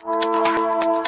Hey, 0.00 1.07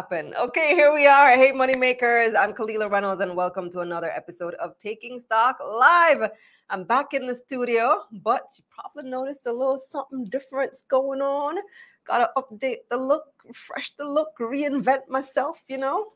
Happen. 0.00 0.32
Okay, 0.34 0.74
here 0.74 0.94
we 0.94 1.06
are. 1.06 1.36
Hey, 1.36 1.52
money 1.52 1.76
makers. 1.76 2.34
I'm 2.34 2.54
Kalilah 2.54 2.90
Reynolds, 2.90 3.20
and 3.20 3.36
welcome 3.36 3.68
to 3.68 3.80
another 3.80 4.10
episode 4.10 4.54
of 4.54 4.78
Taking 4.78 5.18
Stock 5.18 5.58
Live. 5.62 6.30
I'm 6.70 6.84
back 6.84 7.12
in 7.12 7.26
the 7.26 7.34
studio, 7.34 8.04
but 8.10 8.44
you 8.56 8.64
probably 8.70 9.10
noticed 9.10 9.44
a 9.44 9.52
little 9.52 9.78
something 9.78 10.24
different 10.24 10.74
going 10.88 11.20
on. 11.20 11.58
Gotta 12.06 12.30
update 12.38 12.88
the 12.88 12.96
look, 12.96 13.26
refresh 13.46 13.94
the 13.98 14.06
look, 14.06 14.30
reinvent 14.40 15.06
myself, 15.10 15.60
you 15.68 15.76
know? 15.76 16.12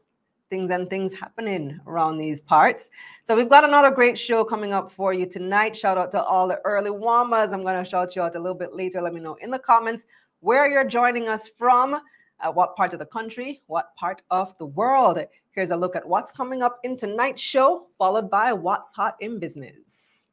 Things 0.49 0.71
and 0.71 0.89
things 0.89 1.13
happening 1.13 1.79
around 1.87 2.17
these 2.17 2.41
parts. 2.41 2.89
So 3.25 3.37
we've 3.37 3.51
got 3.51 3.65
another 3.65 3.91
great 3.91 4.17
show 4.17 4.45
coming 4.45 4.73
up 4.73 4.91
for 4.91 5.13
you 5.13 5.27
tonight. 5.27 5.77
Shout 5.77 5.99
out 5.99 6.11
to 6.13 6.23
all 6.23 6.49
the 6.49 6.59
early 6.65 6.91
warmers. 6.91 7.53
I'm 7.53 7.63
gonna 7.63 7.85
shout 7.85 8.17
you 8.17 8.23
out 8.23 8.35
a 8.35 8.41
little 8.41 8.57
bit 8.57 8.75
later. 8.75 9.03
Let 9.03 9.13
me 9.13 9.21
know 9.21 9.35
in 9.43 9.51
the 9.51 9.59
comments 9.59 10.07
where 10.41 10.71
you're 10.71 10.89
joining 10.89 11.29
us 11.29 11.49
from, 11.49 12.01
uh, 12.41 12.53
what 12.53 12.77
part 12.77 12.93
of 12.93 12.99
the 12.99 13.07
country, 13.07 13.63
what 13.67 13.95
part 13.97 14.23
of 14.31 14.57
the 14.59 14.67
world. 14.67 15.19
Here's 15.53 15.71
a 15.71 15.77
look 15.77 15.97
at 15.97 16.07
what's 16.07 16.33
coming 16.33 16.63
up 16.63 16.81
in 16.83 16.97
tonight's 16.97 17.43
show, 17.43 17.87
followed 17.99 18.31
by 18.31 18.53
what's 18.53 18.93
hot 18.93 19.17
in 19.21 19.39
business. 19.39 20.27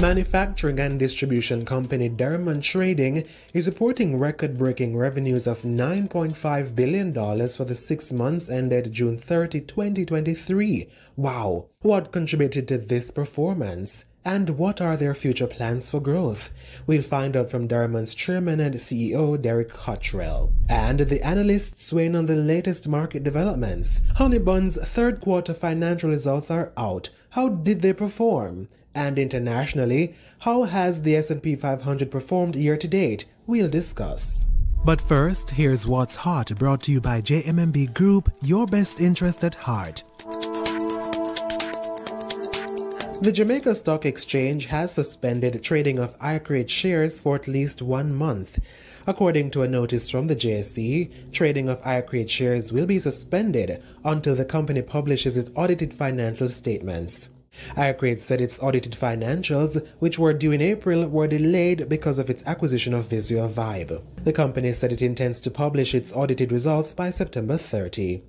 Manufacturing 0.00 0.78
and 0.78 0.96
distribution 0.96 1.64
company 1.64 2.08
Derrimon 2.08 2.62
Trading 2.62 3.26
is 3.52 3.66
reporting 3.66 4.16
record 4.16 4.56
breaking 4.56 4.96
revenues 4.96 5.48
of 5.48 5.62
$9.5 5.62 6.74
billion 6.76 7.12
for 7.12 7.64
the 7.64 7.74
six 7.74 8.12
months 8.12 8.48
ended 8.48 8.92
June 8.92 9.18
30, 9.18 9.62
2023. 9.62 10.88
Wow! 11.16 11.66
What 11.80 12.12
contributed 12.12 12.68
to 12.68 12.78
this 12.78 13.10
performance? 13.10 14.04
And 14.28 14.58
what 14.58 14.82
are 14.82 14.94
their 14.94 15.14
future 15.14 15.46
plans 15.46 15.90
for 15.90 16.00
growth? 16.00 16.50
We'll 16.86 17.00
find 17.00 17.34
out 17.34 17.50
from 17.50 17.66
Derrimon's 17.66 18.14
chairman 18.14 18.60
and 18.60 18.74
CEO 18.74 19.40
Derrick 19.40 19.70
Cotterell. 19.70 20.52
And 20.68 21.00
the 21.00 21.24
analysts 21.24 21.90
weighing 21.94 22.14
on 22.14 22.26
the 22.26 22.36
latest 22.36 22.86
market 22.86 23.24
developments. 23.24 24.02
Honeybun's 24.16 24.76
third 24.86 25.22
quarter 25.22 25.54
financial 25.54 26.10
results 26.10 26.50
are 26.50 26.72
out. 26.76 27.08
How 27.30 27.48
did 27.48 27.80
they 27.80 27.94
perform? 27.94 28.68
And 28.94 29.18
internationally, 29.18 30.14
how 30.40 30.64
has 30.64 31.00
the 31.00 31.16
S&P 31.16 31.56
500 31.56 32.10
performed 32.10 32.54
year 32.54 32.76
to 32.76 32.86
date? 32.86 33.24
We'll 33.46 33.70
discuss. 33.70 34.46
But 34.84 35.00
first, 35.00 35.48
here's 35.48 35.86
what's 35.86 36.14
hot 36.14 36.54
brought 36.58 36.82
to 36.82 36.92
you 36.92 37.00
by 37.00 37.22
JMMB 37.22 37.94
Group, 37.94 38.30
your 38.42 38.66
best 38.66 39.00
interest 39.00 39.42
at 39.42 39.54
heart. 39.54 40.04
The 43.20 43.32
Jamaica 43.32 43.74
Stock 43.74 44.06
Exchange 44.06 44.66
has 44.66 44.92
suspended 44.92 45.60
trading 45.60 45.98
of 45.98 46.16
iCreate 46.20 46.68
shares 46.68 47.18
for 47.18 47.34
at 47.34 47.48
least 47.48 47.82
one 47.82 48.14
month. 48.14 48.60
According 49.08 49.50
to 49.50 49.62
a 49.62 49.68
notice 49.68 50.08
from 50.08 50.28
the 50.28 50.36
JSE, 50.36 51.32
trading 51.32 51.68
of 51.68 51.82
iCreate 51.82 52.30
shares 52.30 52.72
will 52.72 52.86
be 52.86 53.00
suspended 53.00 53.82
until 54.04 54.36
the 54.36 54.44
company 54.44 54.82
publishes 54.82 55.36
its 55.36 55.50
audited 55.56 55.92
financial 55.92 56.48
statements. 56.48 57.30
iCreate 57.76 58.20
said 58.20 58.40
its 58.40 58.62
audited 58.62 58.92
financials, 58.92 59.86
which 59.98 60.18
were 60.18 60.32
due 60.32 60.52
in 60.52 60.60
April, 60.60 61.08
were 61.08 61.28
delayed 61.28 61.88
because 61.88 62.18
of 62.18 62.30
its 62.30 62.42
acquisition 62.46 62.94
of 62.94 63.08
Visual 63.08 63.48
Vibe. 63.48 64.02
The 64.22 64.32
company 64.32 64.72
said 64.72 64.92
it 64.92 65.02
intends 65.02 65.40
to 65.40 65.50
publish 65.50 65.94
its 65.94 66.12
audited 66.12 66.52
results 66.52 66.94
by 66.94 67.10
September 67.10 67.56
30. 67.56 68.22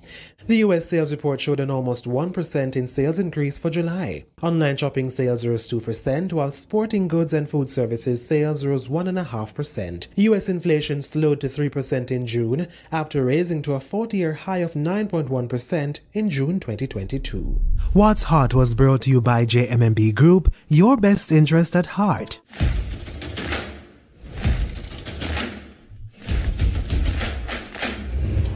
The 0.46 0.58
US 0.58 0.90
sales 0.90 1.12
report 1.12 1.40
showed 1.40 1.62
an 1.62 1.72
almost 1.72 2.04
1% 2.04 2.76
in 2.76 2.86
sales 2.86 3.18
increase 3.18 3.58
for 3.58 3.70
July. 3.70 4.26
Online 4.42 4.76
shopping 4.76 5.10
sales 5.10 5.48
rose 5.48 5.70
2%, 5.70 6.34
while 6.34 6.52
sporting 6.52 7.08
goods 7.08 7.32
and 7.32 7.50
food 7.50 7.70
services 7.70 8.28
sales 8.28 8.66
rose 8.66 8.90
1.5%. 8.90 10.08
US 10.16 10.50
inflation 10.50 11.02
slowed 11.02 11.40
to 11.40 11.48
3% 11.48 12.12
in 12.12 12.28
June 12.28 12.68
after 12.92 13.24
raising 13.24 13.62
to 13.62 13.74
a 13.74 13.80
40 13.80 14.18
year 14.18 14.34
high 14.34 14.58
of 14.58 14.74
9.1% 14.74 16.00
in 16.12 16.30
June 16.30 16.60
2022. 16.60 17.62
What's 17.94 18.24
Hot 18.24 18.54
was 18.54 18.76
brought 18.76 19.04
to 19.04 19.12
you 19.12 19.22
by 19.22 19.46
JMMB 19.46 20.14
Group, 20.14 20.54
your 20.68 20.98
best 20.98 21.32
interest 21.32 21.74
at 21.74 21.86
heart. 21.86 22.42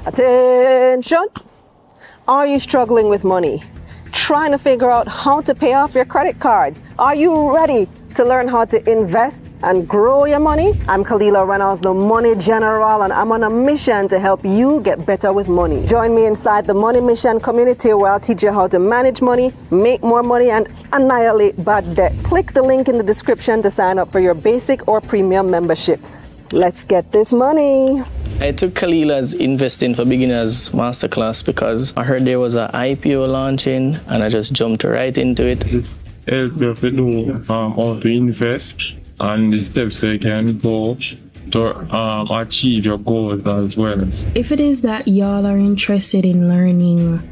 Attention! 0.05 1.27
Are 2.27 2.45
you 2.45 2.59
struggling 2.59 3.07
with 3.07 3.23
money? 3.23 3.63
Trying 4.11 4.51
to 4.51 4.57
figure 4.57 4.91
out 4.91 5.07
how 5.07 5.39
to 5.39 5.55
pay 5.55 5.75
off 5.75 5.95
your 5.95 6.03
credit 6.03 6.41
cards? 6.41 6.83
Are 6.99 7.15
you 7.15 7.55
ready 7.55 7.88
to 8.15 8.25
learn 8.25 8.49
how 8.49 8.65
to 8.65 8.77
invest 8.91 9.41
and 9.63 9.87
grow 9.87 10.25
your 10.25 10.41
money? 10.41 10.78
I'm 10.90 11.05
Kalilah 11.05 11.47
Reynolds, 11.47 11.79
the 11.79 11.93
Money 11.93 12.35
General, 12.35 13.03
and 13.03 13.13
I'm 13.13 13.31
on 13.31 13.43
a 13.43 13.49
mission 13.49 14.09
to 14.09 14.19
help 14.19 14.43
you 14.43 14.81
get 14.81 15.05
better 15.05 15.31
with 15.31 15.47
money. 15.47 15.87
Join 15.87 16.13
me 16.13 16.25
inside 16.25 16.67
the 16.67 16.73
Money 16.73 16.99
Mission 16.99 17.40
community 17.40 17.93
where 17.93 18.11
I'll 18.11 18.19
teach 18.19 18.43
you 18.43 18.52
how 18.52 18.67
to 18.67 18.78
manage 18.78 19.22
money, 19.22 19.53
make 19.72 20.03
more 20.03 20.22
money, 20.22 20.49
and 20.49 20.67
annihilate 20.91 21.63
bad 21.63 21.96
debt. 21.96 22.11
Click 22.25 22.52
the 22.52 22.61
link 22.61 22.90
in 22.90 22.97
the 22.97 23.05
description 23.05 23.61
to 23.61 23.72
sign 23.72 23.97
up 23.99 24.11
for 24.11 24.19
your 24.19 24.34
basic 24.34 24.85
or 24.90 24.99
premium 24.99 25.49
membership. 25.49 26.02
Let's 26.52 26.84
get 26.84 27.09
this 27.13 27.31
money. 27.31 28.03
I 28.39 28.51
took 28.51 28.75
Kalilah's 28.75 29.34
Investing 29.34 29.95
for 29.95 30.05
Beginners 30.05 30.69
masterclass 30.69 31.43
because 31.43 31.91
I 31.97 32.03
heard 32.03 32.23
there 32.23 32.39
was 32.39 32.55
an 32.55 32.69
IPO 32.69 33.28
launching 33.28 33.95
and 34.07 34.22
I 34.22 34.29
just 34.29 34.53
jumped 34.53 34.84
right 34.84 35.17
into 35.17 35.43
it. 35.43 35.63
Help 35.63 36.61
you 36.61 36.75
to 36.75 36.91
know 36.91 37.34
um, 37.49 37.73
how 37.73 37.99
to 37.99 38.07
invest 38.07 38.93
and 39.19 39.51
the 39.51 39.63
steps 39.63 40.03
you 40.03 40.19
can 40.19 40.59
go 40.59 40.95
to 41.51 41.95
um, 41.95 42.28
achieve 42.29 42.85
your 42.85 42.99
goals 42.99 43.34
as 43.34 43.75
well. 43.75 44.07
If 44.35 44.51
it 44.51 44.59
is 44.59 44.83
that 44.83 45.07
y'all 45.07 45.47
are 45.47 45.57
interested 45.57 46.23
in 46.23 46.47
learning 46.47 47.28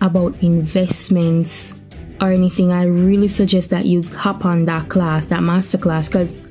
about 0.00 0.34
investments 0.42 1.74
or 2.22 2.32
anything, 2.32 2.72
I 2.72 2.84
really 2.84 3.28
suggest 3.28 3.68
that 3.68 3.84
you 3.84 4.02
hop 4.02 4.46
on 4.46 4.64
that 4.64 4.88
class, 4.88 5.26
that 5.26 5.40
masterclass, 5.40 6.06
because 6.06 6.42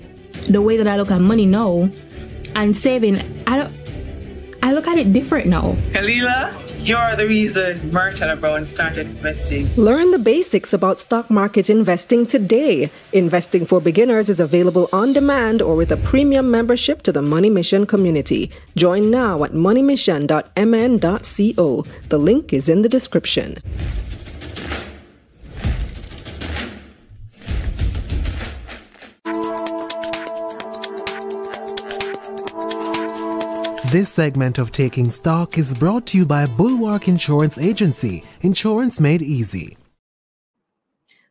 the 0.47 0.61
way 0.61 0.77
that 0.77 0.87
I 0.87 0.97
look 0.97 1.09
at 1.09 1.19
money 1.19 1.47
now 1.47 1.89
and 2.55 2.77
saving 2.77 3.21
I 3.47 3.57
don't. 3.57 3.76
I 4.61 4.73
look 4.73 4.87
at 4.87 4.97
it 4.97 5.13
different 5.13 5.47
now. 5.47 5.75
Kalilah, 5.91 6.53
you're 6.85 7.15
the 7.15 7.27
reason 7.27 7.91
Merchant 7.91 8.39
Brown 8.41 8.65
started 8.65 9.07
investing. 9.07 9.73
Learn 9.75 10.11
the 10.11 10.19
basics 10.19 10.73
about 10.73 10.99
stock 10.99 11.29
market 11.29 11.69
investing 11.69 12.25
today. 12.25 12.89
Investing 13.13 13.65
for 13.65 13.79
Beginners 13.81 14.29
is 14.29 14.39
available 14.39 14.89
on 14.91 15.13
demand 15.13 15.61
or 15.61 15.75
with 15.75 15.91
a 15.91 15.97
premium 15.97 16.49
membership 16.49 17.01
to 17.03 17.11
the 17.11 17.21
Money 17.21 17.49
Mission 17.49 17.85
community. 17.85 18.51
Join 18.75 19.11
now 19.11 19.43
at 19.43 19.51
moneymission.mn.co. 19.51 21.85
The 22.09 22.17
link 22.17 22.53
is 22.53 22.69
in 22.69 22.81
the 22.81 22.89
description. 22.89 23.57
This 33.91 34.09
segment 34.09 34.57
of 34.57 34.71
Taking 34.71 35.09
Stock 35.09 35.57
is 35.57 35.73
brought 35.73 36.07
to 36.07 36.17
you 36.17 36.25
by 36.25 36.45
Bulwark 36.45 37.07
Insurance 37.07 37.57
Agency, 37.57 38.21
insurance 38.41 38.99
made 38.99 39.21
easy. 39.21 39.77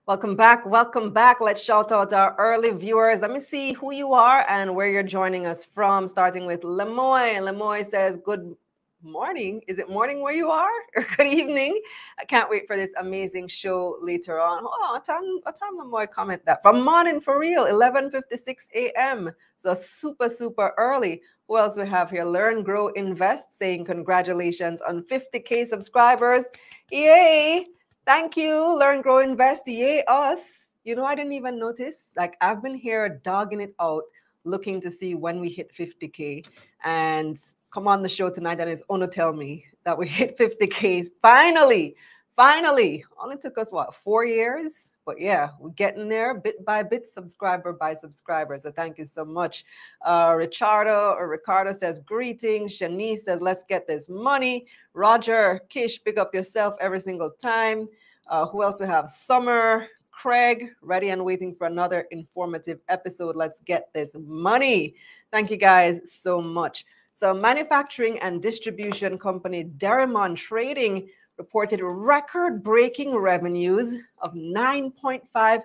Welcome 0.06 0.36
back. 0.36 0.64
Welcome 0.64 1.12
back. 1.12 1.42
Let's 1.42 1.62
shout 1.62 1.92
out 1.92 2.14
our 2.14 2.34
early 2.38 2.70
viewers. 2.70 3.20
Let 3.20 3.30
me 3.30 3.40
see 3.40 3.74
who 3.74 3.92
you 3.92 4.14
are 4.14 4.46
and 4.48 4.74
where 4.74 4.88
you're 4.88 5.02
joining 5.02 5.46
us 5.46 5.66
from, 5.66 6.08
starting 6.08 6.46
with 6.46 6.62
Lemoy. 6.62 7.34
Lemoy 7.42 7.84
says, 7.84 8.18
Good 8.24 8.56
morning. 9.02 9.60
Is 9.68 9.78
it 9.78 9.90
morning 9.90 10.22
where 10.22 10.32
you 10.32 10.50
are? 10.50 10.70
Or 10.96 11.06
good 11.16 11.26
evening? 11.26 11.78
I 12.18 12.24
can't 12.24 12.48
wait 12.48 12.66
for 12.66 12.74
this 12.76 12.94
amazing 12.98 13.48
show 13.48 13.98
later 14.00 14.40
on. 14.40 14.64
Oh, 14.64 14.92
what 14.92 15.04
time 15.04 15.78
Lemoy 15.78 16.10
comment 16.10 16.42
that? 16.46 16.62
From 16.62 16.82
morning 16.82 17.20
for 17.20 17.38
real, 17.38 17.66
11.56 17.66 18.70
a.m. 18.74 19.30
So 19.58 19.74
super, 19.74 20.28
super 20.28 20.72
early. 20.78 21.22
Who 21.48 21.58
else 21.58 21.76
we 21.76 21.86
have 21.86 22.10
here? 22.10 22.24
Learn, 22.24 22.64
Grow, 22.64 22.88
Invest 22.88 23.56
saying 23.56 23.84
congratulations 23.84 24.82
on 24.82 25.02
50K 25.04 25.66
subscribers. 25.66 26.44
Yay! 26.90 27.66
Thank 28.04 28.36
you. 28.36 28.76
Learn, 28.76 29.00
Grow, 29.00 29.18
Invest. 29.18 29.68
Yay, 29.68 30.02
us. 30.08 30.66
You 30.82 30.96
know, 30.96 31.04
I 31.04 31.14
didn't 31.14 31.32
even 31.32 31.58
notice. 31.58 32.06
Like, 32.16 32.36
I've 32.40 32.62
been 32.62 32.74
here 32.74 33.20
dogging 33.22 33.60
it 33.60 33.74
out, 33.80 34.02
looking 34.44 34.80
to 34.80 34.90
see 34.90 35.14
when 35.14 35.40
we 35.40 35.48
hit 35.48 35.72
50K. 35.72 36.46
And 36.84 37.38
come 37.70 37.86
on 37.86 38.02
the 38.02 38.08
show 38.08 38.28
tonight, 38.28 38.60
and 38.60 38.68
it's 38.68 38.82
Ono 38.90 39.06
tell 39.06 39.32
me 39.32 39.66
that 39.84 39.96
we 39.96 40.08
hit 40.08 40.36
50K. 40.36 41.06
Finally, 41.22 41.94
finally. 42.36 43.04
Only 43.18 43.38
took 43.38 43.58
us, 43.58 43.72
what, 43.72 43.94
four 43.94 44.24
years? 44.24 44.92
But 45.04 45.20
yeah, 45.20 45.50
we're 45.58 45.70
getting 45.70 46.08
there 46.08 46.34
bit 46.34 46.64
by 46.64 46.82
bit, 46.82 47.06
subscriber 47.06 47.72
by 47.72 47.94
subscriber. 47.94 48.58
So 48.58 48.70
thank 48.70 48.98
you 48.98 49.04
so 49.04 49.24
much. 49.24 49.64
Uh, 50.04 50.34
Ricardo 50.36 51.14
or 51.16 51.28
Ricardo 51.28 51.72
says 51.72 52.00
greetings. 52.00 52.76
Shanice 52.76 53.20
says 53.20 53.40
let's 53.40 53.64
get 53.64 53.86
this 53.86 54.08
money. 54.08 54.66
Roger 54.94 55.60
Kish, 55.68 56.02
pick 56.04 56.18
up 56.18 56.34
yourself 56.34 56.74
every 56.80 57.00
single 57.00 57.30
time. 57.30 57.88
Uh, 58.28 58.46
who 58.46 58.62
else 58.62 58.80
we 58.80 58.86
have? 58.86 59.08
Summer, 59.08 59.86
Craig, 60.10 60.70
ready 60.82 61.10
and 61.10 61.24
waiting 61.24 61.54
for 61.54 61.66
another 61.66 62.06
informative 62.10 62.80
episode. 62.88 63.36
Let's 63.36 63.60
get 63.60 63.92
this 63.92 64.16
money. 64.18 64.96
Thank 65.30 65.50
you 65.50 65.56
guys 65.56 66.12
so 66.12 66.40
much. 66.40 66.84
So, 67.12 67.32
manufacturing 67.32 68.18
and 68.18 68.42
distribution 68.42 69.18
company 69.18 69.64
Derrimon 69.78 70.36
Trading 70.36 71.08
reported 71.38 71.80
record 71.82 72.62
breaking 72.62 73.14
revenues 73.16 73.96
of 74.20 74.34
$9.5 74.34 75.62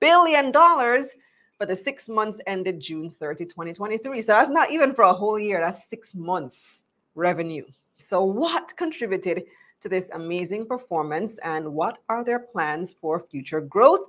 billion 0.00 0.52
for 0.52 1.66
the 1.66 1.76
six 1.76 2.08
months 2.08 2.40
ended 2.46 2.80
June 2.80 3.10
30, 3.10 3.44
2023. 3.44 4.20
So 4.22 4.32
that's 4.32 4.50
not 4.50 4.70
even 4.70 4.94
for 4.94 5.04
a 5.04 5.12
whole 5.12 5.38
year, 5.38 5.60
that's 5.60 5.88
six 5.88 6.14
months 6.14 6.84
revenue. 7.14 7.66
So, 7.98 8.24
what 8.24 8.74
contributed 8.76 9.44
to 9.82 9.88
this 9.88 10.08
amazing 10.14 10.66
performance 10.66 11.38
and 11.38 11.74
what 11.74 11.98
are 12.08 12.24
their 12.24 12.38
plans 12.38 12.94
for 12.98 13.20
future 13.20 13.60
growth? 13.60 14.00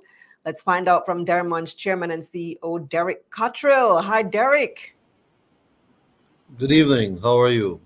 Let's 0.46 0.62
find 0.62 0.88
out 0.88 1.04
from 1.04 1.24
Derrimon's 1.24 1.74
chairman 1.74 2.10
and 2.10 2.22
CEO, 2.22 2.88
Derrick 2.88 3.30
Cotterell. 3.30 4.02
Hi, 4.02 4.22
Derrick. 4.22 4.96
Good 6.58 6.72
evening. 6.72 7.18
How 7.22 7.38
are 7.38 7.50
you? 7.50 7.80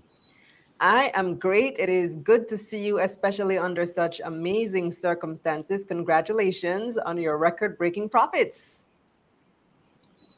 I 0.79 1.11
am 1.15 1.35
great. 1.35 1.77
It 1.79 1.89
is 1.89 2.17
good 2.17 2.47
to 2.49 2.57
see 2.57 2.85
you, 2.85 2.99
especially 2.99 3.57
under 3.57 3.85
such 3.85 4.21
amazing 4.23 4.91
circumstances. 4.91 5.83
Congratulations 5.83 6.97
on 6.97 7.17
your 7.17 7.37
record 7.37 7.77
breaking 7.77 8.09
profits. 8.09 8.83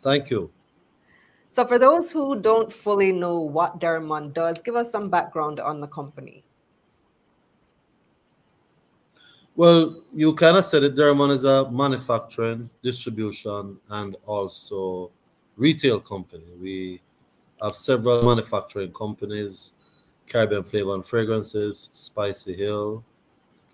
Thank 0.01 0.29
you. 0.29 0.49
So, 1.51 1.65
for 1.65 1.77
those 1.77 2.11
who 2.11 2.39
don't 2.39 2.71
fully 2.71 3.11
know 3.11 3.39
what 3.39 3.79
Derrimon 3.79 4.33
does, 4.33 4.59
give 4.59 4.75
us 4.75 4.91
some 4.91 5.09
background 5.09 5.59
on 5.59 5.81
the 5.81 5.87
company. 5.87 6.43
Well, 9.55 10.03
you 10.13 10.33
kind 10.35 10.55
of 10.55 10.63
said 10.63 10.83
it. 10.83 10.95
Derrimon 10.95 11.31
is 11.31 11.43
a 11.43 11.69
manufacturing, 11.69 12.69
distribution, 12.81 13.77
and 13.89 14.15
also 14.25 15.11
retail 15.57 15.99
company. 15.99 16.45
We 16.61 17.01
have 17.61 17.75
several 17.75 18.23
manufacturing 18.23 18.93
companies 18.93 19.73
Caribbean 20.29 20.63
Flavor 20.63 20.93
and 20.95 21.05
Fragrances, 21.05 21.89
Spicy 21.91 22.53
Hill, 22.53 23.03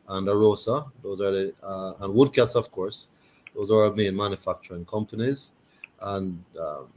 and 0.08 0.28
Arosa. 0.28 0.90
Those 1.04 1.22
are 1.22 1.32
the 1.32 1.54
uh, 1.62 1.94
and 2.00 2.14
Woodcats, 2.16 2.56
of 2.56 2.72
course. 2.72 3.10
Those 3.56 3.72
are 3.72 3.86
our 3.86 3.94
main 3.94 4.16
manufacturing 4.16 4.86
companies, 4.86 5.54
and 6.02 6.44
um, 6.60 6.88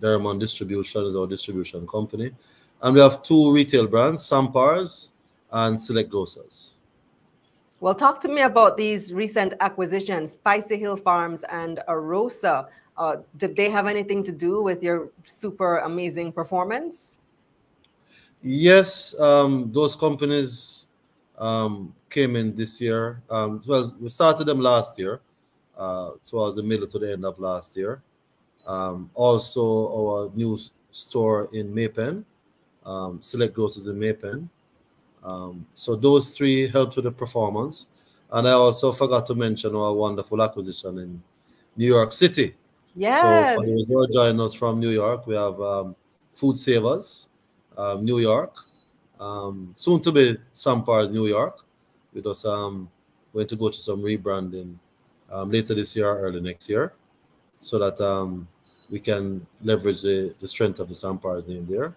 Derrimon 0.00 0.38
Distribution 0.38 1.04
is 1.04 1.16
our 1.16 1.26
distribution 1.26 1.86
company, 1.86 2.32
and 2.82 2.94
we 2.94 3.00
have 3.00 3.22
two 3.22 3.52
retail 3.52 3.86
brands: 3.86 4.22
Sampars 4.22 5.12
and 5.52 5.80
Select 5.80 6.10
Grocers. 6.10 6.78
Well, 7.80 7.94
talk 7.94 8.20
to 8.20 8.28
me 8.28 8.42
about 8.42 8.76
these 8.76 9.12
recent 9.12 9.54
acquisitions, 9.60 10.34
Spicy 10.34 10.76
Hill 10.76 10.96
Farms 10.96 11.44
and 11.50 11.80
Arosa. 11.88 12.68
Uh, 12.96 13.16
did 13.38 13.56
they 13.56 13.70
have 13.70 13.86
anything 13.86 14.22
to 14.22 14.32
do 14.32 14.62
with 14.62 14.82
your 14.82 15.08
super 15.24 15.78
amazing 15.78 16.30
performance? 16.30 17.18
Yes, 18.42 19.18
um, 19.20 19.70
those 19.72 19.94
companies 19.94 20.88
um, 21.38 21.94
came 22.10 22.36
in 22.36 22.54
this 22.54 22.80
year. 22.80 23.22
Um, 23.30 23.62
well, 23.66 23.92
we 24.00 24.08
started 24.08 24.44
them 24.44 24.60
last 24.60 24.98
year, 24.98 25.20
uh, 25.76 26.10
towards 26.28 26.56
the 26.56 26.62
middle 26.62 26.86
to 26.88 26.98
the 26.98 27.12
end 27.12 27.24
of 27.24 27.38
last 27.38 27.76
year. 27.76 28.02
Um, 28.66 29.10
also, 29.14 29.62
our 29.96 30.30
new 30.34 30.56
store 30.90 31.48
in 31.52 31.72
Maypen, 31.74 32.24
um, 32.84 33.22
Select 33.22 33.54
Grocers 33.54 33.86
in 33.86 33.98
Maypen. 33.98 34.48
Um, 35.24 35.66
so 35.74 35.94
those 35.94 36.30
three 36.30 36.66
helped 36.68 36.96
with 36.96 37.04
the 37.04 37.12
performance. 37.12 37.86
And 38.32 38.48
I 38.48 38.52
also 38.52 38.92
forgot 38.92 39.26
to 39.26 39.34
mention 39.34 39.76
our 39.76 39.92
wonderful 39.92 40.42
acquisition 40.42 40.98
in 40.98 41.22
New 41.76 41.86
York 41.86 42.12
City. 42.12 42.54
Yes. 42.96 43.20
So 43.52 43.60
for 43.60 43.66
those 43.66 43.88
who 43.88 44.02
are 44.02 44.08
joining 44.08 44.40
us 44.40 44.54
from 44.54 44.80
New 44.80 44.90
York, 44.90 45.26
we 45.26 45.34
have 45.34 45.60
um, 45.60 45.96
Food 46.32 46.58
Savers, 46.58 47.28
um, 47.76 48.04
New 48.04 48.18
York, 48.18 48.56
um, 49.20 49.70
soon 49.74 50.00
to 50.00 50.12
be 50.12 50.36
Sampars, 50.54 51.12
New 51.12 51.26
York. 51.26 51.60
We 52.12 52.20
just 52.22 52.44
um, 52.46 52.90
going 53.32 53.46
to 53.46 53.56
go 53.56 53.68
to 53.68 53.76
some 53.76 54.02
rebranding 54.02 54.76
um, 55.30 55.50
later 55.50 55.74
this 55.74 55.96
year, 55.96 56.18
early 56.18 56.40
next 56.40 56.68
year, 56.68 56.92
so 57.56 57.78
that 57.78 58.00
um, 58.00 58.46
we 58.90 58.98
can 59.00 59.46
leverage 59.62 60.02
the, 60.02 60.34
the 60.38 60.48
strength 60.48 60.80
of 60.80 60.88
the 60.88 60.94
Sampars 60.94 61.48
name 61.48 61.66
there. 61.66 61.94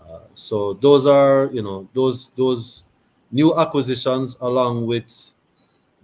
Uh, 0.00 0.20
so 0.34 0.74
those 0.74 1.06
are, 1.06 1.50
you 1.52 1.62
know, 1.62 1.88
those 1.94 2.30
those 2.32 2.84
new 3.30 3.58
acquisitions 3.58 4.36
along 4.40 4.86
with 4.86 5.32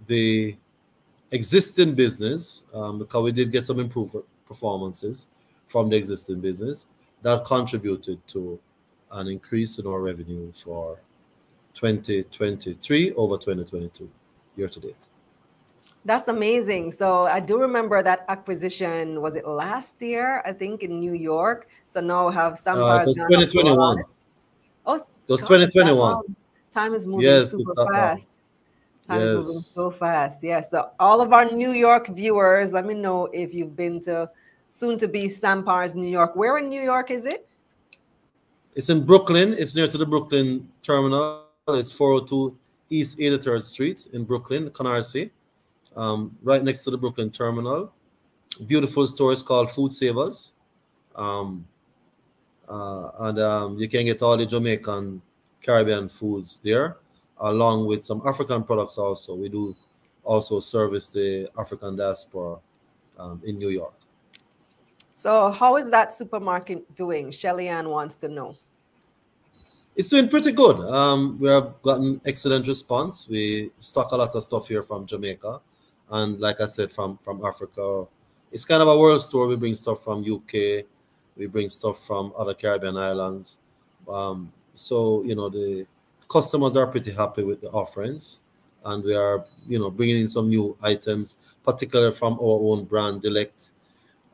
the 0.07 0.55
existing 1.31 1.93
business, 1.93 2.63
um, 2.73 2.99
because 2.99 3.21
we 3.21 3.31
did 3.31 3.51
get 3.51 3.63
some 3.63 3.79
improved 3.79 4.15
performances 4.45 5.27
from 5.67 5.89
the 5.89 5.95
existing 5.95 6.41
business 6.41 6.87
that 7.21 7.45
contributed 7.45 8.25
to 8.27 8.59
an 9.11 9.27
increase 9.27 9.79
in 9.79 9.87
our 9.87 10.01
revenue 10.01 10.51
for 10.51 10.99
2023 11.73 13.13
over 13.13 13.37
2022 13.37 14.09
year 14.55 14.67
to 14.67 14.79
date. 14.79 15.07
That's 16.05 16.27
amazing. 16.27 16.91
So 16.91 17.25
I 17.25 17.39
do 17.39 17.59
remember 17.59 18.01
that 18.01 18.25
acquisition. 18.29 19.21
Was 19.21 19.35
it 19.35 19.45
last 19.47 20.01
year? 20.01 20.41
I 20.45 20.53
think 20.53 20.81
in 20.83 20.99
New 20.99 21.13
York. 21.13 21.67
So 21.87 21.99
now 21.99 22.29
have 22.29 22.57
some. 22.57 22.81
Uh, 22.81 22.99
it 22.99 23.07
was 23.07 23.17
2021. 23.17 24.03
Oh, 24.85 24.95
it 24.95 25.03
was 25.27 25.41
2021. 25.41 26.35
Time 26.71 26.93
is 26.93 27.05
moving 27.05 27.25
yes, 27.25 27.51
super 27.51 27.85
fast. 27.93 28.27
Time 29.07 29.21
yes. 29.21 29.29
is 29.29 29.35
moving 29.35 29.61
so 29.61 29.91
fast. 29.91 30.43
Yes. 30.43 30.71
So 30.71 30.89
all 30.99 31.19
of 31.21 31.33
our 31.33 31.45
New 31.45 31.73
York 31.73 32.07
viewers, 32.07 32.71
let 32.71 32.85
me 32.85 32.93
know 32.93 33.25
if 33.27 33.53
you've 33.53 33.75
been 33.75 33.99
to 34.01 34.29
soon 34.69 34.97
to 34.99 35.07
be 35.07 35.25
Sampars, 35.25 35.95
New 35.95 36.07
York. 36.07 36.35
Where 36.35 36.57
in 36.57 36.69
New 36.69 36.81
York 36.81 37.11
is 37.11 37.25
it? 37.25 37.47
It's 38.75 38.89
in 38.89 39.05
Brooklyn. 39.05 39.55
It's 39.57 39.75
near 39.75 39.87
to 39.87 39.97
the 39.97 40.05
Brooklyn 40.05 40.69
terminal. 40.81 41.45
It's 41.67 41.91
402 41.91 42.57
East 42.89 43.19
83rd 43.19 43.63
Street 43.63 44.07
in 44.13 44.23
Brooklyn, 44.23 44.69
Canarsie, 44.71 45.29
um, 45.95 46.35
right 46.41 46.63
next 46.63 46.83
to 46.85 46.91
the 46.91 46.97
Brooklyn 46.97 47.29
terminal. 47.29 47.93
Beautiful 48.65 49.05
store. 49.05 49.31
It's 49.31 49.43
called 49.43 49.69
Food 49.69 49.91
Savers. 49.91 50.53
Um, 51.15 51.67
uh, 52.67 53.09
and 53.19 53.39
um, 53.39 53.79
you 53.79 53.87
can 53.87 54.05
get 54.05 54.21
all 54.21 54.37
the 54.37 54.45
Jamaican 54.45 55.21
Caribbean 55.61 56.09
foods 56.09 56.59
there, 56.63 56.97
along 57.39 57.87
with 57.87 58.03
some 58.03 58.21
African 58.25 58.63
products. 58.63 58.97
Also, 58.97 59.35
we 59.35 59.49
do 59.49 59.75
also 60.23 60.59
service 60.59 61.09
the 61.09 61.49
African 61.57 61.95
diaspora 61.95 62.57
um, 63.17 63.41
in 63.45 63.57
New 63.57 63.69
York. 63.69 63.98
So, 65.19 65.51
how 65.51 65.75
is 65.75 65.89
that 65.89 66.13
supermarket 66.13 66.95
doing? 66.95 67.29
Shelly 67.29 67.67
Ann 67.67 67.89
wants 67.89 68.15
to 68.23 68.29
know. 68.29 68.55
It's 69.97 70.07
doing 70.07 70.29
pretty 70.29 70.53
good. 70.53 70.77
Um, 70.79 71.37
we 71.41 71.49
have 71.49 71.73
gotten 71.81 72.21
excellent 72.25 72.65
response. 72.67 73.27
We 73.27 73.69
stock 73.81 74.13
a 74.13 74.15
lot 74.15 74.33
of 74.33 74.41
stuff 74.43 74.69
here 74.69 74.81
from 74.81 75.05
Jamaica, 75.05 75.59
and 76.11 76.39
like 76.39 76.61
I 76.61 76.67
said, 76.67 76.89
from 76.89 77.17
from 77.17 77.45
Africa. 77.45 78.05
It's 78.53 78.63
kind 78.63 78.81
of 78.81 78.87
a 78.87 78.97
world 78.97 79.19
store. 79.19 79.47
We 79.47 79.57
bring 79.57 79.75
stuff 79.75 80.05
from 80.05 80.19
UK, 80.23 80.85
we 81.35 81.47
bring 81.47 81.67
stuff 81.67 81.99
from 82.07 82.31
other 82.37 82.53
Caribbean 82.53 82.95
islands. 82.95 83.59
Um, 84.07 84.53
so 84.73 85.21
you 85.23 85.35
know 85.35 85.49
the 85.49 85.85
customers 86.29 86.77
are 86.77 86.87
pretty 86.87 87.11
happy 87.11 87.43
with 87.43 87.59
the 87.59 87.67
offerings, 87.71 88.39
and 88.85 89.03
we 89.03 89.13
are 89.13 89.43
you 89.67 89.79
know 89.79 89.91
bringing 89.91 90.21
in 90.21 90.29
some 90.29 90.47
new 90.47 90.77
items, 90.81 91.35
particularly 91.61 92.13
from 92.13 92.35
our 92.35 92.59
own 92.71 92.85
brand, 92.85 93.21
Delect. 93.21 93.71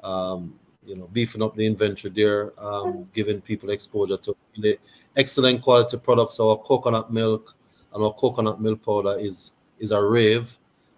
Um, 0.03 0.59
you 0.85 0.95
know, 0.95 1.07
beefing 1.13 1.41
up 1.41 1.55
the 1.55 1.65
inventory 1.65 2.13
there, 2.13 2.53
um, 2.59 3.09
giving 3.13 3.41
people 3.41 3.69
exposure 3.69 4.17
to 4.17 4.35
really 4.57 4.77
excellent 5.15 5.61
quality 5.61 5.97
products. 5.97 6.39
Our 6.39 6.57
coconut 6.57 7.11
milk 7.11 7.55
and 7.93 8.03
our 8.03 8.13
coconut 8.13 8.61
milk 8.61 8.83
powder 8.83 9.17
is 9.19 9.53
is 9.79 9.91
a 9.91 10.01
rave. 10.01 10.57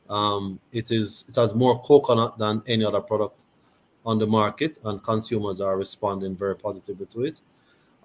Um, 0.10 0.60
it 0.72 0.92
is 0.92 1.26
it 1.28 1.36
has 1.36 1.56
more 1.56 1.80
coconut 1.82 2.38
than 2.38 2.62
any 2.68 2.86
other 2.86 3.02
product 3.02 3.46
on 4.06 4.20
the 4.20 4.28
market, 4.28 4.80
and 4.86 5.04
consumers 5.04 5.60
are 5.60 5.78
responding 5.78 6.36
very 6.36 6.56
positively 6.56 7.06
to 7.08 7.24
it. 7.24 7.42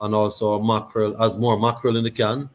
And 0.00 0.14
also, 0.14 0.60
mackerel 0.60 1.16
has 1.18 1.36
more 1.38 1.58
mackerel 1.58 1.96
in 1.96 2.04
the 2.04 2.10
can 2.10 2.50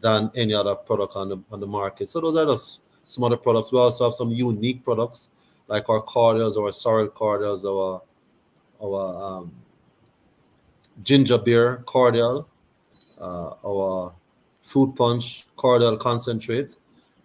than 0.00 0.30
any 0.36 0.54
other 0.54 0.74
product 0.74 1.16
on 1.16 1.28
the 1.28 1.38
on 1.50 1.60
the 1.60 1.66
market. 1.66 2.08
So 2.08 2.20
those 2.20 2.36
are 2.36 2.46
just 2.46 2.82
some 3.08 3.24
other 3.24 3.36
products. 3.36 3.72
We 3.72 3.78
also 3.78 4.04
have 4.04 4.14
some 4.14 4.30
unique 4.30 4.84
products 4.84 5.30
like 5.68 5.88
our 5.88 6.00
cordials, 6.00 6.56
our 6.56 6.72
sorrel 6.72 7.08
cordials, 7.08 7.64
our 7.64 8.02
our 8.82 9.38
um, 9.40 9.52
ginger 11.02 11.38
beer 11.38 11.82
cordial, 11.86 12.48
uh, 13.20 13.50
our 13.64 14.14
fruit 14.62 14.94
punch 14.96 15.46
cordial 15.56 15.96
concentrate, 15.96 16.76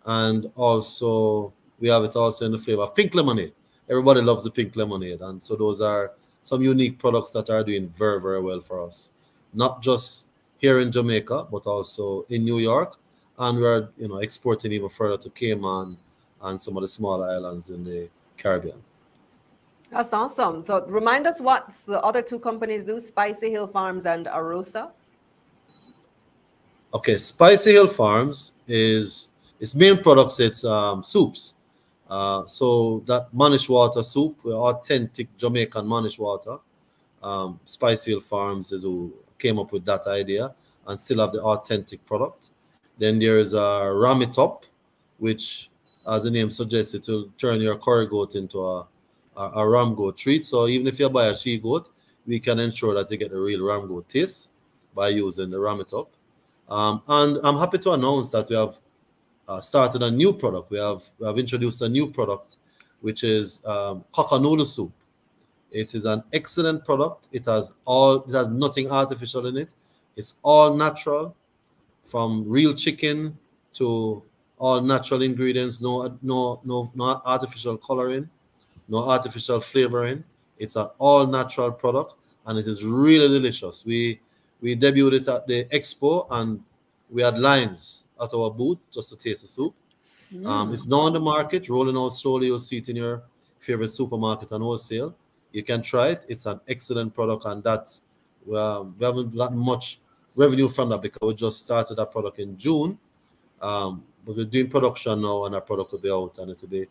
and 0.05 0.51
also 0.55 1.53
we 1.79 1.89
have 1.89 2.03
it 2.03 2.15
also 2.15 2.45
in 2.45 2.51
the 2.51 2.57
flavor 2.57 2.83
of 2.83 2.95
pink 2.95 3.15
lemonade. 3.15 3.53
Everybody 3.89 4.21
loves 4.21 4.43
the 4.43 4.51
pink 4.51 4.75
lemonade, 4.75 5.21
and 5.21 5.41
so 5.41 5.55
those 5.55 5.81
are 5.81 6.13
some 6.41 6.61
unique 6.61 6.97
products 6.97 7.31
that 7.33 7.49
are 7.49 7.63
doing 7.63 7.87
very 7.87 8.19
very 8.21 8.41
well 8.41 8.59
for 8.59 8.81
us, 8.81 9.11
not 9.53 9.81
just 9.81 10.27
here 10.57 10.79
in 10.79 10.91
Jamaica 10.91 11.47
but 11.51 11.65
also 11.65 12.25
in 12.29 12.43
New 12.43 12.59
York, 12.59 12.97
and 13.39 13.59
we're 13.59 13.89
you 13.97 14.07
know 14.07 14.17
exporting 14.17 14.71
even 14.71 14.89
further 14.89 15.17
to 15.17 15.29
Cayman 15.29 15.97
and 16.43 16.59
some 16.59 16.77
of 16.77 16.81
the 16.81 16.87
smaller 16.87 17.27
islands 17.29 17.69
in 17.69 17.83
the 17.83 18.09
Caribbean. 18.37 18.81
That's 19.91 20.13
awesome. 20.13 20.61
So 20.61 20.85
remind 20.87 21.27
us 21.27 21.41
what 21.41 21.69
the 21.85 22.01
other 22.01 22.21
two 22.21 22.39
companies 22.39 22.85
do, 22.85 22.99
Spicy 22.99 23.51
Hill 23.51 23.67
Farms 23.67 24.05
and 24.05 24.25
Arosa. 24.27 24.91
Okay, 26.93 27.17
Spicy 27.17 27.71
Hill 27.71 27.87
Farms 27.87 28.53
is 28.67 29.29
its 29.59 29.75
main 29.75 29.97
products, 29.97 30.39
it's 30.39 30.63
um, 30.63 31.03
soups. 31.03 31.55
Uh, 32.09 32.45
so 32.45 33.03
that 33.05 33.33
mannish 33.33 33.69
water 33.69 34.01
soup, 34.03 34.45
authentic 34.45 35.35
Jamaican 35.37 35.87
mannish 35.87 36.17
water. 36.17 36.57
Um, 37.21 37.59
Spicy 37.65 38.11
Hill 38.11 38.21
Farms 38.21 38.71
is 38.71 38.83
who 38.83 39.13
came 39.37 39.59
up 39.59 39.71
with 39.71 39.85
that 39.85 40.07
idea 40.07 40.53
and 40.87 40.99
still 40.99 41.19
have 41.19 41.31
the 41.31 41.41
authentic 41.41 42.05
product. 42.05 42.51
Then 42.97 43.19
there 43.19 43.39
is 43.39 43.53
a 43.53 43.91
Ram 43.93 44.21
It 44.21 44.37
Up, 44.37 44.65
which, 45.17 45.69
as 46.07 46.23
the 46.23 46.31
name 46.31 46.49
suggests, 46.49 46.93
it 46.93 47.05
will 47.07 47.29
turn 47.37 47.61
your 47.61 47.77
curry 47.77 48.07
goat 48.07 48.35
into 48.35 48.59
a 48.59 48.87
a, 49.41 49.61
a 49.61 49.69
ram 49.69 49.95
goat 49.95 50.17
treat. 50.17 50.43
So 50.43 50.67
even 50.67 50.87
if 50.87 50.99
you 50.99 51.09
buy 51.09 51.27
a 51.27 51.35
she 51.35 51.57
goat, 51.57 51.89
we 52.25 52.39
can 52.39 52.59
ensure 52.59 52.93
that 52.95 53.09
you 53.11 53.17
get 53.17 53.31
the 53.31 53.39
real 53.39 53.63
ram 53.65 53.87
goat 53.87 54.07
taste 54.09 54.51
by 54.93 55.09
using 55.09 55.49
the 55.49 55.59
ram 55.59 55.79
it 55.79 55.93
up. 55.93 56.09
Um, 56.69 57.01
and 57.07 57.37
I'm 57.43 57.57
happy 57.57 57.77
to 57.79 57.91
announce 57.91 58.31
that 58.31 58.49
we 58.49 58.55
have 58.55 58.79
uh, 59.47 59.59
started 59.59 60.03
a 60.03 60.11
new 60.11 60.31
product. 60.33 60.71
We 60.71 60.77
have 60.77 61.03
we 61.19 61.27
have 61.27 61.37
introduced 61.37 61.81
a 61.81 61.89
new 61.89 62.09
product, 62.09 62.57
which 63.01 63.23
is 63.23 63.61
um, 63.65 64.05
soup. 64.65 64.91
It 65.71 65.95
is 65.95 66.05
an 66.05 66.21
excellent 66.33 66.85
product. 66.85 67.29
It 67.31 67.45
has 67.45 67.75
all 67.85 68.23
it 68.23 68.33
has 68.33 68.49
nothing 68.49 68.91
artificial 68.91 69.47
in 69.47 69.57
it. 69.57 69.73
It's 70.15 70.35
all 70.43 70.75
natural, 70.75 71.35
from 72.03 72.45
real 72.47 72.73
chicken 72.73 73.37
to 73.73 74.21
all 74.57 74.81
natural 74.81 75.21
ingredients. 75.21 75.81
No 75.81 76.17
no 76.21 76.61
no 76.63 76.91
no 76.93 77.21
artificial 77.25 77.77
coloring 77.77 78.29
no 78.91 78.99
artificial 79.09 79.59
flavoring. 79.59 80.23
It's 80.57 80.75
an 80.75 80.87
all 80.99 81.25
natural 81.25 81.71
product 81.71 82.15
and 82.45 82.59
it 82.59 82.67
is 82.67 82.83
really 82.85 83.27
delicious. 83.27 83.85
We 83.85 84.19
we 84.61 84.75
debuted 84.75 85.13
it 85.13 85.27
at 85.27 85.47
the 85.47 85.65
expo 85.65 86.27
and 86.29 86.61
we 87.09 87.23
had 87.23 87.39
lines 87.39 88.07
at 88.21 88.33
our 88.33 88.51
booth 88.51 88.77
just 88.91 89.09
to 89.09 89.17
taste 89.17 89.41
the 89.41 89.47
soup. 89.47 89.73
Mm. 90.33 90.47
Um, 90.47 90.73
it's 90.73 90.87
now 90.87 90.99
on 90.99 91.13
the 91.13 91.19
market, 91.19 91.67
rolling 91.67 91.97
out 91.97 92.09
slowly. 92.09 92.47
You'll 92.47 92.59
see 92.59 92.77
it 92.77 92.89
in 92.89 92.95
your 92.95 93.23
favorite 93.59 93.89
supermarket 93.89 94.51
and 94.51 94.63
wholesale. 94.63 95.15
You 95.51 95.63
can 95.63 95.81
try 95.81 96.09
it. 96.09 96.25
It's 96.29 96.45
an 96.45 96.61
excellent 96.69 97.13
product, 97.13 97.45
and 97.45 97.61
that 97.63 97.99
um, 98.55 98.95
we 98.97 99.05
haven't 99.05 99.35
gotten 99.35 99.57
much 99.57 99.99
revenue 100.35 100.69
from 100.69 100.89
that 100.89 101.01
because 101.01 101.27
we 101.27 101.33
just 101.33 101.65
started 101.65 101.95
that 101.95 102.11
product 102.11 102.39
in 102.39 102.55
June. 102.55 102.97
Um, 103.61 104.05
but 104.25 104.37
we're 104.37 104.45
doing 104.45 104.69
production 104.69 105.21
now, 105.21 105.45
and 105.45 105.55
our 105.55 105.61
product 105.61 105.91
will 105.91 105.99
be 105.99 106.11
out, 106.11 106.37
and 106.39 106.51
it 106.51 106.61
will 106.61 106.69
be 106.69 106.87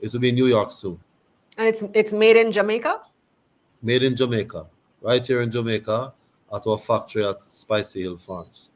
it 0.00 0.12
will 0.12 0.20
be 0.20 0.30
in 0.30 0.34
New 0.34 0.46
York 0.46 0.72
soon. 0.72 0.98
And 1.58 1.68
it's 1.68 1.84
it's 1.94 2.12
made 2.12 2.36
in 2.36 2.52
Jamaica? 2.52 3.00
Made 3.82 4.02
in 4.02 4.14
Jamaica, 4.16 4.66
right 5.00 5.26
here 5.26 5.42
in 5.42 5.50
Jamaica 5.50 6.12
at 6.52 6.66
our 6.66 6.78
factory 6.78 7.24
at 7.24 7.38
Spicy 7.38 8.02
Hill 8.02 8.16
Farms. 8.16 8.72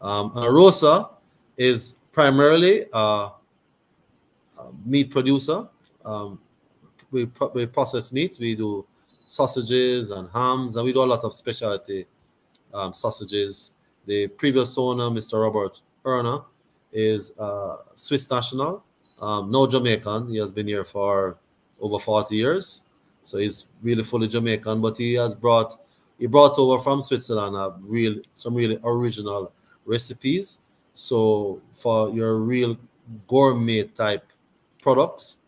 Um, 0.00 0.30
and 0.34 0.54
Rosa 0.54 1.10
is 1.56 1.96
primarily 2.12 2.84
a, 2.92 3.30
meat 4.84 5.10
producer. 5.10 5.68
Um, 6.04 6.40
we, 7.10 7.28
we 7.54 7.66
process 7.66 8.12
meats. 8.12 8.38
We 8.38 8.54
do 8.54 8.86
sausages 9.26 10.10
and 10.10 10.28
hams, 10.32 10.76
and 10.76 10.84
we 10.84 10.92
do 10.92 11.02
a 11.02 11.04
lot 11.06 11.24
of 11.24 11.34
specialty 11.34 12.06
um, 12.72 12.92
sausages. 12.92 13.72
The 14.06 14.28
previous 14.28 14.76
owner, 14.78 15.04
Mr. 15.04 15.42
Robert 15.42 15.80
Erner, 16.04 16.44
is 16.92 17.32
Swiss 17.94 18.30
national, 18.30 18.84
um, 19.20 19.50
no 19.50 19.66
Jamaican. 19.66 20.28
He 20.28 20.36
has 20.38 20.52
been 20.52 20.68
here 20.68 20.84
for 20.84 21.38
over 21.80 21.98
40 21.98 22.36
years. 22.36 22.82
So 23.22 23.38
he's 23.38 23.66
really 23.82 24.02
fully 24.02 24.28
Jamaican, 24.28 24.80
but 24.80 24.98
he 24.98 25.14
has 25.14 25.34
brought 25.34 25.76
he 26.18 26.26
brought 26.26 26.58
over 26.58 26.78
from 26.78 27.02
Switzerland 27.02 27.56
a 27.56 27.74
real 27.80 28.16
some 28.34 28.54
really 28.54 28.78
original 28.84 29.52
recipes. 29.84 30.60
So 30.92 31.60
for 31.72 32.10
your 32.10 32.36
real 32.36 32.76
gourmet 33.26 33.84
type 33.84 34.32
products, 34.80 35.38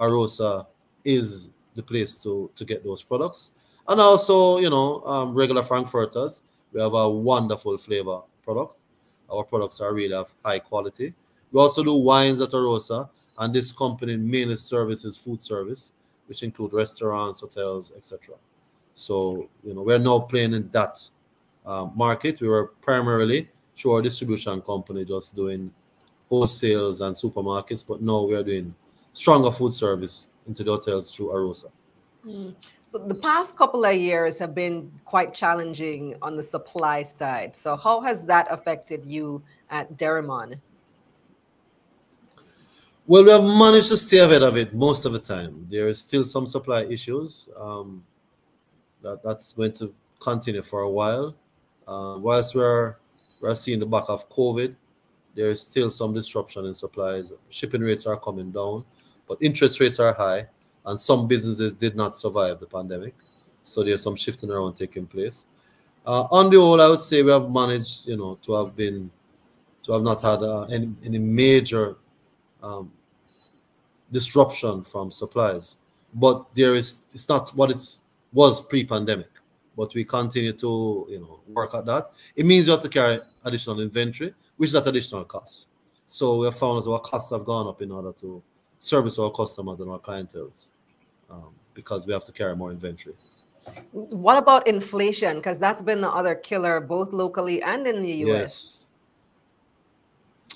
Arosa 0.00 0.66
is 1.04 1.50
the 1.74 1.82
place 1.82 2.22
to 2.22 2.50
to 2.54 2.64
get 2.64 2.82
those 2.82 3.02
products. 3.02 3.52
And 3.88 4.00
also, 4.00 4.58
you 4.58 4.70
know, 4.70 5.02
um, 5.04 5.34
regular 5.34 5.62
Frankfurters, 5.62 6.42
we 6.72 6.80
have 6.80 6.94
a 6.94 7.08
wonderful 7.08 7.76
flavor 7.76 8.22
product. 8.42 8.76
Our 9.30 9.44
products 9.44 9.80
are 9.80 9.94
really 9.94 10.14
of 10.14 10.34
high 10.44 10.58
quality. 10.58 11.14
We 11.52 11.60
also 11.60 11.84
do 11.84 11.94
wines 11.94 12.40
at 12.40 12.50
Arosa, 12.50 13.08
and 13.38 13.54
this 13.54 13.72
company 13.72 14.16
mainly 14.16 14.56
services 14.56 15.16
food 15.16 15.40
service, 15.40 15.92
which 16.26 16.42
include 16.42 16.72
restaurants, 16.72 17.40
hotels, 17.40 17.92
etc. 17.96 18.34
So 18.94 19.48
you 19.62 19.74
know 19.74 19.82
we're 19.82 19.98
now 19.98 20.20
playing 20.20 20.54
in 20.54 20.70
that 20.70 21.08
uh, 21.64 21.88
market. 21.94 22.40
We 22.40 22.48
were 22.48 22.72
primarily 22.80 23.48
through 23.74 23.92
our 23.92 24.02
distribution 24.02 24.60
company, 24.62 25.04
just 25.04 25.34
doing 25.34 25.72
wholesales 26.30 27.06
and 27.06 27.14
supermarkets, 27.14 27.86
but 27.86 28.00
now 28.00 28.24
we're 28.24 28.42
doing 28.42 28.74
stronger 29.12 29.50
food 29.50 29.72
service 29.72 30.30
into 30.46 30.64
the 30.64 30.72
hotels 30.72 31.14
through 31.14 31.28
Arosa. 31.28 31.70
Mm. 32.26 32.54
So 32.88 32.98
the 32.98 33.14
past 33.16 33.56
couple 33.56 33.84
of 33.84 33.96
years 33.96 34.38
have 34.38 34.54
been 34.54 34.90
quite 35.04 35.34
challenging 35.34 36.14
on 36.22 36.36
the 36.36 36.42
supply 36.42 37.02
side. 37.02 37.56
So 37.56 37.76
how 37.76 38.00
has 38.00 38.24
that 38.24 38.46
affected 38.50 39.04
you 39.04 39.42
at 39.70 39.96
Derrimon? 39.96 40.60
Well, 43.08 43.22
we 43.22 43.30
have 43.30 43.44
managed 43.44 43.90
to 43.90 43.96
stay 43.96 44.18
ahead 44.18 44.42
of 44.42 44.56
it 44.56 44.74
most 44.74 45.06
of 45.06 45.12
the 45.12 45.20
time. 45.20 45.68
There 45.70 45.86
is 45.86 46.00
still 46.00 46.24
some 46.24 46.44
supply 46.44 46.82
issues. 46.86 47.48
Um, 47.56 48.04
that, 49.02 49.22
that's 49.22 49.52
going 49.52 49.74
to 49.74 49.94
continue 50.18 50.62
for 50.62 50.80
a 50.80 50.90
while. 50.90 51.36
Uh, 51.86 52.16
whilst 52.18 52.56
we're 52.56 52.96
we're 53.40 53.54
seeing 53.54 53.78
the 53.78 53.86
back 53.86 54.04
of 54.08 54.28
COVID, 54.28 54.74
there 55.36 55.50
is 55.50 55.62
still 55.62 55.88
some 55.88 56.14
disruption 56.14 56.64
in 56.64 56.74
supplies. 56.74 57.32
Shipping 57.48 57.82
rates 57.82 58.06
are 58.06 58.18
coming 58.18 58.50
down, 58.50 58.84
but 59.28 59.38
interest 59.40 59.78
rates 59.78 60.00
are 60.00 60.12
high, 60.12 60.46
and 60.86 60.98
some 61.00 61.28
businesses 61.28 61.76
did 61.76 61.94
not 61.94 62.16
survive 62.16 62.58
the 62.58 62.66
pandemic. 62.66 63.14
So 63.62 63.84
there's 63.84 64.02
some 64.02 64.16
shifting 64.16 64.50
around 64.50 64.74
taking 64.74 65.06
place. 65.06 65.46
Uh, 66.04 66.26
on 66.32 66.50
the 66.50 66.56
whole, 66.56 66.80
I 66.80 66.88
would 66.88 66.98
say 66.98 67.22
we 67.22 67.30
have 67.30 67.48
managed, 67.48 68.08
you 68.08 68.16
know, 68.16 68.36
to 68.42 68.54
have 68.54 68.74
been, 68.74 69.12
to 69.84 69.92
have 69.92 70.02
not 70.02 70.22
had 70.22 70.42
uh, 70.42 70.62
any, 70.72 70.92
any 71.04 71.18
major 71.18 71.96
um, 72.62 72.90
disruption 74.12 74.82
from 74.82 75.10
supplies. 75.10 75.78
But 76.14 76.46
there 76.54 76.74
is, 76.74 77.02
it's 77.12 77.28
not 77.28 77.50
what 77.50 77.70
it 77.70 77.82
was 78.32 78.62
pre-pandemic. 78.62 79.28
But 79.76 79.94
we 79.94 80.04
continue 80.04 80.52
to, 80.54 81.06
you 81.10 81.20
know, 81.20 81.40
work 81.48 81.74
at 81.74 81.84
that. 81.86 82.10
It 82.34 82.46
means 82.46 82.66
you 82.66 82.72
have 82.72 82.82
to 82.82 82.88
carry 82.88 83.18
additional 83.44 83.80
inventory, 83.80 84.32
which 84.56 84.70
is 84.70 84.74
at 84.74 84.86
additional 84.86 85.24
cost. 85.24 85.68
So 86.06 86.38
we 86.38 86.44
have 86.46 86.56
found 86.56 86.82
that 86.82 86.90
our 86.90 87.00
costs 87.00 87.30
have 87.30 87.44
gone 87.44 87.66
up 87.66 87.82
in 87.82 87.90
order 87.90 88.12
to 88.20 88.42
service 88.78 89.18
our 89.18 89.30
customers 89.30 89.80
and 89.80 89.90
our 89.90 89.98
clientele 89.98 90.50
um, 91.30 91.50
because 91.74 92.06
we 92.06 92.12
have 92.12 92.24
to 92.24 92.32
carry 92.32 92.56
more 92.56 92.70
inventory. 92.70 93.16
What 93.90 94.38
about 94.38 94.66
inflation? 94.66 95.36
Because 95.36 95.58
that's 95.58 95.82
been 95.82 96.00
the 96.00 96.08
other 96.08 96.34
killer, 96.34 96.80
both 96.80 97.12
locally 97.12 97.62
and 97.62 97.86
in 97.86 98.02
the 98.02 98.12
US. 98.12 98.28
Yes. 98.28 98.90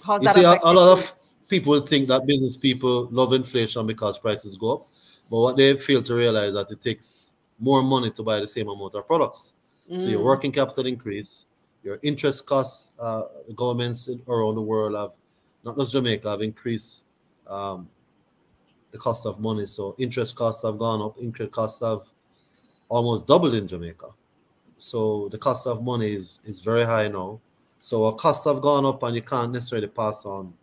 How's 0.07 0.23
you 0.23 0.29
that 0.29 0.35
see, 0.35 0.45
a, 0.45 0.53
a 0.63 0.73
lot 0.73 0.93
of 0.93 1.13
people 1.51 1.79
think 1.81 2.09
that 2.09 2.27
business 2.27 2.57
people 2.57 3.09
love 3.11 3.33
inflation 3.33 3.87
because 3.87 4.19
prices 4.19 4.57
go 4.57 4.77
up, 4.77 4.83
but 5.31 5.39
what 5.41 5.57
they 5.57 5.75
fail 5.77 6.03
to 6.03 6.15
realize 6.15 6.55
that 6.55 6.71
it 6.71 6.81
takes 6.81 7.35
more 7.59 7.83
money 7.83 8.11
to 8.11 8.23
buy 8.23 8.41
the 8.41 8.47
same 8.47 8.69
amount 8.69 8.95
of 8.95 9.07
products. 9.07 9.53
So 9.95 10.09
your 10.09 10.21
Mm. 10.21 10.25
working 10.25 10.53
capital 10.53 10.87
increase, 10.87 11.49
your 11.83 11.99
interest 12.03 12.47
costs. 12.47 12.93
Uh, 12.99 13.25
the 13.49 13.55
governments 13.55 14.09
around 14.29 14.55
the 14.55 14.63
world 14.63 14.95
have, 14.97 15.13
not 15.65 15.77
just 15.77 15.93
Jamaica, 15.93 16.31
have 16.31 16.43
increased 16.43 17.05
um, 17.47 17.89
the 18.93 18.99
cost 18.99 19.27
of 19.27 19.41
money. 19.41 19.67
So 19.67 19.95
interest 19.99 20.37
costs 20.37 20.63
have 20.63 20.79
gone 20.79 21.03
up. 21.03 21.17
Interest 21.21 21.51
costs 21.53 21.81
have 21.81 22.03
almost 22.89 23.27
doubled 23.27 23.55
in 23.55 23.67
Jamaica. 23.67 24.07
So 24.77 25.29
the 25.29 25.39
cost 25.39 25.67
of 25.67 25.83
money 25.83 26.15
is 26.15 26.41
is 26.45 26.61
very 26.61 26.85
high 26.85 27.09
now. 27.09 27.41
So 27.79 28.05
our 28.07 28.15
costs 28.15 28.45
have 28.47 28.61
gone 28.63 28.87
up, 28.87 29.03
and 29.03 29.15
you 29.15 29.23
can't 29.23 29.53
necessarily 29.53 29.89
pass 29.89 30.25
on 30.25 30.55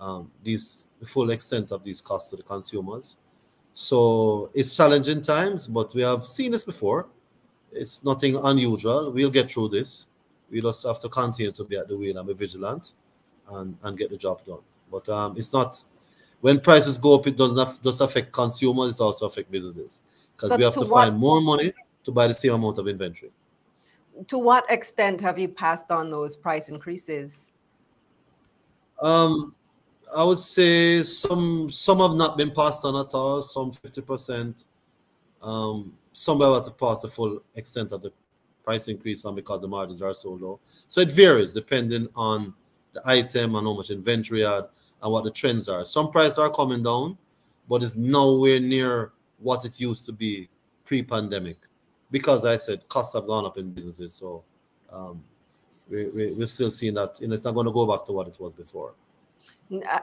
um, 0.00 0.30
these 0.42 0.86
the 1.00 1.06
full 1.06 1.30
extent 1.30 1.72
of 1.72 1.82
these 1.84 2.00
costs 2.00 2.30
to 2.30 2.36
the 2.36 2.42
consumers. 2.42 3.18
So 3.72 4.50
it's 4.54 4.74
challenging 4.76 5.20
times, 5.20 5.68
but 5.68 5.94
we 5.94 6.02
have 6.02 6.24
seen 6.24 6.52
this 6.52 6.64
before. 6.64 7.08
It's 7.72 8.04
nothing 8.04 8.36
unusual. 8.42 9.12
We'll 9.12 9.30
get 9.30 9.50
through 9.50 9.68
this. 9.68 10.08
We 10.50 10.62
just 10.62 10.86
have 10.86 10.98
to 11.00 11.08
continue 11.08 11.52
to 11.52 11.64
be 11.64 11.76
at 11.76 11.88
the 11.88 11.96
wheel 11.96 12.16
and 12.16 12.26
be 12.26 12.32
vigilant 12.32 12.94
and, 13.50 13.76
and 13.82 13.98
get 13.98 14.10
the 14.10 14.16
job 14.16 14.44
done. 14.44 14.60
But 14.90 15.06
um, 15.10 15.36
it's 15.36 15.52
not 15.52 15.82
when 16.40 16.60
prices 16.60 16.96
go 16.96 17.16
up, 17.16 17.26
it 17.26 17.36
doesn't 17.36 17.58
have, 17.58 17.82
just 17.82 18.00
affect 18.00 18.32
consumers, 18.32 18.94
it 18.94 19.02
also 19.02 19.26
affects 19.26 19.50
businesses 19.50 20.00
because 20.36 20.50
So 20.50 20.56
we 20.56 20.64
have 20.64 20.74
to 20.74 20.80
to 20.80 20.86
what- 20.86 21.08
find 21.08 21.18
more 21.18 21.40
money 21.40 21.72
to 22.04 22.12
buy 22.12 22.26
the 22.26 22.34
same 22.34 22.54
amount 22.54 22.78
of 22.78 22.88
inventory. 22.88 23.32
To 24.28 24.38
what 24.38 24.64
extent 24.70 25.20
have 25.20 25.38
you 25.38 25.48
passed 25.48 25.90
on 25.90 26.10
those 26.10 26.36
price 26.36 26.70
increases? 26.70 27.52
Um, 29.02 29.54
I 30.14 30.24
would 30.24 30.38
say 30.38 31.02
some 31.02 31.70
some 31.70 31.98
have 31.98 32.14
not 32.14 32.36
been 32.36 32.50
passed 32.50 32.84
on 32.84 32.94
at 33.04 33.14
all. 33.14 33.42
Some 33.42 33.72
fifty 33.72 34.02
percent. 34.02 34.66
Um, 35.42 35.96
some 36.12 36.40
have 36.40 36.78
pass 36.78 37.02
the 37.02 37.08
full 37.08 37.42
extent 37.56 37.92
of 37.92 38.00
the 38.00 38.12
price 38.64 38.88
increase 38.88 39.24
on 39.24 39.34
because 39.34 39.60
the 39.60 39.68
margins 39.68 40.02
are 40.02 40.14
so 40.14 40.32
low. 40.32 40.58
So 40.62 41.00
it 41.00 41.10
varies 41.10 41.52
depending 41.52 42.08
on 42.16 42.54
the 42.92 43.02
item 43.04 43.54
and 43.54 43.66
how 43.66 43.74
much 43.74 43.90
inventory 43.90 44.40
had 44.40 44.64
and 45.02 45.12
what 45.12 45.24
the 45.24 45.30
trends 45.30 45.68
are. 45.68 45.84
Some 45.84 46.10
prices 46.10 46.38
are 46.38 46.50
coming 46.50 46.82
down, 46.82 47.16
but 47.68 47.82
it's 47.82 47.96
nowhere 47.96 48.58
near 48.58 49.12
what 49.38 49.64
it 49.64 49.78
used 49.80 50.06
to 50.06 50.12
be 50.12 50.48
pre-pandemic. 50.84 51.58
Because 52.10 52.46
I 52.46 52.56
said 52.56 52.88
costs 52.88 53.14
have 53.14 53.26
gone 53.26 53.44
up 53.44 53.58
in 53.58 53.70
businesses, 53.70 54.14
so 54.14 54.42
um, 54.92 55.22
we, 55.90 56.06
we, 56.10 56.34
we're 56.34 56.46
still 56.46 56.70
seeing 56.70 56.94
that. 56.94 57.20
Know, 57.20 57.34
it's 57.34 57.44
not 57.44 57.54
going 57.54 57.66
to 57.66 57.72
go 57.72 57.86
back 57.86 58.06
to 58.06 58.12
what 58.12 58.28
it 58.28 58.40
was 58.40 58.54
before. 58.54 58.94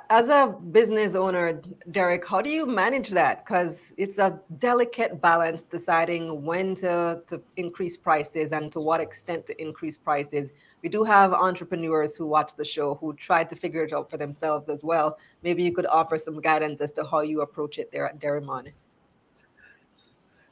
As 0.10 0.28
a 0.28 0.58
business 0.72 1.16
owner, 1.16 1.62
Derrick, 1.92 2.28
how 2.28 2.42
do 2.42 2.50
you 2.50 2.66
manage 2.66 3.10
that? 3.12 3.46
Because 3.46 3.94
it's 3.96 4.18
a 4.18 4.42
delicate 4.58 5.22
balance 5.22 5.64
deciding 5.64 6.44
when 6.44 6.76
to, 6.76 7.22
to 7.28 7.42
increase 7.56 7.96
prices 7.96 8.52
and 8.52 8.70
to 8.74 8.82
what 8.82 9.00
extent 9.00 9.46
to 9.46 9.62
increase 9.62 9.98
prices. 9.98 10.52
We 10.82 10.90
do 10.90 11.06
have 11.06 11.32
entrepreneurs 11.32 12.18
who 12.18 12.28
watch 12.28 12.56
the 12.58 12.66
show 12.66 12.96
who 12.96 13.14
try 13.14 13.46
to 13.46 13.56
figure 13.56 13.86
it 13.86 13.94
out 13.94 14.10
for 14.10 14.18
themselves 14.18 14.68
as 14.68 14.84
well. 14.84 15.18
Maybe 15.44 15.64
you 15.64 15.74
could 15.74 15.86
offer 15.86 16.18
some 16.18 16.42
guidance 16.42 16.82
as 16.82 16.92
to 16.94 17.06
how 17.06 17.22
you 17.22 17.40
approach 17.40 17.78
it 17.78 17.90
there 17.90 18.06
at 18.06 18.20
Derrimon. 18.20 18.74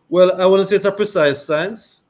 Well, 0.07 0.41
I 0.41 0.45
want 0.45 0.61
to 0.61 0.65
say 0.65 0.77
it's 0.77 0.85
a 0.85 0.91
precise 0.91 1.45
science. 1.45 2.05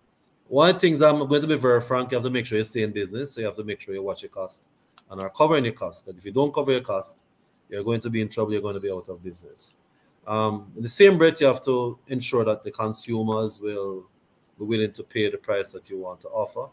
One 0.47 0.77
thing 0.77 1.01
I'm 1.01 1.25
going 1.27 1.41
to 1.41 1.47
be 1.47 1.55
very 1.55 1.81
frank, 1.81 2.11
you 2.11 2.17
have 2.17 2.25
to 2.25 2.29
make 2.29 2.45
sure 2.45 2.59
you 2.59 2.63
stay 2.63 2.83
in 2.83 2.91
business. 2.91 3.31
So 3.31 3.39
you 3.39 3.47
have 3.47 3.55
to 3.55 3.63
make 3.63 3.79
sure 3.79 3.93
you 3.95 4.03
watch 4.03 4.21
your 4.21 4.29
costs 4.29 4.67
and 5.12 5.21
are 5.21 5.30
covering 5.30 5.65
your 5.65 5.74
costs. 5.74 6.02
Because 6.02 6.17
if 6.17 6.26
you 6.26 6.32
don't 6.32 6.54
cover 6.54 6.71
your 6.71 6.82
costs, 6.82 7.24
you're 7.69 7.84
going 7.84 8.00
to 8.02 8.10
be 8.10 8.21
in 8.21 8.30
trouble, 8.30 8.54
you're 8.54 8.62
going 8.62 8.76
to 8.76 8.82
be 8.82 8.91
out 8.91 9.10
of 9.10 9.24
business. 9.24 9.74
Um, 10.26 10.71
in 10.76 10.84
the 10.84 10.89
same 10.89 11.17
breath, 11.17 11.41
you 11.41 11.47
have 11.47 11.62
to 11.63 12.00
ensure 12.08 12.45
that 12.45 12.63
the 12.63 12.71
consumers 12.71 13.60
will 13.60 14.08
be 14.58 14.65
willing 14.65 14.91
to 14.93 15.04
pay 15.04 15.30
the 15.30 15.38
price 15.38 15.71
that 15.71 15.89
you 15.89 16.00
want 16.00 16.21
to 16.21 16.28
offer. 16.30 16.71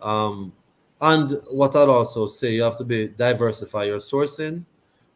Um, 0.00 0.52
and 1.00 1.32
what 1.50 1.76
I'd 1.76 1.88
also 1.88 2.26
say, 2.26 2.54
you 2.54 2.62
have 2.62 2.78
to 2.78 2.84
be 2.84 3.08
diversify 3.08 3.84
your 3.84 3.98
sourcing. 3.98 4.64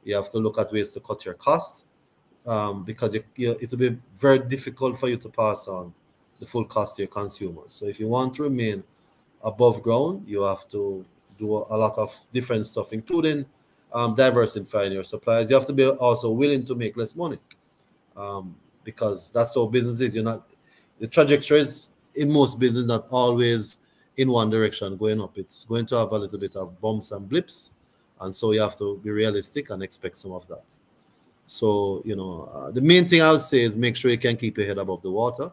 You 0.05 0.15
have 0.17 0.31
to 0.31 0.39
look 0.39 0.59
at 0.59 0.73
ways 0.73 0.93
to 0.93 1.01
cut 1.01 1.25
your 1.25 1.35
costs 1.35 1.87
um, 2.47 2.85
because 2.85 3.15
it, 3.15 3.25
you, 3.37 3.57
it'll 3.61 3.79
be 3.79 3.97
very 4.15 4.39
difficult 4.39 4.99
for 4.99 5.09
you 5.09 5.17
to 5.17 5.29
pass 5.29 5.69
on 5.69 5.95
the 6.39 6.47
full 6.47 6.65
cost 6.65 6.97
to 6.97 7.03
your 7.03 7.09
consumers. 7.09 7.73
So 7.73 7.87
if 7.87 7.99
you 8.01 8.09
want 8.09 8.35
to 8.35 8.43
remain 8.43 8.83
above 9.43 9.83
ground, 9.83 10.27
you 10.27 10.43
have 10.43 10.69
to 10.69 11.05
do 11.41 11.53
a 11.53 11.77
lot 11.77 11.97
of 11.99 12.17
different 12.33 12.67
stuff, 12.67 12.93
including 12.93 13.45
um, 13.93 14.15
diversifying 14.15 14.93
your 14.93 15.03
suppliers. 15.03 15.51
You 15.51 15.57
have 15.57 15.67
to 15.67 15.73
be 15.73 15.87
also 15.87 16.31
willing 16.31 16.65
to 16.67 16.75
make 16.75 16.97
less 16.97 17.17
money 17.17 17.39
um, 18.17 18.55
because 18.85 19.31
that's 19.33 19.55
how 19.55 19.67
business 19.67 20.01
is. 20.01 20.15
You're 20.15 20.25
not 20.25 20.47
the 21.01 21.09
trajectory 21.09 21.61
is 21.61 21.91
in 22.15 22.33
most 22.33 22.61
business 22.61 22.87
not 22.87 23.07
always 23.11 23.79
in 24.17 24.31
one 24.31 24.51
direction 24.51 24.97
going 24.97 25.21
up. 25.21 25.39
It's 25.39 25.65
going 25.65 25.87
to 25.87 25.97
have 25.97 26.13
a 26.13 26.19
little 26.19 26.39
bit 26.39 26.57
of 26.57 26.81
bumps 26.81 27.13
and 27.13 27.29
blips, 27.29 27.73
and 28.21 28.35
so 28.35 28.53
you 28.53 28.61
have 28.61 28.77
to 28.77 28.99
be 28.99 29.11
realistic 29.11 29.71
and 29.71 29.83
expect 29.83 30.19
some 30.19 30.33
of 30.33 30.47
that. 30.49 30.77
So 31.47 32.03
you 32.05 32.17
know, 32.17 32.49
uh, 32.53 32.71
the 32.71 32.83
main 32.83 33.09
thing 33.09 33.23
I 33.23 33.33
would 33.33 33.41
say 33.41 33.63
is 33.63 33.77
make 33.77 33.97
sure 33.97 34.11
you 34.11 34.19
can 34.19 34.37
keep 34.37 34.59
your 34.59 34.67
head 34.67 34.79
above 34.79 35.03
the 35.03 35.11
water, 35.11 35.51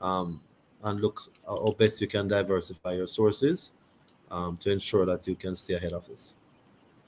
um, 0.00 0.40
and 0.84 1.00
look 1.00 1.20
how 1.46 1.74
best 1.78 2.00
you 2.00 2.06
can 2.06 2.28
diversify 2.28 2.92
your 2.92 3.06
sources 3.06 3.72
um, 4.34 4.56
to 4.58 4.72
ensure 4.72 5.06
that 5.06 5.26
you 5.28 5.36
can 5.36 5.54
stay 5.54 5.74
ahead 5.74 5.92
of 5.92 6.06
this. 6.08 6.34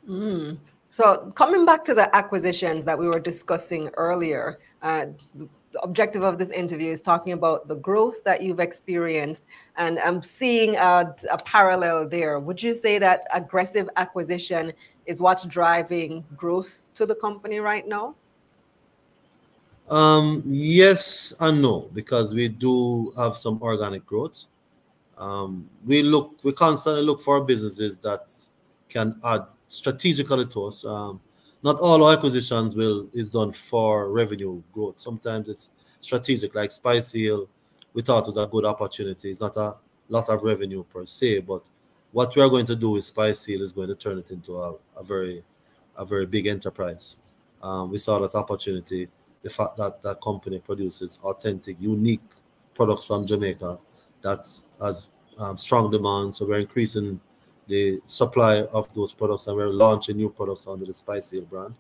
Mm. 0.09 0.57
So 0.91 1.33
coming 1.35 1.67
back 1.67 1.85
to 1.87 1.95
the 1.95 2.15
acquisitions 2.15 2.85
that 2.85 2.99
we 2.99 3.09
were 3.09 3.21
discussing 3.21 3.91
earlier, 3.97 4.61
uh, 4.83 5.07
the 5.35 5.49
objective 5.83 6.23
of 6.23 6.39
this 6.39 6.51
interview 6.51 6.93
is 6.93 7.01
talking 7.01 7.33
about 7.33 7.69
the 7.69 7.75
growth 7.75 8.23
that 8.25 8.41
you've 8.41 8.61
experienced, 8.61 9.47
and 9.77 9.99
I'm 9.99 10.23
seeing 10.23 10.77
a, 10.77 11.15
a 11.31 11.39
parallel 11.39 12.09
there. 12.09 12.39
Would 12.39 12.63
you 12.63 12.75
say 12.75 12.99
that 12.99 13.27
aggressive 13.35 13.91
acquisition 13.97 14.73
is 15.07 15.21
what's 15.21 15.45
driving 15.45 16.25
growth 16.37 16.87
to 16.95 17.05
the 17.05 17.17
company 17.17 17.59
right 17.59 17.87
now? 17.87 18.15
Um, 19.91 20.43
yes 20.47 21.35
and 21.41 21.61
no, 21.61 21.91
because 21.93 22.35
we 22.35 22.49
do 22.49 23.13
have 23.19 23.37
some 23.37 23.61
organic 23.61 24.07
growth. 24.07 24.47
Um, 25.19 25.69
we 25.85 26.03
look, 26.03 26.39
we 26.45 26.53
constantly 26.53 27.03
look 27.03 27.21
for 27.21 27.43
businesses 27.43 27.99
that 27.99 28.33
can 28.89 29.19
add 29.25 29.47
strategically 29.69 30.47
to 30.47 30.65
us. 30.65 30.85
Um, 30.85 31.21
not 31.63 31.81
all 31.81 32.05
our 32.05 32.13
acquisitions 32.13 32.77
will 32.77 33.09
is 33.13 33.31
done 33.31 33.53
for 33.53 34.11
revenue 34.11 34.63
growth. 34.73 35.01
Sometimes 35.01 35.49
it's 35.49 35.97
strategic, 36.01 36.55
like 36.55 36.71
Spice 36.71 37.13
Hill. 37.13 37.49
We 37.95 38.03
thought 38.03 38.27
was 38.27 38.37
a 38.37 38.47
good 38.47 38.65
opportunity. 38.65 39.31
It's 39.31 39.41
not 39.41 39.57
a 39.57 39.77
lot 40.09 40.29
of 40.29 40.45
revenue 40.45 40.85
per 40.85 41.07
se, 41.07 41.41
but 41.41 41.63
what 42.13 42.35
we 42.37 42.43
are 42.43 42.49
going 42.49 42.67
to 42.67 42.77
do 42.77 42.91
with 42.91 43.05
Spice 43.05 43.45
Hill 43.47 43.63
is 43.63 43.73
going 43.73 43.89
to 43.89 43.95
turn 43.95 44.19
it 44.19 44.31
into 44.31 44.57
a, 44.57 44.75
a 44.97 45.03
very, 45.03 45.43
a 45.97 46.05
very 46.05 46.27
big 46.27 46.47
enterprise. 46.47 47.19
Um, 47.63 47.91
we 47.91 47.99
saw 47.99 48.19
that 48.19 48.35
opportunity. 48.35 49.09
The 49.43 49.51
fact 49.51 49.77
that 49.79 50.03
that 50.03 50.21
company 50.21 50.59
produces 50.59 51.19
authentic, 51.25 51.81
unique 51.81 52.23
products 52.75 53.07
from 53.07 53.27
Jamaica 53.27 53.79
that 54.27 54.47
has 54.83 55.13
um, 55.39 55.57
strong 55.57 55.91
demand. 55.91 56.35
So 56.35 56.47
we're 56.47 56.59
increasing 56.59 57.21
the 57.69 58.01
supply 58.07 58.63
of 58.73 58.93
those 58.95 59.13
products 59.13 59.47
and 59.47 59.57
we're 59.57 59.69
launching 59.69 60.17
new 60.17 60.31
products 60.31 60.67
under 60.67 60.85
the 60.85 60.93
Spice 60.93 61.31
Hill 61.31 61.43
brand. 61.43 61.75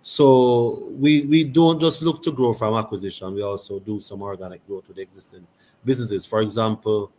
So 0.00 0.88
we 0.92 1.26
we 1.26 1.44
don't 1.44 1.80
just 1.80 2.02
look 2.02 2.22
to 2.22 2.32
grow 2.32 2.52
from 2.52 2.74
acquisition. 2.74 3.34
We 3.34 3.42
also 3.42 3.80
do 3.80 3.98
some 3.98 4.22
organic 4.22 4.66
growth 4.66 4.88
with 4.88 4.98
existing 4.98 5.46
businesses. 5.84 6.24
For 6.24 6.40
example, 6.42 7.10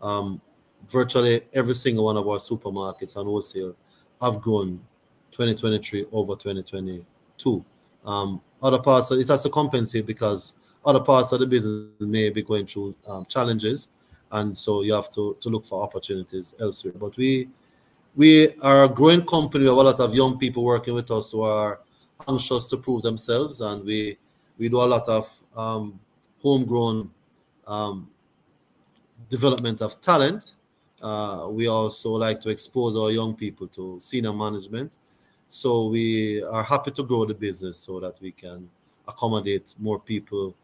um, 0.00 0.40
virtually 0.88 1.42
every 1.54 1.74
single 1.74 2.04
one 2.04 2.16
of 2.16 2.28
our 2.28 2.38
supermarkets 2.38 3.16
and 3.16 3.26
wholesale 3.26 3.74
have 4.22 4.40
grown 4.40 4.80
2023 5.32 6.06
over 6.12 6.36
2022. 6.36 7.64
Um, 8.04 8.40
other 8.62 8.78
parts 8.78 9.10
it 9.10 9.28
has 9.28 9.42
to 9.42 9.50
compensate 9.50 10.06
because 10.06 10.54
other 10.84 11.00
parts 11.00 11.32
of 11.32 11.40
the 11.40 11.46
business 11.46 11.88
may 12.00 12.30
be 12.30 12.42
going 12.42 12.66
through 12.66 12.94
um, 13.08 13.24
challenges 13.26 13.88
and 14.32 14.56
so 14.56 14.82
you 14.82 14.92
have 14.92 15.10
to 15.10 15.36
to 15.40 15.48
look 15.48 15.64
for 15.64 15.82
opportunities 15.82 16.54
elsewhere. 16.60 16.94
But 16.98 17.16
we 17.16 17.48
we 18.16 18.54
are 18.60 18.84
a 18.84 18.88
growing 18.88 19.24
company. 19.24 19.64
We 19.64 19.70
have 19.70 19.78
a 19.78 19.82
lot 19.82 20.00
of 20.00 20.14
young 20.14 20.38
people 20.38 20.64
working 20.64 20.94
with 20.94 21.10
us 21.10 21.32
who 21.32 21.42
are 21.42 21.80
anxious 22.28 22.66
to 22.68 22.76
prove 22.76 23.02
themselves, 23.02 23.60
and 23.60 23.84
we 23.84 24.16
we 24.58 24.68
do 24.68 24.78
a 24.78 24.86
lot 24.86 25.08
of 25.08 25.28
um, 25.56 25.98
homegrown 26.42 27.10
um, 27.66 28.08
development 29.28 29.82
of 29.82 30.00
talent. 30.00 30.56
Uh, 31.02 31.48
we 31.50 31.66
also 31.66 32.10
like 32.10 32.40
to 32.40 32.50
expose 32.50 32.96
our 32.96 33.10
young 33.10 33.34
people 33.34 33.66
to 33.68 33.98
senior 33.98 34.32
management. 34.32 34.98
So 35.48 35.88
we 35.88 36.42
are 36.44 36.62
happy 36.62 36.90
to 36.92 37.02
grow 37.02 37.24
the 37.24 37.34
business 37.34 37.78
so 37.78 37.98
that 38.00 38.20
we 38.20 38.30
can 38.32 38.68
accommodate 39.08 39.74
more 39.78 39.98
people 39.98 40.54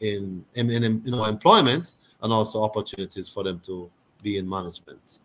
in, 0.00 0.44
in, 0.54 0.70
in 0.70 1.02
you 1.04 1.10
know, 1.10 1.24
employment 1.24 1.92
and 2.22 2.32
also 2.32 2.62
opportunities 2.62 3.28
for 3.28 3.44
them 3.44 3.60
to 3.60 3.90
be 4.22 4.38
in 4.38 4.48
management. 4.48 5.18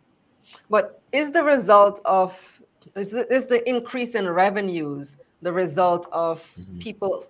But 0.70 1.02
is 1.12 1.32
the 1.32 1.44
result 1.44 2.02
of 2.06 2.62
is 2.96 3.12
the, 3.12 3.32
is 3.34 3.46
the 3.46 3.68
increase 3.70 4.16
in 4.16 4.28
revenues 4.30 5.18
the 5.42 5.52
result 5.52 6.08
of 6.12 6.42
mm-hmm. 6.60 6.80
people 6.80 7.24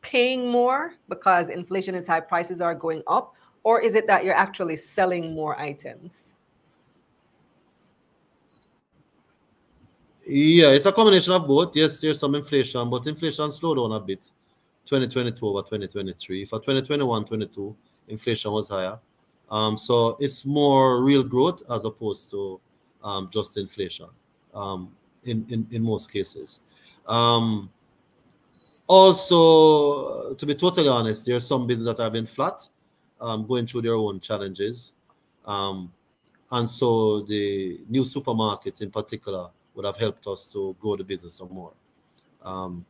paying 0.00 0.48
more 0.48 0.94
because 1.08 1.50
inflation 1.50 1.94
is 1.94 2.06
high, 2.06 2.20
prices 2.20 2.60
are 2.60 2.74
going 2.74 3.02
up, 3.06 3.34
or 3.62 3.80
is 3.80 3.94
it 3.94 4.06
that 4.06 4.24
you're 4.24 4.34
actually 4.34 4.76
selling 4.76 5.34
more 5.34 5.58
items? 5.58 6.34
Yeah, 10.28 10.70
it's 10.70 10.86
a 10.86 10.92
combination 10.92 11.34
of 11.34 11.46
both. 11.46 11.76
Yes, 11.76 12.00
there's 12.00 12.18
some 12.18 12.34
inflation, 12.34 12.88
but 12.90 13.06
inflation 13.06 13.50
slowed 13.50 13.78
down 13.78 13.92
a 13.92 14.00
bit 14.00 14.32
2022 14.86 15.46
over 15.46 15.60
2023. 15.60 16.44
For 16.44 16.58
2021 16.58 17.24
22, 17.24 17.76
inflation 18.08 18.52
was 18.52 18.68
higher. 18.68 18.98
Um, 19.50 19.76
so 19.78 20.16
it's 20.18 20.46
more 20.46 21.04
real 21.04 21.22
growth 21.22 21.62
as 21.70 21.84
opposed 21.84 22.30
to 22.30 22.60
um, 23.04 23.28
just 23.32 23.58
inflation 23.58 24.06
um, 24.54 24.92
in, 25.24 25.46
in, 25.48 25.66
in 25.70 25.82
most 25.82 26.12
cases. 26.12 26.60
Um, 27.06 27.70
also, 28.88 30.34
to 30.34 30.46
be 30.46 30.54
totally 30.54 30.88
honest, 30.88 31.26
there 31.26 31.36
are 31.36 31.40
some 31.40 31.66
businesses 31.66 31.96
that 31.96 32.02
have 32.02 32.12
been 32.12 32.26
flat, 32.26 32.68
um, 33.20 33.46
going 33.46 33.66
through 33.66 33.82
their 33.82 33.94
own 33.94 34.20
challenges. 34.20 34.94
And 36.50 36.68
so 36.68 37.20
the 37.22 37.80
new 37.88 38.04
supermarket 38.04 38.80
in 38.80 38.90
particular 38.90 39.50
would 39.74 39.84
have 39.84 39.96
helped 39.96 40.26
us 40.26 40.52
to 40.52 40.76
grow 40.80 40.96
the 40.96 41.04
business 41.04 41.34
some 41.34 41.52
more. 41.52 41.72
Um, 42.42 42.86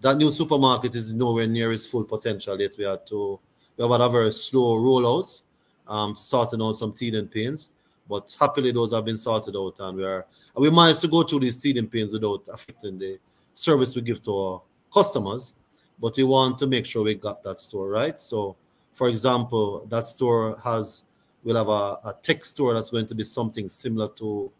that 0.00 0.16
new 0.16 0.30
supermarket 0.30 0.94
is 0.94 1.14
nowhere 1.14 1.46
near 1.46 1.72
its 1.72 1.86
full 1.86 2.04
potential 2.04 2.60
yet. 2.60 2.72
We 2.76 2.84
had 2.84 3.06
to 3.06 3.40
we 3.76 3.82
have 3.82 3.90
had 3.90 4.00
a 4.00 4.08
very 4.08 4.30
slow 4.30 4.76
rollout, 4.76 5.42
um, 5.88 6.14
sorting 6.14 6.62
out 6.62 6.72
some 6.72 6.92
teething 6.92 7.26
pains, 7.26 7.70
but 8.08 8.34
happily 8.38 8.70
those 8.72 8.92
have 8.92 9.04
been 9.04 9.16
sorted 9.16 9.56
out, 9.56 9.76
and 9.80 9.96
we 9.96 10.04
are 10.04 10.26
we 10.56 10.70
managed 10.70 11.00
to 11.00 11.08
go 11.08 11.22
through 11.22 11.40
these 11.40 11.60
teething 11.60 11.88
pains 11.88 12.12
without 12.12 12.46
affecting 12.52 12.98
the 12.98 13.18
service 13.52 13.96
we 13.96 14.02
give 14.02 14.22
to 14.22 14.36
our 14.36 14.62
customers. 14.92 15.54
But 16.00 16.16
we 16.16 16.24
want 16.24 16.58
to 16.58 16.66
make 16.66 16.86
sure 16.86 17.04
we 17.04 17.14
got 17.14 17.42
that 17.44 17.60
store 17.60 17.88
right. 17.88 18.18
So, 18.18 18.56
for 18.92 19.08
example, 19.08 19.86
that 19.90 20.06
store 20.06 20.56
has 20.64 21.04
we'll 21.44 21.56
have 21.56 21.68
a, 21.68 22.08
a 22.08 22.14
tech 22.22 22.44
store 22.44 22.74
that's 22.74 22.90
going 22.90 23.06
to 23.06 23.14
be 23.14 23.22
something 23.24 23.68
similar 23.68 24.08
to 24.08 24.50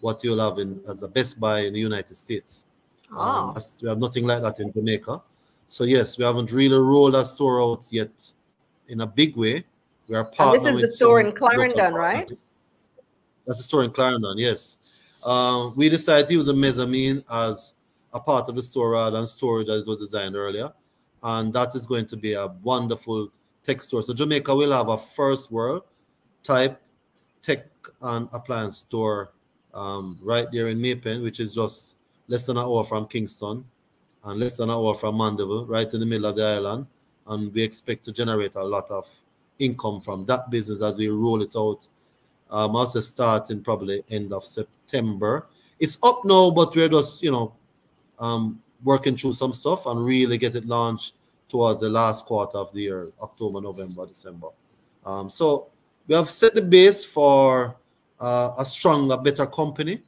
what 0.00 0.22
you'll 0.24 0.40
have 0.40 0.58
in 0.58 0.80
as 0.88 1.02
a 1.02 1.08
Best 1.08 1.38
Buy 1.40 1.60
in 1.60 1.72
the 1.72 1.80
United 1.80 2.14
States. 2.14 2.66
Oh. 3.14 3.54
Um, 3.54 3.62
we 3.82 3.88
have 3.88 4.00
nothing 4.00 4.26
like 4.26 4.42
that 4.42 4.60
in 4.60 4.72
Jamaica. 4.72 5.20
So 5.66 5.84
yes, 5.84 6.18
we 6.18 6.24
haven't 6.24 6.52
really 6.52 6.76
rolled 6.76 7.14
that 7.14 7.26
store 7.26 7.60
out 7.62 7.86
yet 7.90 8.32
in 8.88 9.00
a 9.00 9.06
big 9.06 9.36
way. 9.36 9.64
We 10.08 10.16
are 10.16 10.30
partnering. 10.30 10.64
this 10.64 10.74
is 10.74 10.80
the 10.82 10.90
store 10.90 11.20
in 11.20 11.32
Clarendon, 11.32 11.94
right? 11.94 12.30
That's 13.46 13.58
the 13.58 13.64
store 13.64 13.84
in 13.84 13.90
Clarendon. 13.90 14.36
Yes. 14.38 15.02
Um, 15.24 15.72
we 15.76 15.88
decided 15.88 16.26
to 16.28 16.34
use 16.34 16.48
a 16.48 16.54
mezzanine 16.54 17.22
as 17.32 17.74
a 18.12 18.20
part 18.20 18.48
of 18.48 18.54
the 18.54 18.62
store 18.62 18.90
rather 18.90 19.16
than 19.16 19.26
storage 19.26 19.68
as 19.68 19.86
was 19.86 20.00
designed 20.00 20.36
earlier, 20.36 20.70
and 21.22 21.52
that 21.54 21.74
is 21.74 21.86
going 21.86 22.06
to 22.06 22.16
be 22.16 22.34
a 22.34 22.48
wonderful 22.62 23.28
tech 23.62 23.80
store. 23.80 24.02
So 24.02 24.12
Jamaica 24.12 24.54
will 24.54 24.72
have 24.72 24.88
a 24.88 24.98
first 24.98 25.52
world 25.52 25.84
type 26.42 26.80
tech 27.40 27.66
and 28.02 28.28
appliance 28.32 28.78
store 28.78 29.32
um, 29.74 30.18
right 30.22 30.46
there 30.52 30.68
in 30.68 30.80
May 30.80 30.94
which 30.94 31.40
is 31.40 31.54
just 31.54 31.96
less 32.32 32.46
than 32.46 32.56
an 32.56 32.64
hour 32.64 32.82
from 32.82 33.06
Kingston 33.06 33.62
and 34.24 34.40
less 34.40 34.56
than 34.56 34.70
an 34.70 34.74
hour 34.74 34.94
from 34.94 35.18
Mandeville, 35.18 35.66
right 35.66 35.92
in 35.92 36.00
the 36.00 36.06
middle 36.06 36.24
of 36.26 36.36
the 36.36 36.42
island. 36.42 36.86
And 37.26 37.52
we 37.52 37.62
expect 37.62 38.06
to 38.06 38.12
generate 38.12 38.54
a 38.54 38.62
lot 38.62 38.90
of 38.90 39.06
income 39.58 40.00
from 40.00 40.24
that 40.26 40.50
business 40.50 40.82
as 40.82 40.96
we 40.96 41.08
roll 41.08 41.42
it 41.42 41.54
out. 41.54 41.86
Um, 42.50 42.74
also 42.74 43.00
starting 43.00 43.62
probably 43.62 44.02
end 44.10 44.32
of 44.32 44.44
September. 44.44 45.46
It's 45.78 45.98
up 46.02 46.20
now, 46.24 46.50
but 46.50 46.74
we're 46.74 46.88
just, 46.88 47.22
you 47.22 47.32
know, 47.32 47.52
um, 48.18 48.62
working 48.82 49.14
through 49.14 49.34
some 49.34 49.52
stuff 49.52 49.84
and 49.84 50.02
really 50.04 50.38
get 50.38 50.54
it 50.54 50.64
launched 50.64 51.14
towards 51.50 51.80
the 51.80 51.90
last 51.90 52.24
quarter 52.24 52.56
of 52.56 52.72
the 52.72 52.80
year, 52.80 53.12
October, 53.20 53.60
November, 53.60 54.06
December. 54.06 54.48
Um, 55.04 55.28
so 55.28 55.68
we 56.06 56.14
have 56.14 56.30
set 56.30 56.54
the 56.54 56.62
base 56.62 57.04
for 57.04 57.76
uh, 58.20 58.50
a 58.58 58.64
stronger, 58.64 59.18
better 59.18 59.44
company, 59.44 60.00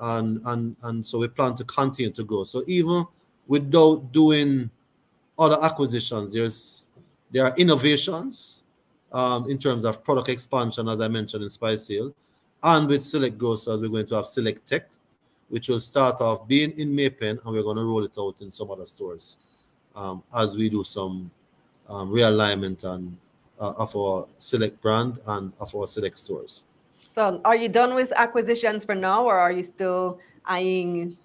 and 0.00 0.40
and 0.46 0.76
and 0.82 1.06
so 1.06 1.18
we 1.18 1.28
plan 1.28 1.54
to 1.56 1.64
continue 1.64 2.12
to 2.12 2.24
grow. 2.24 2.44
So 2.44 2.64
even 2.66 3.04
without 3.46 4.12
doing 4.12 4.70
other 5.38 5.56
acquisitions, 5.62 6.32
there's 6.32 6.88
there 7.30 7.44
are 7.44 7.54
innovations 7.56 8.64
um, 9.12 9.48
in 9.50 9.58
terms 9.58 9.84
of 9.84 10.04
product 10.04 10.28
expansion, 10.28 10.88
as 10.88 11.00
I 11.00 11.08
mentioned 11.08 11.42
in 11.42 11.48
Spice 11.50 11.88
Hill, 11.88 12.14
and 12.62 12.88
with 12.88 13.02
Select 13.02 13.38
Grocers, 13.38 13.80
we're 13.80 13.88
going 13.88 14.06
to 14.06 14.16
have 14.16 14.26
Select 14.26 14.66
Tech, 14.66 14.88
which 15.48 15.68
will 15.68 15.80
start 15.80 16.20
off 16.20 16.46
being 16.48 16.72
in 16.78 16.94
May 16.94 17.10
Pen, 17.10 17.38
and 17.44 17.54
we're 17.54 17.62
going 17.62 17.76
to 17.76 17.84
roll 17.84 18.04
it 18.04 18.16
out 18.18 18.40
in 18.40 18.50
some 18.50 18.70
other 18.70 18.84
stores 18.84 19.38
um, 19.94 20.22
as 20.36 20.56
we 20.56 20.68
do 20.68 20.82
some 20.82 21.30
um, 21.88 22.10
realignment 22.10 22.84
and 22.84 23.16
uh, 23.60 23.72
of 23.78 23.94
our 23.94 24.26
Select 24.38 24.80
brand 24.80 25.18
and 25.28 25.52
of 25.60 25.74
our 25.74 25.86
Select 25.86 26.16
stores. 26.16 26.64
So 27.14 27.40
are 27.44 27.54
you 27.54 27.68
done 27.68 27.94
with 27.94 28.12
acquisitions 28.16 28.84
for 28.84 28.96
now, 28.96 29.24
or 29.24 29.38
are 29.38 29.52
you 29.52 29.62
still 29.62 30.18
eyeing 30.44 31.16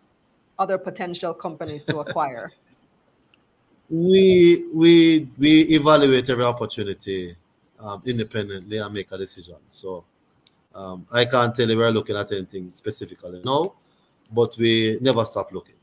other 0.60 0.78
potential 0.78 1.34
companies 1.34 1.84
to 1.86 1.97
acquire? 2.02 2.52
we 3.89 4.69
we 4.75 5.28
we 5.39 5.62
evaluate 5.80 6.30
every 6.30 6.43
opportunity 6.43 7.36
um, 7.80 8.04
independently 8.06 8.78
and 8.78 8.93
make 8.93 9.12
a 9.12 9.17
decision. 9.17 9.56
So 9.67 10.06
um, 10.75 11.08
I 11.12 11.25
can't 11.25 11.56
tell 11.56 11.67
you 11.67 11.75
we're 11.75 11.89
looking 11.89 12.17
at 12.17 12.32
anything 12.34 12.71
specifically 12.71 13.41
now, 13.43 13.73
but 14.32 14.56
we 14.60 14.99
never 15.02 15.25
stop 15.25 15.52
looking. 15.52 15.80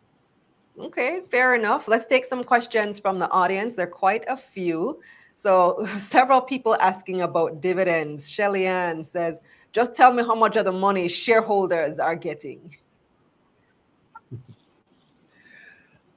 Okay, 0.79 1.23
fair 1.33 1.57
enough. 1.57 1.89
Let's 1.89 2.07
take 2.07 2.27
some 2.27 2.45
questions 2.45 3.01
from 3.01 3.19
the 3.19 3.29
audience. 3.33 3.75
There 3.75 3.89
are 3.89 3.99
quite 4.07 4.25
a 4.29 4.37
few. 4.37 5.01
So 5.35 5.85
several 5.99 6.43
people 6.43 6.77
asking 6.77 7.23
about 7.23 7.61
dividends. 7.61 8.31
Shelly 8.31 8.67
Ann 8.69 9.03
says, 9.03 9.41
just 9.77 9.95
tell 9.95 10.11
me 10.11 10.23
how 10.23 10.35
much 10.35 10.57
of 10.57 10.65
the 10.65 10.73
money 10.73 11.07
shareholders 11.07 11.99
are 11.99 12.17
getting. 12.17 12.75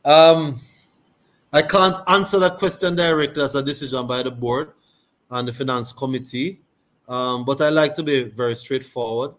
Um, 0.06 0.58
I 1.52 1.62
can't 1.64 1.98
answer 2.08 2.40
that 2.40 2.58
question 2.58 2.96
directly 2.96 3.44
as 3.44 3.56
a 3.56 3.62
decision 3.62 4.08
by 4.08 4.24
the 4.24 4.32
board 4.32 4.72
and 5.32 5.46
the 5.46 5.52
finance 5.52 5.92
committee, 5.92 6.62
um, 7.10 7.44
but 7.44 7.60
I 7.60 7.68
like 7.68 7.96
to 7.96 8.04
be 8.04 8.24
very 8.24 8.56
straightforward. 8.56 9.32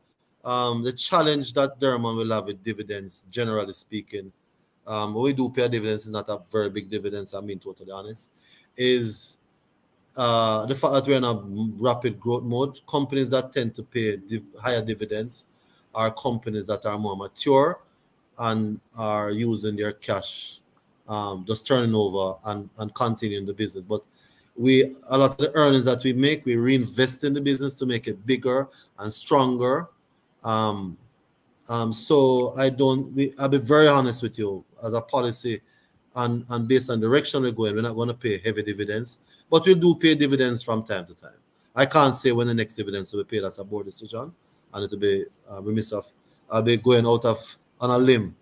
Um, 0.44 0.84
the 0.84 0.92
challenge 0.92 1.54
that 1.54 1.80
Derrimon 1.80 2.18
will 2.18 2.30
have 2.32 2.44
with 2.44 2.62
dividends, 2.62 3.24
generally 3.30 3.72
speaking, 3.72 4.30
um, 4.86 5.14
we 5.14 5.32
do 5.32 5.48
pay 5.48 5.66
dividends, 5.66 6.04
is 6.04 6.10
not 6.10 6.28
a 6.28 6.40
very 6.52 6.68
big 6.68 6.90
dividends, 6.90 7.32
I'm 7.32 7.46
being 7.46 7.58
totally 7.58 7.90
honest, 7.90 8.30
is 8.76 9.38
uh, 10.16 10.66
the 10.66 10.74
fact 10.74 10.94
that 10.94 11.06
we're 11.06 11.16
in 11.16 11.24
a 11.24 11.42
rapid 11.78 12.18
growth 12.18 12.42
mode, 12.42 12.80
companies 12.86 13.30
that 13.30 13.52
tend 13.52 13.74
to 13.74 13.82
pay 13.82 14.16
div 14.16 14.42
higher 14.58 14.82
dividends 14.82 15.84
are 15.94 16.10
companies 16.12 16.66
that 16.66 16.84
are 16.86 16.98
more 16.98 17.16
mature 17.16 17.80
and 18.38 18.80
are 18.96 19.30
using 19.30 19.76
their 19.76 19.92
cash, 19.92 20.60
um, 21.08 21.44
just 21.46 21.66
turning 21.66 21.94
over 21.94 22.34
and, 22.46 22.70
and 22.78 22.94
continuing 22.94 23.46
the 23.46 23.52
business. 23.52 23.84
But 23.84 24.02
we 24.56 24.96
a 25.08 25.18
lot 25.18 25.30
of 25.32 25.36
the 25.38 25.52
earnings 25.54 25.84
that 25.84 26.02
we 26.04 26.12
make, 26.12 26.44
we 26.44 26.56
reinvest 26.56 27.24
in 27.24 27.32
the 27.32 27.40
business 27.40 27.74
to 27.74 27.86
make 27.86 28.06
it 28.06 28.24
bigger 28.26 28.68
and 28.98 29.12
stronger. 29.12 29.88
Um, 30.42 30.98
um, 31.68 31.92
so 31.92 32.52
I 32.58 32.70
don't. 32.70 33.12
We, 33.14 33.32
I'll 33.38 33.48
be 33.48 33.58
very 33.58 33.86
honest 33.86 34.22
with 34.22 34.38
you. 34.38 34.64
As 34.84 34.92
a 34.92 35.00
policy, 35.00 35.60
and, 36.16 36.44
and 36.50 36.68
based 36.68 36.90
on 36.90 37.00
direction 37.00 37.42
we're 37.42 37.52
going, 37.52 37.74
we're 37.74 37.82
not 37.82 37.94
going 37.94 38.08
to 38.08 38.14
pay 38.14 38.38
heavy 38.38 38.62
dividends, 38.62 39.44
but 39.50 39.64
we 39.66 39.74
do 39.74 39.94
pay 39.94 40.14
dividends 40.14 40.62
from 40.62 40.82
time 40.82 41.06
to 41.06 41.14
time. 41.14 41.38
I 41.76 41.86
can't 41.86 42.16
say 42.16 42.32
when 42.32 42.48
the 42.48 42.54
next 42.54 42.74
dividends 42.74 43.12
will 43.12 43.24
be 43.24 43.36
paid. 43.36 43.44
That's 43.44 43.58
a 43.58 43.64
board 43.64 43.86
decision, 43.86 44.32
and 44.74 44.84
it'll 44.84 44.98
be 44.98 45.24
uh, 45.50 45.62
remiss 45.62 45.92
of 45.92 46.10
I'll 46.50 46.62
be 46.62 46.76
going 46.76 47.06
out 47.06 47.24
of 47.24 47.38
on 47.80 47.90
a 47.90 47.98
limb 47.98 48.34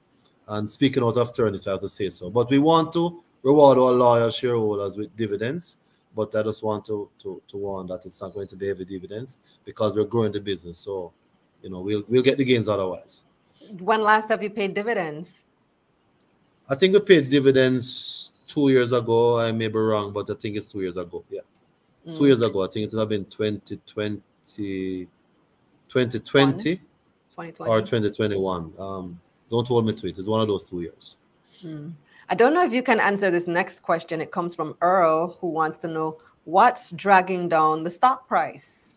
and 0.48 0.68
speaking 0.68 1.02
out 1.04 1.18
of 1.18 1.35
turn 1.35 1.54
if 1.54 1.68
I 1.68 1.72
have 1.72 1.81
to 1.81 1.88
say 1.88 2.09
so. 2.09 2.31
But 2.31 2.48
we 2.50 2.59
want 2.59 2.92
to 2.94 3.20
reward 3.42 3.78
our 3.78 3.92
loyal 3.92 4.31
shareholders 4.31 4.96
with 4.96 5.14
dividends 5.14 5.76
But 6.14 6.35
I 6.35 6.42
just 6.42 6.64
want 6.64 6.85
to, 6.87 7.09
to, 7.20 7.40
to 7.46 7.57
warn 7.57 7.87
that 7.88 8.04
it's 8.07 8.20
not 8.20 8.35
going 8.35 8.48
to 8.48 8.57
be 8.57 8.66
heavy 8.68 8.85
dividends 8.85 9.61
because 9.64 9.96
we're 9.96 10.04
growing 10.04 10.33
the 10.33 10.40
business. 10.40 10.78
So, 10.78 11.12
you 11.62 11.70
know, 11.70 11.81
we'll 11.81 12.02
we'll 12.09 12.22
get 12.22 12.38
the 12.38 12.44
gains 12.44 12.68
otherwise. 12.68 13.24
When 13.78 14.02
last 14.02 14.28
have 14.31 14.42
you 14.42 14.50
paid 14.50 14.74
dividends? 14.74 15.44
I 16.68 16.74
think 16.74 16.92
we 16.94 17.00
paid 17.00 17.31
dividends 17.31 18.33
two 18.46 18.68
years 18.68 18.92
ago. 18.92 19.38
I 19.38 19.52
may 19.52 19.68
be 19.68 19.78
wrong, 19.78 20.12
but 20.12 20.28
I 20.31 20.35
think 20.35 20.57
it's 20.57 20.70
two 20.70 20.81
years 20.81 20.96
ago. 20.96 21.24
Yeah. 21.31 21.40
Mm. 22.07 22.16
Two 22.16 22.26
years 22.26 22.42
ago. 22.42 22.64
I 22.64 22.68
think 22.68 22.87
it 22.87 22.92
would 22.94 23.00
have 23.00 23.09
been 23.09 23.24
2020, 23.24 25.09
2020 25.88 26.81
or 27.61 27.81
2021. 27.81 28.72
Um, 28.78 29.20
don't 29.48 29.66
hold 29.66 29.87
me 29.87 29.94
to 29.94 30.07
it. 30.09 30.18
It's 30.18 30.28
one 30.28 30.40
of 30.40 30.48
those 30.48 30.68
two 30.68 30.83
years. 30.83 31.16
Mm. 31.62 31.92
I 32.28 32.35
don't 32.35 32.52
know 32.52 32.64
if 32.64 32.72
you 32.72 32.83
can 32.83 33.00
answer 33.00 33.31
this 33.31 33.46
next 33.46 33.81
question. 33.81 34.20
It 34.20 34.31
comes 34.31 34.54
from 34.54 34.76
Earl, 34.83 35.38
who 35.40 35.48
wants 35.48 35.78
to 35.78 35.88
know 35.88 36.18
what's 36.44 36.90
dragging 36.90 37.48
down 37.48 37.85
the 37.85 37.90
stock 37.90 38.28
price. 38.28 38.94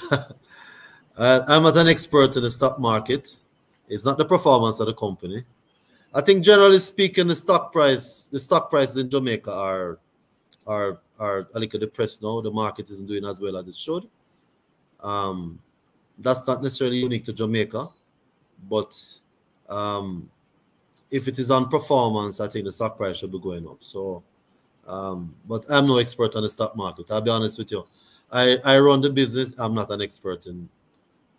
uh, 0.12 0.20
I'm 1.18 1.64
not 1.64 1.76
an 1.76 1.88
expert 1.88 2.36
in 2.36 2.42
the 2.42 2.50
stock 2.50 2.78
market. 2.78 3.40
It's 3.88 4.06
not 4.06 4.16
the 4.16 4.24
performance 4.24 4.78
of 4.78 4.86
the 4.86 4.94
company. 4.94 5.42
I 6.14 6.20
think 6.20 6.44
generally 6.44 6.78
speaking, 6.78 7.26
the 7.28 7.36
stock 7.36 7.72
price, 7.72 8.28
the 8.28 8.38
stock 8.38 8.70
prices 8.70 8.98
in 8.98 9.08
Jamaica 9.08 9.52
are 9.52 9.98
are 10.66 11.00
are 11.18 11.48
a 11.54 11.58
little 11.58 11.80
depressed 11.80 12.22
now. 12.22 12.40
The 12.40 12.50
market 12.50 12.90
isn't 12.90 13.06
doing 13.08 13.24
as 13.24 13.40
well 13.40 13.56
as 13.56 13.66
it 13.66 13.74
should. 13.74 14.08
Um, 15.00 15.58
that's 16.18 16.46
not 16.46 16.62
necessarily 16.62 16.98
unique 16.98 17.24
to 17.24 17.32
Jamaica, 17.32 17.88
but 18.68 18.96
um, 19.68 20.30
if 21.10 21.28
it 21.28 21.38
is 21.38 21.50
on 21.50 21.68
performance, 21.68 22.40
I 22.40 22.48
think 22.48 22.66
the 22.66 22.72
stock 22.72 22.96
price 22.96 23.16
should 23.18 23.32
be 23.32 23.40
going 23.40 23.66
up. 23.66 23.82
So, 23.82 24.22
um, 24.86 25.34
but 25.48 25.64
I'm 25.70 25.86
no 25.86 25.98
expert 25.98 26.36
on 26.36 26.42
the 26.42 26.50
stock 26.50 26.76
market. 26.76 27.10
I'll 27.10 27.20
be 27.20 27.30
honest 27.30 27.58
with 27.58 27.72
you. 27.72 27.84
I, 28.30 28.58
I 28.64 28.78
run 28.78 29.00
the 29.00 29.10
business. 29.10 29.58
I'm 29.58 29.74
not 29.74 29.90
an 29.90 30.02
expert 30.02 30.46
in 30.46 30.68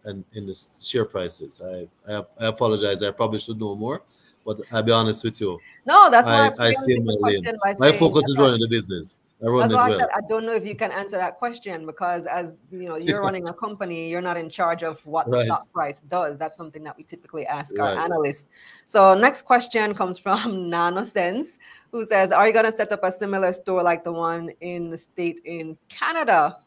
in, 0.05 0.25
in 0.35 0.45
the 0.45 0.53
share 0.81 1.05
prices. 1.05 1.61
I, 1.63 1.87
I 2.11 2.23
I 2.41 2.47
apologize. 2.47 3.03
I 3.03 3.11
probably 3.11 3.39
should 3.39 3.59
know 3.59 3.75
more. 3.75 4.01
But 4.45 4.59
I'll 4.71 4.83
be 4.83 4.91
honest 4.91 5.23
with 5.23 5.39
you. 5.39 5.59
No, 5.85 6.09
that's 6.09 6.27
why 6.27 6.51
I, 6.59 6.67
I 6.69 6.73
stay 6.73 6.95
in 6.95 7.05
my 7.05 7.15
lane. 7.19 7.45
My 7.79 7.91
focus 7.91 8.27
is 8.29 8.37
running 8.37 8.59
the 8.59 8.67
business. 8.67 9.19
I 9.43 9.47
run 9.47 9.71
it 9.71 9.75
well. 9.75 10.01
I, 10.01 10.17
I 10.17 10.21
don't 10.29 10.45
know 10.45 10.53
if 10.53 10.65
you 10.65 10.75
can 10.75 10.91
answer 10.91 11.17
that 11.17 11.37
question 11.37 11.85
because 11.85 12.25
as 12.25 12.57
you 12.71 12.87
know, 12.87 12.95
you're 12.95 13.21
running 13.21 13.47
a 13.49 13.53
company, 13.53 14.09
you're 14.09 14.21
not 14.21 14.37
in 14.37 14.49
charge 14.49 14.83
of 14.83 15.05
what 15.05 15.29
right. 15.29 15.39
the 15.39 15.59
stock 15.59 15.73
price 15.73 16.01
does. 16.01 16.39
That's 16.39 16.57
something 16.57 16.83
that 16.83 16.95
we 16.97 17.03
typically 17.03 17.45
ask 17.45 17.75
right. 17.77 17.97
our 17.97 18.03
analysts. 18.03 18.45
So 18.85 19.13
next 19.15 19.41
question 19.41 19.93
comes 19.93 20.17
from 20.17 20.37
Nanosense, 20.71 21.57
who 21.91 22.05
says, 22.05 22.31
Are 22.31 22.47
you 22.47 22.53
gonna 22.53 22.75
set 22.75 22.91
up 22.93 23.03
a 23.03 23.11
similar 23.11 23.51
store 23.51 23.83
like 23.83 24.05
the 24.05 24.13
one 24.13 24.51
in 24.61 24.89
the 24.89 24.97
state 24.97 25.41
in 25.43 25.77
Canada? 25.89 26.57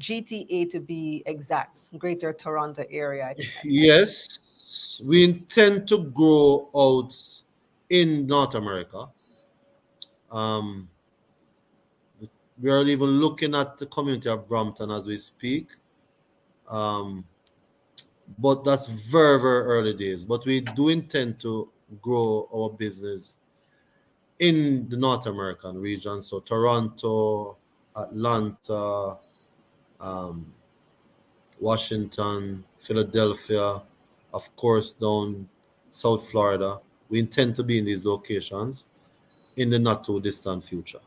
GTA 0.00 0.68
to 0.70 0.80
be 0.80 1.22
exact, 1.26 1.82
Greater 1.98 2.32
Toronto 2.32 2.84
area. 2.90 3.32
Yes, 3.62 4.43
we 5.04 5.24
intend 5.24 5.88
to 5.88 5.98
grow 6.14 6.70
out 6.76 7.14
in 7.90 8.26
North 8.26 8.54
America. 8.54 9.06
Um, 10.30 10.88
we 12.60 12.70
are 12.70 12.82
even 12.84 13.06
looking 13.20 13.54
at 13.54 13.78
the 13.78 13.86
community 13.86 14.28
of 14.28 14.48
Brampton 14.48 14.90
as 14.90 15.06
we 15.06 15.16
speak. 15.16 15.70
Um, 16.68 17.24
but 18.38 18.64
that's 18.64 19.10
very, 19.10 19.40
very 19.40 19.62
early 19.64 19.94
days. 19.94 20.24
But 20.24 20.46
we 20.46 20.60
do 20.60 20.88
intend 20.88 21.38
to 21.40 21.70
grow 22.00 22.48
our 22.54 22.70
business 22.70 23.36
in 24.38 24.88
the 24.88 24.96
North 24.96 25.26
American 25.26 25.78
region. 25.78 26.22
So 26.22 26.40
Toronto, 26.40 27.58
Atlanta, 27.96 29.18
um, 30.00 30.54
Washington, 31.60 32.64
Philadelphia, 32.80 33.82
of 34.34 34.54
course, 34.56 34.92
down 34.92 35.48
South 35.90 36.28
Florida. 36.28 36.80
We 37.08 37.20
intend 37.20 37.54
to 37.56 37.62
be 37.62 37.78
in 37.78 37.84
these 37.84 38.04
locations 38.04 38.86
in 39.56 39.70
the 39.70 39.78
not 39.78 40.02
too 40.02 40.20
distant 40.20 40.64
future. 40.64 40.98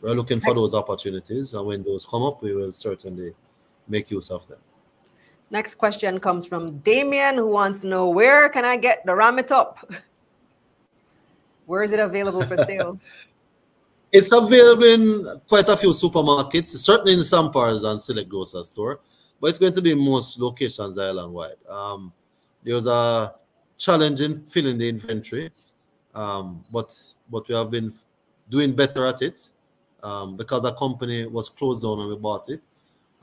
We're 0.00 0.14
looking 0.14 0.40
for 0.40 0.54
those 0.54 0.72
opportunities, 0.74 1.52
and 1.52 1.66
when 1.66 1.82
those 1.82 2.06
come 2.06 2.22
up, 2.22 2.42
we 2.42 2.54
will 2.54 2.72
certainly 2.72 3.32
make 3.88 4.10
use 4.10 4.30
of 4.30 4.46
them. 4.46 4.58
Next 5.50 5.74
question 5.74 6.18
comes 6.18 6.46
from 6.46 6.78
Damien, 6.78 7.36
who 7.36 7.46
wants 7.46 7.80
to 7.80 7.86
know 7.86 8.08
where 8.08 8.48
can 8.48 8.64
I 8.64 8.76
get 8.76 9.04
the 9.04 9.14
Ram 9.14 9.38
It 9.38 9.52
Up? 9.52 9.90
Where 11.66 11.82
is 11.82 11.92
it 11.92 12.00
available 12.00 12.42
for 12.42 12.56
sale? 12.64 12.98
it's 14.12 14.32
available 14.32 14.84
in 14.84 15.24
quite 15.48 15.68
a 15.68 15.76
few 15.76 15.90
supermarkets, 15.90 16.68
certainly 16.68 17.14
in 17.14 17.24
some 17.24 17.50
parts 17.50 17.82
and 17.84 18.00
select 18.00 18.28
grocery 18.28 18.64
store 18.64 19.00
but 19.40 19.48
it's 19.48 19.58
going 19.58 19.72
to 19.72 19.82
be 19.82 19.94
most 19.94 20.40
locations 20.40 20.98
island 20.98 21.32
wide. 21.32 21.56
Um, 21.68 22.12
there 22.64 22.74
was 22.74 22.86
a 22.86 23.34
challenge 23.78 24.20
in 24.20 24.44
filling 24.46 24.78
the 24.78 24.88
inventory, 24.88 25.50
um, 26.14 26.64
but 26.72 26.94
but 27.30 27.48
we 27.48 27.54
have 27.54 27.70
been 27.70 27.90
doing 28.50 28.72
better 28.74 29.06
at 29.06 29.22
it 29.22 29.50
um, 30.02 30.36
because 30.36 30.62
the 30.62 30.72
company 30.72 31.26
was 31.26 31.48
closed 31.50 31.82
down 31.82 31.98
when 31.98 32.08
we 32.08 32.16
bought 32.16 32.48
it, 32.48 32.66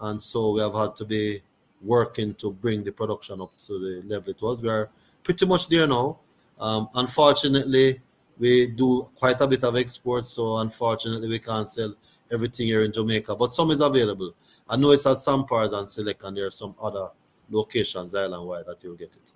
and 0.02 0.19
so 0.19 0.54
we 0.54 0.62
have 0.62 0.76
had 0.76 0.95
to 0.97 1.06
be 1.06 1.41
working 1.82 2.34
to 2.36 2.52
bring 2.52 2.84
the 2.84 2.91
production 2.91 3.41
up 3.41 3.52
to 3.58 3.80
the 3.80 4.04
level 4.08 4.30
it 4.30 4.41
was. 4.41 4.62
We 4.62 4.69
are 4.69 4.89
pretty 5.23 5.45
much 5.45 5.67
there 5.67 5.88
now. 5.88 6.19
Um, 6.60 6.88
unfortunately, 6.95 7.99
we 8.39 8.67
do 8.67 9.10
quite 9.15 9.41
a 9.41 9.47
bit 9.47 9.63
of 9.63 9.76
exports, 9.76 10.30
so 10.30 10.58
unfortunately 10.58 11.28
we 11.28 11.39
can't 11.39 11.69
sell 11.69 11.93
everything 12.32 12.67
here 12.67 12.84
in 12.84 12.91
Jamaica, 12.91 13.36
but 13.36 13.54
some 13.54 13.71
is 13.71 13.82
available. 13.82 14.34
I 14.69 14.78
know 14.78 14.91
it's 14.91 15.06
at 15.06 15.19
some 15.19 15.45
parts 15.45 15.73
and 15.73 15.89
select, 15.89 16.23
and 16.23 16.36
there 16.36 16.47
are 16.47 16.52
some 16.52 16.76
other 16.82 17.10
locations 17.49 18.15
island 18.15 18.47
wide 18.47 18.65
that 18.67 18.84
you'll 18.84 18.95
get 18.95 19.15
it. 19.15 19.34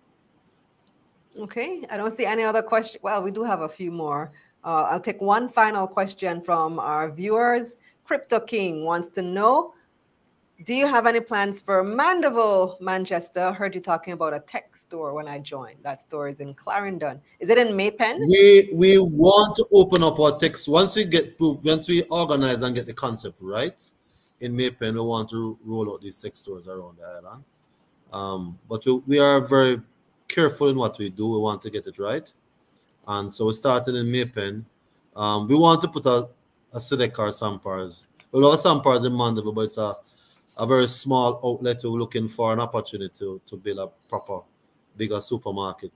Okay, 1.38 1.86
I 1.90 1.98
don't 1.98 2.12
see 2.16 2.26
any 2.26 2.44
other 2.44 2.62
question. 2.62 3.00
Well, 3.04 3.22
we 3.22 3.32
do 3.32 3.44
have 3.44 3.62
a 3.62 3.70
few 3.70 3.92
more. 3.92 4.32
Uh, 4.64 4.88
I'll 4.90 5.00
take 5.00 5.22
one 5.22 5.50
final 5.50 5.86
question 5.88 6.42
from 6.42 6.80
our 6.80 7.12
viewers. 7.12 7.78
Crypto 8.06 8.40
King 8.40 8.84
wants 8.84 9.10
to 9.10 9.22
know 9.22 9.74
Do 10.66 10.74
you 10.74 10.88
have 10.88 11.06
any 11.06 11.20
plans 11.20 11.62
for 11.62 11.84
Mandeville, 11.84 12.78
Manchester? 12.82 13.42
I 13.42 13.54
heard 13.54 13.76
you 13.76 13.82
talking 13.82 14.14
about 14.14 14.34
a 14.34 14.40
tech 14.40 14.76
store 14.76 15.14
when 15.14 15.28
I 15.28 15.38
joined. 15.38 15.78
That 15.84 16.02
store 16.02 16.28
is 16.28 16.40
in 16.40 16.56
Clarendon. 16.56 17.22
Is 17.40 17.50
it 17.52 17.60
in 17.60 17.76
Maypen? 17.78 18.26
We 18.28 18.70
we 18.74 18.98
want 18.98 19.56
to 19.58 19.68
open 19.72 20.02
up 20.02 20.20
our 20.20 20.36
tech 20.40 20.56
once 20.68 20.96
we 20.96 21.06
get 21.06 21.36
once 21.40 21.88
we 21.88 22.02
organize 22.10 22.64
and 22.64 22.74
get 22.74 22.88
the 22.88 22.94
concept 22.94 23.38
right 23.40 23.80
in 24.40 24.56
Maypen, 24.56 24.94
we 24.94 25.02
want 25.02 25.30
to 25.30 25.58
roll 25.64 25.92
out 25.92 26.02
these 26.02 26.22
tech 26.22 26.36
stores 26.36 26.68
around 26.68 26.98
the 26.98 27.06
island. 27.06 27.44
Um, 28.14 28.60
but 28.70 28.86
we, 28.86 28.94
we 29.08 29.20
are 29.20 29.42
very 29.42 29.82
careful 30.28 30.70
in 30.70 30.78
what 30.78 30.98
we 30.98 31.10
do. 31.10 31.32
We 31.32 31.40
want 31.40 31.62
to 31.64 31.70
get 31.70 31.88
it 31.88 31.98
right. 32.00 32.32
And 33.08 33.32
so 33.32 33.46
we 33.46 33.54
started 33.54 33.96
in 33.96 34.08
Maypen. 34.08 34.66
Um, 35.16 35.48
we 35.48 35.56
want 35.56 35.82
to 35.82 35.88
put 35.88 36.06
a, 36.06 36.30
a 36.74 36.80
select 36.80 37.14
car 37.14 37.30
Sampars. 37.30 38.06
We 38.32 38.44
have 38.44 38.60
Sampars 38.60 39.06
in 39.06 39.16
Mandeville, 39.18 39.54
but 39.54 39.62
it's 39.62 39.78
a, 39.78 39.94
a 40.60 40.68
very 40.68 40.88
small 40.88 41.40
outlet. 41.44 41.82
We're 41.84 41.92
looking 41.92 42.28
for 42.28 42.54
an 42.54 42.60
opportunity 42.60 43.12
to, 43.20 43.42
to 43.46 43.56
build 43.56 43.80
a 43.80 43.88
proper, 44.10 44.42
bigger 44.96 45.22
supermarket 45.22 45.92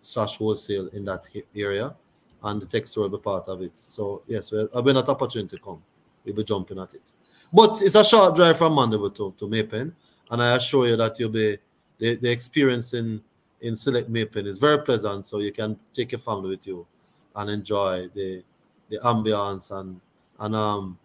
slash 0.00 0.36
wholesale 0.36 0.88
in 0.88 1.04
that 1.06 1.26
area. 1.56 1.96
And 2.42 2.62
the 2.62 2.66
tech 2.66 2.86
store 2.86 3.08
will 3.08 3.18
be 3.18 3.22
part 3.22 3.48
of 3.48 3.62
it. 3.62 3.76
So, 3.76 4.22
yes, 4.26 4.52
when 4.52 4.94
that 4.94 5.08
opportunity 5.08 5.58
come, 5.58 5.82
we'll 6.24 6.36
be 6.36 6.44
jumping 6.44 6.78
at 6.78 6.94
it. 6.94 7.12
But 7.52 7.80
it's 7.82 7.94
a 7.94 8.04
short 8.04 8.34
drive 8.34 8.58
from 8.58 8.74
Mandeville 8.74 9.10
to, 9.10 9.34
to 9.38 9.46
Maypen, 9.46 9.92
and 10.30 10.42
I 10.42 10.56
assure 10.56 10.86
you 10.86 10.96
that 10.96 11.18
you'll 11.18 11.30
be 11.30 11.58
the, 11.98 12.16
the 12.16 12.30
experience 12.30 12.92
in, 12.94 13.22
in 13.60 13.74
Select 13.74 14.10
Maypen 14.10 14.46
is 14.46 14.58
very 14.58 14.82
pleasant, 14.84 15.26
so 15.26 15.38
you 15.38 15.52
can 15.52 15.78
take 15.94 16.12
your 16.12 16.18
family 16.18 16.50
with 16.50 16.66
you 16.66 16.86
and 17.36 17.50
enjoy 17.50 18.08
the 18.14 18.42
the 18.90 18.98
ambience 19.00 19.70
and 19.78 20.00
and 20.40 20.54
um 20.54 20.98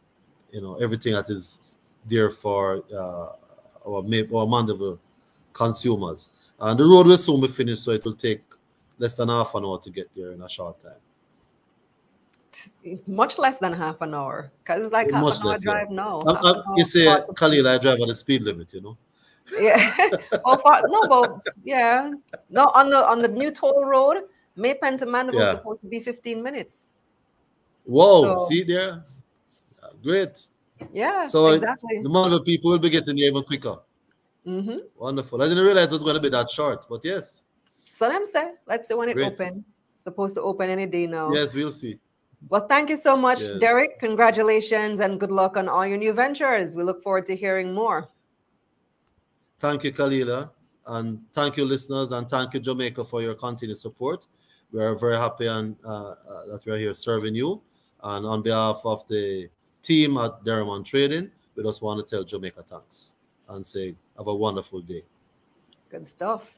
you 0.52 0.62
know 0.62 0.76
everything 0.76 1.14
that 1.14 1.30
is 1.30 1.80
there 2.06 2.30
for 2.30 2.84
uh, 2.94 3.28
our 3.86 4.04
our 4.36 4.48
Mandeville 4.48 5.00
consumers. 5.54 6.30
And 6.60 6.80
the 6.80 6.86
road 6.86 7.08
will 7.08 7.18
soon 7.18 7.42
be 7.42 7.48
finished, 7.48 7.84
so 7.84 7.92
it 7.92 8.06
will 8.06 8.14
take 8.14 8.42
less 9.00 9.18
than 9.18 9.30
half 9.30 9.54
an 9.56 9.66
hour 9.66 9.80
to 9.80 9.90
get 9.90 10.10
there 10.16 10.32
in 10.32 10.42
a 10.42 10.50
short 10.50 10.80
time 10.80 11.02
much 13.08 13.38
less 13.38 13.58
than 13.60 13.74
half 13.74 14.02
an 14.02 14.14
hour 14.14 14.52
because 14.60 14.84
it's 14.84 14.94
like 14.94 15.12
half 15.12 15.24
an 15.24 15.48
hour 15.48 15.58
drive 15.62 15.88
yeah. 15.90 15.96
now. 15.96 16.22
You 16.76 16.86
say, 16.86 17.06
Khalil, 17.36 17.68
I 17.68 17.78
drive 17.78 18.00
at 18.00 18.08
the 18.08 18.16
speed 18.16 18.44
limit, 18.44 18.74
you 18.74 18.82
know. 18.82 18.98
Yeah. 19.60 19.96
well, 20.46 20.58
for, 20.58 20.82
no, 20.88 21.02
but 21.08 21.42
yeah, 21.64 22.12
no 22.50 22.72
on 22.74 22.90
the 22.90 23.06
on 23.08 23.22
the 23.22 23.28
new 23.28 23.52
toll 23.52 23.84
road, 23.86 24.24
Maypen 24.58 24.98
to 25.00 25.06
Mandeville 25.06 25.42
yeah. 25.42 25.56
supposed 25.56 25.82
to 25.82 25.88
be 25.88 26.00
15 26.00 26.42
minutes. 26.42 26.92
Whoa! 27.86 28.38
So, 28.38 28.46
see 28.46 28.64
there, 28.64 29.04
great. 30.02 30.50
Yeah. 30.94 31.24
So 31.24 31.48
exactly. 31.48 32.02
the 32.02 32.10
Mandeville 32.10 32.44
people 32.44 32.72
will 32.72 32.80
be 32.80 32.90
getting 32.90 33.16
there 33.16 33.26
even 33.26 33.44
quicker. 33.44 33.76
Mm-hmm. 34.46 34.76
Wonderful. 34.98 35.42
I 35.42 35.48
didn't 35.48 35.64
realize 35.64 35.86
it 35.86 35.92
was 35.92 36.04
going 36.04 36.16
to 36.16 36.22
be 36.22 36.30
that 36.30 36.50
short, 36.50 36.86
but 36.90 37.04
yes. 37.04 37.44
So 37.76 38.08
let 38.08 38.22
me 38.22 38.28
say, 38.32 38.52
let's 38.68 38.88
see 38.88 38.94
when 38.94 39.10
it 39.10 39.18
opens. 39.18 39.64
Supposed 40.04 40.36
to 40.36 40.42
open 40.42 40.70
any 40.70 40.86
day 40.86 41.08
now. 41.08 41.32
Yes, 41.32 41.56
we'll 41.56 41.72
see. 41.72 41.98
Well, 42.50 42.68
thank 42.68 42.90
you 42.90 42.98
so 42.98 43.16
much, 43.16 43.42
Yes. 43.42 43.60
Derrick. 43.60 44.00
Congratulations 44.00 45.00
and 45.00 45.20
good 45.20 45.32
luck 45.32 45.58
on 45.58 45.68
all 45.68 45.86
your 45.86 45.98
new 45.98 46.14
ventures. 46.14 46.76
We 46.76 46.84
look 46.84 47.02
forward 47.02 47.26
to 47.28 47.36
hearing 47.36 47.74
more. 47.74 48.08
Thank 49.60 49.84
you, 49.84 49.92
Kalilah. 49.92 50.52
And 50.86 51.22
thank 51.32 51.58
you, 51.58 51.66
listeners. 51.66 52.12
And 52.12 52.30
thank 52.30 52.54
you, 52.54 52.60
Jamaica, 52.60 53.06
for 53.06 53.22
your 53.22 53.36
continued 53.36 53.78
support. 53.78 54.28
We 54.72 54.82
are 54.82 54.96
very 54.96 55.16
happy 55.18 55.48
and 55.48 55.78
uh, 55.86 56.12
uh, 56.12 56.16
that 56.52 56.64
we 56.66 56.72
are 56.74 56.78
here 56.78 56.94
serving 56.94 57.36
you. 57.36 57.62
And 58.04 58.26
on 58.26 58.42
behalf 58.42 58.82
of 58.84 59.08
the 59.08 59.50
team 59.82 60.18
at 60.18 60.44
Derrimon 60.44 60.84
Trading, 60.84 61.32
we 61.56 61.64
just 61.64 61.82
want 61.82 62.06
to 62.06 62.16
tell 62.16 62.24
Jamaica 62.24 62.64
thanks 62.64 63.16
and 63.50 63.66
say, 63.66 63.96
have 64.18 64.28
a 64.28 64.36
wonderful 64.36 64.82
day. 64.82 65.04
Good 65.90 66.08
stuff. 66.08 66.52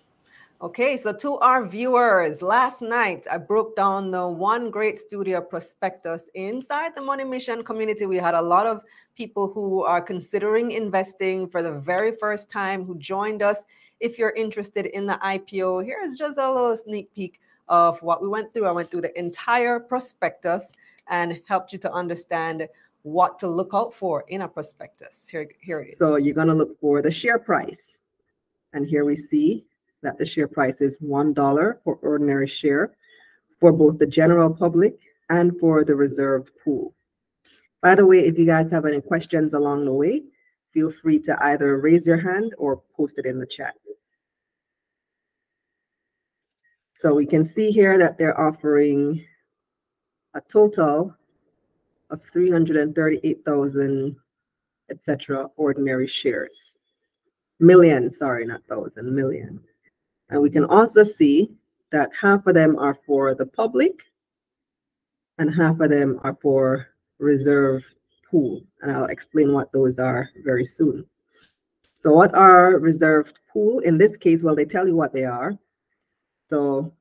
Okay, 0.62 0.96
so 0.96 1.12
to 1.12 1.38
our 1.40 1.68
viewers, 1.68 2.42
last 2.42 2.82
night 2.82 3.28
I 3.30 3.38
broke 3.38 3.76
down 3.76 4.10
the 4.10 4.26
one 4.26 4.72
great 4.72 4.98
studio 4.98 5.42
prospectus 5.42 6.30
inside 6.34 6.96
the 6.96 7.02
Money 7.02 7.26
Mission 7.26 7.62
community. 7.62 8.06
We 8.06 8.16
had 8.18 8.36
a 8.36 8.42
lot 8.42 8.66
of 8.66 8.82
people 9.18 9.52
who 9.52 9.84
are 9.84 10.02
considering 10.02 10.72
investing 10.72 11.50
for 11.50 11.62
the 11.62 11.74
very 11.74 12.14
first 12.14 12.50
time 12.50 12.86
who 12.86 12.98
joined 12.98 13.42
us. 13.42 13.64
If 14.00 14.18
you're 14.18 14.32
interested 14.32 14.86
in 14.86 15.06
the 15.06 15.20
IPO, 15.22 15.84
here's 15.84 16.18
just 16.18 16.38
a 16.38 16.50
little 16.50 16.76
sneak 16.78 17.14
peek 17.14 17.42
of 17.68 18.02
what 18.02 18.22
we 18.22 18.30
went 18.30 18.54
through. 18.54 18.68
I 18.68 18.72
went 18.72 18.90
through 18.90 19.02
the 19.02 19.20
entire 19.20 19.78
prospectus 19.78 20.72
and 21.10 21.42
helped 21.50 21.74
you 21.74 21.80
to 21.80 21.92
understand 21.92 22.70
what 23.02 23.40
to 23.40 23.48
look 23.48 23.72
out 23.74 23.94
for 23.94 24.24
in 24.30 24.42
a 24.42 24.48
prospectus. 24.48 25.28
Here, 25.30 25.50
here 25.60 25.82
it 25.82 25.90
is. 25.90 25.98
So 25.98 26.16
you're 26.16 26.34
going 26.34 26.48
to 26.48 26.54
look 26.54 26.80
for 26.80 27.02
the 27.02 27.12
share 27.12 27.40
price. 27.40 28.04
And 28.72 28.88
here 28.88 29.04
we 29.04 29.18
see 29.18 29.66
that 30.06 30.18
the 30.18 30.26
share 30.26 30.48
price 30.48 30.82
is 30.82 30.98
$1 31.00 31.76
for 31.84 31.96
ordinary 31.96 32.48
share 32.48 32.96
for 33.60 33.72
both 33.72 33.98
the 33.98 34.08
general 34.08 34.54
public 34.54 35.00
and 35.30 35.60
for 35.60 35.84
the 35.84 35.96
reserved 35.96 36.52
pool. 36.64 36.94
By 37.82 37.96
the 37.96 38.06
way, 38.06 38.20
if 38.20 38.38
you 38.38 38.46
guys 38.46 38.72
have 38.72 38.86
any 38.86 39.02
questions 39.02 39.54
along 39.54 39.86
the 39.86 39.94
way, 39.94 40.24
feel 40.74 40.92
free 40.92 41.20
to 41.20 41.38
either 41.46 41.78
raise 41.80 42.08
your 42.08 42.18
hand 42.18 42.54
or 42.58 42.82
post 42.96 43.20
it 43.20 43.26
in 43.26 43.40
the 43.40 43.46
chat. 43.46 43.76
So 46.94 47.14
we 47.14 47.26
can 47.26 47.46
see 47.46 47.72
here 47.72 47.98
that 47.98 48.18
they're 48.18 48.40
offering 48.40 49.26
a 50.34 50.42
total 50.42 51.14
of 52.10 52.22
338,000, 52.32 54.16
etc., 54.90 55.50
ordinary 55.58 56.08
shares. 56.08 56.78
Million, 57.60 58.12
sorry, 58.12 58.46
not 58.46 58.64
thousand, 58.66 59.14
million. 59.14 59.62
And 60.30 60.42
we 60.42 60.50
can 60.50 60.66
also 60.66 61.04
see 61.04 61.52
that 61.92 62.12
half 62.20 62.48
of 62.48 62.56
them 62.56 62.78
are 62.78 62.98
for 63.06 63.36
the 63.36 63.46
public 63.46 64.02
and 65.38 65.54
half 65.54 65.80
of 65.80 65.90
them 65.90 66.20
are 66.24 66.38
for 66.42 66.88
reserve 67.20 67.84
pool. 68.30 68.62
And 68.82 68.92
I'll 68.92 69.06
explain 69.06 69.54
what 69.54 69.72
those 69.72 70.00
are 70.00 70.30
very 70.44 70.66
soon. 70.66 71.06
So 71.96 72.12
what 72.12 72.34
are 72.34 72.80
reserved 72.80 73.40
pool? 73.52 73.80
In 73.80 73.98
this 73.98 74.18
case, 74.18 74.44
well, 74.44 74.56
they 74.56 74.66
tell 74.66 74.88
you 74.88 74.96
what 74.96 75.14
they 75.14 75.24
are. 75.24 75.58
So 76.50 76.94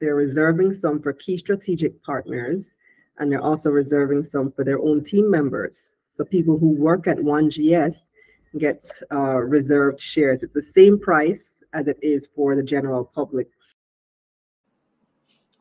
they're 0.00 0.16
reserving 0.16 0.72
some 0.72 1.00
for 1.00 1.12
key 1.12 1.36
strategic 1.36 2.02
partners, 2.02 2.70
and 3.18 3.30
they're 3.30 3.40
also 3.40 3.70
reserving 3.70 4.24
some 4.24 4.50
for 4.52 4.64
their 4.64 4.80
own 4.80 5.04
team 5.04 5.30
members. 5.30 5.90
So 6.10 6.24
people 6.24 6.58
who 6.58 6.70
work 6.70 7.06
at 7.06 7.16
1GS 7.16 8.02
get 8.58 8.84
uh, 9.12 9.38
reserved 9.38 10.00
shares. 10.00 10.42
It's 10.42 10.54
the 10.54 10.62
same 10.62 10.98
price 10.98 11.53
as 11.74 11.86
it 11.88 11.98
is 12.00 12.28
for 12.34 12.56
the 12.56 12.62
general 12.62 13.04
public. 13.04 13.48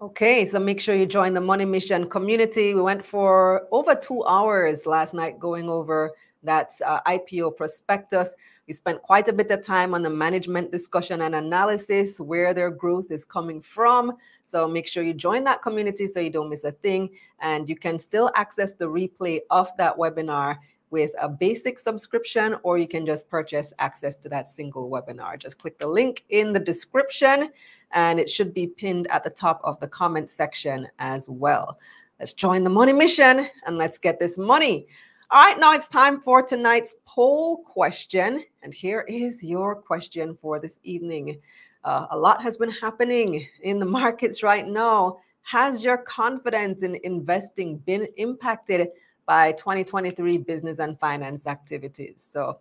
Okay, 0.01 0.45
so 0.45 0.59
make 0.59 0.81
sure 0.81 0.95
you 0.95 1.05
join 1.05 1.33
the 1.33 1.41
Money 1.41 1.65
Mission 1.65 2.09
community. 2.09 2.73
We 2.73 2.81
went 2.81 3.05
for 3.05 3.67
over 3.71 3.95
two 3.95 4.23
hours 4.25 4.85
last 4.85 5.13
night 5.13 5.39
going 5.39 5.69
over 5.69 6.11
that 6.43 6.71
uh, 6.85 6.99
IPO 7.07 7.55
prospectus. 7.55 8.33
We 8.67 8.73
spent 8.73 9.01
quite 9.01 9.27
a 9.27 9.33
bit 9.33 9.49
of 9.51 9.61
time 9.61 9.93
on 9.93 10.01
the 10.01 10.09
management 10.09 10.71
discussion 10.71 11.21
and 11.21 11.35
analysis, 11.35 12.19
where 12.19 12.53
their 12.53 12.69
growth 12.69 13.11
is 13.11 13.25
coming 13.25 13.61
from. 13.61 14.17
So 14.45 14.67
make 14.67 14.87
sure 14.87 15.03
you 15.03 15.13
join 15.13 15.43
that 15.45 15.61
community 15.61 16.07
so 16.07 16.19
you 16.19 16.29
don't 16.29 16.49
miss 16.49 16.63
a 16.63 16.71
thing. 16.71 17.09
And 17.39 17.67
you 17.67 17.75
can 17.75 17.97
still 17.99 18.29
access 18.35 18.73
the 18.73 18.85
replay 18.85 19.39
of 19.49 19.69
that 19.77 19.97
webinar 19.97 20.57
with 20.93 21.11
a 21.19 21.27
basic 21.27 21.79
subscription, 21.79 22.55
or 22.61 22.77
you 22.77 22.87
can 22.87 23.03
just 23.03 23.27
purchase 23.27 23.73
access 23.79 24.15
to 24.17 24.29
that 24.29 24.47
single 24.47 24.91
webinar. 24.91 25.39
Just 25.39 25.57
click 25.57 25.79
the 25.79 25.87
link 25.87 26.23
in 26.29 26.53
the 26.53 26.59
description, 26.59 27.49
and 27.91 28.19
it 28.19 28.29
should 28.29 28.53
be 28.53 28.67
pinned 28.67 29.07
at 29.07 29.23
the 29.23 29.29
top 29.31 29.59
of 29.63 29.79
the 29.79 29.87
comment 29.87 30.29
section 30.29 30.87
as 30.99 31.27
well. 31.27 31.79
Let's 32.19 32.33
join 32.33 32.63
the 32.63 32.69
money 32.69 32.93
mission 32.93 33.47
and 33.65 33.77
let's 33.77 33.97
get 33.97 34.19
this 34.19 34.37
money. 34.37 34.85
All 35.31 35.43
right, 35.43 35.59
now 35.59 35.73
it's 35.73 35.87
time 35.87 36.21
for 36.21 36.43
tonight's 36.43 36.93
poll 37.05 37.63
question. 37.63 38.43
And 38.61 38.71
here 38.71 39.03
is 39.09 39.43
your 39.43 39.75
question 39.75 40.37
for 40.39 40.59
this 40.59 40.79
evening. 40.83 41.39
Uh, 41.83 42.05
a 42.11 42.17
lot 42.17 42.43
has 42.43 42.55
been 42.55 42.69
happening 42.69 43.47
in 43.63 43.79
the 43.79 43.85
markets 43.99 44.43
right 44.43 44.67
now. 44.67 45.17
Has 45.41 45.83
your 45.83 45.97
confidence 45.97 46.83
in 46.83 46.99
investing 47.03 47.77
been 47.79 48.07
impacted 48.17 48.89
by 49.25 49.51
2023 49.53 50.37
business 50.37 50.79
and 50.79 50.99
finance 50.99 51.47
activities? 51.47 52.25
So, 52.27 52.59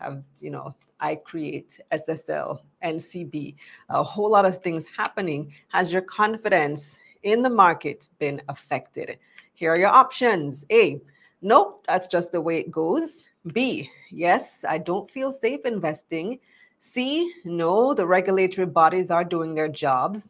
have 0.00 0.26
you 0.40 0.50
know, 0.50 0.74
iCreate 1.02 1.80
SSL, 1.92 2.60
NCB, 2.84 3.54
a 3.88 4.02
whole 4.02 4.30
lot 4.30 4.44
of 4.44 4.62
things 4.62 4.86
happening. 4.96 5.52
Has 5.68 5.92
your 5.92 6.02
confidence 6.02 6.98
in 7.22 7.42
the 7.42 7.50
market 7.50 8.08
been 8.18 8.40
affected? 8.48 9.18
Here 9.52 9.72
are 9.72 9.78
your 9.78 9.88
options. 9.88 10.64
A, 10.70 11.00
Nope, 11.46 11.84
that's 11.86 12.06
just 12.06 12.32
the 12.32 12.40
way 12.40 12.58
it 12.58 12.70
goes. 12.70 13.28
B, 13.52 13.90
yes, 14.10 14.64
I 14.66 14.78
don't 14.78 15.10
feel 15.10 15.30
safe 15.30 15.66
investing. 15.66 16.38
C, 16.78 17.30
no, 17.44 17.92
the 17.92 18.06
regulatory 18.06 18.66
bodies 18.66 19.10
are 19.10 19.24
doing 19.24 19.54
their 19.54 19.68
jobs. 19.68 20.28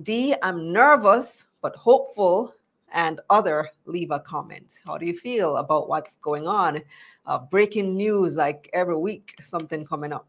D, 0.00 0.34
I'm 0.42 0.72
nervous 0.72 1.48
but 1.60 1.76
hopeful. 1.76 2.54
And 2.94 3.20
other, 3.28 3.68
leave 3.84 4.10
a 4.10 4.20
comment. 4.20 4.80
How 4.86 4.96
do 4.96 5.04
you 5.04 5.16
feel 5.16 5.58
about 5.58 5.88
what's 5.88 6.16
going 6.16 6.46
on? 6.46 6.80
Uh, 7.26 7.38
breaking 7.38 7.96
news 7.96 8.36
like 8.36 8.70
every 8.72 8.96
week, 8.96 9.34
something 9.40 9.84
coming 9.84 10.12
up. 10.12 10.26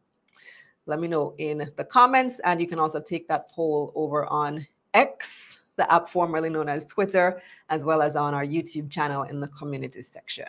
Let 0.85 0.99
me 0.99 1.07
know 1.07 1.33
in 1.37 1.71
the 1.77 1.85
comments. 1.85 2.41
And 2.43 2.59
you 2.59 2.67
can 2.67 2.79
also 2.79 2.99
take 2.99 3.27
that 3.29 3.49
poll 3.49 3.93
over 3.95 4.25
on 4.25 4.67
X 4.93 5.61
the 5.77 5.91
app 5.91 6.07
formerly 6.07 6.49
known 6.49 6.69
as 6.69 6.85
Twitter, 6.85 7.41
as 7.69 7.83
well 7.83 8.01
as 8.01 8.15
on 8.15 8.33
our 8.33 8.45
YouTube 8.45 8.89
channel 8.89 9.23
in 9.23 9.39
the 9.39 9.47
community 9.49 10.01
section. 10.01 10.47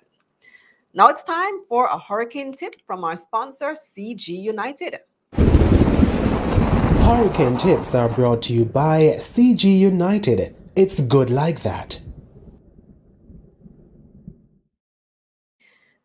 Now 0.95 1.09
it's 1.09 1.23
time 1.23 1.63
for 1.69 1.87
a 1.87 1.99
hurricane 1.99 2.55
tip 2.55 2.77
from 2.87 3.05
our 3.05 3.17
sponsor, 3.17 3.73
CG 3.73 4.29
United. 4.29 5.01
Hurricane 7.05 7.57
tips 7.57 7.95
are 7.95 8.09
brought 8.09 8.43
to 8.43 8.53
you 8.53 8.65
by 8.65 9.15
CG 9.19 9.65
United. 9.65 10.57
It's 10.75 11.01
good 11.01 11.31
like 11.31 11.63
that. 11.63 12.01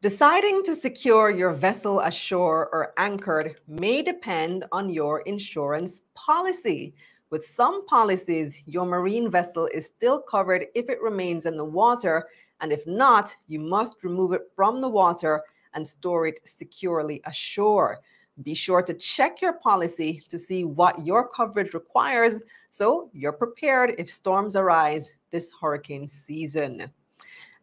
Deciding 0.01 0.63
to 0.63 0.75
secure 0.75 1.29
your 1.29 1.53
vessel 1.53 1.99
ashore 1.99 2.69
or 2.73 2.91
anchored 2.97 3.57
may 3.67 4.01
depend 4.01 4.65
on 4.71 4.89
your 4.89 5.21
insurance 5.21 6.01
policy. 6.15 6.95
With 7.29 7.45
some 7.45 7.85
policies, 7.85 8.63
your 8.65 8.87
marine 8.87 9.29
vessel 9.29 9.69
is 9.71 9.85
still 9.85 10.19
covered 10.19 10.65
if 10.73 10.89
it 10.89 10.99
remains 11.03 11.45
in 11.45 11.55
the 11.55 11.63
water, 11.63 12.27
and 12.61 12.73
if 12.73 12.87
not, 12.87 13.35
you 13.45 13.59
must 13.59 14.03
remove 14.03 14.33
it 14.33 14.49
from 14.55 14.81
the 14.81 14.89
water 14.89 15.43
and 15.75 15.87
store 15.87 16.25
it 16.25 16.39
securely 16.45 17.21
ashore. 17.25 18.01
Be 18.41 18.55
sure 18.55 18.81
to 18.81 18.95
check 18.95 19.39
your 19.39 19.53
policy 19.53 20.23
to 20.29 20.39
see 20.39 20.63
what 20.63 21.05
your 21.05 21.27
coverage 21.27 21.75
requires 21.75 22.41
so 22.71 23.11
you're 23.13 23.33
prepared 23.33 23.93
if 23.99 24.09
storms 24.09 24.55
arise 24.55 25.11
this 25.29 25.53
hurricane 25.61 26.07
season. 26.07 26.91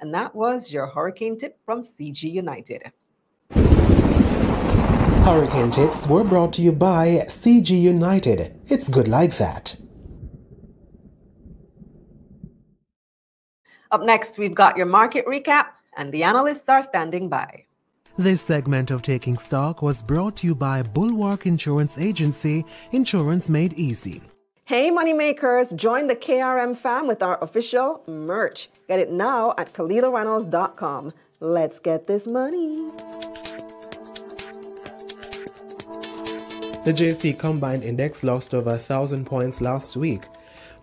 And 0.01 0.15
that 0.15 0.35
was 0.35 0.73
your 0.73 0.87
hurricane 0.87 1.37
tip 1.37 1.59
from 1.65 1.83
CG 1.83 2.23
United. 2.23 2.93
Hurricane 5.25 5.71
tips 5.71 6.07
were 6.07 6.25
brought 6.25 6.53
to 6.55 6.63
you 6.63 6.73
by 6.73 7.27
CG 7.29 7.69
United. 7.71 8.61
It's 8.67 8.89
good 8.89 9.09
like 9.09 9.37
that. 9.39 9.77
Up 13.91 14.03
next, 14.03 14.39
we've 14.39 14.55
got 14.55 14.77
your 14.77 14.87
market 14.87 15.27
recap, 15.27 15.67
and 15.97 16.13
the 16.13 16.23
analysts 16.23 16.69
are 16.69 16.83
standing 16.83 17.29
by. 17.29 17.65
This 18.17 18.43
segment 18.43 18.91
of 18.91 19.03
Taking 19.03 19.39
Stock 19.39 19.81
was 19.81 20.03
brought 20.03 20.37
to 20.39 20.47
you 20.47 20.55
by 20.55 20.83
Bulwark 20.83 21.47
Insurance 21.47 21.99
Agency, 21.99 22.65
Insurance 22.93 23.49
Made 23.49 23.75
Easy. 23.75 24.21
Hey, 24.69 24.91
moneymakers, 24.91 25.75
join 25.75 26.09
the 26.09 26.15
KRM 26.15 26.77
fam 26.77 27.07
with 27.07 27.23
our 27.23 27.43
official 27.43 28.03
merch. 28.07 28.69
Get 28.87 28.99
it 28.99 29.11
now 29.11 29.55
at 29.57 29.73
KalilahReynolds.com. 29.73 31.15
Let's 31.41 31.79
get 31.79 32.07
this 32.07 32.27
money. 32.27 32.91
The 36.85 36.93
JSE 36.93 37.39
Combined 37.39 37.83
Index 37.83 38.23
lost 38.23 38.53
over 38.53 38.73
1,000 38.73 39.25
points 39.25 39.63
last 39.63 39.97
week. 39.97 40.25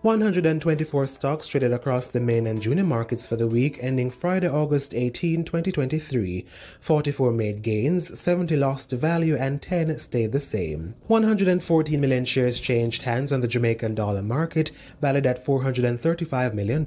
124 0.06 1.04
stocks 1.08 1.48
traded 1.48 1.72
across 1.72 2.06
the 2.06 2.20
main 2.20 2.46
and 2.46 2.62
junior 2.62 2.84
markets 2.84 3.26
for 3.26 3.34
the 3.34 3.48
week 3.48 3.76
ending 3.80 4.08
Friday, 4.08 4.48
August 4.48 4.94
18, 4.94 5.42
2023. 5.42 6.46
44 6.78 7.32
made 7.32 7.60
gains, 7.60 8.16
70 8.16 8.56
lost 8.56 8.92
value, 8.92 9.34
and 9.34 9.60
10 9.60 9.98
stayed 9.98 10.30
the 10.30 10.38
same. 10.38 10.94
114 11.08 12.00
million 12.00 12.24
shares 12.24 12.60
changed 12.60 13.02
hands 13.02 13.32
on 13.32 13.40
the 13.40 13.48
Jamaican 13.48 13.96
dollar 13.96 14.22
market, 14.22 14.70
valued 15.00 15.26
at 15.26 15.44
$435 15.44 16.54
million. 16.54 16.84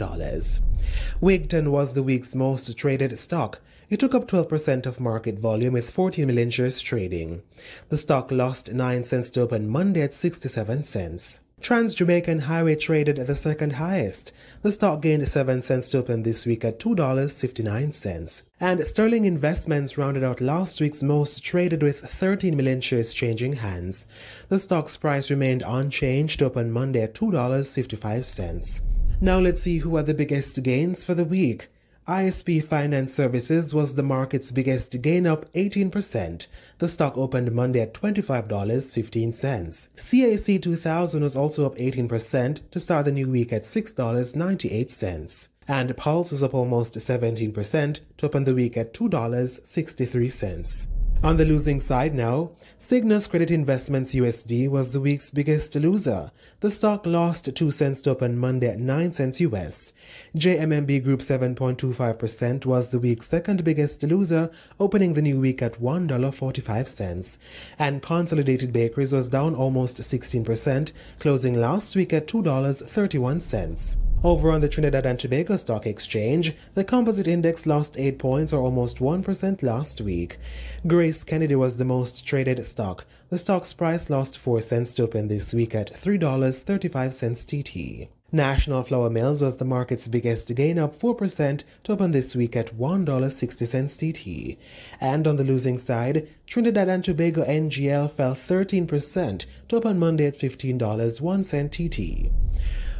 Wigton 1.20 1.72
was 1.72 1.92
the 1.92 2.04
week's 2.04 2.34
most 2.34 2.78
traded 2.78 3.20
stock. 3.20 3.60
It 3.90 4.00
took 4.00 4.16
up 4.16 4.30
12% 4.30 4.86
of 4.86 5.02
market 5.02 5.40
volume 5.40 5.74
with 5.74 5.90
14 5.90 6.26
million 6.26 6.52
shares 6.52 6.80
trading. 6.80 7.42
The 7.90 7.98
stock 7.98 8.32
lost 8.32 8.72
9 8.72 9.04
cents 9.04 9.30
to 9.32 9.42
open 9.42 9.68
Monday 9.68 10.04
at 10.04 10.14
67 10.14 10.84
cents. 10.84 11.42
Trans 11.62 11.94
Jamaican 11.94 12.40
Highway 12.40 12.76
traded 12.76 13.20
at 13.20 13.28
the 13.28 13.36
second 13.36 13.74
highest. 13.74 14.32
The 14.62 14.72
stock 14.72 15.02
gained 15.02 15.28
7 15.28 15.62
cents 15.62 15.90
to 15.90 15.98
open 15.98 16.24
this 16.24 16.46
week 16.46 16.64
at 16.64 16.80
$2.59. 16.80 18.44
And 18.62 18.84
Sterling 18.86 19.26
Investments 19.26 19.98
rounded 19.98 20.24
out 20.24 20.40
last 20.40 20.80
week's 20.80 21.04
most 21.04 21.44
traded 21.44 21.84
with 21.84 22.00
13 22.00 22.56
million 22.56 22.80
shares 22.80 23.14
changing 23.14 23.54
hands. 23.54 24.06
The 24.48 24.58
stock's 24.58 24.96
price 24.96 25.30
remained 25.30 25.64
unchanged 25.66 26.40
to 26.40 26.46
open 26.46 26.72
Monday 26.72 27.02
at 27.02 27.14
$2.55. 27.14 28.82
Now 29.22 29.40
let's 29.40 29.62
see 29.62 29.80
who 29.80 29.98
are 29.98 30.04
the 30.04 30.14
biggest 30.14 30.64
gains 30.64 31.04
for 31.04 31.14
the 31.14 31.26
week. 31.26 31.68
ISP 32.10 32.64
Finance 32.64 33.14
Services 33.14 33.72
was 33.72 33.94
the 33.94 34.02
market's 34.02 34.50
biggest 34.50 35.00
gain 35.04 35.28
up 35.28 35.46
18%. 35.54 36.48
The 36.80 36.88
stock 36.88 37.16
opened 37.16 37.52
Monday 37.52 37.82
at 37.82 37.94
$25.15. 37.94 39.90
CAC 39.96 40.60
2000 40.60 41.22
was 41.22 41.38
also 41.38 41.68
up 41.68 41.76
18% 41.76 42.62
to 42.72 42.80
start 42.80 43.06
the 43.06 43.12
new 43.12 43.30
week 43.30 43.54
at 43.54 43.62
$6.98. 43.62 45.50
And 45.68 45.96
Pulse 45.96 46.32
was 46.32 46.42
up 46.42 46.56
almost 46.56 46.96
17% 46.96 48.00
to 48.18 48.26
open 48.26 48.44
the 48.44 48.56
week 48.56 48.76
at 48.76 48.92
$2.63. 48.96 50.88
On 51.22 51.38
the 51.38 51.46
losing 51.46 51.80
side 51.80 52.16
now, 52.16 52.52
Sygnus 52.80 53.30
Credit 53.30 53.52
Investments 53.52 54.16
USD 54.16 54.68
was 54.68 54.94
the 54.94 55.02
week's 55.02 55.30
biggest 55.30 55.76
loser. 55.76 56.32
The 56.62 56.70
stock 56.70 57.06
lost 57.06 57.56
2 57.56 57.72
cents 57.72 58.02
to 58.02 58.10
open 58.10 58.38
Monday 58.38 58.68
at 58.68 58.80
9 58.80 59.14
cents 59.14 59.40
US. 59.40 59.94
JMMB 60.36 61.06
Group 61.06 61.22
7.25% 61.22 62.66
was 62.66 62.90
the 62.90 63.00
week's 63.00 63.28
second 63.28 63.64
biggest 63.64 64.04
loser, 64.04 64.52
opening 64.78 65.14
the 65.14 65.22
new 65.22 65.40
week 65.40 65.62
at 65.62 65.80
$1.45. 65.80 67.38
And 67.78 68.02
Consolidated 68.02 68.74
Bakeries 68.74 69.14
was 69.14 69.30
down 69.30 69.56
almost 69.56 70.02
16%, 70.02 70.92
closing 71.18 71.54
last 71.54 71.96
week 71.96 72.12
at 72.12 72.28
$2.31. 72.28 73.96
Over 74.22 74.52
on 74.52 74.60
the 74.60 74.68
Trinidad 74.68 75.06
and 75.06 75.18
Tobago 75.18 75.56
Stock 75.56 75.88
Exchange, 75.88 76.54
the 76.74 76.84
composite 76.84 77.30
index 77.30 77.66
lost 77.66 77.98
8 77.98 78.20
points 78.20 78.52
or 78.52 78.62
almost 78.62 78.98
1% 78.98 79.64
last 79.64 80.02
week. 80.02 80.38
Grace 80.86 81.24
Kennedy 81.24 81.56
was 81.56 81.78
the 81.78 81.86
most 81.86 82.26
traded 82.28 82.66
stock. 82.66 83.06
The 83.30 83.38
stock's 83.38 83.74
price 83.74 84.10
lost 84.10 84.40
4 84.40 84.60
cents 84.60 84.96
to 84.96 85.04
open 85.04 85.28
this 85.28 85.54
week 85.54 85.76
at 85.76 85.94
$3.35 85.94 87.46
TT. 87.46 88.10
National 88.32 88.82
Flour 88.82 89.12
Mills 89.12 89.44
was 89.44 89.58
the 89.58 89.66
market's 89.66 90.08
biggest 90.08 90.56
gain, 90.56 90.80
up 90.80 90.98
4% 90.98 91.62
to 91.84 91.92
open 91.92 92.10
this 92.10 92.36
week 92.36 92.56
at 92.56 92.76
$1.60 92.76 93.98
TT. 94.00 94.58
And 95.00 95.28
on 95.28 95.36
the 95.36 95.44
losing 95.44 95.78
side, 95.78 96.28
Trinidad 96.48 96.90
and 96.90 97.04
Tobago 97.04 97.44
NGL 97.44 98.12
fell 98.12 98.34
13% 98.34 99.46
to 99.68 99.76
open 99.76 100.00
Monday 100.00 100.26
at 100.26 100.40
$15.01 100.40 101.70
TT. 101.70 102.32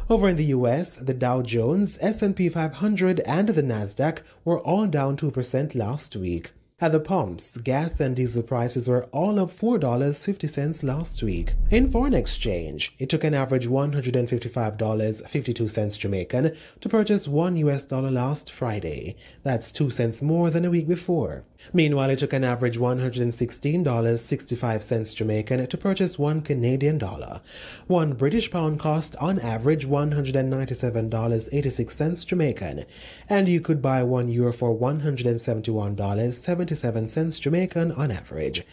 Over 0.08 0.28
in 0.28 0.36
the 0.36 0.52
US, 0.56 0.94
the 0.94 1.14
Dow 1.14 1.42
Jones, 1.42 1.98
S&P 2.00 2.48
500 2.48 3.18
and 3.20 3.48
the 3.48 3.62
Nasdaq 3.64 4.20
were 4.44 4.60
all 4.60 4.86
down 4.86 5.16
2% 5.16 5.74
last 5.74 6.14
week. 6.14 6.52
At 6.82 6.92
the 6.92 7.00
pumps, 7.00 7.58
gas 7.58 8.00
and 8.00 8.16
diesel 8.16 8.42
prices 8.42 8.88
were 8.88 9.04
all 9.12 9.38
up 9.38 9.50
$4.50 9.50 10.82
last 10.82 11.22
week. 11.22 11.52
In 11.70 11.90
foreign 11.90 12.14
exchange, 12.14 12.94
it 12.98 13.10
took 13.10 13.22
an 13.22 13.34
average 13.34 13.68
$155.52 13.68 15.98
Jamaican 15.98 16.56
to 16.80 16.88
purchase 16.88 17.28
1 17.28 17.56
US 17.56 17.84
dollar 17.84 18.10
last 18.10 18.50
Friday. 18.50 19.14
That's 19.42 19.72
2 19.72 19.90
cents 19.90 20.22
more 20.22 20.48
than 20.48 20.64
a 20.64 20.70
week 20.70 20.88
before. 20.88 21.44
Meanwhile, 21.72 22.10
it 22.10 22.18
took 22.18 22.32
an 22.32 22.42
average 22.44 22.78
$116.65 22.78 25.14
Jamaican 25.14 25.66
to 25.66 25.76
purchase 25.76 26.18
1 26.18 26.40
Canadian 26.42 26.98
dollar. 26.98 27.40
1 27.86 28.14
British 28.14 28.50
pound 28.50 28.80
cost 28.80 29.14
on 29.16 29.38
average 29.38 29.86
$197.86 29.86 32.26
Jamaican, 32.26 32.84
and 33.28 33.48
you 33.48 33.60
could 33.60 33.80
buy 33.80 34.02
1 34.02 34.28
euro 34.28 34.52
for 34.52 34.76
$171.77 34.76 37.40
Jamaican 37.40 37.92
on 37.92 38.10
average. 38.10 38.64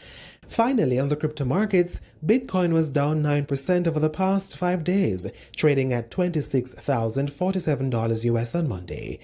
Finally, 0.47 0.97
on 0.97 1.09
the 1.09 1.15
crypto 1.15 1.43
markets, 1.43 1.99
Bitcoin 2.25 2.71
was 2.71 2.89
down 2.89 3.21
9% 3.21 3.85
over 3.85 3.99
the 3.99 4.09
past 4.09 4.57
5 4.57 4.83
days, 4.83 5.29
trading 5.55 5.91
at 5.91 6.09
$26,047 6.09 8.25
US 8.25 8.55
on 8.55 8.67
Monday. 8.67 9.19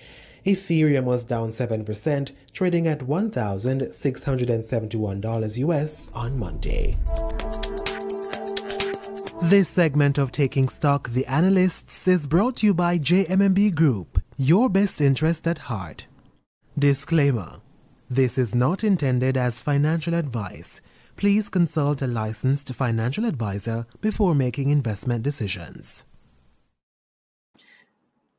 Ethereum 0.46 1.06
was 1.06 1.24
down 1.24 1.50
7%, 1.50 2.32
trading 2.52 2.88
at 2.88 3.00
$1,671 3.00 5.58
US 5.58 6.12
on 6.14 6.38
Monday. 6.38 6.98
This 9.44 9.70
segment 9.70 10.18
of 10.18 10.34
Taking 10.34 10.68
Stock 10.68 11.08
The 11.10 11.26
Analysts 11.28 12.10
is 12.10 12.28
brought 12.28 12.58
to 12.58 12.68
you 12.68 12.74
by 12.74 12.98
JMMB 12.98 13.74
Group, 13.76 14.22
your 14.38 14.70
best 14.70 15.00
interest 15.00 15.48
at 15.48 15.60
heart. 15.60 16.08
Disclaimer 16.78 17.62
This 18.10 18.38
is 18.38 18.54
not 18.54 18.84
intended 18.84 19.38
as 19.38 19.62
financial 19.62 20.14
advice. 20.14 20.82
Please 21.16 21.48
consult 21.48 22.02
a 22.02 22.08
licensed 22.08 22.74
financial 22.74 23.24
advisor 23.24 23.86
before 24.02 24.36
making 24.36 24.70
investment 24.70 25.24
decisions. 25.24 26.04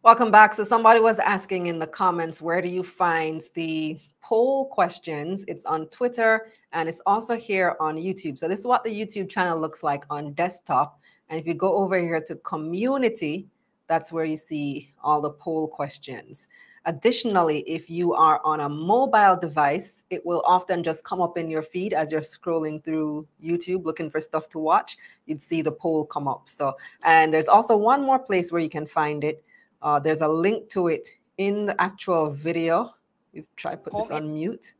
Welcome 0.04 0.30
back. 0.30 0.52
So 0.52 0.64
somebody 0.64 1.00
was 1.00 1.18
asking 1.18 1.68
in 1.68 1.78
the 1.78 1.86
comments, 1.86 2.42
where 2.42 2.60
do 2.60 2.68
you 2.68 2.82
find 2.82 3.40
the 3.54 3.98
poll 4.20 4.68
questions? 4.68 5.46
It's 5.48 5.64
on 5.64 5.86
Twitter 5.86 6.52
and 6.72 6.90
it's 6.90 7.00
also 7.06 7.36
here 7.36 7.74
on 7.80 7.96
YouTube. 7.96 8.38
So 8.38 8.46
this 8.46 8.60
is 8.60 8.66
what 8.66 8.84
the 8.84 8.90
YouTube 8.90 9.30
channel 9.30 9.58
looks 9.58 9.82
like 9.82 10.04
on 10.10 10.34
desktop. 10.34 11.00
And 11.30 11.40
if 11.40 11.46
you 11.46 11.54
go 11.54 11.76
over 11.76 11.98
here 11.98 12.22
to 12.26 12.36
community, 12.36 13.48
that's 13.86 14.12
where 14.12 14.26
you 14.26 14.36
see 14.36 14.92
all 15.02 15.22
the 15.22 15.30
poll 15.30 15.68
questions. 15.68 16.48
Additionally, 16.84 17.60
if 17.60 17.88
you 17.88 18.12
are 18.12 18.42
on 18.44 18.60
a 18.60 18.68
mobile 18.68 19.38
device, 19.40 20.02
it 20.10 20.24
will 20.26 20.42
often 20.44 20.82
just 20.82 21.02
come 21.04 21.22
up 21.22 21.38
in 21.38 21.48
your 21.48 21.62
feed 21.62 21.94
as 21.94 22.12
you're 22.12 22.20
scrolling 22.20 22.84
through 22.84 23.26
YouTube 23.42 23.86
looking 23.86 24.10
for 24.10 24.20
stuff 24.20 24.50
to 24.50 24.58
watch. 24.58 24.98
You'd 25.24 25.40
see 25.40 25.62
the 25.62 25.72
poll 25.72 26.04
come 26.04 26.28
up. 26.28 26.50
So, 26.50 26.74
and 27.04 27.32
there's 27.32 27.48
also 27.48 27.74
one 27.74 28.02
more 28.02 28.18
place 28.18 28.52
where 28.52 28.60
you 28.60 28.68
can 28.68 28.84
find 28.84 29.24
it 29.24 29.42
uh, 29.84 30.00
there's 30.00 30.22
a 30.22 30.28
link 30.28 30.68
to 30.70 30.88
it 30.88 31.08
in 31.36 31.66
the 31.66 31.80
actual 31.80 32.30
video. 32.30 32.94
You 33.32 33.44
try 33.54 33.72
to 33.72 33.76
put 33.76 33.92
this 33.92 34.10
on 34.10 34.34
mute. 34.34 34.74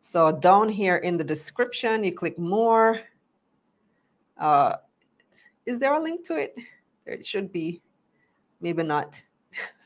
So 0.00 0.32
down 0.32 0.68
here 0.68 0.96
in 0.96 1.16
the 1.16 1.24
description, 1.24 2.02
you 2.02 2.12
click 2.12 2.38
more. 2.38 3.00
Uh, 4.36 4.76
is 5.64 5.78
there 5.78 5.94
a 5.94 6.00
link 6.00 6.26
to 6.26 6.34
it? 6.34 6.58
There 7.04 7.14
it 7.14 7.24
should 7.24 7.52
be. 7.52 7.80
Maybe 8.60 8.82
not. 8.82 9.22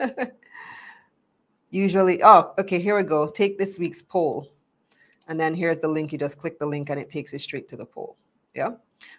Usually, 1.71 2.23
oh, 2.23 2.55
okay, 2.59 2.81
here 2.81 2.97
we 2.97 3.03
go. 3.03 3.29
Take 3.29 3.59
this 3.59 3.79
week's 3.79 4.01
poll. 4.01 4.51
And 5.29 5.39
then 5.39 5.53
here's 5.53 5.79
the 5.79 5.89
link. 5.89 6.11
You 6.11 6.19
just 6.19 6.39
click 6.39 6.59
the 6.59 6.67
link 6.67 6.89
and 6.89 6.99
it 6.99 7.11
takes 7.11 7.35
you 7.35 7.39
straight 7.39 7.69
to 7.69 7.77
the 7.77 7.85
poll. 7.85 8.17
Yeah. 8.55 8.71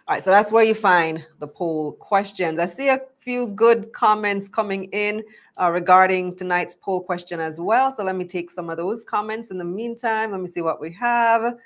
All 0.06 0.14
right, 0.14 0.22
so 0.22 0.30
that's 0.30 0.52
where 0.52 0.64
you 0.64 0.74
find 0.74 1.24
the 1.38 1.46
poll 1.46 1.92
questions. 1.92 2.58
I 2.58 2.66
see 2.66 2.88
a 2.88 3.00
few 3.18 3.48
good 3.48 3.92
comments 3.92 4.48
coming 4.48 4.84
in 4.92 5.22
uh, 5.60 5.70
regarding 5.70 6.36
tonight's 6.36 6.74
poll 6.74 7.02
question 7.02 7.40
as 7.40 7.60
well. 7.60 7.92
So 7.92 8.02
let 8.02 8.16
me 8.16 8.24
take 8.24 8.50
some 8.50 8.70
of 8.70 8.76
those 8.76 9.04
comments 9.04 9.50
in 9.50 9.58
the 9.58 9.64
meantime. 9.64 10.32
Let 10.32 10.40
me 10.40 10.48
see 10.48 10.62
what 10.62 10.80
we 10.80 10.92
have. 10.92 11.56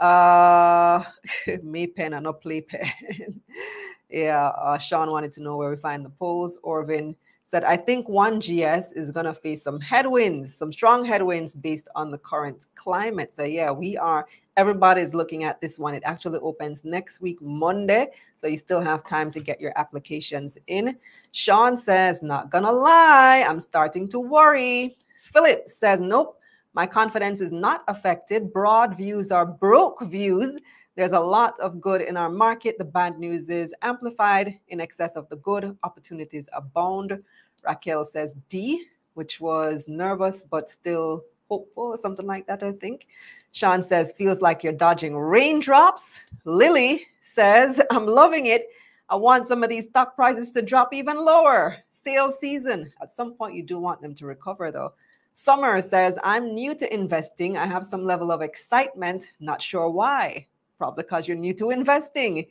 Uh, 0.00 1.04
pen 1.46 2.12
and 2.12 2.24
not 2.24 2.40
playpen. 2.40 3.40
yeah, 4.10 4.48
uh, 4.48 4.78
Sean 4.78 5.10
wanted 5.10 5.32
to 5.32 5.42
know 5.42 5.56
where 5.56 5.70
we 5.70 5.76
find 5.76 6.04
the 6.04 6.10
polls. 6.10 6.58
Orvin 6.62 7.14
said, 7.44 7.64
I 7.64 7.76
think 7.76 8.08
1GS 8.08 8.96
is 8.96 9.10
going 9.10 9.26
to 9.26 9.34
face 9.34 9.62
some 9.62 9.80
headwinds, 9.80 10.54
some 10.54 10.72
strong 10.72 11.04
headwinds 11.04 11.54
based 11.54 11.88
on 11.94 12.10
the 12.10 12.18
current 12.18 12.66
climate. 12.74 13.32
So, 13.32 13.44
yeah, 13.44 13.70
we 13.70 13.96
are, 13.96 14.26
everybody's 14.56 15.14
looking 15.14 15.44
at 15.44 15.60
this 15.60 15.78
one. 15.78 15.94
It 15.94 16.02
actually 16.04 16.38
opens 16.40 16.84
next 16.84 17.20
week, 17.20 17.40
Monday. 17.40 18.08
So, 18.34 18.46
you 18.46 18.56
still 18.56 18.80
have 18.80 19.06
time 19.06 19.30
to 19.32 19.40
get 19.40 19.60
your 19.60 19.72
applications 19.76 20.58
in. 20.66 20.96
Sean 21.32 21.76
says, 21.76 22.22
not 22.22 22.50
to 22.50 22.60
lie, 22.60 23.44
I'm 23.46 23.60
starting 23.60 24.08
to 24.08 24.18
worry. 24.20 24.96
Philip 25.22 25.68
says, 25.68 26.00
nope. 26.00 26.40
My 26.74 26.86
confidence 26.86 27.40
is 27.40 27.52
not 27.52 27.84
affected. 27.88 28.52
Broad 28.52 28.94
views 28.94 29.32
are 29.32 29.46
broke 29.46 30.02
views. 30.02 30.58
There's 30.94 31.12
a 31.12 31.20
lot 31.20 31.58
of 31.58 31.80
good 31.80 32.02
in 32.02 32.18
our 32.18 32.28
market. 32.28 32.76
The 32.76 32.84
bad 32.84 33.18
news 33.18 33.48
is 33.48 33.74
amplified 33.80 34.58
in 34.68 34.80
excess 34.80 35.16
of 35.16 35.26
the 35.30 35.36
good. 35.36 35.76
Opportunities 35.84 36.50
abound. 36.52 37.22
Raquel 37.64 38.04
says 38.04 38.36
D, 38.50 38.86
which 39.14 39.40
was 39.40 39.88
nervous 39.88 40.44
but 40.44 40.68
still 40.68 41.24
hopeful 41.48 41.84
or 41.84 41.98
something 41.98 42.26
like 42.26 42.46
that, 42.46 42.62
I 42.62 42.72
think. 42.72 43.06
Sean 43.52 43.82
says, 43.82 44.12
feels 44.12 44.40
like 44.40 44.62
you're 44.62 44.72
dodging 44.72 45.16
raindrops. 45.16 46.22
Lily 46.44 47.06
says, 47.20 47.80
I'm 47.90 48.06
loving 48.06 48.46
it. 48.46 48.68
I 49.08 49.16
want 49.16 49.46
some 49.46 49.62
of 49.62 49.68
these 49.68 49.84
stock 49.84 50.16
prices 50.16 50.50
to 50.52 50.62
drop 50.62 50.92
even 50.92 51.16
lower. 51.16 51.76
Sales 51.90 52.34
season. 52.40 52.92
At 53.00 53.12
some 53.12 53.34
point, 53.34 53.54
you 53.54 53.62
do 53.62 53.78
want 53.78 54.02
them 54.02 54.14
to 54.14 54.26
recover, 54.26 54.70
though. 54.72 54.92
Summer 55.32 55.80
says, 55.80 56.18
I'm 56.24 56.54
new 56.54 56.74
to 56.74 56.92
investing. 56.92 57.56
I 57.56 57.66
have 57.66 57.84
some 57.84 58.04
level 58.04 58.32
of 58.32 58.42
excitement. 58.42 59.28
Not 59.38 59.62
sure 59.62 59.88
why. 59.90 60.46
Probably 60.78 61.02
because 61.04 61.28
you're 61.28 61.36
new 61.36 61.54
to 61.54 61.70
investing. 61.70 62.46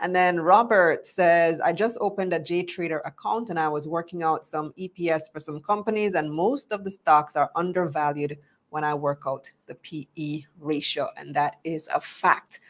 And 0.00 0.14
then 0.14 0.40
Robert 0.40 1.06
says, 1.06 1.60
I 1.60 1.72
just 1.72 1.98
opened 2.00 2.32
a 2.32 2.38
JTrader 2.38 3.00
account 3.04 3.50
and 3.50 3.58
I 3.58 3.68
was 3.68 3.88
working 3.88 4.22
out 4.22 4.46
some 4.46 4.72
EPS 4.78 5.32
for 5.32 5.40
some 5.40 5.60
companies, 5.60 6.14
and 6.14 6.32
most 6.32 6.70
of 6.70 6.84
the 6.84 6.90
stocks 6.90 7.34
are 7.34 7.50
undervalued 7.56 8.38
when 8.70 8.84
I 8.84 8.94
work 8.94 9.22
out 9.26 9.50
the 9.66 9.74
PE 9.76 10.42
ratio. 10.60 11.08
And 11.16 11.34
that 11.34 11.56
is 11.64 11.88
a 11.92 12.00
fact. 12.00 12.60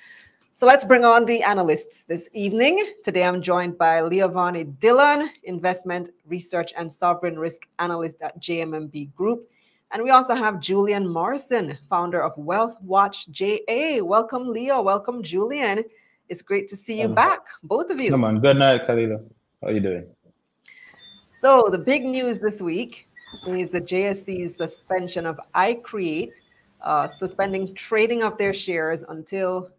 So 0.53 0.67
let's 0.67 0.85
bring 0.85 1.05
on 1.05 1.25
the 1.25 1.43
analysts 1.43 2.03
this 2.03 2.29
evening. 2.33 2.95
Today 3.05 3.25
I'm 3.25 3.43
joined 3.43 3.79
by 3.79 4.01
Leovani 4.01 4.79
Dillon, 4.81 5.31
investment 5.45 6.11
research 6.27 6.73
and 6.77 6.93
sovereign 6.93 7.39
risk 7.39 7.69
analyst 7.79 8.17
at 8.23 8.41
JMMB 8.41 9.15
Group. 9.15 9.49
And 9.93 10.03
we 10.03 10.11
also 10.11 10.35
have 10.35 10.61
Julian 10.61 11.07
Morrison, 11.07 11.79
founder 11.89 12.23
of 12.23 12.37
Wealth 12.37 12.77
Watch 12.83 13.29
JA. 13.31 14.01
Welcome, 14.03 14.49
Leo. 14.49 14.83
Welcome, 14.83 15.23
Julian. 15.23 15.85
It's 16.29 16.43
great 16.43 16.69
to 16.69 16.77
see 16.77 17.01
you 17.01 17.07
um, 17.07 17.15
back, 17.15 17.41
both 17.63 17.91
of 17.91 18.01
you. 18.01 18.11
Come 18.11 18.25
on. 18.25 18.41
Good 18.41 18.59
night, 18.59 18.87
Kalilah. 18.87 19.25
How 19.63 19.69
are 19.69 19.73
you 19.73 19.81
doing? 19.81 20.07
So 21.41 21.69
the 21.71 21.79
big 21.79 22.05
news 22.05 22.39
this 22.39 22.61
week 22.61 23.09
is 23.47 23.71
the 23.71 23.81
JSE's 23.81 24.57
suspension 24.57 25.27
of 25.27 25.39
iCreate, 25.55 26.35
uh, 26.83 27.09
suspending 27.09 27.75
trading 27.75 28.23
of 28.23 28.37
their 28.37 28.53
shares 28.53 29.05
until 29.09 29.71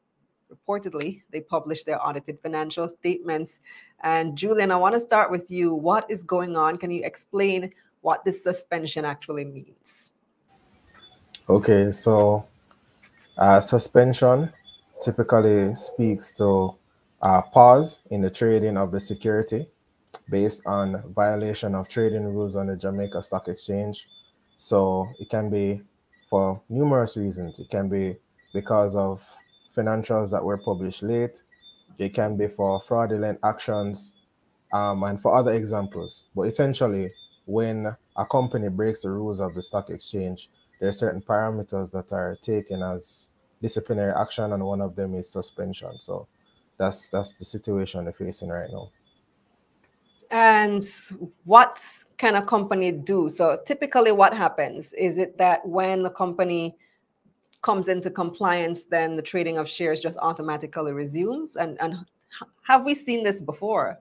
reportedly 0.52 1.22
they 1.32 1.42
publish 1.42 1.84
their 1.84 2.04
audited 2.04 2.40
financial 2.42 2.88
statements. 2.88 3.60
And 4.02 4.38
Julian, 4.38 4.72
I 4.72 4.76
want 4.78 4.96
to 4.96 5.00
start 5.00 5.30
with 5.30 5.52
you. 5.52 5.74
What 5.74 6.10
is 6.10 6.24
going 6.24 6.58
on? 6.58 6.78
Can 6.78 6.92
you 6.92 7.04
explain 7.04 7.72
what 8.02 8.24
this 8.26 8.44
suspension 8.44 9.06
actually 9.06 9.46
means? 9.46 10.12
Okay, 11.50 11.92
so 11.92 12.46
uh, 13.38 13.60
suspension 13.60 14.52
typically 15.02 15.74
speaks 15.76 16.34
to 16.34 16.76
a 17.22 17.42
pause 17.42 18.02
in 18.12 18.22
the 18.22 18.30
trading 18.30 18.78
of 18.78 18.92
the 18.92 19.00
security 19.00 19.68
based 20.30 20.66
on 20.66 21.04
violation 21.14 21.76
of 21.76 21.88
trading 21.88 22.24
rules 22.24 22.56
on 22.56 22.68
the 22.68 22.76
Jamaica 22.76 23.22
Stock 23.22 23.48
Exchange. 23.48 24.08
So 24.58 25.08
it 25.20 25.30
can 25.30 25.50
be 25.50 25.82
for 26.30 26.62
numerous 26.70 27.18
reasons. 27.18 27.60
It 27.60 27.70
can 27.70 27.90
be 27.90 28.18
because 28.54 28.96
of 28.96 29.26
financials 29.76 30.32
that 30.32 30.44
were 30.44 30.58
published 30.58 31.04
late. 31.04 31.42
It 31.98 32.14
can 32.14 32.38
be 32.38 32.48
for 32.48 32.80
fraudulent 32.80 33.40
actions 33.44 34.14
um, 34.74 35.04
and 35.04 35.22
for 35.22 35.36
other 35.36 35.54
examples. 35.54 36.26
But 36.36 36.44
essentially, 36.44 37.12
when 37.46 37.96
a 38.16 38.26
company 38.26 38.70
breaks 38.70 39.02
the 39.02 39.10
rules 39.10 39.40
of 39.40 39.56
the 39.56 39.62
stock 39.62 39.90
exchange, 39.90 40.50
there 40.80 40.90
are 40.90 40.94
certain 40.94 41.22
parameters 41.22 41.92
that 41.92 42.14
are 42.14 42.36
taken 42.42 42.82
as 42.82 43.30
disciplinary 43.62 44.14
action, 44.14 44.54
and 44.54 44.64
one 44.64 44.82
of 44.82 44.96
them 44.96 45.16
is 45.16 45.30
suspension. 45.30 46.00
So 46.00 46.28
that's 46.78 47.10
that's 47.10 47.34
the 47.34 47.46
situation 47.46 48.06
they're 48.06 48.14
facing 48.14 48.50
right 48.50 48.70
now. 48.72 48.90
And 50.32 50.88
what 51.46 51.84
can 52.18 52.36
a 52.36 52.42
company 52.42 52.92
do? 52.92 53.30
So 53.30 53.60
typically, 53.66 54.12
what 54.12 54.34
happens 54.34 54.94
is 54.94 55.18
it 55.18 55.38
that 55.38 55.68
when 55.68 56.06
a 56.06 56.10
company 56.10 56.78
comes 57.62 57.88
into 57.88 58.10
compliance, 58.10 58.86
then 58.86 59.16
the 59.16 59.22
trading 59.22 59.58
of 59.58 59.68
shares 59.68 60.00
just 60.00 60.18
automatically 60.22 60.94
resumes. 60.94 61.56
And 61.56 61.78
and 61.82 62.06
have 62.64 62.86
we 62.86 62.94
seen 62.94 63.24
this 63.24 63.42
before? 63.42 64.00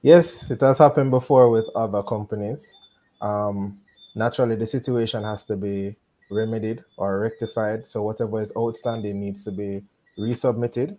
Yes, 0.00 0.50
it 0.50 0.60
has 0.60 0.78
happened 0.78 1.10
before 1.10 1.48
with 1.48 1.66
other 1.76 2.02
companies. 2.02 2.74
Um, 3.20 3.78
naturally, 4.16 4.56
the 4.56 4.66
situation 4.66 5.22
has 5.22 5.44
to 5.44 5.56
be 5.56 5.96
remedied 6.32 6.84
or 6.96 7.20
rectified. 7.20 7.86
So 7.86 8.02
whatever 8.02 8.40
is 8.40 8.52
outstanding 8.56 9.20
needs 9.20 9.44
to 9.44 9.50
be 9.50 9.82
resubmitted, 10.18 10.96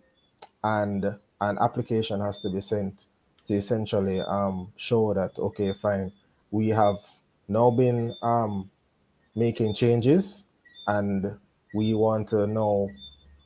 and 0.63 1.05
an 1.41 1.57
application 1.59 2.21
has 2.21 2.39
to 2.39 2.49
be 2.49 2.61
sent 2.61 3.07
to 3.45 3.55
essentially 3.55 4.21
um, 4.21 4.71
show 4.77 5.13
that 5.13 5.37
okay, 5.37 5.73
fine, 5.81 6.11
we 6.51 6.69
have 6.69 6.97
now 7.47 7.69
been 7.71 8.15
um, 8.21 8.69
making 9.35 9.73
changes, 9.73 10.45
and 10.87 11.37
we 11.73 11.93
want 11.93 12.29
to 12.29 12.47
now 12.47 12.87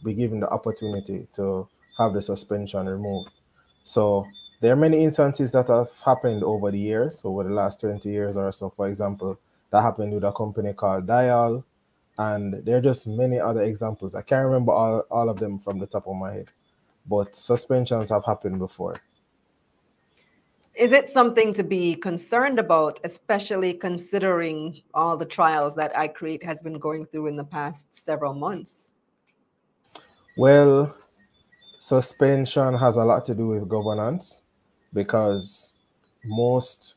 be 0.03 0.13
given 0.13 0.39
the 0.39 0.49
opportunity 0.49 1.27
to 1.33 1.67
have 1.97 2.13
the 2.13 2.21
suspension 2.21 2.85
removed. 2.87 3.31
So 3.83 4.27
there 4.59 4.73
are 4.73 4.75
many 4.75 5.03
instances 5.03 5.51
that 5.53 5.67
have 5.67 5.89
happened 6.05 6.43
over 6.43 6.71
the 6.71 6.79
years, 6.79 7.21
over 7.23 7.43
the 7.43 7.49
last 7.49 7.79
20 7.81 8.09
years 8.09 8.37
or 8.37 8.51
so. 8.51 8.71
For 8.75 8.87
example, 8.87 9.39
that 9.71 9.81
happened 9.81 10.13
with 10.13 10.23
a 10.23 10.31
company 10.31 10.73
called 10.73 11.07
Dial, 11.07 11.63
and 12.17 12.65
there 12.65 12.77
are 12.77 12.81
just 12.81 13.07
many 13.07 13.39
other 13.39 13.63
examples. 13.63 14.15
I 14.15 14.21
can't 14.21 14.45
remember 14.45 14.71
all, 14.71 14.99
all 15.11 15.29
of 15.29 15.39
them 15.39 15.59
from 15.59 15.79
the 15.79 15.85
top 15.85 16.07
of 16.07 16.15
my 16.15 16.33
head, 16.33 16.47
but 17.07 17.35
suspensions 17.35 18.09
have 18.09 18.25
happened 18.25 18.59
before. 18.59 19.01
Is 20.77 20.91
it 20.91 21.07
something 21.07 21.53
to 21.53 21.63
be 21.63 21.95
concerned 21.95 22.59
about, 22.59 22.99
especially 23.03 23.73
considering 23.73 24.79
all 24.93 25.17
the 25.17 25.25
trials 25.25 25.75
that 25.75 25.91
iCreate 25.95 26.43
has 26.43 26.61
been 26.61 26.77
going 26.77 27.07
through 27.07 27.27
in 27.27 27.35
the 27.35 27.43
past 27.43 27.87
several 27.95 28.35
months? 28.35 28.91
Well, 30.37 30.95
suspension 31.79 32.75
has 32.75 32.97
a 32.97 33.03
lot 33.03 33.25
to 33.25 33.33
do 33.33 33.47
with 33.47 33.67
governance 33.67 34.43
because 34.93 35.73
most 36.25 36.93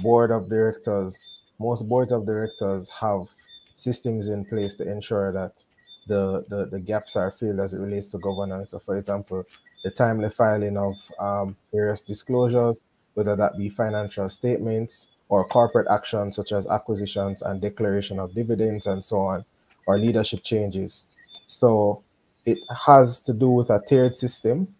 board 0.00 0.30
of 0.30 0.48
directors, 0.48 1.42
most 1.58 1.88
boards 1.88 2.12
of 2.12 2.26
directors 2.26 2.88
have 2.90 3.28
systems 3.76 4.28
in 4.28 4.44
place 4.44 4.74
to 4.76 4.90
ensure 4.90 5.32
that 5.32 5.64
the, 6.06 6.44
the, 6.48 6.66
the 6.66 6.78
gaps 6.78 7.16
are 7.16 7.30
filled 7.30 7.60
as 7.60 7.72
it 7.72 7.78
relates 7.78 8.10
to 8.10 8.18
governance. 8.18 8.70
So, 8.70 8.78
for 8.78 8.96
example, 8.96 9.44
the 9.82 9.90
timely 9.90 10.30
filing 10.30 10.76
of 10.76 10.94
um, 11.18 11.56
various 11.72 12.02
disclosures, 12.02 12.82
whether 13.14 13.36
that 13.36 13.56
be 13.56 13.68
financial 13.68 14.28
statements 14.28 15.08
or 15.28 15.46
corporate 15.46 15.86
actions 15.90 16.36
such 16.36 16.52
as 16.52 16.66
acquisitions 16.66 17.42
and 17.42 17.60
declaration 17.60 18.18
of 18.18 18.34
dividends 18.34 18.86
and 18.86 19.04
so 19.04 19.20
on, 19.20 19.44
or 19.86 19.98
leadership 19.98 20.42
changes. 20.42 21.06
So 21.46 22.02
it 22.44 22.58
has 22.86 23.20
to 23.22 23.32
do 23.32 23.50
with 23.50 23.70
a 23.70 23.82
tiered 23.86 24.16
system, 24.16 24.74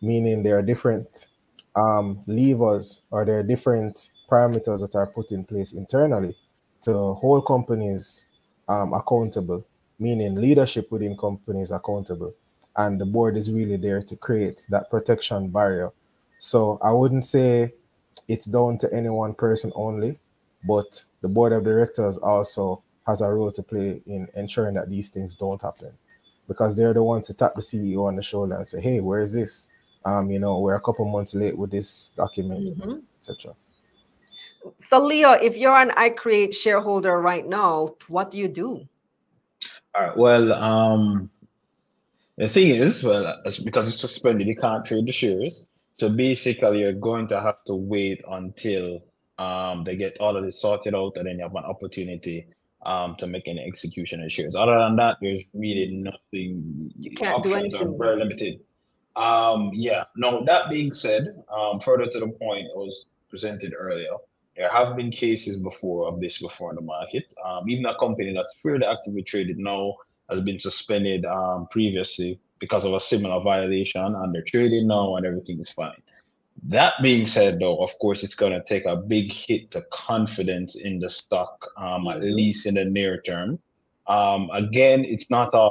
meaning 0.00 0.42
there 0.42 0.58
are 0.58 0.62
different 0.62 1.28
um, 1.76 2.20
levers 2.26 3.00
or 3.10 3.24
there 3.24 3.40
are 3.40 3.42
different 3.42 4.10
parameters 4.30 4.80
that 4.80 4.94
are 4.94 5.06
put 5.06 5.32
in 5.32 5.44
place 5.44 5.72
internally 5.72 6.36
to 6.84 7.14
hold 7.14 7.46
companies 7.46 8.26
um, 8.68 8.92
accountable, 8.92 9.64
meaning 9.98 10.34
leadership 10.34 10.90
within 10.90 11.16
companies 11.16 11.70
accountable. 11.70 12.34
And 12.76 13.00
the 13.00 13.04
board 13.04 13.36
is 13.36 13.52
really 13.52 13.76
there 13.76 14.02
to 14.02 14.16
create 14.16 14.66
that 14.70 14.90
protection 14.90 15.48
barrier. 15.48 15.90
So 16.40 16.78
I 16.82 16.92
wouldn't 16.92 17.24
say 17.24 17.72
it's 18.28 18.46
down 18.46 18.78
to 18.78 18.92
any 18.92 19.08
one 19.08 19.34
person 19.34 19.72
only, 19.74 20.18
but 20.64 21.04
the 21.20 21.28
board 21.28 21.52
of 21.52 21.64
directors 21.64 22.18
also 22.18 22.82
has 23.06 23.20
a 23.20 23.28
role 23.28 23.52
to 23.52 23.62
play 23.62 24.00
in 24.06 24.28
ensuring 24.34 24.74
that 24.74 24.90
these 24.90 25.10
things 25.10 25.34
don't 25.34 25.60
happen 25.60 25.92
because 26.48 26.76
they're 26.76 26.94
the 26.94 27.02
ones 27.02 27.26
to 27.26 27.34
tap 27.34 27.54
the 27.54 27.60
CEO 27.60 28.06
on 28.06 28.16
the 28.16 28.22
shoulder 28.22 28.56
and 28.56 28.66
say, 28.66 28.80
hey, 28.80 29.00
where 29.00 29.20
is 29.20 29.32
this? 29.32 29.68
Um, 30.04 30.30
you 30.30 30.38
know, 30.38 30.58
we're 30.58 30.74
a 30.74 30.80
couple 30.80 31.04
months 31.06 31.34
late 31.34 31.56
with 31.56 31.70
this 31.70 32.10
document, 32.10 32.78
mm-hmm. 32.78 32.98
etc. 33.16 33.54
So, 34.78 35.04
Leo, 35.04 35.32
if 35.32 35.56
you're 35.56 35.76
an 35.76 35.90
iCreate 35.90 36.54
shareholder 36.54 37.20
right 37.20 37.46
now, 37.46 37.94
what 38.08 38.30
do 38.30 38.38
you 38.38 38.48
do? 38.48 38.86
All 39.94 40.02
right. 40.02 40.16
Well, 40.16 40.52
um, 40.52 41.30
the 42.36 42.48
thing 42.48 42.70
is, 42.70 43.02
well, 43.02 43.42
because 43.64 43.88
it's 43.88 44.00
suspended, 44.00 44.46
you 44.46 44.56
can't 44.56 44.84
trade 44.84 45.06
the 45.06 45.12
shares. 45.12 45.66
So 45.98 46.08
basically, 46.08 46.80
you're 46.80 46.92
going 46.92 47.28
to 47.28 47.40
have 47.40 47.62
to 47.66 47.74
wait 47.74 48.22
until 48.28 49.04
um, 49.38 49.84
they 49.84 49.96
get 49.96 50.16
all 50.18 50.36
of 50.36 50.44
this 50.44 50.60
sorted 50.60 50.94
out, 50.94 51.16
and 51.16 51.26
then 51.26 51.38
you 51.38 51.44
have 51.44 51.54
an 51.54 51.64
opportunity 51.64 52.46
um, 52.84 53.14
to 53.16 53.26
make 53.26 53.46
any 53.46 53.64
execution 53.64 54.22
of 54.22 54.32
shares. 54.32 54.54
Other 54.56 54.76
than 54.78 54.96
that, 54.96 55.18
there's 55.20 55.40
really 55.52 55.94
nothing. 55.94 56.92
You 56.98 57.12
can't 57.12 57.42
do 57.42 57.54
anything. 57.54 57.96
very 57.98 58.18
limited. 58.18 58.60
Um, 59.14 59.70
yeah. 59.72 60.04
No. 60.16 60.44
That 60.44 60.70
being 60.70 60.90
said, 60.90 61.42
um, 61.52 61.78
further 61.78 62.06
to 62.06 62.20
the 62.20 62.28
point 62.28 62.66
I 62.74 62.76
was 62.76 63.06
presented 63.30 63.72
earlier, 63.78 64.10
There 64.56 64.70
have 64.70 64.96
been 64.96 65.10
cases 65.10 65.58
before 65.58 66.06
of 66.06 66.20
this 66.20 66.40
before 66.40 66.70
in 66.70 66.76
the 66.76 66.82
market. 66.82 67.34
Um, 67.44 67.68
even 67.68 67.86
a 67.86 67.98
company 67.98 68.32
that's 68.32 68.54
fairly 68.62 68.86
actively 68.86 69.22
traded 69.22 69.58
now 69.58 69.96
has 70.30 70.40
been 70.40 70.58
suspended 70.58 71.24
um, 71.24 71.66
previously 71.70 72.38
because 72.60 72.84
of 72.84 72.94
a 72.94 73.00
similar 73.00 73.42
violation, 73.42 74.02
and 74.02 74.34
they're 74.34 74.42
trading 74.42 74.86
now, 74.86 75.16
and 75.16 75.26
everything 75.26 75.58
is 75.58 75.70
fine. 75.70 76.00
That 76.62 76.94
being 77.02 77.26
said, 77.26 77.58
though, 77.58 77.78
of 77.78 77.90
course, 77.98 78.22
it's 78.22 78.36
going 78.36 78.52
to 78.52 78.62
take 78.62 78.86
a 78.86 78.96
big 78.96 79.32
hit 79.32 79.72
to 79.72 79.82
confidence 79.90 80.76
in 80.76 81.00
the 81.00 81.10
stock, 81.10 81.66
um, 81.76 82.06
at 82.06 82.22
least 82.22 82.66
in 82.66 82.74
the 82.74 82.84
near 82.84 83.20
term. 83.20 83.58
Um, 84.06 84.48
again, 84.52 85.04
it's 85.04 85.30
not 85.30 85.50
a 85.52 85.70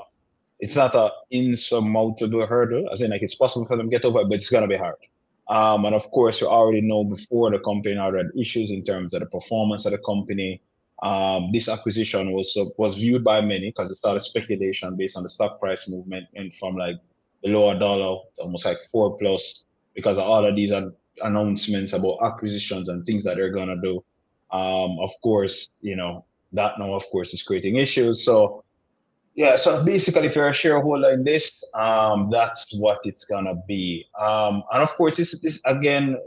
it's 0.60 0.76
not 0.76 0.94
a 0.96 1.12
insurmountable 1.32 2.46
hurdle, 2.46 2.90
as 2.92 3.02
in 3.02 3.12
like 3.12 3.22
it's 3.22 3.36
possible 3.36 3.66
for 3.66 3.76
them 3.76 3.90
to 3.90 3.98
get 3.98 4.06
over, 4.06 4.22
it, 4.22 4.30
but 4.30 4.36
it's 4.36 4.50
going 4.50 4.62
to 4.62 4.68
be 4.68 4.78
hard. 4.78 4.96
Um, 5.50 5.86
and 5.86 5.96
of 5.96 6.10
course, 6.12 6.40
you 6.42 6.48
already 6.48 6.82
know 6.82 7.04
before 7.04 7.52
the 7.52 7.60
company 7.60 7.96
had 7.96 8.14
issues 8.40 8.72
in 8.72 8.84
terms 8.84 9.14
of 9.14 9.20
the 9.20 9.26
performance 9.26 9.86
of 9.86 9.92
the 9.92 9.98
company. 10.00 10.62
Um, 11.02 11.50
this 11.52 11.68
acquisition 11.68 12.32
was 12.32 12.58
was 12.78 12.96
viewed 12.96 13.24
by 13.24 13.42
many 13.42 13.70
because 13.70 13.92
it 13.92 13.98
started 13.98 14.22
speculation 14.22 14.96
based 14.96 15.18
on 15.18 15.24
the 15.24 15.30
stock 15.30 15.60
price 15.60 15.88
movement 15.88 16.28
and 16.36 16.54
from 16.56 16.78
like 16.78 16.96
below 17.42 17.72
a 17.72 17.78
dollar 17.78 18.22
almost 18.38 18.64
like 18.64 18.78
four 18.90 19.18
plus 19.18 19.64
because 19.96 20.18
of 20.18 20.24
all 20.24 20.46
of 20.46 20.56
these 20.56 20.72
an- 20.72 20.96
announcements 21.22 21.92
about 21.92 22.20
acquisitions 22.22 22.88
and 22.88 23.06
things 23.06 23.26
that 23.26 23.36
they're 23.36 23.52
gonna 23.52 23.82
do. 23.82 24.02
Um, 24.52 24.98
of 25.00 25.12
course, 25.22 25.68
you 25.82 25.98
know 25.98 26.24
that 26.54 26.80
now, 26.80 26.94
of 26.94 27.04
course, 27.12 27.34
is 27.34 27.44
creating 27.44 27.78
issues. 27.78 28.24
So 28.24 28.63
yeah, 29.36 29.56
so 29.56 29.84
basically, 29.84 30.28
if 30.28 30.36
you're 30.36 30.48
a 30.48 30.54
shareholder 30.54 31.10
in 31.10 31.24
this, 31.24 31.64
um, 31.74 32.30
that's 32.32 32.68
what 32.76 33.00
it's 33.04 33.26
gonna 33.26 33.56
be. 33.68 34.06
Um, 34.20 34.64
and 34.72 34.84
of 34.84 34.90
course, 34.96 35.18
this 35.18 35.38
this 35.40 35.60
again, 35.66 36.18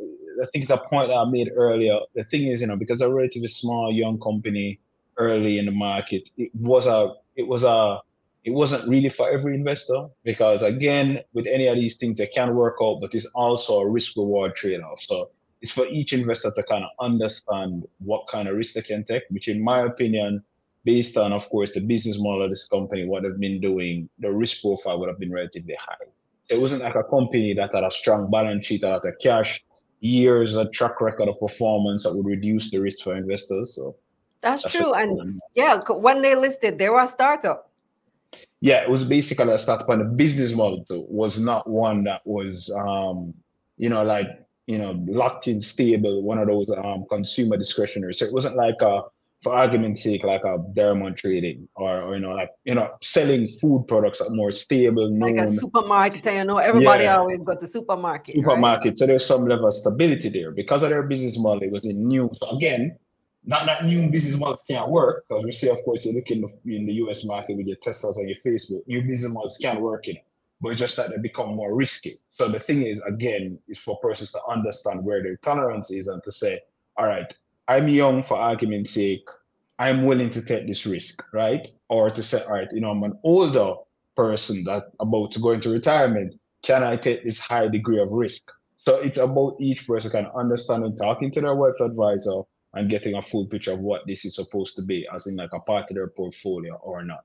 I 0.42 0.46
think 0.46 0.64
it's 0.64 0.70
a 0.70 0.76
point 0.76 1.08
that 1.08 1.14
I 1.14 1.24
made 1.24 1.50
earlier. 1.54 1.98
The 2.14 2.24
thing 2.24 2.48
is, 2.48 2.60
you 2.60 2.66
know, 2.66 2.76
because 2.76 3.00
a 3.00 3.08
relatively 3.08 3.48
small, 3.48 3.92
young 3.92 4.18
company 4.18 4.80
early 5.18 5.58
in 5.58 5.66
the 5.66 5.72
market, 5.72 6.30
it 6.36 6.50
was 6.54 6.86
a, 6.86 7.14
it 7.36 7.46
was 7.46 7.64
a, 7.64 8.00
it 8.44 8.50
wasn't 8.50 8.88
really 8.88 9.08
for 9.08 9.30
every 9.30 9.54
investor 9.54 10.06
because 10.24 10.62
again, 10.62 11.20
with 11.32 11.46
any 11.46 11.68
of 11.68 11.76
these 11.76 11.96
things, 11.96 12.18
they 12.18 12.26
can 12.26 12.54
work 12.54 12.76
out, 12.82 12.98
but 13.00 13.14
it's 13.14 13.26
also 13.34 13.80
a 13.80 13.88
risk 13.88 14.16
reward 14.16 14.54
trade 14.56 14.80
off. 14.80 15.00
So 15.00 15.30
it's 15.62 15.72
for 15.72 15.86
each 15.86 16.12
investor 16.12 16.52
to 16.54 16.62
kind 16.64 16.84
of 16.84 16.90
understand 17.00 17.86
what 17.98 18.28
kind 18.28 18.48
of 18.48 18.56
risk 18.56 18.74
they 18.74 18.82
can 18.82 19.04
take, 19.04 19.22
which, 19.30 19.48
in 19.48 19.62
my 19.62 19.84
opinion, 19.84 20.42
based 20.86 21.16
on, 21.18 21.32
of 21.32 21.46
course, 21.50 21.72
the 21.72 21.80
business 21.80 22.16
model 22.18 22.44
of 22.44 22.50
this 22.50 22.66
company, 22.68 23.04
what 23.04 23.24
they've 23.24 23.38
been 23.48 23.60
doing, 23.60 24.08
the 24.20 24.30
risk 24.32 24.62
profile 24.62 24.98
would 25.00 25.10
have 25.10 25.18
been 25.18 25.32
relatively 25.32 25.74
high. 25.74 26.06
It 26.48 26.60
wasn't 26.60 26.82
like 26.82 26.94
a 26.94 27.02
company 27.02 27.52
that 27.54 27.74
had 27.74 27.84
a 27.84 27.90
strong 27.90 28.30
balance 28.30 28.66
sheet, 28.66 28.82
that 28.82 29.02
had 29.04 29.12
a 29.12 29.16
cash, 29.16 29.62
years 30.00 30.54
of 30.54 30.70
track 30.70 31.00
record 31.00 31.28
of 31.28 31.38
performance 31.40 32.04
that 32.04 32.14
would 32.14 32.24
reduce 32.24 32.70
the 32.70 32.78
risk 32.78 33.02
for 33.04 33.16
investors. 33.16 33.74
So 33.74 33.96
That's 34.40 34.62
That's 34.62 34.74
true. 34.74 34.92
And 34.92 35.20
yeah, 35.54 35.80
when 36.06 36.22
they 36.22 36.34
listed, 36.36 36.78
they 36.78 36.88
were 36.88 37.00
a 37.00 37.08
startup. 37.08 37.70
yeah, 38.60 38.82
it 38.82 38.90
was 38.90 39.04
basically 39.04 39.52
a 39.52 39.58
startup, 39.58 39.88
and 39.88 40.00
the 40.00 40.04
business 40.24 40.52
model 40.52 40.84
too 40.84 41.04
was 41.08 41.38
not 41.38 41.68
one 41.68 42.04
that 42.04 42.22
was, 42.24 42.70
um, 42.70 43.34
you 43.76 43.88
know, 43.88 44.04
like 44.04 44.28
you 44.66 44.78
know, 44.78 44.92
locked 45.06 45.46
in, 45.46 45.60
stable, 45.60 46.22
one 46.22 46.38
of 46.38 46.48
those 46.48 46.66
um, 46.76 47.04
consumer 47.08 47.56
discretionary. 47.56 48.14
So 48.14 48.24
it 48.26 48.32
wasn't 48.32 48.56
like 48.56 48.82
a, 48.82 49.02
for 49.42 49.52
argument's 49.54 50.02
sake, 50.02 50.24
like 50.24 50.44
uh, 50.44 50.54
a 50.54 50.58
Derrimon 50.58 51.16
trading 51.16 51.68
or, 51.76 52.02
or 52.02 52.14
you 52.16 52.20
know, 52.20 52.30
like 52.30 52.50
you 52.64 52.74
know, 52.74 52.90
selling 53.02 53.56
food 53.60 53.84
products 53.86 54.20
are 54.20 54.30
more 54.30 54.50
stable, 54.50 55.08
known 55.10 55.36
Like 55.36 55.46
a 55.46 55.48
supermarket, 55.48 56.26
you 56.26 56.44
know, 56.44 56.58
everybody 56.58 57.04
Yeah. 57.04 57.18
always 57.18 57.38
got 57.40 57.60
to 57.60 57.66
supermarket. 57.66 58.34
right? 58.36 58.44
supermarket. 58.44 58.98
So 58.98 59.06
there's 59.06 59.26
some 59.26 59.46
level 59.46 59.66
of 59.66 59.74
stability 59.74 60.28
there 60.30 60.52
because 60.52 60.82
of 60.82 60.90
their 60.90 61.02
business 61.02 61.38
model. 61.38 61.62
It 61.62 61.70
was 61.70 61.84
a 61.84 61.92
new. 61.92 62.30
So 62.34 62.56
again, 62.56 62.96
not 63.44 63.66
that 63.66 63.84
new 63.84 64.08
business 64.10 64.36
models 64.36 64.64
can't 64.66 64.90
work 64.90 65.24
because 65.28 65.44
we 65.44 65.52
see, 65.52 65.68
of 65.68 65.78
course, 65.84 66.04
you 66.04 66.12
look 66.12 66.30
in 66.30 66.40
the, 66.40 66.76
in 66.76 66.86
the 66.86 66.94
US 66.94 67.24
market 67.24 67.56
with 67.56 67.66
your 67.66 67.76
Teslas 67.76 68.16
and 68.16 68.28
your 68.28 68.38
Facebook, 68.44 68.80
new 68.88 69.02
business 69.02 69.30
models 69.32 69.56
can't 69.58 69.80
work 69.80 70.08
in 70.08 70.16
it, 70.16 70.24
but 70.60 70.70
it's 70.70 70.80
just 70.80 70.96
that 70.96 71.10
they 71.10 71.18
become 71.18 71.54
more 71.54 71.76
risky. 71.76 72.18
So 72.30 72.48
the 72.48 72.58
thing 72.58 72.82
is, 72.84 73.00
again, 73.06 73.58
is 73.68 73.78
for 73.78 73.98
persons 74.00 74.32
to 74.32 74.40
understand 74.48 75.04
where 75.04 75.22
their 75.22 75.36
tolerance 75.36 75.90
is 75.92 76.08
and 76.08 76.20
to 76.24 76.32
say, 76.32 76.60
all 76.98 77.06
right, 77.06 77.32
I'm 77.68 77.88
young 77.88 78.22
for 78.22 78.36
argument's 78.36 78.92
sake. 78.92 79.28
I'm 79.78 80.04
willing 80.04 80.30
to 80.30 80.42
take 80.42 80.66
this 80.66 80.86
risk, 80.86 81.22
right? 81.32 81.66
Or 81.88 82.10
to 82.10 82.22
say, 82.22 82.42
all 82.42 82.54
right, 82.54 82.68
you 82.72 82.80
know, 82.80 82.90
I'm 82.90 83.02
an 83.02 83.18
older 83.22 83.74
person 84.14 84.64
that 84.64 84.84
about 85.00 85.32
to 85.32 85.40
go 85.40 85.50
into 85.50 85.70
retirement. 85.70 86.36
Can 86.62 86.82
I 86.82 86.96
take 86.96 87.24
this 87.24 87.38
high 87.38 87.68
degree 87.68 88.00
of 88.00 88.12
risk? 88.12 88.50
So 88.76 88.96
it's 88.96 89.18
about 89.18 89.56
each 89.60 89.86
person 89.86 90.10
kind 90.10 90.26
of 90.26 90.36
understanding, 90.36 90.96
talking 90.96 91.30
to 91.32 91.40
their 91.40 91.54
wealth 91.54 91.80
advisor, 91.80 92.42
and 92.74 92.88
getting 92.88 93.14
a 93.14 93.22
full 93.22 93.46
picture 93.46 93.72
of 93.72 93.80
what 93.80 94.02
this 94.06 94.24
is 94.24 94.36
supposed 94.36 94.76
to 94.76 94.82
be, 94.82 95.06
as 95.12 95.26
in 95.26 95.36
like 95.36 95.52
a 95.52 95.60
part 95.60 95.90
of 95.90 95.96
their 95.96 96.08
portfolio 96.08 96.74
or 96.76 97.02
not. 97.02 97.24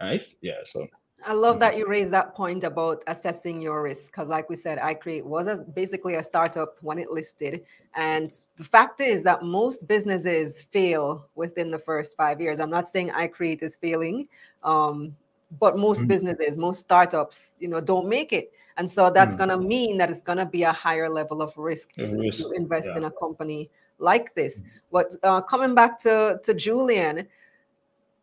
Right? 0.00 0.22
Yeah. 0.40 0.60
So 0.64 0.86
I 1.24 1.32
love 1.32 1.60
that 1.60 1.76
you 1.76 1.86
raised 1.86 2.10
that 2.12 2.34
point 2.34 2.64
about 2.64 3.02
assessing 3.06 3.60
your 3.62 3.82
risk 3.82 4.12
because, 4.12 4.28
like 4.28 4.48
we 4.48 4.56
said, 4.56 4.78
iCreate 4.78 5.24
was 5.24 5.46
a, 5.46 5.56
basically 5.58 6.14
a 6.14 6.22
startup 6.22 6.76
when 6.80 6.98
it 6.98 7.10
listed. 7.10 7.64
And 7.94 8.32
the 8.56 8.64
fact 8.64 9.00
is 9.00 9.22
that 9.22 9.42
most 9.42 9.86
businesses 9.86 10.62
fail 10.62 11.28
within 11.34 11.70
the 11.70 11.78
first 11.78 12.16
five 12.16 12.40
years. 12.40 12.60
I'm 12.60 12.70
not 12.70 12.88
saying 12.88 13.10
iCreate 13.10 13.62
is 13.62 13.76
failing, 13.76 14.28
um, 14.62 15.16
but 15.60 15.76
most 15.78 16.02
Mhm. 16.02 16.08
businesses, 16.08 16.56
most 16.56 16.80
startups, 16.80 17.54
you 17.58 17.68
know, 17.68 17.80
don't 17.80 18.08
make 18.08 18.32
it. 18.32 18.52
And 18.78 18.90
so 18.90 19.10
that's 19.10 19.34
Mm. 19.34 19.38
going 19.38 19.50
to 19.50 19.58
mean 19.58 19.98
that 19.98 20.10
it's 20.10 20.22
going 20.22 20.38
to 20.38 20.46
be 20.46 20.62
a 20.62 20.72
higher 20.72 21.08
level 21.08 21.42
of 21.42 21.56
risk 21.58 21.90
risk, 21.96 22.38
you 22.38 22.52
invest 22.52 22.88
yeah. 22.90 22.98
in 22.98 23.04
a 23.04 23.10
company 23.10 23.70
like 23.98 24.34
this. 24.34 24.62
But 24.90 25.14
uh, 25.22 25.40
coming 25.42 25.74
back 25.74 25.98
to, 26.00 26.40
to 26.42 26.54
Julian, 26.54 27.28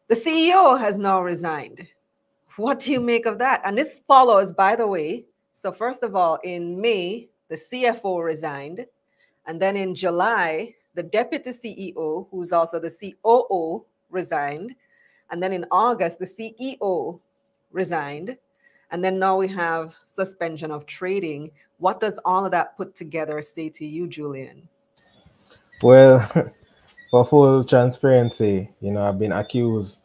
the 0.08 0.16
CEO 0.16 0.80
has 0.80 0.98
now 0.98 1.22
resigned. 1.22 1.88
What 2.60 2.80
do 2.80 2.92
you 2.92 3.00
make 3.00 3.26
of 3.26 3.38
that? 3.38 3.62
And 3.64 3.78
this 3.78 4.02
follows, 4.06 4.52
by 4.52 4.76
the 4.76 4.86
way. 4.86 5.24
So, 5.54 5.72
first 5.72 6.04
of 6.04 6.14
all, 6.14 6.40
in 6.44 6.80
May, 6.80 7.30
the 7.48 7.56
CFO 7.56 8.22
resigned. 8.22 8.86
And 9.48 9.62
then 9.62 9.78
in 9.78 9.96
July, 9.96 10.74
the 10.94 11.04
deputy 11.04 11.52
CEO, 11.52 12.28
who's 12.30 12.52
also 12.52 12.78
the 12.78 12.92
COO, 12.92 13.86
resigned. 14.10 14.76
And 15.32 15.42
then 15.42 15.54
in 15.54 15.66
August, 15.72 16.20
the 16.20 16.26
CEO 16.26 17.22
resigned. 17.72 18.38
And 18.92 19.02
then 19.02 19.20
now 19.20 19.38
we 19.38 19.48
have 19.48 19.96
suspension 20.10 20.70
of 20.70 20.86
trading. 20.86 21.52
What 21.78 22.02
does 22.02 22.20
all 22.26 22.44
of 22.44 22.52
that 22.52 22.76
put 22.76 22.94
together 22.94 23.42
say 23.42 23.70
to 23.70 23.86
you, 23.86 24.06
Julian? 24.06 24.68
Well, 25.82 26.20
for 27.12 27.26
full 27.26 27.64
transparency, 27.64 28.70
you 28.82 28.92
know, 28.92 29.04
I've 29.04 29.18
been 29.18 29.32
accused 29.32 30.02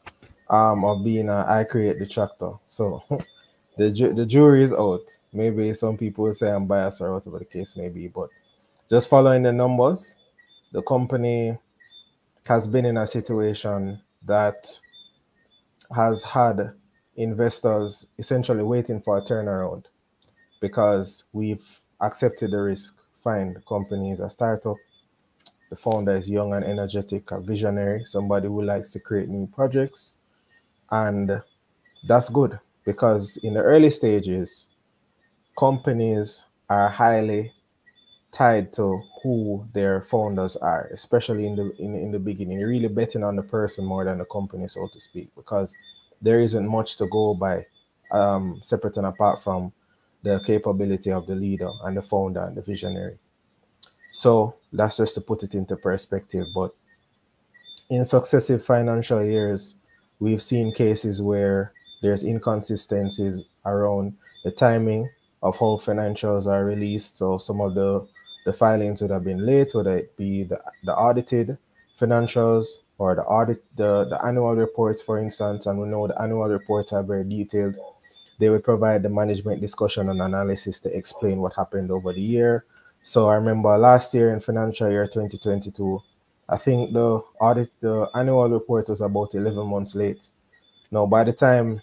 um, 0.50 0.84
of 0.84 1.04
being 1.04 1.28
a 1.28 1.44
iCreate 1.48 1.98
the 1.98 2.06
detractor. 2.06 2.52
So 2.66 3.02
the 3.76 3.90
ju- 3.90 4.14
the 4.14 4.26
jury 4.26 4.62
is 4.62 4.72
out. 4.72 5.16
Maybe 5.32 5.72
some 5.74 5.96
people 5.96 6.32
say 6.32 6.50
I'm 6.50 6.66
biased 6.66 7.00
or 7.00 7.12
whatever 7.12 7.38
the 7.38 7.44
case 7.44 7.76
may 7.76 7.88
be, 7.88 8.08
but 8.08 8.28
just 8.90 9.08
following 9.08 9.42
the 9.42 9.52
numbers, 9.52 10.16
the 10.72 10.82
company 10.82 11.58
has 12.44 12.66
been 12.68 12.84
in 12.84 12.98
a 12.98 13.06
situation 13.06 14.00
that 14.24 14.78
has 15.94 16.22
had 16.22 16.72
investors 17.16 18.06
essentially 18.18 18.62
waiting 18.62 19.00
for 19.00 19.18
a 19.18 19.22
turnaround 19.22 19.84
because 20.60 21.24
we've 21.32 21.80
accepted 22.00 22.50
the 22.50 22.58
risk. 22.58 22.96
Fine, 23.16 23.54
the 23.54 23.60
company 23.60 24.10
is 24.10 24.20
a 24.20 24.28
startup. 24.28 24.76
The 25.70 25.76
founder 25.76 26.14
is 26.14 26.28
young 26.28 26.52
and 26.54 26.64
energetic, 26.64 27.30
a 27.30 27.40
visionary, 27.40 28.04
somebody 28.04 28.48
who 28.48 28.62
likes 28.62 28.90
to 28.92 29.00
create 29.00 29.28
new 29.28 29.46
projects. 29.46 30.14
And 30.90 31.42
that's 32.06 32.28
good 32.28 32.58
because 32.84 33.36
in 33.38 33.54
the 33.54 33.60
early 33.60 33.90
stages, 33.90 34.68
companies 35.58 36.46
are 36.68 36.88
highly 36.88 37.52
tied 38.32 38.72
to 38.72 39.00
who 39.22 39.66
their 39.72 40.02
founders 40.02 40.56
are, 40.56 40.90
especially 40.92 41.46
in 41.46 41.56
the 41.56 41.72
in, 41.78 41.94
in 41.94 42.10
the 42.10 42.18
beginning. 42.18 42.58
You're 42.58 42.68
really 42.68 42.88
betting 42.88 43.22
on 43.22 43.36
the 43.36 43.42
person 43.42 43.84
more 43.84 44.04
than 44.04 44.18
the 44.18 44.24
company, 44.26 44.68
so 44.68 44.88
to 44.92 45.00
speak, 45.00 45.30
because 45.36 45.76
there 46.20 46.40
isn't 46.40 46.66
much 46.66 46.96
to 46.96 47.06
go 47.06 47.34
by 47.34 47.64
um, 48.10 48.58
separate 48.62 48.96
and 48.96 49.06
apart 49.06 49.42
from 49.42 49.72
the 50.22 50.40
capability 50.46 51.12
of 51.12 51.26
the 51.26 51.34
leader 51.34 51.70
and 51.84 51.96
the 51.96 52.02
founder 52.02 52.44
and 52.44 52.56
the 52.56 52.62
visionary. 52.62 53.18
So 54.12 54.54
that's 54.72 54.96
just 54.96 55.14
to 55.16 55.20
put 55.20 55.42
it 55.42 55.54
into 55.54 55.76
perspective. 55.76 56.46
But 56.54 56.74
in 57.90 58.06
successive 58.06 58.64
financial 58.64 59.24
years, 59.24 59.76
we've 60.24 60.42
seen 60.42 60.72
cases 60.72 61.20
where 61.20 61.72
there's 62.00 62.24
inconsistencies 62.24 63.42
around 63.66 64.14
the 64.42 64.50
timing 64.50 65.06
of 65.42 65.58
how 65.58 65.76
financials 65.76 66.46
are 66.46 66.64
released. 66.64 67.18
So 67.18 67.36
some 67.36 67.60
of 67.60 67.74
the, 67.74 68.06
the 68.46 68.52
filings 68.52 69.02
would 69.02 69.10
have 69.10 69.24
been 69.24 69.44
late, 69.44 69.74
whether 69.74 69.98
it 69.98 70.16
be 70.16 70.44
the, 70.44 70.58
the 70.84 70.94
audited 70.94 71.58
financials 72.00 72.78
or 72.96 73.14
the 73.14 73.22
audit 73.24 73.62
the, 73.76 74.06
the 74.06 74.24
annual 74.24 74.56
reports, 74.56 75.02
for 75.02 75.18
instance, 75.18 75.66
and 75.66 75.78
we 75.78 75.86
know 75.86 76.06
the 76.06 76.20
annual 76.20 76.48
reports 76.48 76.94
are 76.94 77.02
very 77.02 77.24
detailed. 77.24 77.76
They 78.38 78.48
would 78.48 78.64
provide 78.64 79.02
the 79.02 79.10
management 79.10 79.60
discussion 79.60 80.08
and 80.08 80.22
analysis 80.22 80.80
to 80.80 80.96
explain 80.96 81.38
what 81.38 81.54
happened 81.54 81.90
over 81.90 82.14
the 82.14 82.22
year. 82.22 82.64
So 83.02 83.28
I 83.28 83.34
remember 83.34 83.76
last 83.76 84.14
year 84.14 84.32
in 84.32 84.40
financial 84.40 84.90
year 84.90 85.06
2022, 85.06 86.00
I 86.48 86.58
think 86.58 86.92
the 86.92 87.20
audit, 87.40 87.70
the 87.80 88.08
annual 88.14 88.48
report 88.48 88.88
was 88.88 89.00
about 89.00 89.34
11 89.34 89.66
months 89.66 89.94
late. 89.94 90.28
Now, 90.90 91.06
by 91.06 91.24
the 91.24 91.32
time 91.32 91.80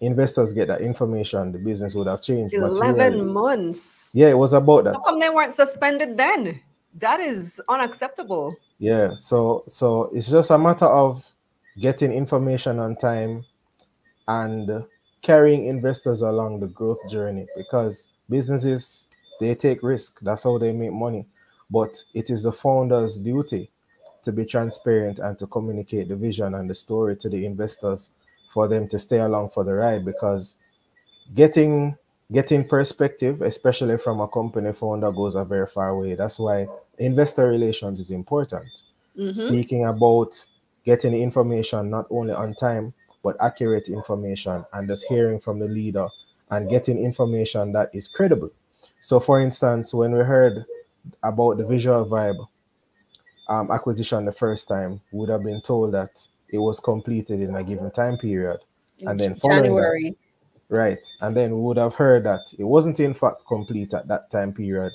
investors 0.00 0.52
get 0.52 0.68
that 0.68 0.80
information, 0.80 1.52
the 1.52 1.58
business 1.58 1.94
would 1.94 2.06
have 2.06 2.22
changed. 2.22 2.54
11 2.54 3.32
months. 3.32 4.10
Yeah, 4.12 4.28
it 4.28 4.38
was 4.38 4.52
about 4.52 4.84
that. 4.84 4.94
How 4.94 5.00
come 5.00 5.20
they 5.20 5.30
weren't 5.30 5.54
suspended 5.54 6.16
then? 6.16 6.60
That 6.94 7.20
is 7.20 7.60
unacceptable. 7.68 8.54
Yeah, 8.78 9.14
so 9.14 9.62
so 9.68 10.10
it's 10.12 10.28
just 10.28 10.50
a 10.50 10.58
matter 10.58 10.86
of 10.86 11.24
getting 11.78 12.12
information 12.12 12.80
on 12.80 12.96
time 12.96 13.44
and 14.26 14.84
carrying 15.22 15.66
investors 15.66 16.22
along 16.22 16.60
the 16.60 16.66
growth 16.66 16.98
journey 17.08 17.46
because 17.56 18.08
businesses 18.28 19.06
they 19.38 19.54
take 19.54 19.82
risk. 19.82 20.18
That's 20.20 20.42
how 20.42 20.58
they 20.58 20.72
make 20.72 20.92
money. 20.92 21.26
But 21.70 22.02
it 22.14 22.30
is 22.30 22.42
the 22.42 22.52
founder's 22.52 23.18
duty 23.18 23.70
to 24.22 24.32
be 24.32 24.44
transparent 24.44 25.18
and 25.18 25.38
to 25.38 25.46
communicate 25.46 26.08
the 26.08 26.16
vision 26.16 26.54
and 26.54 26.68
the 26.68 26.74
story 26.74 27.16
to 27.16 27.28
the 27.28 27.44
investors 27.44 28.10
for 28.52 28.68
them 28.68 28.88
to 28.88 28.98
stay 28.98 29.18
along 29.18 29.50
for 29.50 29.64
the 29.64 29.72
ride 29.72 30.04
because 30.04 30.56
getting 31.34 31.96
getting 32.32 32.66
perspective 32.66 33.42
especially 33.42 33.98
from 33.98 34.20
a 34.20 34.28
company 34.28 34.72
founder 34.72 35.10
goes 35.10 35.34
a 35.34 35.44
very 35.44 35.66
far 35.66 35.96
way. 35.96 36.14
That's 36.14 36.38
why 36.38 36.68
investor 36.98 37.48
relations 37.48 38.00
is 38.00 38.10
important. 38.10 38.82
Mm-hmm. 39.18 39.48
speaking 39.48 39.84
about 39.86 40.32
getting 40.84 41.14
information 41.14 41.90
not 41.90 42.06
only 42.10 42.32
on 42.32 42.54
time 42.54 42.94
but 43.24 43.36
accurate 43.40 43.88
information 43.88 44.64
and 44.72 44.88
just 44.88 45.04
hearing 45.08 45.40
from 45.40 45.58
the 45.58 45.66
leader 45.66 46.06
and 46.52 46.70
getting 46.70 46.96
information 46.96 47.72
that 47.72 47.90
is 47.92 48.06
credible. 48.06 48.50
So 49.00 49.18
for 49.18 49.40
instance 49.40 49.92
when 49.92 50.12
we 50.12 50.20
heard 50.20 50.64
about 51.24 51.58
the 51.58 51.66
visual 51.66 52.06
vibe 52.06 52.46
um, 53.50 53.70
acquisition 53.72 54.24
the 54.24 54.32
first 54.32 54.68
time 54.68 55.00
would 55.10 55.28
have 55.28 55.42
been 55.42 55.60
told 55.60 55.92
that 55.92 56.24
it 56.48 56.58
was 56.58 56.80
completed 56.80 57.40
in 57.40 57.56
a 57.56 57.64
given 57.64 57.90
time 57.90 58.16
period. 58.16 58.60
And 59.06 59.18
then 59.18 59.34
following 59.34 59.64
January. 59.64 60.16
That, 60.68 60.76
right. 60.76 61.10
And 61.20 61.36
then 61.36 61.56
we 61.56 61.60
would 61.60 61.76
have 61.76 61.94
heard 61.94 62.24
that 62.24 62.54
it 62.58 62.64
wasn't 62.64 63.00
in 63.00 63.12
fact 63.12 63.44
complete 63.46 63.92
at 63.92 64.06
that 64.08 64.30
time 64.30 64.52
period. 64.52 64.92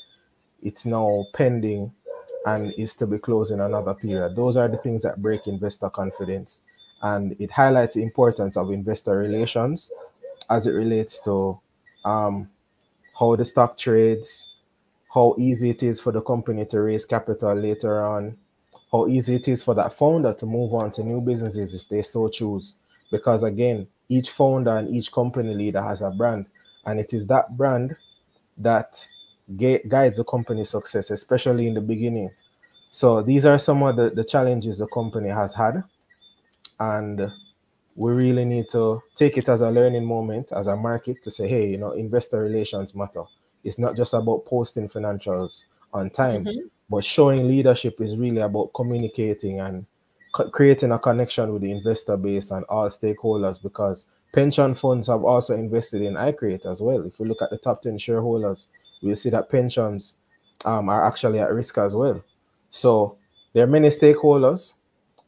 It's 0.64 0.86
now 0.86 1.26
pending 1.34 1.92
and 2.46 2.74
is 2.78 2.96
to 2.96 3.08
be 3.08 3.18
closed 3.18 3.52
in 3.52 3.60
another 3.60 3.94
period. 3.94 4.36
Those 4.36 4.56
are 4.56 4.70
the 4.70 4.78
things 4.78 5.04
that 5.04 5.22
break 5.22 5.48
investor 5.48 5.90
confidence. 5.90 6.62
And 7.02 7.36
it 7.40 7.52
highlights 7.52 7.96
the 7.96 8.04
importance 8.04 8.56
of 8.56 8.72
investor 8.72 9.18
relations 9.18 9.92
as 10.50 10.66
it 10.66 10.72
relates 10.72 11.20
to 11.22 11.60
um, 12.06 12.50
how 13.20 13.36
the 13.36 13.44
stock 13.44 13.78
trades, 13.78 14.54
how 15.14 15.36
easy 15.38 15.72
it 15.72 15.84
is 15.84 16.00
for 16.00 16.12
the 16.12 16.22
company 16.22 16.66
to 16.68 16.82
raise 16.82 17.06
capital 17.06 17.54
later 17.54 18.06
on, 18.06 18.38
how 18.96 19.08
easy 19.08 19.36
it 19.36 19.48
is 19.48 19.64
for 19.64 19.76
that 19.76 19.94
founder 19.94 20.34
to 20.34 20.46
move 20.46 20.74
on 20.74 20.92
to 20.92 21.04
new 21.04 21.20
businesses 21.20 21.76
if 21.76 21.88
they 21.90 22.02
so 22.02 22.30
choose. 22.30 22.78
Because 23.12 23.44
again, 23.44 23.88
each 24.10 24.30
founder 24.30 24.78
and 24.78 24.90
each 24.90 25.12
company 25.12 25.54
leader 25.54 25.82
has 25.82 26.02
a 26.02 26.10
brand, 26.10 26.46
and 26.86 27.00
it 27.00 27.14
is 27.14 27.28
that 27.28 27.58
brand 27.58 27.96
that 28.58 29.08
guides 29.58 30.18
the 30.18 30.24
company's 30.24 30.70
success, 30.70 31.12
especially 31.12 31.68
in 31.68 31.74
the 31.74 31.82
beginning. 31.82 32.32
So 32.92 33.22
these 33.22 33.46
are 33.46 33.58
some 33.58 33.84
of 33.84 33.98
the, 33.98 34.10
the 34.10 34.24
challenges 34.24 34.78
the 34.78 34.88
company 34.88 35.30
has 35.30 35.54
had. 35.54 35.84
And 36.80 37.30
we 37.96 38.12
really 38.12 38.46
need 38.46 38.70
to 38.70 39.02
take 39.16 39.38
it 39.38 39.50
as 39.50 39.62
a 39.62 39.70
learning 39.70 40.06
moment, 40.06 40.52
as 40.52 40.68
a 40.68 40.76
market, 40.76 41.22
to 41.24 41.32
say, 41.32 41.48
hey, 41.48 41.68
you 41.70 41.78
know, 41.78 41.92
investor 41.92 42.42
relations 42.42 42.96
matter. 42.96 43.24
It's 43.64 43.78
not 43.78 43.96
just 43.96 44.14
about 44.14 44.46
posting 44.46 44.88
financials 44.88 45.66
on 45.94 46.10
time. 46.10 46.46
Mm-hmm. 46.46 46.68
But 46.90 47.04
showing 47.04 47.48
leadership 47.48 48.00
is 48.00 48.16
really 48.16 48.42
about 48.42 48.72
communicating 48.76 49.60
and 49.60 49.86
creating 50.52 50.92
a 50.92 51.00
connection 51.00 51.54
with 51.54 51.62
the 51.62 51.72
investor 51.72 52.18
base 52.18 52.52
and 52.52 52.66
all 52.66 52.90
stakeholders 52.90 53.62
because 53.62 54.08
pension 54.34 54.76
funds 54.76 55.08
have 55.08 55.24
also 55.24 55.56
invested 55.56 56.02
in 56.02 56.14
iCreate 56.14 56.70
as 56.70 56.82
well. 56.82 57.06
If 57.06 57.20
we 57.20 57.28
look 57.28 57.42
at 57.42 57.50
the 57.50 57.58
top 57.58 57.82
10 57.82 57.98
shareholders, 57.98 58.68
we'll 59.02 59.16
see 59.16 59.30
that 59.30 59.50
pensions 59.50 60.18
um, 60.66 60.90
are 60.90 61.06
actually 61.06 61.40
at 61.40 61.54
risk 61.54 61.78
as 61.78 61.96
well. 61.96 62.22
So 62.70 63.18
there 63.54 63.64
are 63.64 63.68
many 63.68 63.88
stakeholders, 63.88 64.74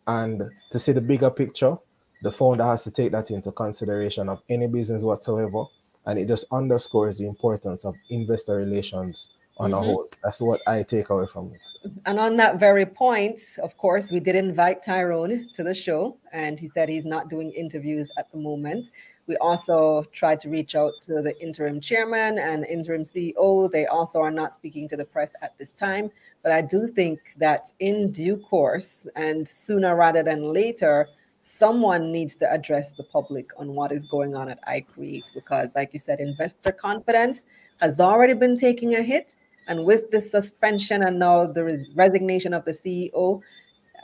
and 0.07 0.43
to 0.71 0.79
see 0.79 0.91
the 0.91 1.01
bigger 1.01 1.29
picture, 1.29 1.77
the 2.21 2.31
founder 2.31 2.65
has 2.65 2.83
to 2.83 2.91
take 2.91 3.11
that 3.13 3.31
into 3.31 3.51
consideration 3.51 4.27
of 4.27 4.41
any 4.49 4.67
business 4.67 5.03
whatsoever. 5.03 5.63
And 6.05 6.17
it 6.17 6.27
just 6.27 6.45
underscores 6.51 7.17
the 7.17 7.27
importance 7.27 7.85
of 7.85 7.95
investor 8.09 8.55
relations 8.55 9.29
on 9.59 9.71
mm-hmm. 9.71 9.79
a 9.79 9.85
whole. 9.85 10.09
That's 10.23 10.41
what 10.41 10.61
I 10.67 10.83
take 10.83 11.09
away 11.09 11.25
from 11.31 11.53
it. 11.53 11.91
And 12.05 12.19
on 12.19 12.37
that 12.37 12.59
very 12.59 12.85
point, 12.85 13.39
of 13.61 13.77
course, 13.77 14.11
we 14.11 14.19
did 14.19 14.35
invite 14.35 14.83
Tyrone 14.83 15.49
to 15.53 15.63
the 15.63 15.73
show, 15.73 16.17
and 16.31 16.59
he 16.59 16.67
said 16.67 16.89
he's 16.89 17.05
not 17.05 17.29
doing 17.29 17.51
interviews 17.51 18.09
at 18.17 18.31
the 18.31 18.37
moment. 18.37 18.91
We 19.27 19.35
also 19.37 20.05
tried 20.13 20.39
to 20.41 20.49
reach 20.49 20.75
out 20.75 20.93
to 21.03 21.21
the 21.21 21.37
interim 21.41 21.81
chairman 21.81 22.39
and 22.39 22.65
interim 22.65 23.03
CEO. 23.03 23.69
They 23.71 23.85
also 23.85 24.21
are 24.21 24.31
not 24.31 24.53
speaking 24.53 24.87
to 24.89 24.97
the 24.97 25.05
press 25.05 25.33
at 25.41 25.57
this 25.57 25.73
time. 25.73 26.09
But 26.43 26.53
I 26.53 26.61
do 26.61 26.87
think 26.87 27.19
that 27.37 27.71
in 27.79 28.11
due 28.11 28.37
course 28.37 29.07
and 29.15 29.45
sooner 29.45 29.95
rather 29.95 30.23
than 30.23 30.53
later, 30.53 31.09
someone 31.41 32.11
needs 32.11 32.35
to 32.37 32.51
address 32.51 32.93
the 32.93 33.03
public 33.03 33.51
on 33.57 33.73
what 33.73 33.91
is 33.91 34.05
going 34.05 34.35
on 34.35 34.49
at 34.49 34.65
iCreate 34.67 35.33
because, 35.33 35.69
like 35.75 35.89
you 35.93 35.99
said, 35.99 36.19
investor 36.19 36.71
confidence 36.71 37.43
has 37.77 37.99
already 37.99 38.33
been 38.33 38.57
taking 38.57 38.95
a 38.95 39.01
hit 39.01 39.35
and 39.67 39.83
with 39.85 40.11
the 40.11 40.21
suspension 40.21 41.03
and 41.03 41.19
now 41.19 41.45
the 41.45 41.63
res- 41.63 41.87
resignation 41.95 42.53
of 42.53 42.65
the 42.65 42.71
CEO, 42.71 43.41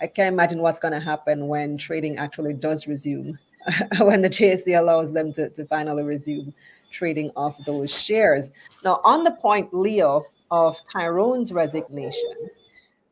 I 0.01 0.07
can't 0.07 0.33
imagine 0.33 0.59
what's 0.59 0.79
going 0.79 0.93
to 0.93 0.99
happen 0.99 1.47
when 1.47 1.77
trading 1.77 2.17
actually 2.17 2.53
does 2.53 2.87
resume, 2.87 3.37
when 3.99 4.21
the 4.21 4.29
JSE 4.29 4.77
allows 4.77 5.13
them 5.13 5.31
to, 5.33 5.49
to 5.49 5.65
finally 5.65 6.03
resume 6.03 6.53
trading 6.91 7.31
off 7.35 7.57
those 7.65 7.91
shares. 7.91 8.51
Now, 8.83 9.01
on 9.03 9.23
the 9.23 9.31
point, 9.31 9.73
Leo, 9.73 10.25
of 10.51 10.79
Tyrone's 10.91 11.51
resignation, 11.51 12.49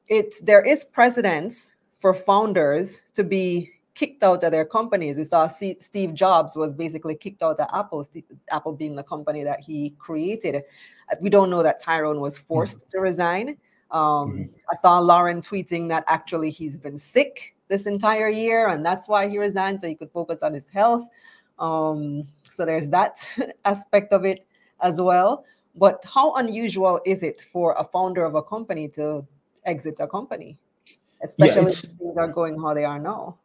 it 0.07 0.35
there 0.43 0.61
is 0.61 0.83
precedence 0.83 1.73
for 1.97 2.13
founders 2.13 3.01
to 3.15 3.23
be 3.23 3.71
kicked 3.93 4.23
out 4.23 4.43
of 4.43 4.51
their 4.51 4.65
companies. 4.65 5.17
We 5.17 5.23
saw 5.23 5.47
Steve 5.47 6.13
Jobs 6.13 6.55
was 6.55 6.73
basically 6.73 7.15
kicked 7.15 7.43
out 7.43 7.59
of 7.59 7.67
Apple, 7.73 8.07
Apple 8.49 8.73
being 8.73 8.95
the 8.95 9.03
company 9.03 9.43
that 9.43 9.59
he 9.59 9.91
created. 9.99 10.63
We 11.19 11.29
don't 11.29 11.49
know 11.49 11.63
that 11.63 11.79
Tyrone 11.79 12.21
was 12.21 12.37
forced 12.37 12.79
mm-hmm. 12.79 12.89
to 12.91 12.99
resign. 12.99 13.57
Um, 13.91 13.99
mm-hmm. 13.99 14.43
I 14.71 14.75
saw 14.81 14.99
Lauren 14.99 15.41
tweeting 15.41 15.89
that 15.89 16.05
actually 16.07 16.49
he's 16.49 16.77
been 16.77 16.97
sick 16.97 17.55
this 17.67 17.85
entire 17.85 18.29
year, 18.29 18.69
and 18.69 18.85
that's 18.85 19.07
why 19.07 19.27
he 19.27 19.37
resigned 19.37 19.81
so 19.81 19.87
he 19.87 19.95
could 19.95 20.11
focus 20.11 20.41
on 20.41 20.53
his 20.53 20.69
health. 20.69 21.07
Um, 21.59 22.27
so 22.43 22.65
there's 22.65 22.89
that 22.89 23.27
aspect 23.65 24.13
of 24.13 24.25
it 24.25 24.45
as 24.81 25.01
well. 25.01 25.45
But 25.75 26.03
how 26.05 26.33
unusual 26.35 26.99
is 27.05 27.23
it 27.23 27.45
for 27.51 27.75
a 27.77 27.83
founder 27.83 28.25
of 28.25 28.35
a 28.35 28.43
company 28.43 28.89
to 28.89 29.25
exit 29.65 29.99
a 29.99 30.07
company, 30.07 30.57
especially 31.23 31.61
yeah, 31.61 31.69
if 31.69 31.79
things 31.79 32.17
are 32.17 32.27
going 32.27 32.59
how 32.59 32.73
they 32.73 32.83
are 32.83 32.99
now? 32.99 33.37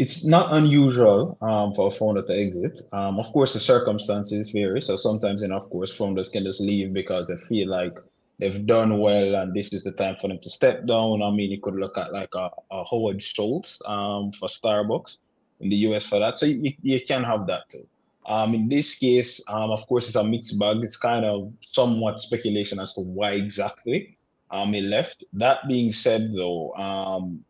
It's 0.00 0.24
not 0.24 0.54
unusual 0.54 1.36
um, 1.42 1.74
for 1.74 1.88
a 1.88 1.90
founder 1.90 2.22
to 2.22 2.34
exit. 2.34 2.88
Um, 2.90 3.20
of 3.20 3.26
course, 3.34 3.52
the 3.52 3.60
circumstances 3.60 4.48
vary. 4.48 4.80
So 4.80 4.96
sometimes, 4.96 5.42
and 5.42 5.52
of 5.52 5.68
course, 5.68 5.92
founders 5.92 6.30
can 6.30 6.44
just 6.44 6.58
leave 6.58 6.94
because 6.94 7.26
they 7.26 7.36
feel 7.36 7.68
like 7.68 7.94
they've 8.38 8.64
done 8.66 8.98
well 8.98 9.34
and 9.34 9.54
this 9.54 9.68
is 9.74 9.84
the 9.84 9.92
time 9.92 10.16
for 10.18 10.28
them 10.28 10.38
to 10.38 10.48
step 10.48 10.86
down. 10.86 11.20
I 11.20 11.30
mean, 11.30 11.50
you 11.50 11.60
could 11.60 11.74
look 11.74 11.98
at 11.98 12.14
like 12.14 12.30
a, 12.34 12.48
a 12.70 12.82
Howard 12.90 13.22
Schultz 13.22 13.78
um, 13.84 14.32
for 14.32 14.48
Starbucks 14.48 15.18
in 15.60 15.68
the 15.68 15.76
US 15.88 16.06
for 16.06 16.18
that. 16.18 16.38
So 16.38 16.46
you, 16.46 16.72
you 16.80 17.02
can 17.06 17.22
have 17.22 17.46
that 17.48 17.68
too. 17.68 17.86
Um, 18.24 18.54
in 18.54 18.70
this 18.70 18.94
case, 18.94 19.42
um, 19.48 19.70
of 19.70 19.86
course, 19.86 20.06
it's 20.06 20.16
a 20.16 20.24
mixed 20.24 20.58
bag. 20.58 20.78
It's 20.82 20.96
kind 20.96 21.26
of 21.26 21.52
somewhat 21.60 22.22
speculation 22.22 22.80
as 22.80 22.94
to 22.94 23.02
why 23.02 23.32
exactly 23.32 24.16
um, 24.50 24.72
he 24.72 24.80
left. 24.80 25.24
That 25.34 25.68
being 25.68 25.92
said, 25.92 26.32
though, 26.32 26.72
um, 26.72 27.44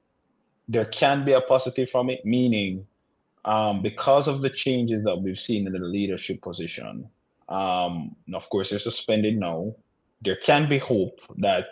there 0.70 0.84
can 0.84 1.24
be 1.24 1.32
a 1.32 1.40
positive 1.40 1.90
from 1.90 2.10
it, 2.10 2.24
meaning 2.24 2.86
um, 3.44 3.82
because 3.82 4.28
of 4.28 4.40
the 4.40 4.48
changes 4.48 5.02
that 5.02 5.16
we've 5.16 5.38
seen 5.38 5.66
in 5.66 5.72
the 5.72 5.80
leadership 5.80 6.40
position, 6.42 7.08
um, 7.48 8.14
of 8.32 8.48
course, 8.50 8.70
they're 8.70 8.78
suspended 8.78 9.36
now. 9.36 9.74
There 10.22 10.36
can 10.36 10.68
be 10.68 10.78
hope 10.78 11.18
that, 11.38 11.66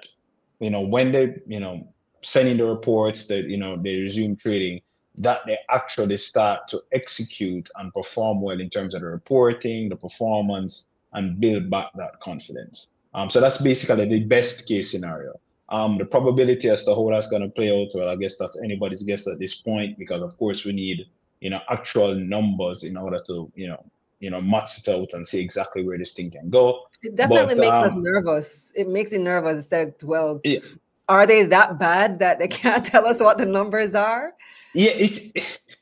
you 0.59 0.70
know, 0.70 0.80
when 0.80 1.12
they, 1.12 1.36
you 1.46 1.61
know, 1.61 1.86
sending 2.22 2.57
the 2.57 2.64
reports 2.64 3.28
that, 3.28 3.44
you 3.44 3.57
know, 3.57 3.76
they 3.76 3.94
resume 4.01 4.34
trading, 4.34 4.80
that 5.18 5.42
they 5.46 5.59
actually 5.70 6.16
start 6.16 6.66
to 6.70 6.82
execute 6.92 7.68
and 7.76 7.94
perform 7.94 8.40
well 8.40 8.61
in 8.61 8.68
terms 8.68 8.94
of 8.96 9.03
the 9.03 9.07
reporting, 9.07 9.88
the 9.88 9.96
performance, 9.96 10.86
and 11.12 11.38
build 11.38 11.70
back 11.70 11.92
that 11.94 12.18
confidence. 12.20 12.88
Um, 13.14 13.30
so 13.30 13.40
that's 13.40 13.59
basically 13.59 14.09
the 14.09 14.24
best 14.24 14.66
case 14.66 14.90
scenario. 14.90 15.38
Um, 15.71 15.99
the 15.99 16.05
probability 16.05 16.71
as 16.71 16.85
to 16.85 16.95
how 16.95 17.11
that's 17.11 17.29
going 17.29 17.43
to 17.43 17.49
play 17.49 17.71
out, 17.71 17.89
well, 17.95 18.09
I 18.09 18.16
guess 18.16 18.37
that's 18.37 18.59
anybody's 18.62 19.03
guess 19.03 19.27
at 19.27 19.39
this 19.39 19.55
point, 19.55 19.99
because 19.99 20.23
of 20.23 20.37
course 20.39 20.64
we 20.64 20.73
need, 20.73 21.07
you 21.41 21.51
know, 21.51 21.61
actual 21.69 22.14
numbers 22.14 22.85
in 22.85 22.97
order 22.97 23.23
to, 23.27 23.53
you 23.55 23.69
know, 23.69 23.85
you 24.21 24.31
know, 24.31 24.41
match 24.41 24.79
it 24.79 24.89
out 24.89 25.12
and 25.12 25.27
see 25.27 25.41
exactly 25.41 25.85
where 25.85 25.99
this 25.99 26.14
thing 26.14 26.31
can 26.31 26.51
go. 26.51 26.87
It 27.03 27.16
definitely 27.16 27.55
but, 27.55 27.61
makes 27.61 27.73
um, 27.73 27.85
us 27.85 27.93
nervous. 27.97 28.73
It 28.75 28.89
makes 28.89 29.12
it 29.12 29.21
nervous 29.21 29.66
that 29.66 30.03
well, 30.03 30.41
it, 30.43 30.62
are 31.09 31.27
they 31.27 31.45
that 31.45 31.79
bad 31.79 32.19
that 32.19 32.39
they 32.39 32.49
can't 32.49 32.85
tell 32.85 33.07
us 33.07 33.21
what 33.21 33.39
the 33.39 33.47
numbers 33.47 33.95
are? 33.95 34.35
Yeah, 34.75 34.91
it's 34.91 35.21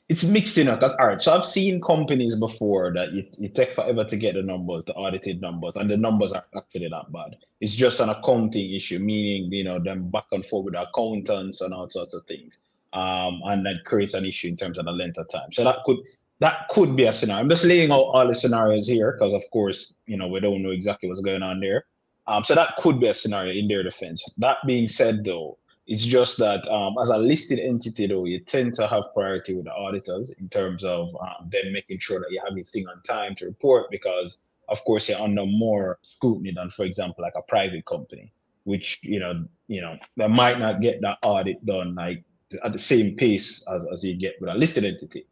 it's 0.09 0.23
mixed 0.23 0.57
enough. 0.57 0.81
That's 0.81 0.95
all 1.01 1.09
right. 1.09 1.21
So 1.21 1.35
I've 1.35 1.45
seen 1.45 1.81
companies 1.81 2.37
before 2.37 2.93
that 2.95 3.13
you, 3.13 3.25
you 3.39 3.49
take 3.49 3.73
forever 3.73 4.05
to 4.05 4.17
get 4.17 4.35
the 4.35 4.43
numbers, 4.43 4.85
the 4.87 4.95
audited 4.95 5.41
numbers, 5.41 5.73
and 5.75 5.91
the 5.91 5.97
numbers 5.97 6.33
are 6.33 6.45
actually 6.57 6.89
that 6.89 7.11
bad. 7.13 7.37
It's 7.61 7.73
just 7.73 7.99
an 8.01 8.09
accounting 8.09 8.73
issue, 8.73 9.01
meaning 9.01 9.53
you 9.53 9.65
know 9.65 9.81
them 9.81 10.09
back 10.11 10.27
and 10.31 10.47
forth 10.47 10.67
with 10.67 10.75
accountants 10.75 11.61
and 11.61 11.75
all 11.75 11.91
sorts 11.91 12.15
of 12.15 12.25
things. 12.27 12.59
Um, 12.93 13.41
and 13.45 13.67
that 13.67 13.85
creates 13.85 14.15
an 14.15 14.25
issue 14.25 14.49
in 14.49 14.57
terms 14.57 14.79
of 14.79 14.85
the 14.85 14.93
length 14.93 15.19
of 15.19 15.29
time. 15.29 15.51
So 15.51 15.65
that 15.65 15.79
could 15.85 15.99
that 16.39 16.69
could 16.71 16.95
be 16.95 17.05
a 17.05 17.13
scenario. 17.13 17.43
I'm 17.43 17.49
just 17.49 17.65
laying 17.65 17.91
out 17.91 17.97
all 17.97 18.29
the 18.29 18.35
scenarios 18.35 18.87
here 18.87 19.13
because, 19.13 19.33
of 19.33 19.43
course, 19.53 19.95
you 20.07 20.17
know 20.17 20.29
we 20.29 20.39
don't 20.39 20.63
know 20.63 20.71
exactly 20.71 21.09
what's 21.09 21.21
going 21.21 21.43
on 21.43 21.59
there. 21.59 21.85
Um, 22.29 22.45
so 22.45 22.55
that 22.55 22.77
could 22.79 23.01
be 23.01 23.09
a 23.09 23.15
scenario 23.15 23.53
in 23.53 23.69
their 23.69 23.83
defense. 23.83 24.23
That 24.39 24.59
being 24.67 24.89
said, 24.89 25.25
though, 25.25 25.59
it's 25.87 26.05
just 26.05 26.39
that 26.39 26.67
um, 26.69 26.97
as 27.01 27.11
a 27.11 27.17
listed 27.19 27.61
entity, 27.61 28.07
though, 28.09 28.25
you 28.25 28.41
tend 28.41 28.75
to 28.75 28.89
have 28.89 29.05
priority 29.15 29.55
with 29.55 29.67
the 29.67 29.73
auditors 29.73 30.31
in 30.39 30.49
terms 30.49 30.83
of 30.83 31.15
um, 31.21 31.49
them 31.49 31.73
making 31.73 32.01
sure 32.01 32.19
that 32.19 32.31
you 32.31 32.41
have 32.41 32.51
everything 32.51 32.89
on 32.89 33.01
time 33.03 33.37
to 33.37 33.47
report 33.47 33.91
because, 33.91 34.39
of 34.69 34.83
course, 34.85 35.09
you're 35.09 35.21
under 35.21 35.47
more 35.47 35.99
scrutiny 36.03 36.53
than, 36.53 36.71
for 36.71 36.85
example, 36.85 37.23
like 37.23 37.35
a 37.37 37.43
private 37.43 37.85
company, 37.87 38.33
which, 38.65 38.99
you 39.03 39.21
know, 39.21 39.47
you 39.69 39.81
know, 39.81 39.97
they 40.17 40.27
might 40.27 40.59
not 40.59 40.81
get 40.81 41.01
that 41.03 41.19
audit 41.23 41.65
done 41.65 41.95
like 41.95 42.25
at 42.65 42.73
the 42.73 42.79
same 42.79 43.17
pace 43.17 43.65
as, 43.73 43.85
as 43.93 44.03
you 44.03 44.17
get 44.17 44.35
with 44.41 44.51
a 44.51 44.55
listed 44.55 44.85
entity. 44.85 45.27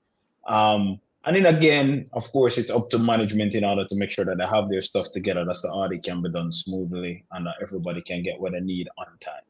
Um, 0.46 1.00
and 1.24 1.34
then 1.34 1.46
again, 1.46 2.06
of 2.12 2.30
course, 2.30 2.58
it's 2.58 2.70
up 2.70 2.90
to 2.90 2.98
management 2.98 3.54
in 3.56 3.64
order 3.64 3.86
to 3.88 3.94
make 3.96 4.10
sure 4.10 4.24
that 4.26 4.38
they 4.38 4.46
have 4.46 4.68
their 4.68 4.82
stuff 4.82 5.10
together, 5.12 5.44
that 5.44 5.62
the 5.62 5.68
audit 5.68 6.04
can 6.04 6.22
be 6.22 6.30
done 6.30 6.52
smoothly 6.52 7.24
and 7.32 7.46
that 7.46 7.54
everybody 7.62 8.02
can 8.02 8.22
get 8.22 8.38
what 8.38 8.52
they 8.52 8.60
need 8.60 8.88
on 8.98 9.06
time. 9.20 9.42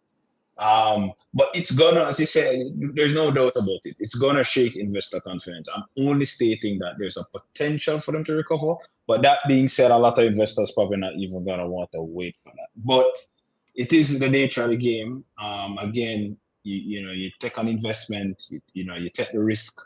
Um, 0.56 1.12
but 1.32 1.48
it's 1.54 1.72
gonna, 1.72 2.04
as 2.04 2.20
you 2.20 2.26
said, 2.26 2.60
there's 2.94 3.14
no 3.14 3.30
doubt 3.30 3.52
about 3.56 3.80
it. 3.84 3.96
It's 3.98 4.14
gonna 4.14 4.44
shake 4.44 4.76
investor 4.76 5.20
confidence. 5.20 5.68
I'm 5.74 5.84
only 5.98 6.26
stating 6.26 6.78
that 6.78 6.94
there's 6.98 7.16
a 7.16 7.24
potential 7.32 8.00
for 8.00 8.12
them 8.12 8.24
to 8.24 8.34
recover. 8.34 8.74
But 9.06 9.22
that 9.22 9.40
being 9.48 9.68
said, 9.68 9.90
a 9.90 9.98
lot 9.98 10.18
of 10.18 10.24
investors 10.24 10.72
probably 10.72 10.98
not 10.98 11.14
even 11.16 11.44
gonna 11.44 11.68
want 11.68 11.90
to 11.92 12.02
wait 12.02 12.36
for 12.44 12.52
that. 12.56 12.68
But 12.76 13.06
it 13.74 13.92
is 13.92 14.18
the 14.18 14.28
nature 14.28 14.64
of 14.64 14.70
the 14.70 14.76
game. 14.76 15.24
Um, 15.42 15.78
again, 15.78 16.36
you, 16.62 16.76
you 16.76 17.06
know, 17.06 17.12
you 17.12 17.30
take 17.40 17.58
an 17.58 17.68
investment, 17.68 18.42
you, 18.48 18.60
you 18.72 18.84
know, 18.84 18.94
you 18.94 19.10
take 19.10 19.32
the 19.32 19.42
risk, 19.42 19.80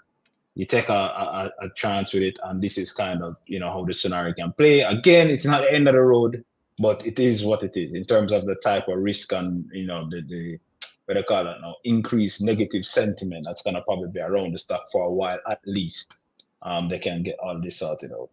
you 0.55 0.67
take 0.67 0.91
a, 0.91 0.93
a, 0.93 1.53
a 1.61 1.69
chance 1.77 2.13
with 2.13 2.25
it, 2.25 2.39
and 2.45 2.63
this 2.63 2.77
is 2.77 2.93
kind 2.93 3.23
of 3.23 3.37
you 3.47 3.59
know 3.59 3.71
how 3.71 3.85
the 3.85 3.95
scenario 3.95 4.35
can 4.35 4.53
play. 4.53 4.81
Again, 4.81 5.31
it's 5.31 5.47
not 5.47 5.63
the 5.63 5.73
end 5.73 5.89
of 5.89 5.95
the 5.95 6.01
road 6.01 6.45
but 6.79 7.05
it 7.07 7.19
is 7.19 7.45
what 7.45 7.63
it 7.63 7.77
is 7.77 7.93
in 7.93 8.05
terms 8.05 8.33
of 8.33 8.45
the 8.47 8.55
type 8.57 8.89
of 8.89 8.99
risk 8.99 9.33
and 9.33 9.69
you 9.73 9.87
know 9.87 10.09
the 10.09 10.23
the 10.29 10.59
what 11.07 11.17
I 11.17 11.23
call 11.23 11.47
it 11.47 11.57
now 11.63 11.75
increased 11.85 12.43
negative 12.43 12.87
sentiment 12.87 13.45
that's 13.47 13.63
gonna 13.63 13.83
probably 13.83 14.11
be 14.11 14.21
around 14.21 14.53
the 14.53 14.59
stock 14.59 14.85
for 14.93 15.05
a 15.07 15.13
while 15.13 15.39
at 15.49 15.61
least. 15.67 16.19
Um, 16.63 16.89
they 16.89 16.99
can 16.99 17.23
get 17.23 17.37
all 17.39 17.59
this 17.61 17.79
sorted 17.79 18.13
out. 18.13 18.31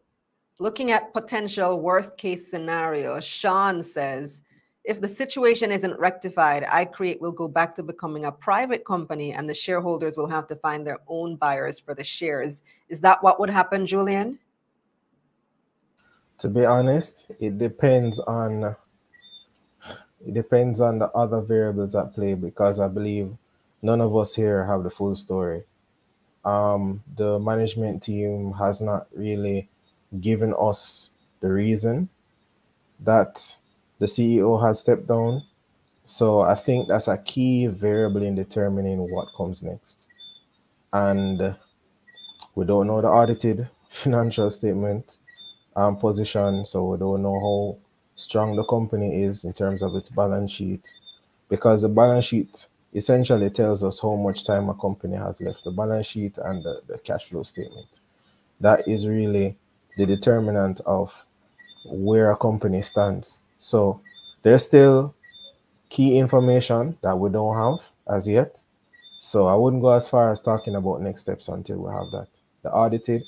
Looking 0.59 0.91
at 0.91 1.13
potential 1.13 1.79
worst 1.79 2.17
case 2.17 2.49
scenario, 2.49 3.19
Sean 3.19 3.83
says 3.83 4.41
if 4.85 5.01
the 5.01 5.07
situation 5.07 5.71
isn't 5.71 5.99
rectified, 5.99 6.63
iCreate 6.63 7.19
will 7.19 7.31
go 7.31 7.47
back 7.47 7.73
to 7.75 7.83
becoming 7.83 8.25
a 8.25 8.31
private 8.31 8.85
company 8.85 9.33
and 9.33 9.49
the 9.49 9.53
shareholders 9.53 10.15
will 10.15 10.27
have 10.27 10.45
to 10.47 10.55
find 10.55 10.85
their 10.85 10.99
own 11.07 11.37
buyers 11.37 11.79
for 11.79 11.95
the 11.95 12.03
shares. 12.03 12.61
Is 12.87 13.01
that 13.01 13.23
what 13.23 13.39
would 13.39 13.49
happen, 13.49 13.87
Julian? 13.87 14.37
To 16.39 16.49
be 16.49 16.65
honest, 16.65 17.27
it 17.39 17.57
depends 17.57 18.19
on 18.19 18.75
it 20.25 20.33
depends 20.33 20.81
on 20.81 20.99
the 20.99 21.09
other 21.11 21.41
variables 21.41 21.95
at 21.95 22.13
play 22.13 22.33
because 22.33 22.79
I 22.79 22.87
believe 22.87 23.31
none 23.81 24.01
of 24.01 24.15
us 24.17 24.35
here 24.35 24.65
have 24.65 24.83
the 24.83 24.89
full 24.89 25.15
story. 25.15 25.63
Um, 26.43 27.03
the 27.15 27.39
management 27.39 28.03
team 28.03 28.53
has 28.53 28.81
not 28.81 29.07
really 29.13 29.69
given 30.19 30.53
us 30.59 31.11
the 31.41 31.51
reason 31.51 32.09
that 33.01 33.57
the 33.99 34.05
CEO 34.05 34.61
has 34.61 34.79
stepped 34.79 35.07
down. 35.07 35.43
So 36.03 36.41
I 36.41 36.55
think 36.55 36.87
that's 36.87 37.07
a 37.07 37.17
key 37.17 37.67
variable 37.67 38.23
in 38.23 38.35
determining 38.35 39.09
what 39.11 39.27
comes 39.35 39.63
next. 39.63 40.07
And 40.93 41.55
we 42.55 42.65
don't 42.65 42.87
know 42.87 43.01
the 43.01 43.07
audited 43.07 43.69
financial 43.89 44.49
statement 44.49 45.17
um, 45.75 45.97
position, 45.97 46.65
so 46.65 46.85
we 46.85 46.97
don't 46.97 47.21
know 47.21 47.39
how 47.39 47.77
strong 48.15 48.55
the 48.55 48.63
company 48.65 49.23
is 49.23 49.43
in 49.43 49.53
terms 49.53 49.81
of 49.81 49.95
its 49.95 50.09
balance 50.09 50.51
sheet, 50.51 50.91
because 51.49 51.81
the 51.81 51.89
balance 51.89 52.25
sheet 52.25 52.67
essentially 52.93 53.49
tells 53.49 53.83
us 53.83 53.99
how 53.99 54.15
much 54.15 54.45
time 54.45 54.69
a 54.69 54.73
company 54.75 55.17
has 55.17 55.41
left. 55.41 55.63
The 55.63 55.71
balance 55.71 56.07
sheet 56.07 56.37
and 56.37 56.63
the, 56.63 56.81
the 56.87 56.97
cash 56.99 57.25
flow 57.29 57.43
statement. 57.43 57.99
That 58.61 58.87
is 58.87 59.05
really 59.05 59.57
the 59.97 60.05
determinant 60.05 60.79
of 60.85 61.25
where 61.85 62.31
a 62.31 62.37
company 62.37 62.81
stands. 62.81 63.41
So 63.57 63.99
there's 64.43 64.63
still 64.63 65.13
key 65.89 66.17
information 66.17 66.97
that 67.01 67.17
we 67.17 67.29
don't 67.29 67.55
have 67.55 67.89
as 68.15 68.27
yet. 68.27 68.63
So 69.19 69.47
I 69.47 69.55
wouldn't 69.55 69.81
go 69.81 69.89
as 69.89 70.07
far 70.07 70.31
as 70.31 70.39
talking 70.39 70.75
about 70.75 71.01
next 71.01 71.21
steps 71.21 71.49
until 71.49 71.77
we 71.77 71.91
have 71.91 72.11
that. 72.11 72.29
The 72.63 72.71
audited 72.71 73.23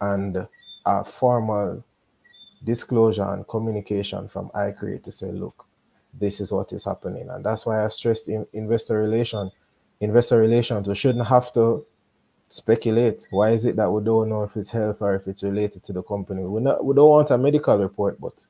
and 0.00 0.46
a 0.86 1.04
formal 1.04 1.84
disclosure 2.64 3.32
and 3.32 3.46
communication 3.48 4.28
from 4.28 4.50
iCreate 4.50 5.02
to 5.04 5.12
say, 5.12 5.30
look, 5.30 5.66
this 6.14 6.40
is 6.40 6.52
what 6.52 6.72
is 6.72 6.84
happening. 6.84 7.28
And 7.30 7.44
that's 7.44 7.66
why 7.66 7.84
I 7.84 7.88
stressed 7.88 8.28
in 8.28 8.46
investor 8.52 8.98
relation, 8.98 9.50
investor 10.00 10.38
relations, 10.38 10.88
we 10.88 10.94
shouldn't 10.94 11.26
have 11.26 11.52
to 11.54 11.86
speculate. 12.48 13.26
Why 13.30 13.50
is 13.50 13.64
it 13.64 13.76
that 13.76 13.90
we 13.90 14.02
don't 14.02 14.28
know 14.28 14.42
if 14.42 14.56
it's 14.56 14.70
health 14.70 15.00
or 15.00 15.14
if 15.14 15.26
it's 15.28 15.42
related 15.42 15.82
to 15.84 15.92
the 15.92 16.02
company? 16.02 16.42
We 16.42 16.60
not 16.60 16.84
we 16.84 16.94
don't 16.94 17.08
want 17.08 17.30
a 17.30 17.38
medical 17.38 17.78
report, 17.78 18.20
but 18.20 18.46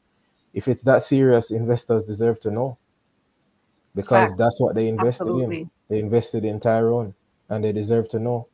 if 0.55 0.66
it's 0.68 0.83
that 0.83 1.03
serious, 1.03 1.51
investors 1.51 2.05
deserve 2.05 2.41
to 2.41 2.51
know. 2.51 2.78
Because 3.95 4.31
Fact. 4.31 4.39
that's 4.39 4.61
what 4.61 4.74
they 4.74 4.89
invested 4.89 5.24
Absolutely. 5.24 5.61
in. 5.62 5.70
They 5.89 5.99
invested 5.99 6.45
in 6.45 6.61
Tyrone 6.61 7.14
and 7.49 7.64
they 7.64 7.72
deserve 7.72 8.09
to 8.11 8.18
know. 8.18 8.47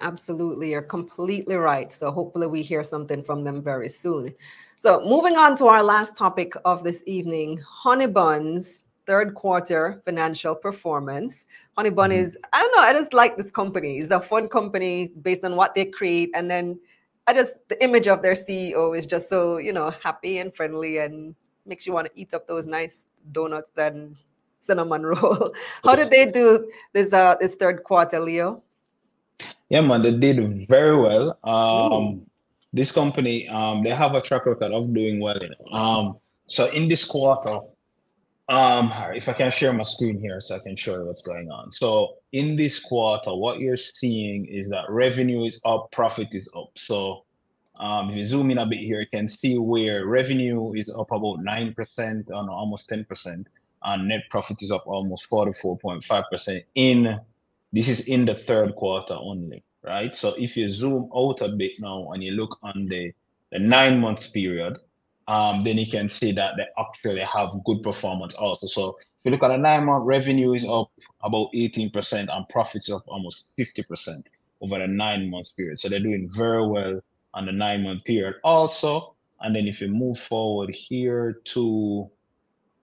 Absolutely. 0.00 0.70
You're 0.70 0.82
completely 0.82 1.56
right. 1.56 1.92
So 1.92 2.10
hopefully 2.10 2.46
we 2.46 2.62
hear 2.62 2.82
something 2.82 3.22
from 3.22 3.44
them 3.44 3.62
very 3.62 3.88
soon. 3.88 4.34
So 4.80 5.02
moving 5.04 5.36
on 5.36 5.56
to 5.56 5.66
our 5.66 5.82
last 5.82 6.16
topic 6.16 6.52
of 6.64 6.84
this 6.84 7.02
evening, 7.06 7.60
Honeybuns 7.84 8.80
third 9.06 9.34
quarter 9.34 10.02
financial 10.04 10.54
performance. 10.54 11.46
Honeybun 11.78 12.10
mm-hmm. 12.10 12.12
is, 12.12 12.36
I 12.52 12.60
don't 12.60 12.76
know, 12.76 12.82
I 12.82 12.92
just 12.92 13.12
like 13.12 13.36
this 13.36 13.50
company. 13.50 13.98
It's 13.98 14.10
a 14.10 14.20
fun 14.20 14.48
company 14.48 15.12
based 15.22 15.44
on 15.44 15.56
what 15.56 15.74
they 15.74 15.86
create. 15.86 16.30
And 16.34 16.50
then 16.50 16.78
I 17.26 17.34
just, 17.34 17.54
the 17.68 17.82
image 17.82 18.08
of 18.08 18.22
their 18.22 18.34
CEO 18.34 18.96
is 18.96 19.06
just 19.06 19.28
so, 19.28 19.58
you 19.58 19.72
know, 19.72 19.90
happy 20.02 20.38
and 20.38 20.54
friendly 20.54 20.98
and 20.98 21.34
makes 21.66 21.86
you 21.86 21.92
want 21.92 22.06
to 22.06 22.12
eat 22.14 22.34
up 22.34 22.46
those 22.46 22.66
nice 22.66 23.06
donuts 23.32 23.70
and 23.76 24.16
cinnamon 24.60 25.02
roll. 25.06 25.54
How 25.82 25.94
did 25.96 26.08
they 26.08 26.26
do 26.26 26.70
this 26.92 27.12
uh 27.12 27.36
this 27.40 27.54
third 27.54 27.84
quarter, 27.84 28.20
Leo? 28.20 28.62
Yeah, 29.68 29.80
man, 29.80 30.02
they 30.02 30.12
did 30.12 30.68
very 30.68 30.96
well. 30.96 31.38
Um, 31.44 32.26
this 32.72 32.92
company, 32.92 33.48
um, 33.48 33.82
they 33.82 33.90
have 33.90 34.14
a 34.14 34.20
track 34.20 34.46
record 34.46 34.72
of 34.72 34.92
doing 34.92 35.20
well. 35.20 35.38
You 35.40 35.50
know? 35.50 35.76
Um, 35.76 36.16
so 36.46 36.66
in 36.70 36.88
this 36.88 37.04
quarter, 37.04 37.60
um, 38.48 38.92
if 39.14 39.28
I 39.28 39.32
can 39.32 39.50
share 39.50 39.72
my 39.72 39.84
screen 39.84 40.20
here 40.20 40.40
so 40.40 40.56
I 40.56 40.58
can 40.58 40.76
show 40.76 40.98
you 40.98 41.06
what's 41.06 41.22
going 41.22 41.50
on. 41.50 41.72
So 41.72 42.16
in 42.32 42.56
this 42.56 42.78
quarter, 42.78 43.34
what 43.34 43.58
you're 43.58 43.76
seeing 43.76 44.44
is 44.46 44.68
that 44.68 44.84
revenue 44.90 45.44
is 45.44 45.60
up, 45.64 45.90
profit 45.92 46.28
is 46.32 46.48
up. 46.54 46.70
So 46.76 47.24
um, 47.80 48.10
if 48.10 48.16
you 48.16 48.26
zoom 48.26 48.50
in 48.50 48.58
a 48.58 48.66
bit 48.66 48.80
here, 48.80 49.00
you 49.00 49.06
can 49.06 49.28
see 49.28 49.56
where 49.56 50.06
revenue 50.06 50.74
is 50.74 50.90
up 50.90 51.10
about 51.10 51.38
9% 51.40 52.32
on 52.32 52.48
almost 52.48 52.90
10%, 52.90 53.46
and 53.84 54.08
net 54.08 54.22
profit 54.30 54.62
is 54.62 54.70
up 54.70 54.86
almost 54.86 55.28
44.5% 55.30 56.64
in 56.74 57.18
this 57.74 57.88
is 57.88 58.00
in 58.02 58.24
the 58.24 58.34
third 58.34 58.76
quarter 58.76 59.14
only, 59.14 59.64
right? 59.82 60.14
So 60.14 60.34
if 60.38 60.56
you 60.56 60.70
zoom 60.70 61.10
out 61.14 61.40
a 61.40 61.48
bit 61.48 61.72
now 61.80 62.12
and 62.12 62.22
you 62.22 62.30
look 62.30 62.56
on 62.62 62.86
the, 62.86 63.12
the 63.50 63.58
nine 63.58 64.00
month 64.00 64.32
period, 64.32 64.78
um, 65.26 65.64
then 65.64 65.78
you 65.78 65.90
can 65.90 66.08
see 66.08 66.30
that 66.32 66.52
they 66.56 66.66
actually 66.78 67.22
have 67.22 67.50
good 67.64 67.82
performance 67.82 68.34
also. 68.34 68.68
So 68.68 68.90
if 69.00 69.06
you 69.24 69.30
look 69.32 69.42
at 69.42 69.48
the 69.48 69.56
nine 69.56 69.86
month 69.86 70.04
revenue 70.06 70.52
is 70.52 70.64
up 70.64 70.92
about 71.24 71.48
18% 71.52 72.28
and 72.32 72.48
profits 72.48 72.92
up 72.92 73.02
almost 73.08 73.46
50% 73.58 74.22
over 74.60 74.78
the 74.78 74.86
nine 74.86 75.28
months 75.28 75.50
period. 75.50 75.80
So 75.80 75.88
they're 75.88 75.98
doing 75.98 76.30
very 76.30 76.64
well 76.66 77.00
on 77.34 77.46
the 77.46 77.52
nine 77.52 77.82
month 77.82 78.04
period 78.04 78.36
also. 78.44 79.14
And 79.40 79.56
then 79.56 79.66
if 79.66 79.80
you 79.80 79.88
move 79.88 80.18
forward 80.18 80.70
here 80.72 81.40
to, 81.46 82.08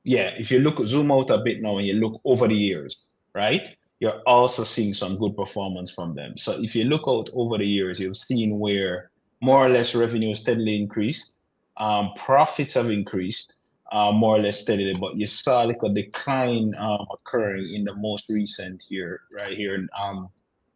yeah, 0.03 0.33
if 0.37 0.51
you 0.51 0.59
look, 0.59 0.85
zoom 0.85 1.11
out 1.11 1.29
a 1.29 1.37
bit 1.37 1.61
now 1.61 1.77
and 1.77 1.87
you 1.87 1.93
look 1.93 2.19
over 2.25 2.47
the 2.47 2.55
years, 2.55 2.97
right? 3.33 3.77
You're 4.01 4.19
also 4.25 4.63
seeing 4.63 4.95
some 4.95 5.15
good 5.17 5.37
performance 5.37 5.91
from 5.91 6.15
them. 6.15 6.35
So 6.35 6.53
if 6.53 6.75
you 6.75 6.85
look 6.85 7.03
out 7.07 7.29
over 7.33 7.59
the 7.59 7.65
years, 7.65 7.99
you've 7.99 8.17
seen 8.17 8.57
where 8.57 9.11
more 9.41 9.63
or 9.63 9.69
less 9.69 9.93
revenue 9.93 10.33
steadily 10.33 10.75
increased, 10.75 11.35
um, 11.77 12.09
profits 12.15 12.73
have 12.73 12.89
increased, 12.89 13.53
uh, 13.91 14.11
more 14.11 14.37
or 14.37 14.39
less 14.39 14.59
steadily, 14.59 14.95
but 14.99 15.17
you 15.17 15.27
saw 15.27 15.61
like 15.61 15.83
a 15.83 15.89
decline 15.89 16.73
um, 16.79 17.05
occurring 17.13 17.75
in 17.75 17.83
the 17.83 17.93
most 17.93 18.25
recent 18.27 18.83
year, 18.89 19.21
right 19.31 19.55
here 19.55 19.75
in 19.75 19.87
um, 20.03 20.29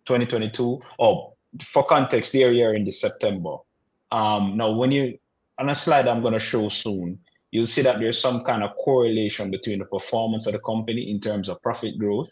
2022. 0.05 0.79
Oh, 0.99 1.33
for 1.63 1.83
context, 1.83 2.31
there 2.31 2.51
you 2.51 2.63
are 2.63 2.75
in 2.75 2.85
the 2.85 2.91
September. 2.91 3.57
Um, 4.11 4.55
now, 4.55 4.71
when 4.71 4.91
you 4.91 5.17
on 5.57 5.69
a 5.69 5.75
slide 5.75 6.07
I'm 6.07 6.21
going 6.21 6.33
to 6.33 6.39
show 6.39 6.69
soon, 6.69 7.17
you'll 7.49 7.65
see 7.65 7.81
that 7.81 7.99
there's 7.99 8.21
some 8.21 8.43
kind 8.43 8.61
of 8.61 8.75
correlation 8.75 9.49
between 9.49 9.79
the 9.79 9.85
performance 9.85 10.45
of 10.45 10.53
the 10.53 10.59
company 10.59 11.09
in 11.09 11.19
terms 11.19 11.49
of 11.49 11.59
profit 11.63 11.97
growth 11.97 12.29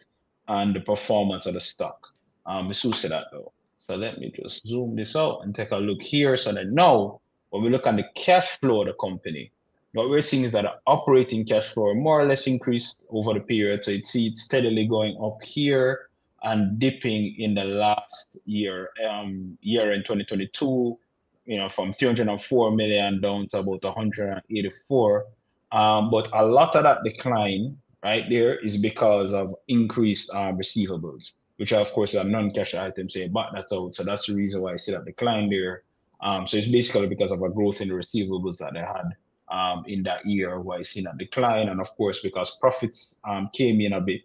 and 0.47 0.75
the 0.75 0.79
performance 0.79 1.45
of 1.45 1.53
the 1.53 1.61
stock. 1.61 2.07
Um, 2.45 2.67
we 2.67 2.73
see 2.73 2.89
that 3.07 3.25
though. 3.31 3.51
So 3.87 3.95
let 3.95 4.19
me 4.19 4.33
just 4.35 4.65
zoom 4.65 4.95
this 4.95 5.15
out 5.15 5.41
and 5.43 5.53
take 5.53 5.71
a 5.71 5.77
look 5.77 6.01
here. 6.01 6.37
So 6.37 6.53
that 6.53 6.67
now, 6.67 7.19
when 7.49 7.63
we 7.63 7.69
look 7.69 7.85
at 7.85 7.95
the 7.95 8.05
cash 8.15 8.59
flow 8.59 8.81
of 8.81 8.87
the 8.87 8.93
company, 8.93 9.51
what 9.93 10.09
we're 10.09 10.21
seeing 10.21 10.43
is 10.43 10.51
that 10.53 10.63
the 10.63 10.73
operating 10.87 11.45
cash 11.45 11.65
flow 11.65 11.93
more 11.93 12.19
or 12.19 12.25
less 12.25 12.47
increased 12.47 12.99
over 13.09 13.33
the 13.33 13.41
period. 13.41 13.85
So 13.85 13.91
you 13.91 14.03
see 14.03 14.27
it 14.27 14.37
steadily 14.37 14.87
going 14.87 15.17
up 15.23 15.41
here 15.43 16.09
and 16.41 16.79
dipping 16.79 17.35
in 17.37 17.53
the 17.53 17.63
last 17.63 18.37
year, 18.45 18.89
um, 19.07 19.57
year 19.61 19.93
in 19.93 20.01
2022, 20.01 20.97
you 21.45 21.57
know, 21.57 21.69
from 21.69 21.93
304 21.93 22.71
million 22.71 23.21
down 23.21 23.47
to 23.49 23.59
about 23.59 23.83
184. 23.83 25.25
Um, 25.71 26.09
but 26.09 26.29
a 26.33 26.45
lot 26.45 26.75
of 26.75 26.83
that 26.83 27.03
decline 27.03 27.77
right 28.03 28.25
there 28.29 28.59
is 28.59 28.77
because 28.77 29.33
of 29.33 29.55
increased 29.67 30.29
uh, 30.33 30.51
receivables, 30.51 31.31
which 31.57 31.73
are, 31.73 31.81
of 31.81 31.91
course, 31.91 32.15
are 32.15 32.23
non-cash 32.23 32.73
items. 32.73 33.13
Say, 33.13 33.27
but 33.27 33.51
that's 33.53 33.71
out. 33.71 33.95
So 33.95 34.03
that's 34.03 34.27
the 34.27 34.35
reason 34.35 34.61
why 34.61 34.73
I 34.73 34.75
see 34.75 34.91
that 34.91 35.05
decline 35.05 35.49
there. 35.49 35.83
Um, 36.21 36.47
so 36.47 36.57
it's 36.57 36.67
basically 36.67 37.07
because 37.07 37.31
of 37.31 37.41
a 37.41 37.49
growth 37.49 37.81
in 37.81 37.89
the 37.89 37.95
receivables 37.95 38.57
that 38.59 38.73
they 38.73 38.79
had 38.79 39.11
um, 39.49 39.83
in 39.87 40.03
that 40.03 40.25
year, 40.25 40.59
why 40.59 40.77
I 40.77 40.81
seen 40.81 41.07
a 41.07 41.17
decline. 41.17 41.69
And 41.69 41.81
of 41.81 41.89
course, 41.95 42.19
because 42.21 42.57
profits 42.59 43.15
um, 43.27 43.49
came 43.53 43.81
in 43.81 43.93
a 43.93 44.01
bit, 44.01 44.21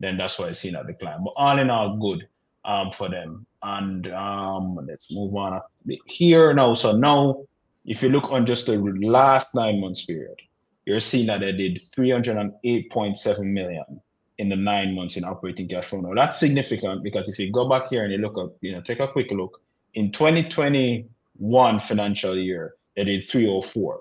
then 0.00 0.16
that's 0.16 0.38
why 0.38 0.48
I 0.48 0.52
seen 0.52 0.76
a 0.76 0.84
decline. 0.84 1.22
But 1.24 1.34
all 1.36 1.58
in 1.58 1.70
all, 1.70 1.96
good 1.96 2.28
um, 2.64 2.90
for 2.90 3.08
them. 3.08 3.46
And 3.62 4.12
um, 4.12 4.78
let's 4.86 5.10
move 5.10 5.34
on 5.34 5.60
here 6.04 6.52
now. 6.52 6.74
So 6.74 6.96
now, 6.96 7.44
if 7.84 8.02
you 8.02 8.08
look 8.08 8.30
on 8.30 8.44
just 8.44 8.66
the 8.66 8.76
last 8.76 9.54
nine 9.54 9.80
months 9.80 10.04
period, 10.04 10.40
you're 10.86 11.00
seeing 11.00 11.26
that 11.26 11.40
they 11.40 11.52
did 11.52 11.82
308.7 11.96 13.38
million 13.44 14.00
in 14.38 14.48
the 14.48 14.56
nine 14.56 14.94
months 14.94 15.16
in 15.16 15.24
operating 15.24 15.68
cash 15.68 15.86
flow. 15.86 16.00
Now 16.00 16.14
that's 16.14 16.38
significant 16.38 17.02
because 17.02 17.28
if 17.28 17.38
you 17.38 17.52
go 17.52 17.68
back 17.68 17.88
here 17.88 18.04
and 18.04 18.12
you 18.12 18.18
look 18.18 18.38
up, 18.38 18.52
you 18.60 18.72
know, 18.72 18.80
take 18.80 19.00
a 19.00 19.08
quick 19.08 19.30
look 19.30 19.60
in 19.94 20.12
2021 20.12 21.80
financial 21.80 22.36
year, 22.36 22.74
they 22.94 23.04
did 23.04 23.28
304. 23.28 24.00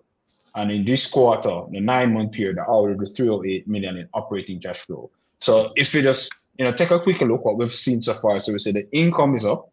And 0.56 0.72
in 0.72 0.86
this 0.86 1.08
quarter, 1.08 1.64
the 1.72 1.82
nine 1.82 2.14
month 2.14 2.32
period, 2.32 2.58
they 2.58 2.62
already 2.62 3.06
308 3.06 3.68
million 3.68 3.98
in 3.98 4.08
operating 4.14 4.62
cash 4.62 4.80
flow. 4.80 5.10
So 5.40 5.74
if 5.76 5.94
you 5.94 6.02
just 6.02 6.32
you 6.58 6.66
know, 6.66 6.72
take 6.72 6.92
a 6.92 7.00
quick 7.00 7.22
look 7.22 7.44
what 7.44 7.58
we've 7.58 7.74
seen 7.74 8.02
so 8.02 8.14
far. 8.16 8.40
So 8.40 8.54
we 8.54 8.60
say 8.60 8.72
the 8.72 8.90
income 8.92 9.36
is 9.36 9.46
up, 9.46 9.70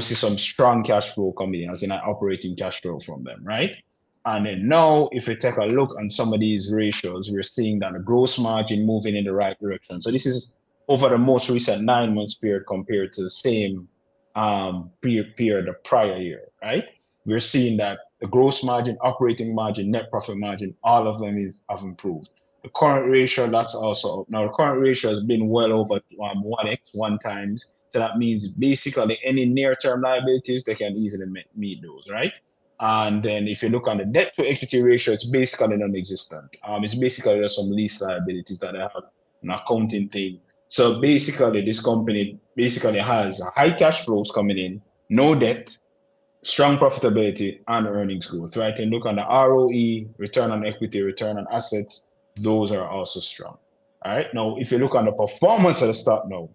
see 0.00 0.14
some 0.14 0.38
strong 0.38 0.84
cash 0.84 1.14
flow 1.14 1.32
coming 1.32 1.62
in, 1.62 1.70
as 1.70 1.82
in 1.82 1.92
operating 1.92 2.56
cash 2.56 2.82
flow 2.82 3.00
from 3.00 3.24
them, 3.24 3.40
right? 3.42 3.76
And 4.24 4.46
then 4.46 4.68
now, 4.68 5.08
if 5.12 5.26
we 5.26 5.34
take 5.34 5.56
a 5.56 5.64
look 5.64 5.96
on 5.98 6.08
some 6.08 6.32
of 6.32 6.40
these 6.40 6.70
ratios, 6.70 7.30
we're 7.30 7.42
seeing 7.42 7.80
that 7.80 7.92
the 7.92 7.98
gross 7.98 8.38
margin 8.38 8.86
moving 8.86 9.16
in 9.16 9.24
the 9.24 9.32
right 9.32 9.58
direction. 9.58 10.00
So 10.00 10.12
this 10.12 10.26
is 10.26 10.50
over 10.88 11.08
the 11.08 11.18
most 11.18 11.48
recent 11.48 11.82
nine 11.82 12.14
months 12.14 12.34
period 12.34 12.64
compared 12.68 13.12
to 13.14 13.22
the 13.24 13.30
same 13.30 13.88
um, 14.36 14.90
period, 15.00 15.66
the 15.66 15.74
prior 15.84 16.18
year, 16.18 16.42
right? 16.62 16.84
We're 17.24 17.40
seeing 17.40 17.76
that 17.78 17.98
the 18.20 18.28
gross 18.28 18.62
margin, 18.62 18.96
operating 19.00 19.54
margin, 19.54 19.90
net 19.90 20.10
profit 20.10 20.36
margin, 20.36 20.74
all 20.84 21.08
of 21.08 21.20
them 21.20 21.38
is, 21.38 21.54
have 21.68 21.80
improved. 21.80 22.28
The 22.62 22.70
current 22.76 23.10
ratio, 23.10 23.50
that's 23.50 23.74
also 23.74 24.20
up. 24.20 24.30
Now, 24.30 24.46
the 24.46 24.52
current 24.52 24.80
ratio 24.80 25.10
has 25.10 25.22
been 25.24 25.48
well 25.48 25.72
over 25.72 25.94
um, 25.94 26.44
1x, 26.44 26.78
one 26.92 27.18
times. 27.18 27.72
So 27.92 27.98
that 27.98 28.18
means 28.18 28.48
basically 28.48 29.18
any 29.24 29.44
near-term 29.44 30.00
liabilities, 30.00 30.64
they 30.64 30.76
can 30.76 30.96
easily 30.96 31.26
meet 31.56 31.82
those, 31.82 32.08
right? 32.08 32.32
And 32.80 33.22
then 33.22 33.46
if 33.46 33.62
you 33.62 33.68
look 33.68 33.86
on 33.86 33.98
the 33.98 34.04
debt 34.04 34.32
to 34.36 34.46
equity 34.46 34.82
ratio, 34.82 35.14
it's 35.14 35.26
basically 35.26 35.76
non-existent. 35.76 36.56
Um, 36.66 36.84
it's 36.84 36.94
basically 36.94 37.40
just 37.40 37.56
some 37.56 37.70
lease 37.70 38.00
liabilities 38.00 38.58
that 38.58 38.72
they 38.72 38.78
have 38.78 38.92
an 39.42 39.50
accounting 39.50 40.08
thing. 40.08 40.40
So 40.68 41.00
basically, 41.00 41.64
this 41.64 41.80
company 41.80 42.38
basically 42.56 42.98
has 42.98 43.40
high 43.54 43.72
cash 43.72 44.04
flows 44.04 44.30
coming 44.32 44.58
in, 44.58 44.82
no 45.10 45.34
debt, 45.34 45.76
strong 46.42 46.78
profitability, 46.78 47.60
and 47.68 47.86
earnings 47.86 48.26
growth, 48.26 48.56
right? 48.56 48.76
And 48.78 48.90
look 48.90 49.06
on 49.06 49.16
the 49.16 49.22
ROE, 49.22 50.10
return 50.18 50.50
on 50.50 50.66
equity, 50.66 51.02
return 51.02 51.38
on 51.38 51.46
assets, 51.52 52.02
those 52.36 52.72
are 52.72 52.88
also 52.88 53.20
strong. 53.20 53.58
All 54.04 54.12
right. 54.12 54.26
Now, 54.34 54.56
if 54.56 54.72
you 54.72 54.78
look 54.78 54.94
on 54.94 55.04
the 55.04 55.12
performance 55.12 55.82
of 55.82 55.88
the 55.88 55.94
stock 55.94 56.26
now, 56.28 56.48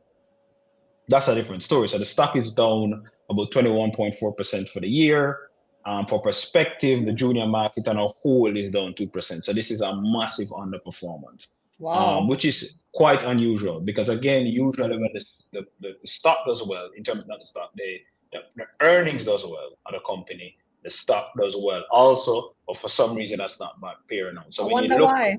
that's 1.07 1.27
a 1.29 1.35
different 1.35 1.63
story. 1.63 1.87
So 1.87 1.97
the 1.97 2.05
stock 2.05 2.35
is 2.35 2.51
down 2.51 3.09
about 3.29 3.51
21.4% 3.51 4.69
for 4.69 4.79
the 4.79 4.89
year. 4.89 5.49
Um, 5.87 6.05
for 6.05 6.21
perspective, 6.21 7.05
the 7.05 7.13
junior 7.13 7.47
market 7.47 7.87
on 7.87 7.95
a 7.97 8.07
whole 8.07 8.57
is 8.57 8.71
down 8.71 8.93
2%. 8.93 9.43
So 9.45 9.53
this 9.53 9.71
is 9.71 9.79
a 9.79 9.95
massive 9.95 10.49
underperformance. 10.49 11.47
Wow. 11.79 12.19
Um, 12.19 12.27
which 12.27 12.43
is 12.43 12.77
quite 12.93 13.23
unusual 13.23 13.79
because 13.79 14.09
again, 14.09 14.47
usually 14.47 14.97
when 14.97 15.13
the, 15.13 15.25
the, 15.53 15.65
the 15.79 15.95
stock 16.05 16.39
does 16.45 16.65
well, 16.65 16.89
in 16.97 17.03
terms 17.05 17.21
of 17.21 17.27
not 17.27 17.39
the 17.39 17.45
stock, 17.45 17.71
the, 17.75 18.01
the, 18.33 18.39
the 18.57 18.65
earnings 18.81 19.23
does 19.23 19.45
well 19.45 19.77
at 19.87 19.93
a 19.93 19.99
company, 20.05 20.55
the 20.83 20.89
stock 20.89 21.31
does 21.39 21.55
well 21.57 21.85
also, 21.89 22.55
but 22.67 22.75
for 22.75 22.89
some 22.89 23.15
reason 23.15 23.37
that's 23.37 23.59
not 23.59 23.77
fair 24.09 24.29
enough. 24.29 24.47
So 24.49 24.63
I 24.63 24.65
when 24.65 24.73
wonder 24.73 24.95
you 24.95 25.01
look, 25.01 25.11
why. 25.11 25.37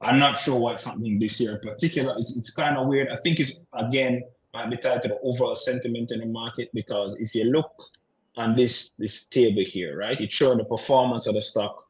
I'm 0.00 0.18
not 0.18 0.38
sure 0.38 0.58
what's 0.58 0.82
happening 0.82 1.20
this 1.20 1.38
year 1.38 1.52
in 1.52 1.60
particular. 1.60 2.16
It's, 2.18 2.36
it's 2.36 2.50
kind 2.50 2.76
of 2.76 2.88
weird. 2.88 3.08
I 3.10 3.18
think 3.18 3.38
it's 3.38 3.52
again 3.74 4.22
might 4.52 4.70
be 4.70 4.78
tied 4.78 5.02
to 5.02 5.08
the 5.08 5.20
overall 5.20 5.54
sentiment 5.54 6.10
in 6.10 6.20
the 6.20 6.26
market 6.26 6.70
because 6.74 7.14
if 7.20 7.34
you 7.34 7.44
look 7.44 7.70
on 8.40 8.56
this 8.56 8.90
this 8.98 9.26
table 9.26 9.62
here, 9.64 9.98
right, 9.98 10.20
it's 10.20 10.34
showing 10.34 10.58
the 10.58 10.64
performance 10.64 11.26
of 11.26 11.34
the 11.34 11.42
stock 11.42 11.86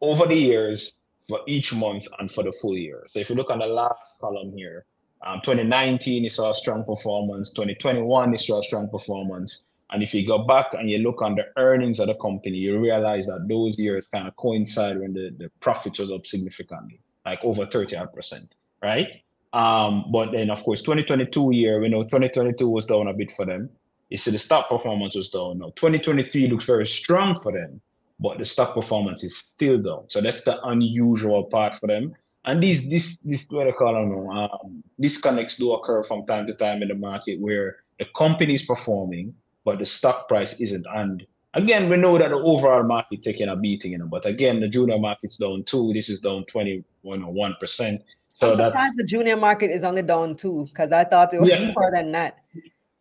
over 0.00 0.26
the 0.26 0.34
years 0.34 0.94
for 1.28 1.40
each 1.46 1.74
month 1.74 2.04
and 2.18 2.30
for 2.30 2.44
the 2.44 2.52
full 2.52 2.76
year. 2.76 3.06
So 3.10 3.18
if 3.18 3.28
you 3.28 3.36
look 3.36 3.50
on 3.50 3.58
the 3.58 3.66
last 3.66 4.18
column 4.20 4.52
here, 4.56 4.84
um, 5.26 5.40
2019 5.44 6.24
it 6.24 6.32
saw 6.32 6.50
a 6.50 6.54
strong 6.54 6.84
performance, 6.84 7.50
2021 7.50 8.34
it 8.34 8.40
saw 8.40 8.60
a 8.60 8.62
strong 8.62 8.88
performance. 8.88 9.64
And 9.90 10.02
if 10.02 10.14
you 10.14 10.26
go 10.26 10.38
back 10.38 10.72
and 10.72 10.88
you 10.88 10.98
look 10.98 11.20
on 11.20 11.34
the 11.34 11.44
earnings 11.58 12.00
of 12.00 12.06
the 12.06 12.14
company, 12.14 12.56
you 12.56 12.80
realize 12.80 13.26
that 13.26 13.46
those 13.46 13.78
years 13.78 14.06
kind 14.10 14.26
of 14.26 14.34
coincide 14.36 14.98
when 14.98 15.12
the, 15.12 15.34
the 15.36 15.50
profits 15.60 15.98
was 15.98 16.10
up 16.10 16.26
significantly 16.26 16.98
like 17.26 17.40
over 17.42 17.66
30 17.66 17.96
percent, 18.14 18.54
right? 18.82 19.22
Um, 19.52 20.06
but 20.10 20.32
then 20.32 20.48
of 20.50 20.62
course 20.62 20.80
2022 20.80 21.50
year, 21.52 21.80
we 21.80 21.88
know 21.88 22.04
2022 22.04 22.68
was 22.68 22.86
down 22.86 23.08
a 23.08 23.12
bit 23.12 23.30
for 23.30 23.44
them. 23.44 23.68
See 24.16 24.30
the 24.30 24.38
stock 24.38 24.68
performance 24.68 25.16
was 25.16 25.30
down. 25.30 25.58
Now 25.58 25.72
2023 25.76 26.48
looks 26.48 26.64
very 26.64 26.86
strong 26.86 27.34
for 27.34 27.52
them, 27.52 27.80
but 28.20 28.38
the 28.38 28.44
stock 28.44 28.74
performance 28.74 29.24
is 29.24 29.36
still 29.36 29.78
down. 29.78 30.04
So 30.08 30.20
that's 30.20 30.42
the 30.42 30.60
unusual 30.64 31.44
part 31.44 31.78
for 31.78 31.86
them. 31.86 32.14
And 32.44 32.62
these 32.62 32.88
this 32.88 33.18
this 33.24 33.46
what 33.50 33.68
I 33.68 33.72
call 33.72 33.94
them 33.94 34.28
um, 34.30 34.82
disconnects 35.00 35.56
do 35.56 35.72
occur 35.72 36.02
from 36.02 36.26
time 36.26 36.46
to 36.48 36.54
time 36.54 36.82
in 36.82 36.88
the 36.88 36.94
market 36.94 37.40
where 37.40 37.76
the 37.98 38.06
company 38.16 38.54
is 38.54 38.62
performing, 38.64 39.34
but 39.64 39.78
the 39.78 39.86
stock 39.86 40.28
price 40.28 40.60
isn't. 40.60 40.86
And 40.94 41.24
Again, 41.54 41.90
we 41.90 41.98
know 41.98 42.16
that 42.16 42.30
the 42.30 42.36
overall 42.36 42.82
market 42.82 43.22
taking 43.22 43.48
a 43.48 43.56
beating, 43.56 43.92
you 43.92 43.98
know, 43.98 44.06
but 44.06 44.24
again, 44.24 44.60
the 44.60 44.68
junior 44.68 44.98
market's 44.98 45.36
down 45.36 45.64
two. 45.64 45.92
This 45.92 46.08
is 46.08 46.20
down 46.20 46.44
21 46.46 47.56
percent. 47.60 48.02
So 48.32 48.52
I'm 48.52 48.56
that's 48.56 48.70
surprised 48.70 48.94
the 48.96 49.04
junior 49.04 49.36
market 49.36 49.70
is 49.70 49.84
only 49.84 50.00
down 50.02 50.34
two 50.36 50.64
because 50.70 50.92
I 50.92 51.04
thought 51.04 51.34
it 51.34 51.40
was 51.40 51.50
Yeah. 51.50 51.72
more 51.76 51.90
than 51.92 52.12
that. 52.12 52.38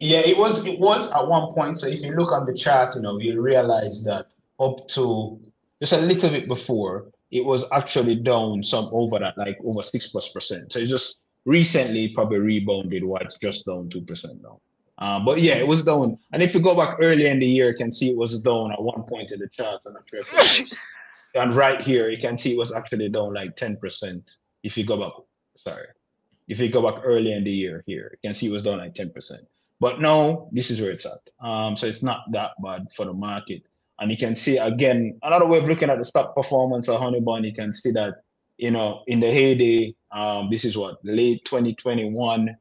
Yeah, 0.01 0.19
it 0.19 0.35
was 0.35 0.65
it 0.65 0.79
was 0.79 1.11
at 1.11 1.27
one 1.27 1.53
point. 1.53 1.79
So 1.79 1.87
if 1.87 2.01
you 2.01 2.15
look 2.15 2.31
on 2.31 2.47
the 2.47 2.55
chart, 2.55 2.95
you 2.95 3.01
know, 3.01 3.19
you 3.19 3.39
realize 3.39 4.03
that 4.03 4.27
up 4.59 4.87
to 4.89 5.39
just 5.79 5.93
a 5.93 5.97
little 5.97 6.31
bit 6.31 6.47
before, 6.47 7.05
it 7.29 7.45
was 7.45 7.65
actually 7.71 8.15
down 8.15 8.63
some 8.63 8.89
over 8.91 9.19
that, 9.19 9.37
like 9.37 9.59
over 9.63 9.83
six 9.83 10.07
plus 10.07 10.29
percent. 10.29 10.73
So 10.73 10.79
it's 10.79 10.89
just 10.89 11.17
recently 11.45 12.09
probably 12.09 12.39
rebounded 12.39 13.03
why 13.03 13.19
it's 13.21 13.37
just 13.37 13.67
down 13.67 13.89
two 13.89 14.01
percent 14.01 14.41
now. 14.41 14.59
Uh, 14.97 15.19
but 15.19 15.39
yeah, 15.39 15.55
it 15.55 15.67
was 15.67 15.83
down. 15.83 16.17
And 16.33 16.41
if 16.41 16.55
you 16.55 16.61
go 16.61 16.75
back 16.75 16.97
earlier 16.99 17.29
in 17.29 17.37
the 17.37 17.45
year, 17.45 17.69
you 17.69 17.77
can 17.77 17.91
see 17.91 18.09
it 18.09 18.17
was 18.17 18.39
down 18.41 18.71
at 18.71 18.81
one 18.81 19.03
point 19.03 19.31
in 19.31 19.39
the 19.39 19.49
charts. 19.49 19.85
And, 19.85 19.97
and 21.35 21.55
right 21.55 21.79
here, 21.79 22.09
you 22.09 22.17
can 22.17 22.39
see 22.39 22.53
it 22.53 22.57
was 22.57 22.71
actually 22.71 23.09
down 23.09 23.35
like 23.35 23.55
10%. 23.55 24.35
If 24.63 24.77
you 24.77 24.85
go 24.85 24.97
back, 24.97 25.13
sorry, 25.57 25.87
if 26.47 26.59
you 26.59 26.69
go 26.69 26.81
back 26.81 27.01
earlier 27.03 27.35
in 27.35 27.43
the 27.43 27.51
year 27.51 27.83
here, 27.87 28.17
you 28.21 28.29
can 28.29 28.35
see 28.35 28.47
it 28.47 28.51
was 28.51 28.63
down 28.63 28.79
like 28.79 28.93
10%. 28.93 29.11
But 29.81 29.99
now 29.99 30.47
this 30.53 30.71
is 30.71 30.79
where 30.79 30.91
it's 30.91 31.07
at. 31.07 31.23
Um, 31.45 31.75
so 31.75 31.87
it's 31.87 32.03
not 32.03 32.21
that 32.31 32.51
bad 32.63 32.87
for 32.95 33.05
the 33.05 33.13
market. 33.13 33.67
And 33.99 34.11
you 34.11 34.17
can 34.17 34.35
see 34.35 34.57
again, 34.57 35.19
another 35.23 35.47
way 35.47 35.57
of 35.57 35.67
looking 35.67 35.89
at 35.89 35.97
the 35.99 36.05
stock 36.05 36.35
performance 36.35 36.87
of 36.89 37.01
Honeybun, 37.01 37.45
you 37.45 37.53
can 37.53 37.73
see 37.73 37.91
that, 37.93 38.23
you 38.57 38.71
know, 38.71 39.03
in 39.07 39.19
the 39.19 39.31
heyday, 39.31 39.95
um, 40.11 40.49
this 40.51 40.65
is 40.65 40.77
what, 40.77 40.99
late 41.03 41.43
2021, 41.45 42.55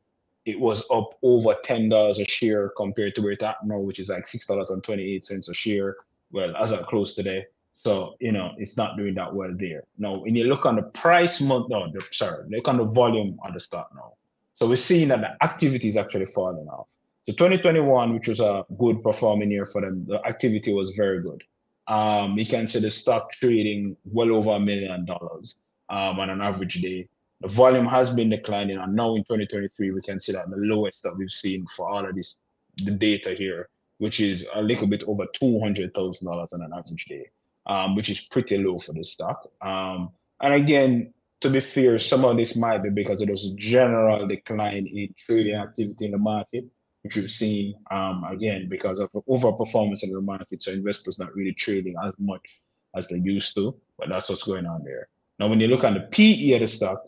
it 0.47 0.59
was 0.59 0.83
up 0.91 1.11
over 1.23 1.55
ten 1.63 1.91
dollars 1.91 2.19
a 2.19 2.25
share 2.25 2.71
compared 2.77 3.15
to 3.17 3.23
where 3.23 3.33
it's 3.33 3.45
at 3.45 3.57
now, 3.65 3.79
which 3.79 3.99
is 4.01 4.09
like 4.09 4.27
six 4.27 4.47
dollars 4.47 4.71
and 4.71 4.83
twenty 4.83 5.15
eight 5.15 5.25
cents 5.25 5.49
a 5.51 5.55
share. 5.55 5.97
Well, 6.33 6.57
as 6.57 6.73
at 6.73 6.87
close 6.87 7.15
today, 7.15 7.45
So, 7.75 8.15
you 8.21 8.33
know, 8.33 8.53
it's 8.59 8.77
not 8.77 8.97
doing 8.99 9.15
that 9.17 9.35
well 9.35 9.53
there. 9.57 9.85
Now, 9.99 10.19
when 10.19 10.35
you 10.37 10.45
look 10.45 10.67
on 10.67 10.77
the 10.77 10.83
price 10.83 11.41
month, 11.41 11.69
no, 11.71 11.91
the, 11.93 12.03
sorry, 12.13 12.45
look 12.51 12.69
on 12.69 12.79
the 12.79 12.85
volume 12.85 13.39
on 13.45 13.55
the 13.55 13.61
stock 13.61 13.91
now. 13.95 14.15
So 14.55 14.69
we're 14.69 14.77
seeing 14.77 15.09
that 15.09 15.21
the 15.23 15.43
activity 15.45 15.89
is 15.89 15.97
actually 15.97 16.27
falling 16.27 16.69
off. 16.69 16.89
So 17.29 17.35
2021, 17.35 18.15
which 18.15 18.29
was 18.29 18.41
a 18.41 18.65
good 18.79 19.03
performing 19.03 19.51
year 19.51 19.65
for 19.65 19.81
them, 19.81 20.05
the 20.07 20.25
activity 20.27 20.73
was 20.73 20.93
very 20.97 21.23
good. 21.23 21.43
Um, 21.87 22.39
you 22.39 22.47
can 22.47 22.67
see 22.67 22.81
the 22.81 22.91
stock 22.91 23.33
trading 23.33 23.97
well 24.05 24.33
over 24.33 24.51
a 24.51 24.61
million 24.61 25.05
dollars 25.05 25.57
um, 25.89 26.21
on 26.21 26.31
an 26.31 26.41
average 26.41 26.81
day. 26.81 27.09
The 27.41 27.49
volume 27.49 27.87
has 27.87 28.11
been 28.11 28.31
declining, 28.31 28.79
and 28.79 28.95
now 28.95 29.15
in 29.15 29.23
2023, 29.23 29.93
we 29.93 30.03
can 30.03 30.21
see 30.21 30.33
that 30.33 30.51
the 30.51 30.57
lowest 30.57 31.03
that 31.03 31.17
we've 31.17 31.31
seen 31.31 31.67
for 31.77 31.89
all 31.89 32.07
of 32.07 32.15
this, 32.15 32.37
the 32.77 32.91
data 32.91 33.33
here, 33.33 33.69
which 33.99 34.21
is 34.21 34.47
a 34.55 34.63
little 34.63 34.87
bit 34.87 35.03
over 35.05 35.27
$200,000 35.41 36.27
on 36.27 36.63
an 36.63 36.71
average 36.75 37.07
day 37.07 37.27
um, 37.67 37.95
which 37.95 38.11
is 38.11 38.21
pretty 38.21 38.59
low 38.59 38.79
for 38.79 38.93
the 38.93 39.05
stock. 39.05 39.49
Um, 39.61 40.11
and 40.41 40.55
again, 40.55 41.15
to 41.41 41.51
be 41.51 41.61
fair, 41.61 41.99
some 41.99 42.25
of 42.25 42.37
this 42.37 42.57
might 42.57 42.83
be 42.83 42.91
because 42.91 43.25
was 43.25 43.47
a 43.47 43.55
general 43.55 44.27
decline 44.27 44.87
in 44.87 45.15
trading 45.27 45.55
activity 45.55 46.07
in 46.07 46.11
the 46.13 46.19
market, 46.19 46.65
which 47.03 47.17
we've 47.17 47.31
seen 47.31 47.75
um, 47.91 48.25
again 48.25 48.69
because 48.69 48.99
of 48.99 49.11
overperformance 49.13 50.03
in 50.03 50.13
the 50.13 50.21
market. 50.21 50.63
So 50.63 50.73
investors 50.73 51.19
not 51.19 51.35
really 51.35 51.53
trading 51.53 51.95
as 52.05 52.13
much 52.19 52.61
as 52.95 53.09
they 53.09 53.19
used 53.19 53.55
to, 53.57 53.75
but 53.99 54.09
that's 54.09 54.29
what's 54.29 54.43
going 54.43 54.67
on 54.67 54.85
there. 54.85 55.09
Now, 55.39 55.49
when 55.49 55.61
you 55.61 55.69
look 55.69 55.85
at 55.85 55.95
the 55.95 56.01
PE 56.01 56.53
of 56.53 56.61
the 56.61 56.69
stock, 56.69 57.03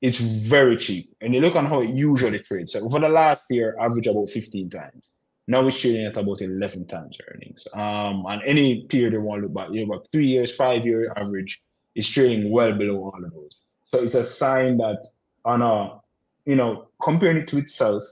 it's 0.00 0.18
very 0.18 0.76
cheap. 0.76 1.14
And 1.20 1.32
you 1.32 1.40
look 1.40 1.54
on 1.54 1.64
how 1.64 1.80
it 1.80 1.90
usually 1.90 2.40
trades. 2.40 2.72
So 2.72 2.80
over 2.80 2.98
the 2.98 3.08
last 3.08 3.44
year, 3.48 3.76
average 3.78 4.08
about 4.08 4.30
15 4.30 4.68
times. 4.68 5.04
Now 5.46 5.66
it's 5.66 5.78
trading 5.78 6.06
at 6.06 6.16
about 6.16 6.42
11 6.42 6.86
times 6.86 7.18
earnings. 7.32 7.66
Um, 7.72 8.24
and 8.28 8.42
any 8.44 8.84
period 8.84 9.12
you 9.12 9.20
want 9.20 9.42
to 9.42 9.46
look 9.46 9.54
back, 9.54 9.70
you 9.70 9.86
know, 9.86 9.94
about 9.94 10.08
three 10.10 10.26
years, 10.26 10.54
five 10.54 10.84
year 10.84 11.12
average 11.16 11.62
is 11.94 12.08
trading 12.08 12.50
well 12.50 12.72
below 12.72 12.96
all 12.96 13.24
of 13.24 13.32
those. 13.32 13.56
So 13.92 14.02
it's 14.02 14.14
a 14.14 14.24
sign 14.24 14.78
that 14.78 15.06
on 15.44 15.62
a, 15.62 16.00
you 16.46 16.56
know, 16.56 16.88
comparing 17.00 17.38
it 17.38 17.48
to 17.48 17.58
itself, 17.58 18.02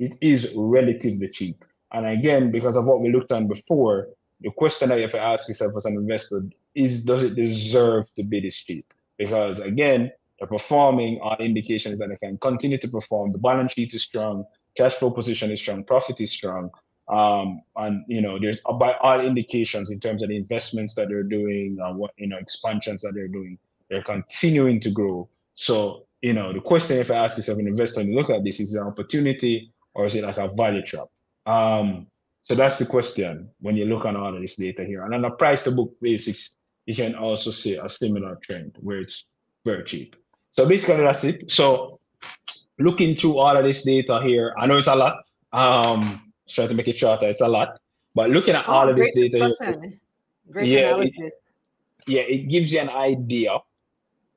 it 0.00 0.16
is 0.20 0.52
relatively 0.56 1.28
cheap. 1.28 1.64
And 1.92 2.06
again, 2.06 2.50
because 2.50 2.76
of 2.76 2.84
what 2.84 3.00
we 3.00 3.12
looked 3.12 3.30
at 3.30 3.46
before, 3.48 4.08
the 4.40 4.50
question 4.50 4.88
that 4.88 4.96
you 4.96 5.02
have 5.02 5.12
to 5.12 5.20
ask 5.20 5.46
yourself 5.46 5.74
as 5.76 5.84
an 5.84 5.94
investor 5.94 6.42
is 6.74 7.02
does 7.02 7.22
it 7.22 7.36
deserve 7.36 8.06
to 8.16 8.24
be 8.24 8.40
this 8.40 8.56
cheap? 8.64 8.92
Because 9.18 9.60
again, 9.60 10.10
they're 10.38 10.48
performing 10.48 11.20
on 11.20 11.38
indications 11.40 11.98
that 11.98 12.08
they 12.08 12.16
can 12.16 12.38
continue 12.38 12.78
to 12.78 12.88
perform. 12.88 13.30
The 13.32 13.38
balance 13.38 13.72
sheet 13.72 13.94
is 13.94 14.02
strong 14.02 14.46
cash 14.76 14.94
flow 14.94 15.10
position 15.10 15.50
is 15.50 15.60
strong, 15.60 15.84
profit 15.84 16.20
is 16.20 16.30
strong. 16.30 16.70
Um, 17.08 17.62
and 17.76 18.04
you 18.06 18.20
know, 18.20 18.38
there's 18.38 18.60
by 18.78 18.94
all 19.02 19.20
indications 19.20 19.90
in 19.90 19.98
terms 19.98 20.22
of 20.22 20.28
the 20.28 20.36
investments 20.36 20.94
that 20.94 21.08
they're 21.08 21.24
doing, 21.24 21.78
uh, 21.82 21.92
what 21.92 22.12
you 22.16 22.28
know, 22.28 22.38
expansions 22.38 23.02
that 23.02 23.14
they're 23.14 23.28
doing, 23.28 23.58
they're 23.88 24.02
continuing 24.02 24.78
to 24.80 24.90
grow. 24.90 25.28
So, 25.56 26.06
you 26.22 26.32
know, 26.32 26.52
the 26.52 26.60
question 26.60 26.98
if 26.98 27.10
I 27.10 27.16
ask 27.16 27.36
yourself 27.36 27.58
an 27.58 27.66
investor 27.66 28.00
and 28.00 28.14
look 28.14 28.30
at 28.30 28.44
this, 28.44 28.60
is 28.60 28.74
an 28.74 28.86
opportunity 28.86 29.72
or 29.94 30.06
is 30.06 30.14
it 30.14 30.24
like 30.24 30.38
a 30.38 30.48
value 30.48 30.82
trap? 30.82 31.08
Um, 31.46 32.06
so 32.44 32.54
that's 32.54 32.78
the 32.78 32.86
question 32.86 33.48
when 33.60 33.76
you 33.76 33.86
look 33.86 34.04
at 34.04 34.16
all 34.16 34.34
of 34.34 34.40
this 34.40 34.56
data 34.56 34.84
here. 34.84 35.04
And 35.04 35.14
on 35.14 35.22
the 35.22 35.30
price 35.30 35.62
to 35.62 35.70
book 35.70 35.94
basics, 36.00 36.50
you 36.86 36.94
can 36.94 37.14
also 37.14 37.50
see 37.50 37.76
a 37.76 37.88
similar 37.88 38.36
trend 38.42 38.76
where 38.80 38.98
it's 38.98 39.24
very 39.64 39.84
cheap. 39.84 40.16
So 40.52 40.66
basically 40.66 41.04
that's 41.04 41.24
it. 41.24 41.50
So 41.50 42.00
looking 42.78 43.14
through 43.14 43.38
all 43.38 43.56
of 43.56 43.64
this 43.64 43.84
data 43.84 44.20
here, 44.22 44.54
I 44.58 44.66
know 44.66 44.78
it's 44.78 44.88
a 44.88 44.96
lot. 44.96 45.24
Um, 45.52 46.32
trying 46.48 46.68
to 46.68 46.74
make 46.74 46.88
it 46.88 46.98
shorter, 46.98 47.28
it's 47.28 47.40
a 47.40 47.48
lot. 47.48 47.78
But 48.14 48.30
looking 48.30 48.54
at 48.56 48.68
oh, 48.68 48.72
all 48.72 48.88
of 48.88 48.96
this 48.96 49.14
data 49.14 49.54
here, 49.60 49.98
great 50.50 50.66
yeah, 50.66 50.88
analysis. 50.88 51.12
It, 51.18 51.32
yeah, 52.06 52.22
it 52.22 52.48
gives 52.48 52.72
you 52.72 52.80
an 52.80 52.90
idea 52.90 53.58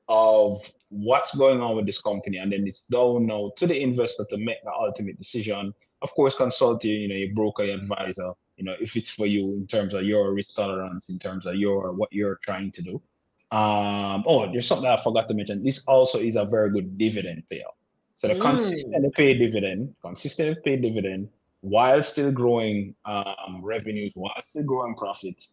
of 0.08 0.60
what's 0.94 1.34
going 1.34 1.60
on 1.60 1.76
with 1.76 1.86
this 1.86 2.00
company, 2.00 2.38
and 2.38 2.52
then 2.52 2.66
it's 2.66 2.80
down 2.90 3.26
now 3.26 3.52
to 3.56 3.66
the 3.66 3.80
investor 3.80 4.24
to 4.30 4.38
make 4.38 4.62
the 4.64 4.72
ultimate 4.72 5.18
decision. 5.18 5.74
Of 6.02 6.14
course, 6.14 6.36
consult 6.36 6.84
you, 6.84 6.94
you 6.94 7.08
know, 7.08 7.14
your 7.14 7.34
broker, 7.34 7.64
your 7.64 7.76
advisor, 7.76 8.32
you 8.56 8.64
know, 8.64 8.74
if 8.80 8.96
it's 8.96 9.10
for 9.10 9.26
you 9.26 9.54
in 9.54 9.66
terms 9.66 9.94
of 9.94 10.04
your 10.04 10.32
risk 10.32 10.56
tolerance, 10.56 11.06
in 11.08 11.18
terms 11.18 11.46
of 11.46 11.56
your 11.56 11.92
what 11.92 12.12
you're 12.12 12.38
trying 12.44 12.70
to 12.72 12.82
do. 12.82 13.02
Um, 13.50 14.24
oh, 14.26 14.50
there's 14.50 14.66
something 14.66 14.88
I 14.88 15.00
forgot 15.00 15.28
to 15.28 15.34
mention. 15.34 15.62
This 15.62 15.86
also 15.86 16.18
is 16.18 16.36
a 16.36 16.44
very 16.44 16.70
good 16.70 16.96
dividend 16.98 17.44
payout. 17.52 17.76
So 18.18 18.28
the 18.28 18.34
mm. 18.34 18.40
consistently 18.40 19.10
paid 19.10 19.38
dividend, 19.38 19.94
consistently 20.02 20.56
paid 20.64 20.82
dividend, 20.82 21.28
while 21.60 22.02
still 22.02 22.30
growing 22.30 22.94
um, 23.04 23.60
revenues, 23.62 24.12
while 24.14 24.34
still 24.50 24.64
growing 24.64 24.94
profits. 24.94 25.50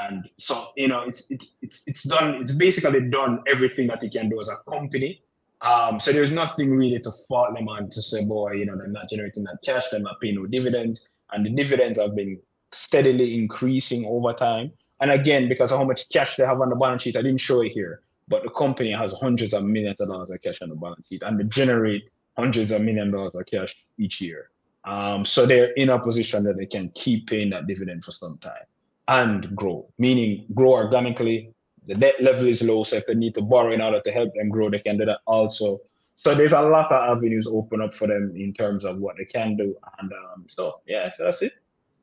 And 0.00 0.28
so, 0.36 0.68
you 0.76 0.88
know, 0.88 1.02
it's 1.02 1.30
it's 1.30 1.52
it's 1.86 2.02
done, 2.02 2.42
it's 2.42 2.52
basically 2.52 3.08
done 3.08 3.42
everything 3.46 3.86
that 3.88 4.02
it 4.04 4.12
can 4.12 4.28
do 4.28 4.40
as 4.40 4.48
a 4.48 4.56
company. 4.70 5.22
Um, 5.60 5.98
so 5.98 6.12
there's 6.12 6.30
nothing 6.30 6.70
really 6.70 7.00
to 7.00 7.10
fault 7.28 7.54
them 7.54 7.68
on 7.68 7.90
to 7.90 8.02
say, 8.02 8.24
boy, 8.24 8.52
you 8.52 8.66
know, 8.66 8.76
they're 8.76 8.86
not 8.86 9.08
generating 9.08 9.44
that 9.44 9.58
cash, 9.64 9.84
they're 9.90 10.00
not 10.00 10.20
paying 10.20 10.36
no 10.36 10.46
dividends. 10.46 11.08
And 11.32 11.44
the 11.44 11.50
dividends 11.50 11.98
have 11.98 12.14
been 12.14 12.38
steadily 12.72 13.34
increasing 13.34 14.04
over 14.06 14.32
time. 14.32 14.72
And 15.00 15.10
again, 15.10 15.48
because 15.48 15.72
of 15.72 15.78
how 15.78 15.84
much 15.84 16.08
cash 16.10 16.36
they 16.36 16.44
have 16.44 16.60
on 16.60 16.70
the 16.70 16.76
balance 16.76 17.02
sheet, 17.02 17.16
I 17.16 17.22
didn't 17.22 17.40
show 17.40 17.62
it 17.62 17.70
here 17.70 18.02
but 18.28 18.42
the 18.42 18.50
company 18.50 18.92
has 18.92 19.12
hundreds 19.14 19.54
of 19.54 19.64
millions 19.64 20.00
of 20.00 20.08
dollars 20.08 20.30
of 20.30 20.40
cash 20.42 20.62
on 20.62 20.68
the 20.68 20.76
balance 20.76 21.06
sheet 21.08 21.22
and 21.22 21.40
they 21.40 21.44
generate 21.44 22.10
hundreds 22.36 22.70
of 22.70 22.82
million 22.82 23.10
dollars 23.10 23.34
of 23.34 23.46
cash 23.46 23.74
each 23.96 24.20
year. 24.20 24.50
Um, 24.84 25.24
so 25.24 25.44
they're 25.44 25.72
in 25.72 25.88
a 25.88 25.98
position 25.98 26.44
that 26.44 26.56
they 26.56 26.66
can 26.66 26.90
keep 26.94 27.28
paying 27.28 27.50
that 27.50 27.66
dividend 27.66 28.04
for 28.04 28.12
some 28.12 28.38
time 28.38 28.64
and 29.08 29.54
grow, 29.56 29.88
meaning 29.98 30.46
grow 30.54 30.72
organically. 30.72 31.52
The 31.86 31.94
debt 31.94 32.22
level 32.22 32.46
is 32.46 32.62
low, 32.62 32.82
so 32.82 32.96
if 32.96 33.06
they 33.06 33.14
need 33.14 33.34
to 33.36 33.42
borrow 33.42 33.72
in 33.72 33.80
order 33.80 34.00
to 34.02 34.12
help 34.12 34.34
them 34.34 34.50
grow, 34.50 34.68
they 34.68 34.80
can 34.80 34.98
do 34.98 35.06
that 35.06 35.20
also. 35.26 35.80
So 36.16 36.34
there's 36.34 36.52
a 36.52 36.60
lot 36.60 36.92
of 36.92 37.16
avenues 37.16 37.46
open 37.46 37.80
up 37.80 37.94
for 37.94 38.06
them 38.06 38.34
in 38.36 38.52
terms 38.52 38.84
of 38.84 38.98
what 38.98 39.16
they 39.16 39.24
can 39.24 39.56
do, 39.56 39.74
and 39.98 40.12
um, 40.12 40.46
so 40.48 40.80
yeah, 40.86 41.10
so 41.16 41.24
that's 41.24 41.42
it. 41.42 41.52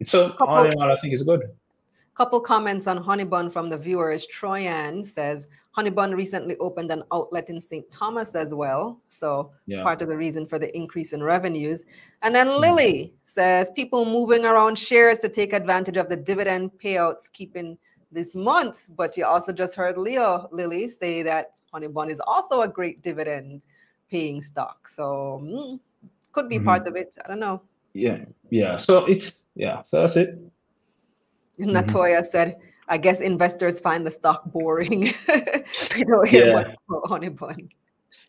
So 0.03 0.36
all 0.39 0.66
in 0.66 0.74
all, 0.82 0.91
I 0.91 0.99
think 0.99 1.14
it's 1.14 1.24
good. 1.24 1.43
Couple 2.16 2.39
comments 2.39 2.88
on 2.88 3.03
Honeybun 3.03 3.51
from 3.51 3.70
the 3.70 3.78
viewers. 3.78 4.26
Troyan 4.28 5.06
says 5.06 5.47
Honeybun 5.76 6.15
recently 6.15 6.55
opened 6.57 6.89
an 6.91 7.03
outlet 7.11 7.49
in 7.49 7.59
St. 7.59 7.89
Thomas 7.91 8.34
as 8.34 8.53
well. 8.53 9.01
So 9.09 9.51
yeah. 9.65 9.84
part 9.84 10.01
of 10.01 10.07
the 10.07 10.15
reason 10.15 10.47
for 10.47 10.57
the 10.57 10.76
increase 10.76 11.11
in 11.11 11.21
revenues. 11.21 11.86
And 12.21 12.34
then 12.34 12.47
mm-hmm. 12.47 12.61
Lily 12.61 13.13
says 13.23 13.69
people 13.76 14.05
moving 14.05 14.45
around 14.45 14.78
shares 14.78 15.19
to 15.19 15.30
take 15.30 15.51
advantage 15.51 15.97
of 15.97 16.07
the 16.07 16.15
dividend 16.15 16.71
payouts 16.82 17.32
keeping 17.32 17.78
this 18.11 18.36
month. 18.36 18.88
But 18.95 19.17
you 19.17 19.26
also 19.26 19.51
just 19.51 19.76
heard 19.76 19.97
Leo 19.97 20.47
Lily 20.51 20.88
say 20.88 21.23
that 21.23 21.59
Honeybun 21.73 22.09
is 22.09 22.21
also 22.21 22.61
a 22.61 22.67
great 22.67 23.01
dividend 23.01 23.65
paying 24.09 24.41
stock. 24.41 24.88
So 24.88 25.41
mm, 25.43 25.80
could 26.32 26.47
be 26.47 26.55
mm-hmm. 26.55 26.65
part 26.65 26.88
of 26.88 26.95
it. 26.95 27.17
I 27.23 27.28
don't 27.28 27.39
know. 27.39 27.61
Yeah. 27.93 28.23
Yeah. 28.49 28.78
So 28.78 29.05
it's 29.05 29.34
yeah. 29.55 29.84
So 29.84 30.01
that's 30.01 30.15
it. 30.15 30.39
Natoya 31.59 32.19
mm-hmm. 32.19 32.26
said, 32.26 32.57
I 32.88 32.97
guess 32.97 33.21
investors 33.21 33.79
find 33.79 34.05
the 34.05 34.11
stock 34.11 34.45
boring. 34.45 35.13
we 35.95 36.03
don't 36.03 36.28
hear 36.28 36.47
yeah. 36.47 36.74
on 37.09 37.24
it, 37.24 37.36
but 37.36 37.57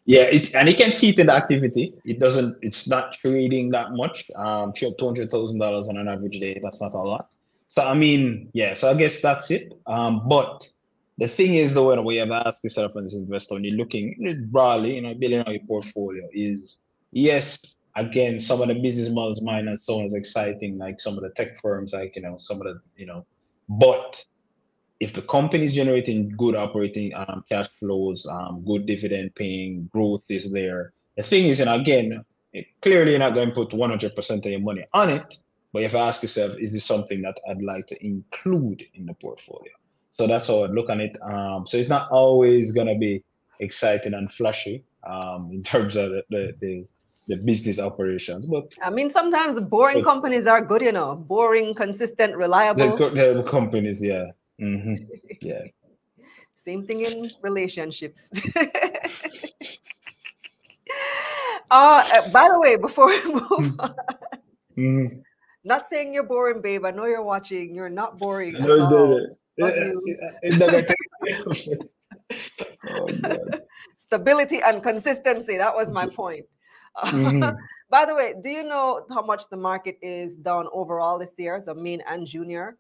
yeah, 0.04 0.22
it, 0.22 0.54
and 0.54 0.68
you 0.68 0.74
can 0.74 0.92
see 0.92 1.10
it 1.10 1.18
in 1.18 1.26
the 1.26 1.34
activity. 1.34 1.94
It 2.04 2.20
doesn't. 2.20 2.58
It's 2.62 2.88
not 2.88 3.14
trading 3.14 3.70
that 3.70 3.92
much. 3.92 4.24
Um, 4.36 4.72
two 4.72 4.94
hundred 5.00 5.30
thousand 5.30 5.58
dollars 5.58 5.88
on 5.88 5.96
an 5.96 6.08
average 6.08 6.38
day. 6.38 6.60
That's 6.62 6.80
not 6.80 6.94
a 6.94 6.98
lot. 6.98 7.28
So 7.68 7.82
I 7.82 7.94
mean, 7.94 8.48
yeah. 8.52 8.74
So 8.74 8.90
I 8.90 8.94
guess 8.94 9.20
that's 9.20 9.50
it. 9.50 9.74
Um, 9.86 10.28
but 10.28 10.68
the 11.18 11.28
thing 11.28 11.54
is, 11.54 11.74
though, 11.74 12.02
when 12.02 12.14
you 12.14 12.20
have 12.20 12.30
asked 12.30 12.62
yourself 12.62 12.92
as 12.96 13.14
an 13.14 13.22
investor, 13.22 13.54
when 13.54 13.64
you're 13.64 13.76
looking 13.76 14.46
broadly, 14.50 14.94
you 14.94 15.02
know, 15.02 15.14
building 15.14 15.40
out 15.40 15.50
your 15.50 15.64
portfolio, 15.66 16.22
is 16.32 16.78
yes, 17.12 17.58
again, 17.96 18.38
some 18.38 18.62
of 18.62 18.68
the 18.68 18.74
business 18.74 19.10
models 19.10 19.42
might 19.42 19.64
not 19.64 19.78
sound 19.80 20.04
as 20.04 20.14
exciting 20.14 20.78
like 20.78 21.00
some 21.00 21.16
of 21.16 21.22
the 21.22 21.30
tech 21.30 21.60
firms, 21.60 21.92
like 21.92 22.14
you 22.14 22.22
know, 22.22 22.36
some 22.38 22.58
of 22.60 22.64
the 22.64 22.80
you 22.96 23.06
know, 23.06 23.26
but 23.68 24.24
if 25.00 25.12
the 25.12 25.22
company 25.22 25.66
is 25.66 25.74
generating 25.74 26.30
good 26.36 26.56
operating 26.56 27.14
um, 27.14 27.44
cash 27.48 27.68
flows, 27.78 28.26
um, 28.26 28.64
good 28.66 28.86
dividend 28.86 29.34
paying, 29.34 29.88
growth 29.92 30.22
is 30.28 30.50
there. 30.52 30.92
The 31.16 31.22
thing 31.22 31.46
is, 31.46 31.60
and 31.60 31.70
again, 31.70 32.24
it, 32.52 32.66
clearly 32.80 33.10
you're 33.10 33.18
not 33.18 33.34
going 33.34 33.48
to 33.48 33.54
put 33.54 33.70
100% 33.70 34.30
of 34.30 34.44
your 34.46 34.60
money 34.60 34.84
on 34.94 35.10
it, 35.10 35.36
but 35.72 35.80
you 35.80 35.84
have 35.84 35.92
to 35.92 35.98
ask 35.98 36.22
yourself, 36.22 36.56
is 36.58 36.72
this 36.72 36.84
something 36.84 37.20
that 37.22 37.38
I'd 37.48 37.62
like 37.62 37.86
to 37.88 38.06
include 38.06 38.84
in 38.94 39.06
the 39.06 39.14
portfolio? 39.14 39.72
So 40.12 40.26
that's 40.26 40.46
how 40.46 40.62
I 40.62 40.68
look 40.68 40.88
at 40.88 41.00
it. 41.00 41.16
Um, 41.22 41.66
so 41.66 41.76
it's 41.76 41.90
not 41.90 42.10
always 42.10 42.72
going 42.72 42.86
to 42.86 42.98
be 42.98 43.22
exciting 43.60 44.14
and 44.14 44.32
flashy 44.32 44.82
um, 45.06 45.50
in 45.52 45.62
terms 45.62 45.96
of 45.96 46.10
the, 46.10 46.24
the, 46.30 46.54
the 46.60 46.86
the 47.28 47.36
business 47.36 47.80
operations. 47.80 48.46
But 48.46 48.74
I 48.80 48.90
mean, 48.90 49.10
sometimes 49.10 49.58
boring 49.60 49.98
but, 49.98 50.04
companies 50.04 50.46
are 50.46 50.64
good, 50.64 50.80
you 50.80 50.92
know, 50.92 51.16
boring, 51.16 51.74
consistent, 51.74 52.36
reliable. 52.36 52.96
The, 52.96 53.34
the 53.34 53.42
companies, 53.42 54.00
yeah. 54.00 54.26
Mm-hmm. 54.60 54.94
Yeah. 55.40 55.62
Same 56.54 56.84
thing 56.84 57.02
in 57.02 57.30
relationships. 57.42 58.30
uh, 61.70 62.30
by 62.30 62.48
the 62.48 62.58
way, 62.58 62.76
before 62.76 63.06
we 63.06 63.24
move 63.32 63.42
mm-hmm. 63.42 63.80
on, 63.80 63.94
mm-hmm. 64.76 65.18
not 65.64 65.88
saying 65.88 66.12
you're 66.12 66.24
boring, 66.24 66.60
babe. 66.60 66.84
I 66.84 66.90
know 66.90 67.04
you're 67.04 67.22
watching. 67.22 67.74
You're 67.74 67.88
not 67.88 68.18
boring. 68.18 68.54
No, 68.54 68.88
no, 68.90 69.18
no. 69.58 69.70
Oh, 72.88 73.08
Stability 73.98 74.60
and 74.62 74.82
consistency. 74.82 75.56
That 75.56 75.74
was 75.74 75.90
my 75.90 76.06
point. 76.06 76.46
Mhm. 76.96 77.56
By 77.88 78.04
the 78.04 78.14
way, 78.14 78.34
do 78.42 78.50
you 78.50 78.64
know 78.64 79.06
how 79.10 79.22
much 79.22 79.48
the 79.48 79.56
market 79.56 79.98
is 80.02 80.36
down 80.36 80.68
overall 80.72 81.18
this 81.18 81.34
year? 81.38 81.60
So 81.60 81.74
main 81.74 82.02
and 82.08 82.26
junior. 82.26 82.76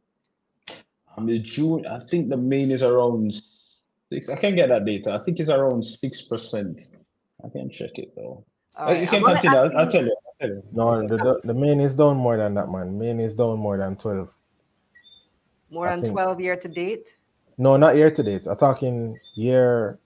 Um, 1.16 1.26
the 1.26 1.38
June, 1.38 1.86
I 1.86 2.00
think 2.10 2.28
the 2.28 2.36
main 2.36 2.70
is 2.70 2.82
around 2.82 3.40
six. 4.10 4.28
I 4.28 4.36
can't 4.36 4.56
get 4.56 4.68
that 4.68 4.84
data. 4.84 5.12
I 5.12 5.18
think 5.18 5.40
it's 5.40 5.48
around 5.50 5.82
six 5.84 6.22
percent. 6.22 6.80
I 7.44 7.48
can 7.48 7.70
check 7.70 7.90
it 7.94 8.14
though. 8.16 8.44
Uh, 8.78 8.84
right, 8.84 8.96
You 8.96 9.02
I'm 9.02 9.08
can 9.08 9.22
gonna 9.22 9.34
continue. 9.34 9.58
I'll, 9.58 9.78
I'll 9.78 9.90
tell 9.90 10.04
you. 10.04 10.16
I'll 10.26 10.34
tell 10.40 10.56
you. 10.56 10.62
No, 10.72 11.06
the, 11.06 11.16
the, 11.16 11.40
the 11.44 11.54
main 11.54 11.80
is 11.80 11.94
down 11.94 12.16
more 12.16 12.36
than 12.36 12.54
that, 12.54 12.70
man. 12.70 12.98
Main 12.98 13.20
is 13.20 13.34
down 13.34 13.58
more 13.58 13.78
than 13.78 13.96
12. 13.96 14.28
More 15.70 15.88
I 15.88 15.92
than 15.96 16.02
think- 16.02 16.12
12 16.12 16.40
year 16.40 16.56
to 16.56 16.68
date. 16.68 17.16
No, 17.58 17.78
not 17.78 17.96
year 17.96 18.10
to 18.10 18.22
date. 18.22 18.46
I'm 18.46 18.56
talking 18.58 19.18
year. 19.34 19.98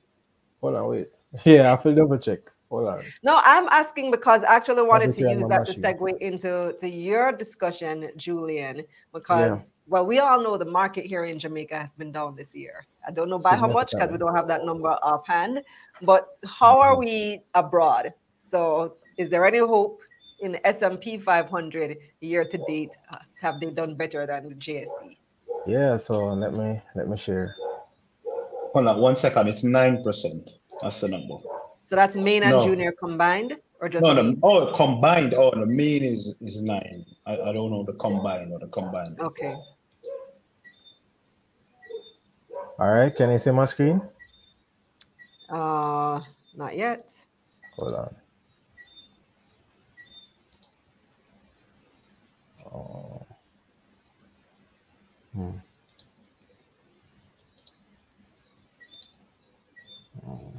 Hold 0.60 0.76
on, 0.76 0.88
wait. 0.88 1.08
Yeah, 1.44 1.62
I 1.62 1.66
have 1.70 1.82
to 1.84 1.94
double 1.94 2.18
check. 2.18 2.40
Hold 2.70 2.86
on. 2.88 3.02
No, 3.24 3.40
I'm 3.44 3.66
asking 3.68 4.12
because 4.12 4.44
I 4.44 4.54
actually 4.54 4.82
wanted 4.82 5.12
to 5.14 5.28
use 5.30 5.48
that 5.48 5.66
to 5.66 5.72
segue 5.74 6.16
into 6.18 6.74
to 6.78 6.88
your 6.88 7.32
discussion, 7.32 8.10
Julian, 8.16 8.84
because 9.12 9.64
well, 9.90 10.06
we 10.06 10.20
all 10.20 10.40
know 10.40 10.56
the 10.56 10.64
market 10.64 11.04
here 11.04 11.24
in 11.24 11.36
Jamaica 11.38 11.76
has 11.76 11.92
been 11.92 12.12
down 12.12 12.36
this 12.36 12.54
year. 12.54 12.86
I 13.06 13.10
don't 13.10 13.28
know 13.28 13.40
by 13.40 13.56
how 13.56 13.66
much 13.66 13.90
because 13.90 14.12
we 14.12 14.18
don't 14.18 14.34
have 14.36 14.46
that 14.46 14.64
number 14.64 14.90
offhand, 15.02 15.62
but 16.02 16.28
how 16.46 16.78
are 16.78 16.96
we 16.96 17.42
abroad? 17.54 18.14
So, 18.38 18.96
is 19.18 19.28
there 19.28 19.44
any 19.44 19.58
hope 19.58 20.00
in 20.38 20.52
the 20.52 20.64
S&P 20.66 21.18
500 21.18 21.98
year 22.20 22.44
to 22.44 22.58
date? 22.68 22.96
Have 23.40 23.60
they 23.60 23.70
done 23.70 23.96
better 23.96 24.26
than 24.26 24.48
the 24.48 24.54
JSE? 24.54 25.18
Yeah, 25.66 25.96
so 25.96 26.28
let 26.34 26.54
me 26.54 26.80
let 26.94 27.08
me 27.08 27.16
share. 27.16 27.54
Hold 28.72 28.86
on 28.86 29.00
one 29.00 29.16
second. 29.16 29.48
It's 29.48 29.64
nine 29.64 30.02
percent. 30.04 30.48
That's 30.80 31.00
the 31.00 31.08
number. 31.08 31.34
So 31.82 31.96
that's 31.96 32.14
main 32.14 32.44
and 32.44 32.52
No. 32.52 32.64
junior 32.64 32.92
combined, 32.92 33.56
or 33.80 33.88
just 33.88 34.06
No, 34.06 34.14
the, 34.14 34.22
main? 34.22 34.38
oh, 34.44 34.72
combined. 34.72 35.34
Oh, 35.34 35.50
the 35.50 35.66
main 35.66 36.04
is 36.04 36.32
is 36.40 36.62
nine. 36.62 37.04
I, 37.26 37.32
I 37.32 37.52
don't 37.52 37.70
know 37.72 37.82
the 37.84 37.94
combined 37.94 38.52
or 38.52 38.60
the 38.60 38.68
combined. 38.68 39.18
Okay. 39.20 39.54
All 42.80 42.88
right, 42.88 43.14
can 43.14 43.30
you 43.30 43.38
see 43.38 43.50
my 43.50 43.66
screen? 43.66 44.00
Uh, 45.50 46.18
not 46.56 46.74
yet. 46.74 47.14
Hold 47.76 47.94
on. 47.94 48.14
Oh. 52.72 53.26
Hmm. 55.34 55.50
Oh. 60.26 60.52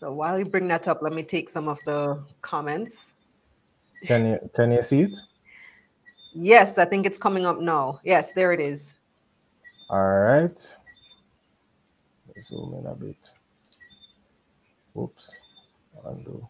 So 0.00 0.12
while 0.12 0.38
you 0.38 0.46
bring 0.46 0.66
that 0.68 0.88
up, 0.88 1.02
let 1.02 1.12
me 1.12 1.22
take 1.22 1.50
some 1.50 1.68
of 1.68 1.78
the 1.84 2.24
comments. 2.40 3.14
Can 4.06 4.24
you 4.24 4.50
can 4.56 4.72
you 4.72 4.82
see 4.82 5.02
it? 5.02 5.20
Yes, 6.32 6.78
I 6.78 6.84
think 6.84 7.06
it's 7.06 7.18
coming 7.18 7.46
up 7.46 7.60
now. 7.60 8.00
Yes, 8.04 8.32
there 8.32 8.52
it 8.52 8.60
is. 8.60 8.94
All 9.88 10.20
right. 10.20 10.76
Let's 12.28 12.48
zoom 12.48 12.74
in 12.78 12.86
a 12.86 12.94
bit. 12.94 13.32
Whoops. 14.94 15.38
Undo. 16.04 16.48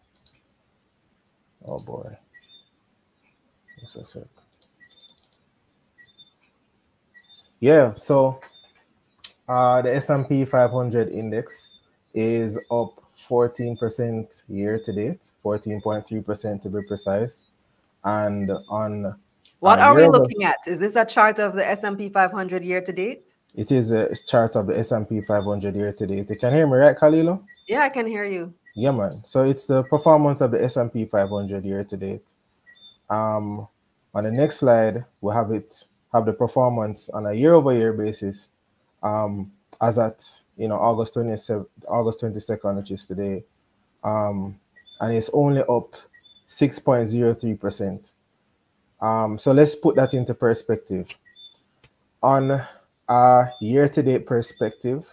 Oh 1.65 1.79
boy. 1.79 2.15
Just 3.79 3.95
a 3.95 4.05
sec. 4.05 4.23
Yeah, 7.59 7.93
so 7.95 8.39
uh, 9.47 9.81
the 9.81 9.95
S&P 9.95 10.45
500 10.45 11.09
index 11.09 11.77
is 12.13 12.57
up 12.71 13.03
14% 13.29 14.43
year 14.49 14.79
to 14.79 14.93
date, 14.93 15.31
14.3% 15.45 16.61
to 16.61 16.69
be 16.69 16.81
precise. 16.83 17.45
And 18.03 18.51
on 18.67 19.15
What 19.61 19.77
are 19.77 19.95
we 19.95 20.07
looking 20.07 20.43
at? 20.43 20.57
Is 20.65 20.79
this 20.79 20.95
a 20.95 21.05
chart 21.05 21.37
of 21.37 21.53
the 21.53 21.63
S&P 21.69 22.09
500 22.09 22.63
year 22.63 22.81
to 22.81 22.91
date? 22.91 23.35
It 23.53 23.71
is 23.71 23.91
a 23.91 24.15
chart 24.25 24.55
of 24.55 24.65
the 24.65 24.79
S&P 24.79 25.21
500 25.21 25.75
year 25.75 25.93
to 25.93 26.07
date. 26.07 26.27
You 26.31 26.35
can 26.35 26.51
hear 26.51 26.65
me, 26.65 26.77
right, 26.77 26.97
Kalilah? 26.97 27.39
Yeah, 27.67 27.83
I 27.83 27.89
can 27.89 28.07
hear 28.07 28.25
you. 28.25 28.51
Yeah, 28.73 28.89
man. 28.89 29.21
So 29.23 29.43
it's 29.43 29.67
the 29.67 29.83
performance 29.83 30.41
of 30.41 30.49
the 30.49 30.63
S&P 30.63 31.05
500 31.05 31.63
year 31.63 31.83
to 31.83 31.95
date. 31.95 32.31
Um, 33.11 33.67
on 34.15 34.23
the 34.23 34.31
next 34.31 34.57
slide, 34.57 35.05
we'll 35.21 35.35
have 35.35 35.51
it 35.51 35.85
have 36.11 36.25
the 36.25 36.33
performance 36.33 37.09
on 37.09 37.27
a 37.27 37.33
year-over-year 37.33 37.93
basis. 37.93 38.49
Um, 39.03 39.51
as 39.79 39.99
at 39.99 40.25
you 40.57 40.67
know 40.67 40.75
August 40.75 41.13
27, 41.13 41.67
August 41.87 42.21
22nd, 42.21 42.77
which 42.77 42.91
is 42.91 43.05
today, 43.05 43.43
um, 44.03 44.59
and 45.01 45.15
it's 45.15 45.29
only 45.33 45.61
up 45.61 45.95
6.03 46.47 47.59
percent. 47.59 48.13
Um, 49.01 49.37
so 49.37 49.51
let's 49.51 49.75
put 49.75 49.95
that 49.95 50.13
into 50.13 50.33
perspective. 50.33 51.07
On 52.21 52.61
a 53.09 53.45
year-to-date 53.59 54.27
perspective, 54.27 55.05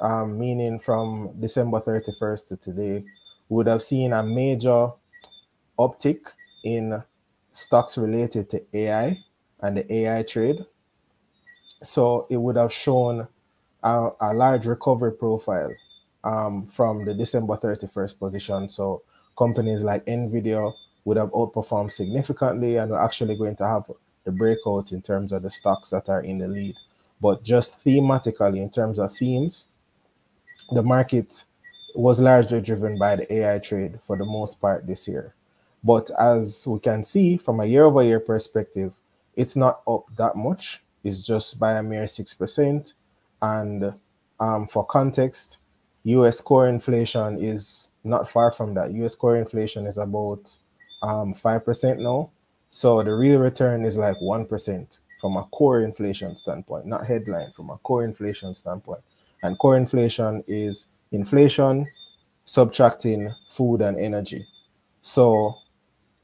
um, 0.00 0.38
meaning 0.38 0.78
from 0.78 1.30
December 1.40 1.80
31st 1.80 2.48
to 2.48 2.56
today, 2.56 3.04
we 3.48 3.56
would 3.56 3.66
have 3.66 3.82
seen 3.82 4.12
a 4.12 4.22
major 4.22 4.90
uptick 5.78 6.20
in 6.64 7.02
stocks 7.52 7.96
related 7.96 8.50
to 8.50 8.62
AI 8.74 9.18
and 9.60 9.78
the 9.78 9.92
AI 9.92 10.22
trade. 10.22 10.64
So 11.82 12.26
it 12.30 12.36
would 12.36 12.56
have 12.56 12.72
shown 12.72 13.26
a, 13.82 14.10
a 14.20 14.34
large 14.34 14.66
recovery 14.66 15.12
profile 15.12 15.72
um, 16.24 16.66
from 16.66 17.04
the 17.04 17.14
December 17.14 17.56
31st 17.56 18.18
position. 18.18 18.68
So 18.68 19.02
companies 19.36 19.82
like 19.82 20.04
Nvidia 20.06 20.72
would 21.04 21.16
have 21.16 21.30
outperformed 21.30 21.92
significantly 21.92 22.76
and 22.76 22.90
we're 22.90 23.02
actually 23.02 23.36
going 23.36 23.56
to 23.56 23.66
have 23.66 23.84
the 24.24 24.32
breakout 24.32 24.92
in 24.92 25.02
terms 25.02 25.32
of 25.32 25.42
the 25.42 25.50
stocks 25.50 25.90
that 25.90 26.08
are 26.08 26.22
in 26.22 26.38
the 26.38 26.48
lead. 26.48 26.76
But 27.20 27.42
just 27.42 27.82
thematically, 27.84 28.58
in 28.58 28.70
terms 28.70 28.98
of 28.98 29.14
themes, 29.16 29.68
the 30.72 30.82
market 30.82 31.44
was 31.94 32.20
largely 32.20 32.60
driven 32.60 32.98
by 32.98 33.16
the 33.16 33.32
AI 33.32 33.58
trade 33.58 34.00
for 34.06 34.16
the 34.16 34.24
most 34.24 34.60
part 34.60 34.86
this 34.86 35.06
year. 35.06 35.34
But 35.84 36.10
as 36.18 36.66
we 36.66 36.80
can 36.80 37.04
see 37.04 37.36
from 37.36 37.60
a 37.60 37.66
year 37.66 37.84
over 37.84 38.02
year 38.02 38.20
perspective, 38.20 38.94
it's 39.36 39.54
not 39.54 39.82
up 39.86 40.04
that 40.16 40.36
much. 40.36 40.82
It's 41.04 41.24
just 41.24 41.58
by 41.58 41.74
a 41.74 41.82
mere 41.82 42.04
6%. 42.04 42.94
And 43.42 43.94
um, 44.40 44.66
for 44.66 44.84
context, 44.86 45.58
US 46.04 46.40
core 46.40 46.68
inflation 46.68 47.42
is 47.42 47.90
not 48.02 48.30
far 48.30 48.50
from 48.50 48.74
that. 48.74 48.92
US 48.92 49.14
core 49.14 49.36
inflation 49.36 49.86
is 49.86 49.98
about 49.98 50.58
um, 51.04 51.34
5% 51.34 51.98
now. 51.98 52.30
So 52.70 53.02
the 53.02 53.14
real 53.14 53.38
return 53.38 53.84
is 53.84 53.98
like 53.98 54.16
1% 54.16 54.98
from 55.20 55.36
a 55.36 55.44
core 55.52 55.82
inflation 55.82 56.36
standpoint, 56.36 56.86
not 56.86 57.06
headline, 57.06 57.52
from 57.54 57.70
a 57.70 57.78
core 57.78 58.04
inflation 58.04 58.54
standpoint. 58.54 59.00
And 59.42 59.58
core 59.58 59.76
inflation 59.76 60.42
is 60.48 60.86
inflation 61.12 61.86
subtracting 62.46 63.32
food 63.50 63.80
and 63.82 63.98
energy. 63.98 64.46
So 65.02 65.54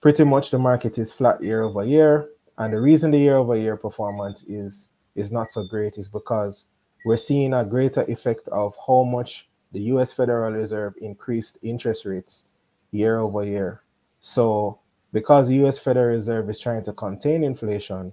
pretty 0.01 0.25
much 0.25 0.51
the 0.51 0.59
market 0.59 0.99
is 0.99 1.13
flat 1.13 1.43
year 1.43 1.63
over 1.63 1.85
year. 1.85 2.29
And 2.59 2.73
the 2.73 2.81
reason 2.81 3.11
the 3.11 3.19
year 3.19 3.37
over 3.37 3.57
year 3.57 3.77
performance 3.77 4.43
is 4.45 4.89
is 5.17 5.33
not 5.33 5.51
so 5.51 5.65
great 5.65 5.99
is 5.99 6.09
because 6.09 6.67
we're 7.05 7.17
seeing 7.17 7.53
a 7.53 7.65
greater 7.65 8.03
effect 8.03 8.49
of 8.49 8.75
how 8.87 9.03
much 9.03 9.49
the 9.73 9.81
US 9.95 10.13
Federal 10.13 10.53
Reserve 10.53 10.95
increased 11.01 11.59
interest 11.63 12.05
rates 12.05 12.47
year 12.93 13.19
over 13.19 13.45
year. 13.45 13.83
So 14.21 14.79
because 15.13 15.49
the 15.49 15.67
US 15.67 15.79
Federal 15.79 16.15
Reserve 16.15 16.49
is 16.51 16.61
trying 16.61 16.83
to 16.85 16.93
contain 16.93 17.43
inflation, 17.43 18.13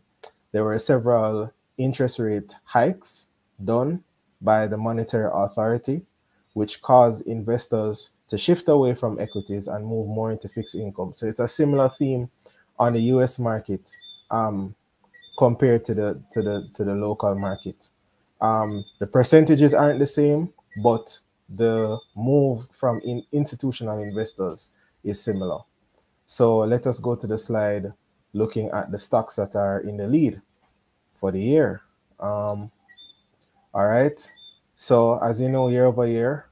there 0.51 0.63
were 0.63 0.77
several 0.77 1.51
interest 1.77 2.19
rate 2.19 2.55
hikes 2.63 3.27
done 3.63 4.03
by 4.41 4.67
the 4.67 4.77
monetary 4.77 5.29
authority, 5.33 6.01
which 6.53 6.81
caused 6.81 7.27
investors 7.27 8.11
to 8.29 8.37
shift 8.37 8.67
away 8.67 8.93
from 8.93 9.19
equities 9.19 9.67
and 9.67 9.85
move 9.85 10.07
more 10.07 10.31
into 10.31 10.49
fixed 10.49 10.75
income. 10.75 11.13
So 11.13 11.27
it's 11.27 11.39
a 11.39 11.47
similar 11.47 11.89
theme 11.97 12.29
on 12.79 12.93
the 12.93 13.01
US 13.13 13.39
market 13.39 13.95
um, 14.31 14.75
compared 15.37 15.83
to 15.85 15.93
the 15.93 16.21
to 16.31 16.41
the 16.41 16.69
to 16.73 16.83
the 16.83 16.93
local 16.93 17.35
market. 17.35 17.89
Um, 18.41 18.85
the 18.99 19.07
percentages 19.07 19.73
aren't 19.73 19.99
the 19.99 20.05
same, 20.05 20.53
but 20.83 21.19
the 21.55 21.97
move 22.15 22.67
from 22.71 22.99
in 23.01 23.23
institutional 23.31 23.99
investors 23.99 24.71
is 25.03 25.21
similar. 25.21 25.59
So 26.27 26.59
let 26.59 26.85
us 26.87 26.99
go 26.99 27.15
to 27.15 27.25
the 27.25 27.37
slide 27.37 27.91
looking 28.33 28.69
at 28.69 28.91
the 28.91 28.99
stocks 28.99 29.37
that 29.37 29.55
are 29.55 29.79
in 29.79 29.97
the 29.97 30.07
lead 30.07 30.41
for 31.19 31.31
the 31.31 31.39
year. 31.39 31.81
Um, 32.19 32.69
all 33.73 33.87
right. 33.87 34.19
So 34.75 35.17
as 35.23 35.39
you 35.41 35.49
know, 35.49 35.69
year 35.69 35.85
over 35.85 36.05
year, 36.05 36.45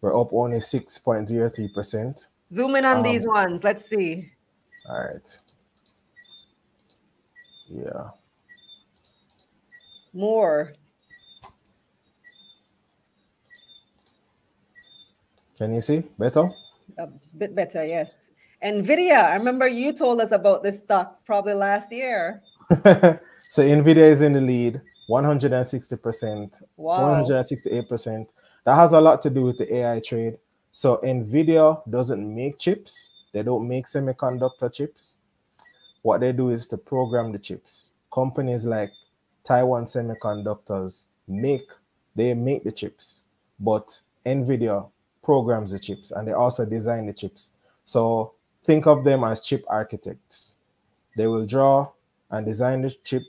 we're 0.00 0.18
up 0.18 0.32
only 0.32 0.58
6.03%. 0.58 2.26
Zoom 2.52 2.76
in 2.76 2.84
on 2.84 2.96
Um, 2.98 3.02
these 3.02 3.26
ones. 3.26 3.62
Let's 3.62 3.84
see. 3.84 4.32
All 4.88 4.98
right. 4.98 5.38
Yeah. 7.68 8.10
More. 10.12 10.72
Can 15.58 15.74
you 15.74 15.82
see 15.82 16.02
better? 16.18 16.50
A 16.98 17.06
bit 17.36 17.54
better, 17.54 17.84
yes. 17.84 18.30
Nvidia. 18.64 19.24
I 19.24 19.34
remember 19.34 19.66
you 19.66 19.92
told 19.92 20.20
us 20.20 20.32
about 20.32 20.62
this 20.62 20.78
stock 20.78 21.24
probably 21.24 21.54
last 21.54 21.92
year. 21.92 22.42
so 23.50 23.62
Nvidia 23.62 24.10
is 24.10 24.20
in 24.20 24.32
the 24.32 24.40
lead, 24.40 24.80
160%, 25.08 26.62
Wow. 26.76 27.24
168%. 27.24 28.26
That 28.64 28.74
has 28.74 28.92
a 28.92 29.00
lot 29.00 29.22
to 29.22 29.30
do 29.30 29.42
with 29.42 29.58
the 29.58 29.74
AI 29.74 30.00
trade. 30.00 30.38
So 30.72 30.98
Nvidia 30.98 31.82
doesn't 31.90 32.34
make 32.34 32.58
chips. 32.58 33.10
They 33.32 33.42
don't 33.42 33.66
make 33.66 33.86
semiconductor 33.86 34.72
chips. 34.72 35.20
What 36.02 36.20
they 36.20 36.32
do 36.32 36.50
is 36.50 36.66
to 36.68 36.78
program 36.78 37.32
the 37.32 37.38
chips. 37.38 37.92
Companies 38.12 38.64
like 38.64 38.90
Taiwan 39.44 39.84
Semiconductors 39.84 41.06
make 41.28 41.68
they 42.16 42.34
make 42.34 42.64
the 42.64 42.72
chips, 42.72 43.24
but 43.60 44.00
Nvidia 44.26 44.88
programs 45.22 45.70
the 45.72 45.78
chips 45.78 46.10
and 46.10 46.26
they 46.26 46.32
also 46.32 46.64
design 46.64 47.06
the 47.06 47.12
chips. 47.12 47.52
So 47.84 48.32
think 48.70 48.86
of 48.86 49.02
them 49.02 49.24
as 49.24 49.40
chip 49.40 49.64
architects. 49.66 50.54
They 51.16 51.26
will 51.26 51.44
draw 51.44 51.90
and 52.30 52.46
design 52.46 52.82
the 52.82 52.90
chip 53.02 53.24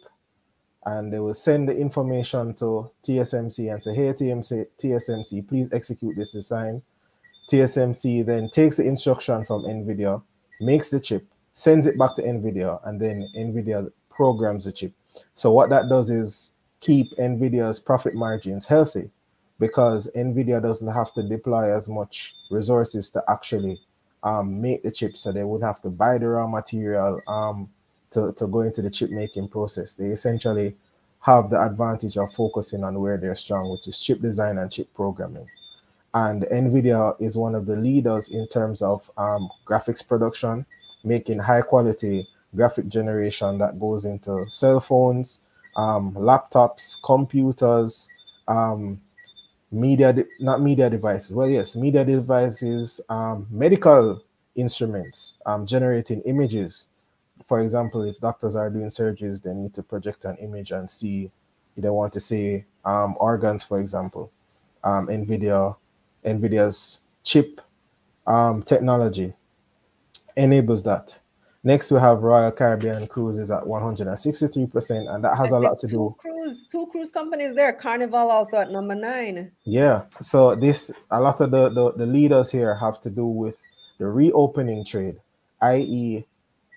and 0.85 1.11
they 1.11 1.17
will 1.17 1.33
send 1.33 1.67
the 1.67 1.75
information 1.75 2.53
to 2.57 2.91
TSMC 3.03 3.73
and 3.73 3.83
say, 3.83 3.95
hey, 3.95 4.13
TMC, 4.13 4.67
TSMC, 4.77 5.47
please 5.47 5.67
execute 5.73 6.15
this 6.15 6.31
design. 6.33 6.83
TSMC 7.49 8.23
then 8.23 8.51
takes 8.51 8.77
the 8.77 8.83
instruction 8.83 9.43
from 9.43 9.63
NVIDIA, 9.63 10.21
makes 10.59 10.91
the 10.91 10.99
chip, 10.99 11.25
sends 11.53 11.87
it 11.87 11.97
back 11.97 12.13
to 12.17 12.21
NVIDIA, 12.21 12.79
and 12.87 13.01
then 13.01 13.27
NVIDIA 13.35 13.91
programs 14.11 14.65
the 14.65 14.71
chip. 14.71 14.93
So 15.33 15.51
what 15.51 15.71
that 15.71 15.89
does 15.89 16.11
is 16.11 16.51
keep 16.81 17.07
NVIDIA's 17.17 17.79
profit 17.79 18.13
margins 18.13 18.67
healthy 18.67 19.09
because 19.57 20.07
NVIDIA 20.15 20.61
doesn't 20.61 20.93
have 20.93 21.11
to 21.15 21.23
deploy 21.23 21.75
as 21.75 21.89
much 21.89 22.35
resources 22.51 23.09
to 23.09 23.23
actually 23.27 23.81
um, 24.23 24.61
make 24.61 24.83
the 24.83 24.91
chip. 24.91 25.17
So 25.17 25.31
they 25.31 25.43
wouldn't 25.43 25.67
have 25.67 25.81
to 25.81 25.89
buy 25.89 26.17
the 26.17 26.29
raw 26.29 26.47
material 26.47 27.21
um, 27.27 27.69
to, 28.11 28.33
to 28.33 28.47
go 28.47 28.61
into 28.61 28.81
the 28.81 28.89
chip 28.89 29.09
making 29.09 29.49
process. 29.49 29.93
They 29.93 30.05
essentially 30.05 30.75
have 31.21 31.49
the 31.49 31.61
advantage 31.61 32.17
of 32.17 32.33
focusing 32.33 32.83
on 32.83 32.99
where 32.99 33.17
they're 33.17 33.35
strong, 33.35 33.69
which 33.69 33.87
is 33.87 33.99
chip 33.99 34.21
design 34.21 34.57
and 34.57 34.71
chip 34.71 34.93
programming. 34.93 35.47
And 36.13 36.43
NVIDIA 36.43 37.15
is 37.21 37.37
one 37.37 37.55
of 37.55 37.65
the 37.65 37.75
leaders 37.75 38.29
in 38.29 38.47
terms 38.47 38.81
of 38.81 39.09
um, 39.17 39.49
graphics 39.65 40.05
production, 40.05 40.65
making 41.03 41.39
high 41.39 41.61
quality 41.61 42.27
graphic 42.55 42.87
generation 42.87 43.57
that 43.59 43.79
goes 43.79 44.05
into 44.05 44.45
cell 44.49 44.79
phones, 44.79 45.41
um, 45.77 46.13
laptops, 46.13 47.01
computers, 47.01 48.09
um, 48.47 48.99
media, 49.71 50.13
de- 50.13 50.25
not 50.39 50.61
media 50.61 50.89
devices. 50.89 51.33
Well, 51.33 51.47
yes, 51.47 51.75
media 51.75 52.03
devices, 52.03 53.01
um, 53.09 53.47
medical 53.49 54.21
instruments, 54.55 55.37
um, 55.45 55.65
generating 55.65 56.21
images. 56.21 56.89
For 57.47 57.59
example, 57.61 58.03
if 58.03 58.19
doctors 58.19 58.55
are 58.55 58.69
doing 58.69 58.87
surgeries, 58.87 59.41
they 59.41 59.53
need 59.53 59.73
to 59.75 59.83
project 59.83 60.25
an 60.25 60.37
image 60.37 60.71
and 60.71 60.89
see. 60.89 61.31
They 61.77 61.89
want 61.89 62.13
to 62.13 62.19
see 62.19 62.65
um, 62.85 63.15
organs, 63.19 63.63
for 63.63 63.79
example. 63.79 64.31
Um, 64.83 65.07
NVIDIA, 65.07 65.75
NVIDIA's 66.25 66.99
chip 67.23 67.61
um, 68.27 68.63
technology 68.63 69.33
enables 70.35 70.83
that. 70.83 71.17
Next, 71.63 71.91
we 71.91 71.99
have 71.99 72.23
Royal 72.23 72.51
Caribbean 72.51 73.07
Cruises 73.07 73.51
at 73.51 73.63
163%, 73.63 75.13
and 75.13 75.23
that 75.23 75.37
has 75.37 75.51
a 75.51 75.59
lot 75.59 75.77
to 75.79 75.87
do. 75.87 76.15
Cruise, 76.41 76.63
two 76.63 76.87
cruise 76.87 77.11
companies 77.11 77.55
there. 77.55 77.71
Carnival 77.73 78.31
also 78.31 78.57
at 78.57 78.71
number 78.71 78.95
nine. 78.95 79.51
Yeah. 79.63 80.03
So 80.21 80.55
this 80.55 80.89
a 81.11 81.21
lot 81.21 81.39
of 81.41 81.51
the, 81.51 81.69
the, 81.69 81.93
the 81.93 82.05
leaders 82.05 82.51
here 82.51 82.73
have 82.75 82.99
to 83.01 83.09
do 83.09 83.25
with 83.25 83.57
the 83.99 84.07
reopening 84.07 84.83
trade, 84.83 85.17
i.e., 85.61 86.25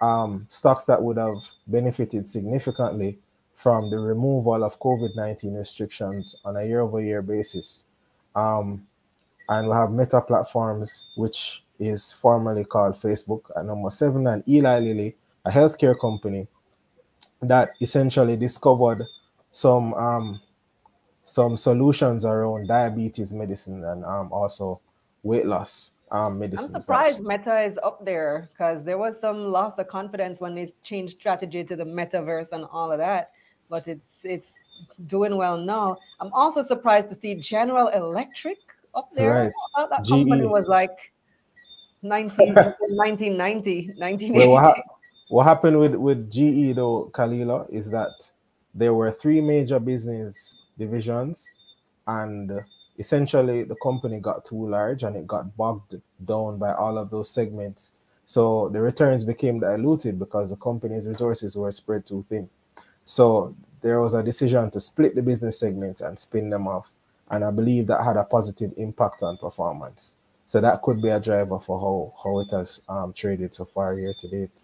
um, 0.03 0.45
stocks 0.49 0.85
that 0.85 1.03
would 1.03 1.17
have 1.17 1.43
benefited 1.67 2.27
significantly 2.27 3.19
from 3.55 3.89
the 3.89 3.99
removal 3.99 4.63
of 4.65 4.79
COVID-19 4.81 5.57
restrictions 5.57 6.37
on 6.45 6.57
a 6.57 6.65
year-over-year 6.65 7.23
basis. 7.23 7.87
Um, 8.37 8.87
and 9.49 9.69
we 9.69 9.75
have 9.75 9.93
Meta 9.93 10.21
Platforms, 10.21 11.05
which 11.17 11.65
is 11.79 12.13
formerly 12.13 12.65
called 12.65 12.97
Facebook 12.97 13.43
at 13.57 13.65
number 13.65 13.91
seven, 13.91 14.27
and 14.27 14.47
Eli 14.47 14.81
Lilly, 14.81 15.17
a 15.47 15.51
healthcare 15.51 15.99
company 15.99 16.49
that 17.41 17.71
essentially 17.81 18.37
discovered 18.37 19.07
some 19.55 19.95
um, 19.95 20.41
some 21.23 21.57
solutions 21.57 22.25
around 22.25 22.67
diabetes 22.67 23.33
medicine 23.33 23.85
and 23.85 24.05
um, 24.05 24.33
also 24.33 24.81
weight 25.23 25.47
loss 25.47 25.93
um, 26.11 26.33
I'm 26.35 26.39
medicine. 26.41 26.81
surprised 26.81 27.21
Meta 27.21 27.61
is 27.61 27.79
up 27.83 28.05
there 28.05 28.49
because 28.51 28.83
there 28.83 28.99
was 28.99 29.19
some 29.21 29.45
loss 29.45 29.79
of 29.79 29.87
confidence 29.87 30.41
when 30.41 30.57
they 30.57 30.69
changed 30.83 31.19
strategy 31.19 31.63
to 31.63 31.77
the 31.77 31.85
metaverse 31.85 32.51
and 32.51 32.67
all 32.73 32.91
of 32.91 32.99
that. 32.99 33.31
But 33.71 33.87
it's 33.87 34.19
it's 34.25 34.53
doing 35.07 35.37
well 35.37 35.57
now. 35.57 35.99
I'm 36.21 36.33
also 36.33 36.61
surprised 36.61 37.09
to 37.11 37.15
see 37.15 37.37
General 37.37 37.89
Electric 37.89 38.59
up 38.95 39.09
there. 39.15 39.53
Right. 39.77 39.89
That 39.91 40.07
company 40.07 40.47
was 40.47 40.67
like 40.67 41.13
19, 42.03 42.55
1990, 42.55 43.95
1980. 43.97 44.39
Well, 44.39 44.51
what, 44.51 44.63
hap- 44.65 44.85
what 45.29 45.45
happened 45.45 45.79
with, 45.79 45.95
with 45.95 46.31
GE 46.31 46.75
though, 46.75 47.11
Kalilah, 47.15 47.73
is 47.73 47.91
that 47.91 48.31
there 48.75 48.95
were 48.95 49.13
three 49.13 49.41
major 49.41 49.79
business 49.79 50.59
divisions, 50.79 51.53
and 52.07 52.65
essentially 52.99 53.65
the 53.65 53.77
company 53.77 54.19
got 54.19 54.45
too 54.45 54.69
large 54.69 55.03
and 55.03 55.17
it 55.17 55.27
got 55.27 55.57
bogged 55.57 56.01
down 56.25 56.59
by 56.59 56.73
all 56.75 56.99
of 56.99 57.11
those 57.11 57.31
segments. 57.31 57.93
So 58.27 58.69
the 58.71 58.81
returns 58.81 59.25
became 59.25 59.61
diluted 59.61 60.19
because 60.19 60.51
the 60.51 60.57
company's 60.57 61.07
resources 61.07 61.57
were 61.57 61.73
spread 61.73 62.07
too 62.07 62.25
thin. 62.29 62.49
So 63.05 63.55
there 63.83 64.01
was 64.01 64.15
a 64.15 64.23
decision 64.23 64.71
to 64.71 64.81
split 64.81 65.15
the 65.15 65.23
business 65.23 65.59
segments 65.59 66.01
and 66.01 66.19
spin 66.19 66.51
them 66.51 66.67
off. 66.67 66.91
And 67.31 67.45
I 67.45 67.51
believe 67.51 67.87
that 67.89 68.03
had 68.03 68.17
a 68.17 68.25
positive 68.25 68.73
impact 68.77 69.23
on 69.23 69.37
performance. 69.37 70.15
So 70.47 70.61
that 70.61 70.83
could 70.83 71.03
be 71.03 71.09
a 71.09 71.21
driver 71.21 71.59
for 71.59 71.81
how, 71.81 72.15
how 72.23 72.41
it 72.41 72.51
has 72.51 72.81
um, 72.89 73.13
traded 73.13 73.55
so 73.55 73.65
far 73.65 73.99
year 73.99 74.15
to 74.21 74.29
date. 74.29 74.63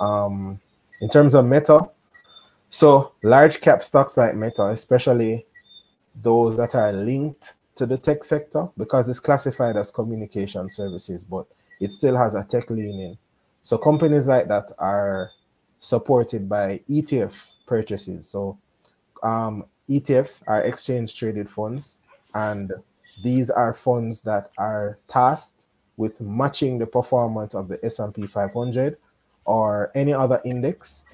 Um, 0.00 0.60
in 1.00 1.08
terms 1.08 1.34
of 1.34 1.46
Meta, 1.46 1.88
so 2.74 3.12
large 3.22 3.60
cap 3.60 3.84
stocks 3.84 4.16
like 4.16 4.34
Meta, 4.34 4.66
especially 4.66 5.46
those 6.22 6.56
that 6.56 6.74
are 6.74 6.92
linked 6.92 7.54
to 7.76 7.86
the 7.86 7.96
tech 7.96 8.24
sector, 8.24 8.68
because 8.76 9.08
it's 9.08 9.20
classified 9.20 9.76
as 9.76 9.92
communication 9.92 10.68
services, 10.68 11.22
but 11.22 11.46
it 11.78 11.92
still 11.92 12.16
has 12.16 12.34
a 12.34 12.42
tech 12.42 12.68
leaning. 12.70 13.16
So 13.62 13.78
companies 13.78 14.26
like 14.26 14.48
that 14.48 14.72
are 14.78 15.30
supported 15.78 16.48
by 16.48 16.80
ETF 16.90 17.40
purchases. 17.64 18.28
So 18.28 18.58
um, 19.22 19.66
ETFs 19.88 20.42
are 20.48 20.62
exchange 20.62 21.16
traded 21.16 21.48
funds, 21.48 21.98
and 22.34 22.72
these 23.22 23.50
are 23.50 23.72
funds 23.72 24.20
that 24.22 24.50
are 24.58 24.98
tasked 25.06 25.66
with 25.96 26.20
matching 26.20 26.78
the 26.78 26.86
performance 26.86 27.54
of 27.54 27.68
the 27.68 27.78
S&P 27.84 28.26
500 28.26 28.96
or 29.44 29.92
any 29.94 30.12
other 30.12 30.40
index. 30.44 31.04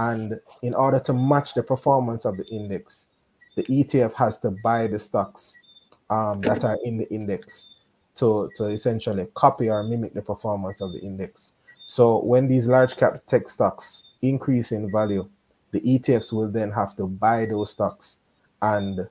And 0.00 0.40
in 0.62 0.74
order 0.74 0.98
to 1.00 1.12
match 1.12 1.52
the 1.52 1.62
performance 1.62 2.24
of 2.24 2.38
the 2.38 2.46
index, 2.46 3.08
the 3.54 3.64
ETF 3.64 4.14
has 4.14 4.38
to 4.38 4.50
buy 4.64 4.86
the 4.86 4.98
stocks 4.98 5.60
um, 6.08 6.40
that 6.40 6.64
are 6.64 6.78
in 6.84 6.96
the 6.96 7.12
index 7.12 7.74
to, 8.14 8.50
to 8.56 8.68
essentially 8.68 9.28
copy 9.34 9.68
or 9.68 9.82
mimic 9.82 10.14
the 10.14 10.22
performance 10.22 10.80
of 10.80 10.92
the 10.92 11.00
index. 11.00 11.52
So 11.84 12.22
when 12.22 12.48
these 12.48 12.66
large 12.66 12.96
cap 12.96 13.18
tech 13.26 13.46
stocks 13.46 14.04
increase 14.22 14.72
in 14.72 14.90
value, 14.90 15.28
the 15.70 15.82
ETFs 15.82 16.32
will 16.32 16.50
then 16.50 16.70
have 16.70 16.96
to 16.96 17.06
buy 17.06 17.44
those 17.44 17.72
stocks 17.72 18.20
and 18.62 19.06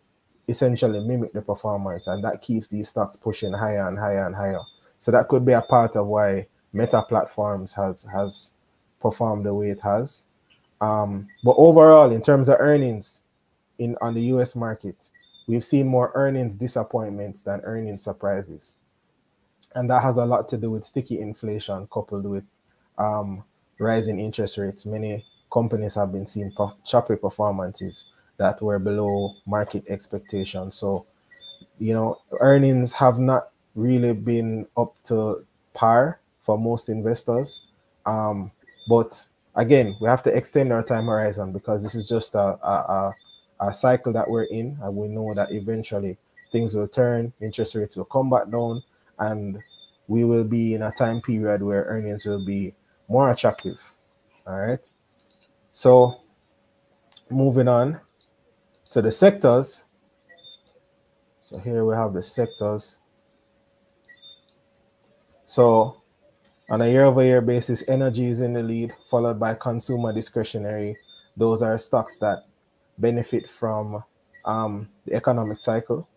essentially 0.47 1.01
mimic 1.01 1.33
the 1.33 1.41
performance, 1.43 2.07
and 2.07 2.23
that 2.23 2.41
keeps 2.41 2.67
these 2.67 2.89
stocks 2.89 3.15
pushing 3.15 3.53
higher 3.53 3.87
and 3.87 3.99
higher 3.99 4.25
and 4.25 4.35
higher. 4.35 4.61
So 4.97 5.11
that 5.11 5.27
could 5.27 5.45
be 5.45 5.53
a 5.53 5.61
part 5.61 5.95
of 5.95 6.07
why 6.07 6.47
Meta 6.73 7.03
Platforms 7.03 7.73
has 7.75 8.07
has 8.11 8.53
performed 8.99 9.45
the 9.45 9.53
way 9.53 9.69
it 9.69 9.81
has. 9.81 10.25
Um, 10.81 11.27
but 11.43 11.55
overall, 11.57 12.11
in 12.11 12.21
terms 12.21 12.49
of 12.49 12.57
earnings 12.59 13.21
in 13.79 13.97
on 14.01 14.13
the 14.13 14.21
U.S. 14.33 14.55
market, 14.55 15.09
we've 15.47 15.63
seen 15.63 15.87
more 15.87 16.11
earnings 16.15 16.55
disappointments 16.55 17.41
than 17.41 17.61
earnings 17.61 18.03
surprises, 18.03 18.77
and 19.75 19.89
that 19.89 20.01
has 20.01 20.17
a 20.17 20.25
lot 20.25 20.47
to 20.49 20.57
do 20.57 20.71
with 20.71 20.85
sticky 20.85 21.19
inflation 21.19 21.87
coupled 21.91 22.25
with 22.25 22.43
um, 22.97 23.43
rising 23.79 24.19
interest 24.19 24.57
rates. 24.57 24.85
Many 24.85 25.25
companies 25.51 25.95
have 25.95 26.11
been 26.11 26.25
seeing 26.25 26.53
choppy 26.85 27.15
performances 27.15 28.05
that 28.37 28.61
were 28.61 28.79
below 28.79 29.35
market 29.45 29.83
expectations. 29.89 30.75
So, 30.75 31.05
you 31.79 31.93
know, 31.93 32.19
earnings 32.39 32.93
have 32.93 33.19
not 33.19 33.49
really 33.75 34.13
been 34.13 34.65
up 34.77 34.95
to 35.05 35.45
par 35.73 36.19
for 36.41 36.57
most 36.57 36.89
investors. 36.89 37.67
Um, 38.05 38.51
but 38.87 39.25
again, 39.59 39.97
we 39.99 40.07
have 40.07 40.23
to 40.23 40.35
extend 40.35 40.71
our 40.71 40.81
time 40.81 41.07
horizon 41.07 41.51
because 41.51 41.83
this 41.83 41.93
is 41.93 42.07
just 42.07 42.33
a, 42.33 42.39
a, 42.39 43.13
a, 43.59 43.67
a 43.67 43.73
cycle 43.73 44.13
that 44.13 44.27
we're 44.27 44.43
in, 44.43 44.77
and 44.81 44.95
we 44.95 45.09
know 45.09 45.33
that 45.33 45.51
eventually 45.51 46.17
things 46.51 46.73
will 46.73 46.87
turn, 46.87 47.33
interest 47.41 47.75
rates 47.75 47.97
will 47.97 48.05
come 48.05 48.29
back 48.29 48.49
down, 48.49 48.81
and 49.19 49.59
we 50.07 50.23
will 50.23 50.45
be 50.45 50.73
in 50.73 50.83
a 50.83 50.91
time 50.93 51.21
period 51.21 51.61
where 51.61 51.83
earnings 51.83 52.25
will 52.25 52.43
be 52.43 52.73
more 53.09 53.29
attractive. 53.31 53.79
All 54.47 54.57
right. 54.57 54.89
So 55.71 56.21
moving 57.29 57.67
on 57.67 57.99
to 58.91 59.01
the 59.01 59.11
sectors. 59.11 59.83
So 61.41 61.59
here 61.59 61.83
we 61.83 61.95
have 61.95 62.13
the 62.13 62.23
sectors. 62.23 63.01
So 65.43 65.98
on 66.69 66.81
a 66.81 66.87
year-over-year 66.87 67.41
basis, 67.41 67.83
energy 67.87 68.27
is 68.27 68.41
in 68.41 68.53
the 68.53 68.61
lead, 68.61 68.93
followed 69.09 69.39
by 69.39 69.55
consumer 69.55 70.13
discretionary. 70.13 70.95
Those 71.35 71.63
are 71.63 71.77
stocks 71.77 72.17
that 72.17 72.45
benefit 72.99 73.49
from 73.49 74.03
um, 74.45 74.89
the 75.05 75.15
economic 75.15 75.57
cycle, 75.57 76.07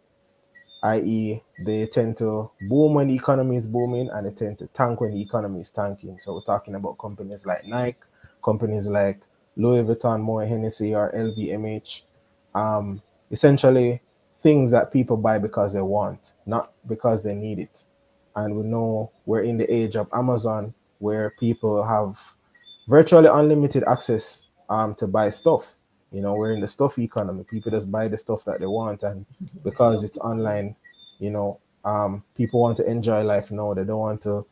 i.e., 0.82 1.42
they 1.64 1.86
tend 1.86 2.18
to 2.18 2.50
boom 2.68 2.94
when 2.94 3.08
the 3.08 3.14
economy 3.14 3.56
is 3.56 3.66
booming 3.66 4.10
and 4.10 4.26
they 4.26 4.30
tend 4.30 4.58
to 4.58 4.66
tank 4.68 5.00
when 5.00 5.12
the 5.12 5.22
economy 5.22 5.60
is 5.60 5.70
tanking. 5.70 6.18
So 6.18 6.34
we're 6.34 6.42
talking 6.42 6.74
about 6.74 6.98
companies 6.98 7.46
like 7.46 7.66
Nike, 7.66 7.98
companies 8.44 8.88
like 8.88 9.22
Louis 9.56 9.82
Vuitton, 9.82 10.22
Moët 10.22 10.48
Hennessy, 10.48 10.94
or 10.94 11.12
LVMH. 11.12 12.02
Um, 12.54 13.00
essentially, 13.30 14.02
things 14.40 14.70
that 14.72 14.92
people 14.92 15.16
buy 15.16 15.38
because 15.38 15.72
they 15.72 15.80
want, 15.80 16.32
not 16.44 16.72
because 16.86 17.24
they 17.24 17.34
need 17.34 17.58
it 17.58 17.84
and 18.36 18.56
we 18.56 18.62
know 18.62 19.10
we're 19.26 19.42
in 19.42 19.58
the 19.58 19.72
age 19.72 19.96
of 19.96 20.08
Amazon 20.12 20.74
where 20.98 21.30
people 21.38 21.82
have 21.84 22.18
virtually 22.88 23.28
unlimited 23.28 23.84
access 23.84 24.46
um, 24.68 24.94
to 24.96 25.06
buy 25.06 25.28
stuff. 25.30 25.74
You 26.12 26.20
know, 26.20 26.34
we're 26.34 26.52
in 26.52 26.60
the 26.60 26.68
stuff 26.68 26.98
economy. 26.98 27.44
People 27.44 27.70
just 27.72 27.90
buy 27.90 28.08
the 28.08 28.16
stuff 28.16 28.44
that 28.44 28.60
they 28.60 28.66
want, 28.66 29.02
and 29.02 29.24
because 29.64 30.04
it's 30.04 30.18
online, 30.18 30.76
you 31.18 31.30
know, 31.30 31.58
um, 31.84 32.22
people 32.36 32.60
want 32.60 32.76
to 32.78 32.86
enjoy 32.88 33.22
life 33.22 33.50
now. 33.50 33.74
They 33.74 33.84
don't 33.84 33.98
want 33.98 34.22
to 34.22 34.46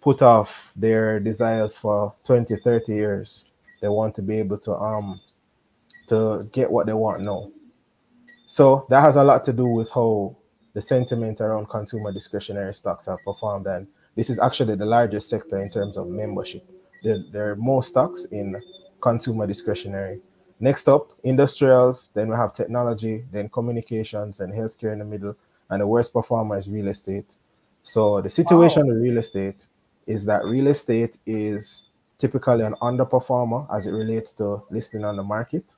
put 0.00 0.22
off 0.22 0.72
their 0.76 1.18
desires 1.20 1.76
for 1.76 2.14
20, 2.24 2.56
30 2.56 2.94
years. 2.94 3.44
They 3.80 3.88
want 3.88 4.14
to 4.16 4.22
be 4.22 4.38
able 4.38 4.58
to 4.58 4.74
um 4.74 5.20
to 6.08 6.48
get 6.52 6.70
what 6.70 6.86
they 6.86 6.92
want 6.92 7.22
now. 7.22 7.50
So 8.46 8.86
that 8.88 9.02
has 9.02 9.16
a 9.16 9.24
lot 9.24 9.44
to 9.44 9.52
do 9.52 9.66
with 9.66 9.90
how 9.90 10.34
the 10.74 10.80
sentiment 10.80 11.40
around 11.40 11.68
consumer 11.68 12.12
discretionary 12.12 12.74
stocks 12.74 13.06
have 13.06 13.18
performed. 13.24 13.66
And 13.66 13.86
this 14.14 14.30
is 14.30 14.38
actually 14.38 14.76
the 14.76 14.86
largest 14.86 15.28
sector 15.28 15.62
in 15.62 15.70
terms 15.70 15.96
of 15.96 16.08
membership. 16.08 16.68
There, 17.02 17.18
there 17.32 17.50
are 17.50 17.56
more 17.56 17.82
stocks 17.82 18.26
in 18.26 18.60
consumer 19.00 19.46
discretionary. 19.46 20.20
Next 20.60 20.88
up, 20.88 21.12
industrials, 21.22 22.10
then 22.14 22.28
we 22.28 22.36
have 22.36 22.52
technology, 22.52 23.24
then 23.30 23.48
communications 23.48 24.40
and 24.40 24.52
healthcare 24.52 24.92
in 24.92 24.98
the 24.98 25.04
middle. 25.04 25.36
And 25.70 25.80
the 25.80 25.86
worst 25.86 26.12
performer 26.12 26.58
is 26.58 26.68
real 26.68 26.88
estate. 26.88 27.36
So 27.82 28.20
the 28.20 28.30
situation 28.30 28.86
wow. 28.86 28.94
with 28.94 29.02
real 29.02 29.18
estate 29.18 29.66
is 30.06 30.24
that 30.24 30.44
real 30.44 30.66
estate 30.66 31.18
is 31.26 31.86
typically 32.18 32.64
an 32.64 32.74
underperformer 32.82 33.66
as 33.74 33.86
it 33.86 33.92
relates 33.92 34.32
to 34.32 34.62
listing 34.70 35.04
on 35.04 35.16
the 35.16 35.22
market. 35.22 35.76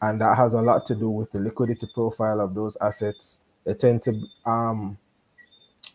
And 0.00 0.20
that 0.20 0.36
has 0.36 0.54
a 0.54 0.62
lot 0.62 0.86
to 0.86 0.94
do 0.94 1.10
with 1.10 1.32
the 1.32 1.40
liquidity 1.40 1.88
profile 1.92 2.40
of 2.40 2.54
those 2.54 2.76
assets 2.80 3.40
they 3.64 3.74
tend 3.74 4.02
to 4.02 4.22
um, 4.46 4.98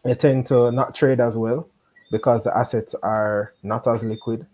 they 0.04 0.16
tend 0.16 0.46
to 0.48 0.72
not 0.72 0.96
trade 0.96 1.20
as 1.20 1.38
well 1.38 1.68
because 2.12 2.44
the 2.44 2.56
assets 2.58 2.96
are 3.04 3.54
not 3.64 3.88
as 3.88 4.04
liquid. 4.04 4.46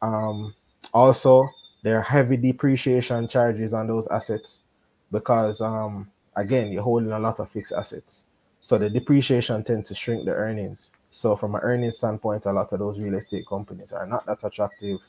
Um, 0.00 0.54
also, 0.92 1.48
there 1.82 1.98
are 1.98 2.02
heavy 2.02 2.36
depreciation 2.36 3.26
charges 3.28 3.74
on 3.74 3.86
those 3.86 4.06
assets 4.08 4.60
because 5.10 5.60
um, 5.60 6.10
again 6.36 6.70
you're 6.72 6.82
holding 6.82 7.12
a 7.12 7.18
lot 7.18 7.40
of 7.40 7.50
fixed 7.50 7.72
assets. 7.72 8.26
So 8.60 8.78
the 8.78 8.88
depreciation 8.88 9.64
tends 9.64 9.88
to 9.88 9.94
shrink 9.94 10.24
the 10.24 10.32
earnings. 10.32 10.92
So 11.10 11.34
from 11.34 11.56
an 11.56 11.62
earnings 11.62 11.98
standpoint, 11.98 12.46
a 12.46 12.52
lot 12.52 12.72
of 12.72 12.78
those 12.78 12.98
real 12.98 13.14
estate 13.14 13.46
companies 13.46 13.90
are 13.92 14.06
not 14.06 14.24
that 14.26 14.44
attractive, 14.44 15.00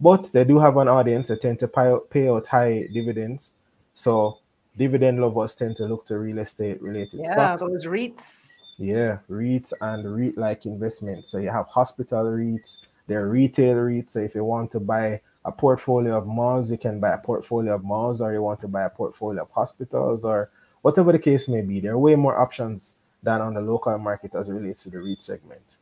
but 0.00 0.30
they 0.32 0.44
do 0.44 0.58
have 0.58 0.76
an 0.76 0.88
audience. 0.88 1.28
They 1.28 1.36
tend 1.36 1.58
to 1.60 1.68
pay 1.68 1.96
pay 2.10 2.28
out 2.28 2.46
high 2.46 2.86
dividends. 2.92 3.54
So 3.94 4.39
dividend 4.76 5.20
lovers 5.20 5.54
tend 5.54 5.76
to 5.76 5.86
look 5.86 6.06
to 6.06 6.18
real 6.18 6.38
estate 6.38 6.80
related 6.82 7.20
yeah, 7.22 7.32
stocks. 7.32 7.62
Yeah, 7.62 7.68
those 7.68 7.86
REITs. 7.86 8.48
Yeah, 8.78 9.18
REITs 9.28 9.72
and 9.80 10.16
REIT 10.16 10.38
like 10.38 10.66
investments. 10.66 11.28
So 11.28 11.38
you 11.38 11.50
have 11.50 11.66
hospital 11.66 12.24
REITs, 12.24 12.78
there 13.10 13.24
are 13.24 13.28
retail 13.28 13.74
REITs. 13.74 14.10
So 14.10 14.20
if 14.20 14.36
you 14.36 14.44
want 14.44 14.70
to 14.70 14.78
buy 14.78 15.20
a 15.44 15.50
portfolio 15.50 16.16
of 16.16 16.28
malls, 16.28 16.70
you 16.70 16.78
can 16.78 17.00
buy 17.00 17.10
a 17.14 17.18
portfolio 17.18 17.74
of 17.74 17.82
malls, 17.82 18.22
or 18.22 18.32
you 18.32 18.40
want 18.40 18.60
to 18.60 18.68
buy 18.68 18.84
a 18.84 18.88
portfolio 18.90 19.42
of 19.42 19.50
hospitals, 19.50 20.24
or 20.24 20.48
whatever 20.82 21.10
the 21.10 21.18
case 21.18 21.48
may 21.48 21.60
be. 21.60 21.80
There 21.80 21.92
are 21.92 21.98
way 21.98 22.14
more 22.14 22.38
options 22.38 22.94
than 23.24 23.40
on 23.40 23.54
the 23.54 23.60
local 23.60 23.98
market 23.98 24.36
as 24.36 24.48
it 24.48 24.52
relates 24.52 24.84
to 24.84 24.90
the 24.90 25.00
REIT 25.00 25.24
segment. 25.24 25.78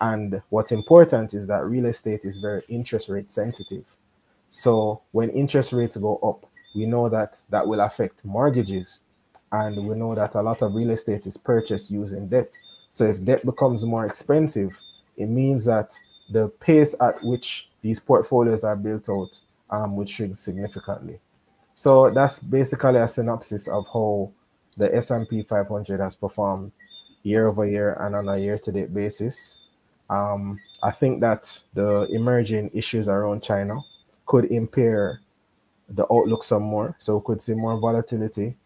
And 0.00 0.42
what's 0.48 0.72
important 0.72 1.34
is 1.34 1.46
that 1.46 1.64
real 1.64 1.86
estate 1.86 2.24
is 2.24 2.38
very 2.38 2.62
interest 2.68 3.08
rate 3.08 3.30
sensitive. 3.30 3.84
So 4.50 5.02
when 5.12 5.30
interest 5.30 5.72
rates 5.72 5.96
go 5.96 6.16
up, 6.16 6.50
we 6.74 6.86
know 6.86 7.08
that 7.08 7.40
that 7.50 7.66
will 7.66 7.80
affect 7.80 8.24
mortgages 8.24 9.02
and 9.52 9.86
we 9.86 9.94
know 9.94 10.14
that 10.14 10.34
a 10.34 10.42
lot 10.42 10.62
of 10.62 10.74
real 10.74 10.90
estate 10.90 11.26
is 11.26 11.36
purchased 11.36 11.90
using 11.90 12.28
debt. 12.28 12.58
So 12.90 13.04
if 13.04 13.22
debt 13.24 13.44
becomes 13.44 13.84
more 13.84 14.06
expensive 14.06 14.72
it 15.16 15.28
means 15.28 15.64
that 15.66 15.98
the 16.30 16.48
pace 16.60 16.94
at 17.00 17.22
which 17.22 17.68
these 17.82 18.00
portfolios 18.00 18.64
are 18.64 18.76
built 18.76 19.08
out 19.08 19.40
um, 19.70 19.96
would 19.96 20.08
shrink 20.08 20.36
significantly. 20.36 21.18
So 21.74 22.10
that's 22.10 22.38
basically 22.38 22.96
a 22.96 23.08
synopsis 23.08 23.68
of 23.68 23.86
how 23.92 24.30
the 24.76 24.94
S&P 24.94 25.42
500 25.42 26.00
has 26.00 26.14
performed 26.14 26.72
year 27.22 27.48
over 27.48 27.66
year 27.66 27.96
and 28.00 28.14
on 28.14 28.28
a 28.28 28.38
year-to-date 28.38 28.92
basis. 28.92 29.64
Um, 30.08 30.60
I 30.82 30.90
think 30.90 31.20
that 31.20 31.62
the 31.74 32.06
emerging 32.10 32.70
issues 32.74 33.08
around 33.08 33.42
China 33.42 33.80
could 34.26 34.46
impair 34.46 35.20
the 35.94 36.04
outlook 36.10 36.42
some 36.44 36.62
more. 36.62 36.94
So 36.98 37.16
we 37.16 37.24
could 37.24 37.42
see 37.42 37.54
more 37.54 37.78
volatility 37.78 38.56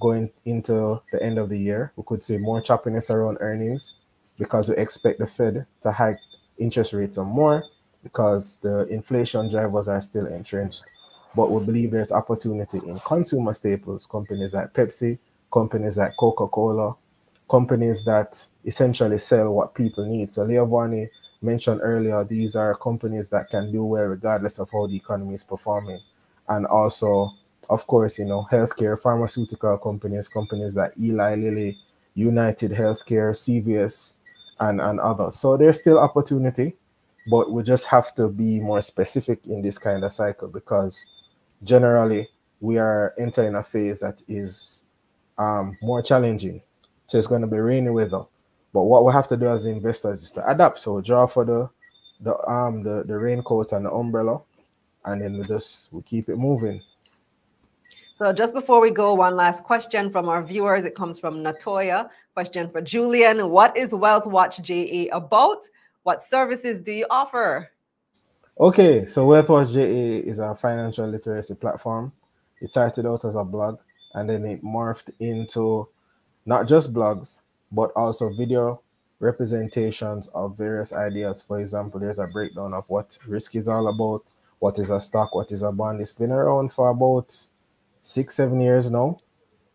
going 0.00 0.30
into 0.44 1.00
the 1.12 1.22
end 1.22 1.38
of 1.38 1.48
the 1.48 1.58
year. 1.58 1.92
We 1.96 2.04
could 2.06 2.22
see 2.22 2.38
more 2.38 2.60
choppiness 2.60 3.10
around 3.10 3.38
earnings 3.40 3.96
because 4.38 4.68
we 4.68 4.76
expect 4.76 5.18
the 5.18 5.26
Fed 5.26 5.66
to 5.82 5.92
hike 5.92 6.18
interest 6.58 6.92
rates 6.92 7.16
some 7.16 7.28
more 7.28 7.64
because 8.02 8.56
the 8.62 8.86
inflation 8.88 9.50
drivers 9.50 9.88
are 9.88 10.00
still 10.00 10.26
entrenched. 10.26 10.84
But 11.34 11.50
we 11.50 11.64
believe 11.64 11.90
there's 11.90 12.12
opportunity 12.12 12.78
in 12.78 12.98
consumer 13.00 13.52
staples, 13.52 14.06
companies 14.06 14.54
like 14.54 14.72
Pepsi, 14.72 15.18
companies 15.52 15.98
like 15.98 16.12
Coca-Cola, 16.18 16.94
companies 17.48 18.04
that 18.04 18.44
essentially 18.64 19.18
sell 19.18 19.52
what 19.52 19.74
people 19.74 20.04
need. 20.06 20.30
So 20.30 20.44
Leo 20.44 20.66
Varney 20.66 21.08
mentioned 21.42 21.80
earlier, 21.82 22.24
these 22.24 22.56
are 22.56 22.74
companies 22.76 23.28
that 23.30 23.50
can 23.50 23.70
do 23.70 23.84
well 23.84 24.04
regardless 24.04 24.58
of 24.58 24.70
how 24.70 24.86
the 24.86 24.96
economy 24.96 25.34
is 25.34 25.44
performing 25.44 26.00
and 26.48 26.66
also, 26.66 27.32
of 27.70 27.86
course, 27.86 28.18
you 28.18 28.24
know, 28.24 28.46
healthcare, 28.50 29.00
pharmaceutical 29.00 29.76
companies, 29.78 30.28
companies 30.28 30.76
like 30.76 30.92
Eli 30.98 31.34
Lilly, 31.34 31.78
United 32.14 32.70
Healthcare, 32.70 33.30
CVS, 33.32 34.16
and, 34.60 34.80
and 34.80 35.00
others. 35.00 35.36
So 35.36 35.56
there's 35.56 35.78
still 35.78 35.98
opportunity, 35.98 36.74
but 37.30 37.50
we 37.50 37.62
just 37.62 37.84
have 37.86 38.14
to 38.14 38.28
be 38.28 38.60
more 38.60 38.80
specific 38.80 39.46
in 39.46 39.62
this 39.62 39.78
kind 39.78 40.04
of 40.04 40.12
cycle 40.12 40.48
because 40.48 41.06
generally 41.62 42.28
we 42.60 42.78
are 42.78 43.14
entering 43.18 43.54
a 43.56 43.62
phase 43.62 44.00
that 44.00 44.22
is 44.28 44.84
um, 45.38 45.76
more 45.82 46.02
challenging. 46.02 46.62
So 47.06 47.18
it's 47.18 47.26
going 47.26 47.42
to 47.42 47.46
be 47.46 47.58
rainy 47.58 47.90
weather. 47.90 48.24
But 48.72 48.82
what 48.82 49.04
we 49.04 49.12
have 49.12 49.28
to 49.28 49.36
do 49.36 49.48
as 49.48 49.66
investors 49.66 50.22
is 50.22 50.30
to 50.32 50.48
adapt. 50.48 50.78
So 50.78 51.00
draw 51.00 51.26
for 51.26 51.44
the 51.44 51.68
the 52.20 52.36
um 52.48 52.82
the, 52.82 53.04
the 53.06 53.18
raincoat 53.18 53.72
and 53.72 53.84
the 53.84 53.92
umbrella 53.92 54.40
and 55.06 55.22
then 55.22 55.38
we 55.38 55.44
just 55.44 55.92
we 55.92 56.02
keep 56.02 56.28
it 56.28 56.36
moving. 56.36 56.82
So 58.18 58.32
just 58.32 58.54
before 58.54 58.80
we 58.80 58.90
go, 58.90 59.14
one 59.14 59.36
last 59.36 59.62
question 59.64 60.10
from 60.10 60.28
our 60.28 60.42
viewers. 60.42 60.84
It 60.84 60.94
comes 60.94 61.20
from 61.20 61.38
Natoya. 61.38 62.08
Question 62.34 62.68
for 62.70 62.80
Julian: 62.80 63.50
What 63.50 63.76
is 63.76 63.94
Wealth 63.94 64.26
Watch 64.26 64.60
JA 64.62 65.06
about? 65.12 65.64
What 66.02 66.22
services 66.22 66.78
do 66.80 66.92
you 66.92 67.06
offer? 67.10 67.70
Okay, 68.58 69.06
so 69.06 69.26
Wealth 69.26 69.48
Watch 69.48 69.72
JA 69.72 70.22
is 70.24 70.38
a 70.38 70.54
financial 70.54 71.06
literacy 71.06 71.54
platform. 71.54 72.12
It 72.60 72.70
started 72.70 73.06
out 73.06 73.24
as 73.24 73.34
a 73.34 73.44
blog, 73.44 73.78
and 74.14 74.28
then 74.28 74.44
it 74.44 74.64
morphed 74.64 75.10
into 75.20 75.88
not 76.46 76.66
just 76.66 76.94
blogs, 76.94 77.40
but 77.72 77.90
also 77.96 78.30
video 78.30 78.80
representations 79.20 80.28
of 80.28 80.56
various 80.56 80.92
ideas. 80.92 81.42
For 81.42 81.60
example, 81.60 82.00
there's 82.00 82.18
a 82.18 82.26
breakdown 82.26 82.72
of 82.72 82.84
what 82.88 83.18
risk 83.26 83.56
is 83.56 83.68
all 83.68 83.88
about, 83.88 84.32
what 84.58 84.78
is 84.78 84.90
a 84.90 85.00
stock, 85.00 85.34
what 85.34 85.52
is 85.52 85.62
a 85.62 85.72
bond. 85.72 86.00
It's 86.00 86.12
been 86.12 86.32
around 86.32 86.72
for 86.72 86.88
about 86.88 87.34
six, 88.02 88.34
seven 88.34 88.60
years 88.60 88.90
now. 88.90 89.18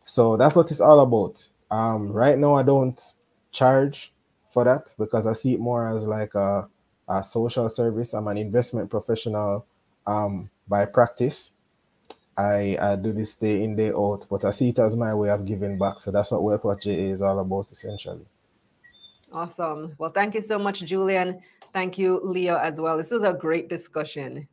So 0.06 0.38
that's 0.38 0.56
what 0.56 0.72
it's 0.72 0.82
all 0.82 1.00
about. 1.02 1.48
Um, 1.70 2.12
right 2.12 2.38
now, 2.38 2.56
I 2.56 2.64
don't 2.64 3.00
charge 3.52 4.12
for 4.52 4.64
that 4.66 4.94
because 4.98 5.26
I 5.26 5.34
see 5.34 5.54
it 5.54 5.60
more 5.60 5.96
as 5.96 6.06
like 6.06 6.36
a, 6.36 6.68
a 7.08 7.24
social 7.24 7.70
service. 7.70 8.14
I'm 8.14 8.28
an 8.28 8.38
investment 8.38 8.90
professional 8.90 9.66
um, 10.08 10.50
by 10.68 10.86
practice. 10.86 11.52
I, 12.38 12.78
I 12.82 12.96
do 12.96 13.14
this 13.14 13.36
day 13.36 13.64
in, 13.64 13.76
day 13.76 13.92
out, 13.92 14.26
but 14.30 14.46
I 14.46 14.52
see 14.52 14.70
it 14.70 14.80
as 14.80 14.96
my 14.96 15.14
way 15.14 15.30
of 15.30 15.46
giving 15.46 15.78
back. 15.78 16.00
So 16.00 16.12
that's 16.12 16.32
what 16.32 16.44
Wealth 16.44 16.64
Watch 16.64 16.88
is 16.88 17.22
all 17.22 17.40
about, 17.40 17.72
essentially. 17.72 18.26
Awesome. 19.32 19.96
Well, 19.98 20.12
thank 20.12 20.34
you 20.36 20.42
so 20.42 20.58
much, 20.58 20.80
Julian. 20.82 21.42
Thank 21.74 21.98
you, 21.98 22.20
Leo, 22.24 22.58
as 22.58 22.82
well. 22.82 22.98
This 22.98 23.12
was 23.12 23.24
a 23.24 23.34
great 23.34 23.70
discussion. 23.70 24.48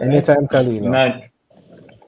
Anytime, 0.00 0.46
Kalilah. 0.48 1.28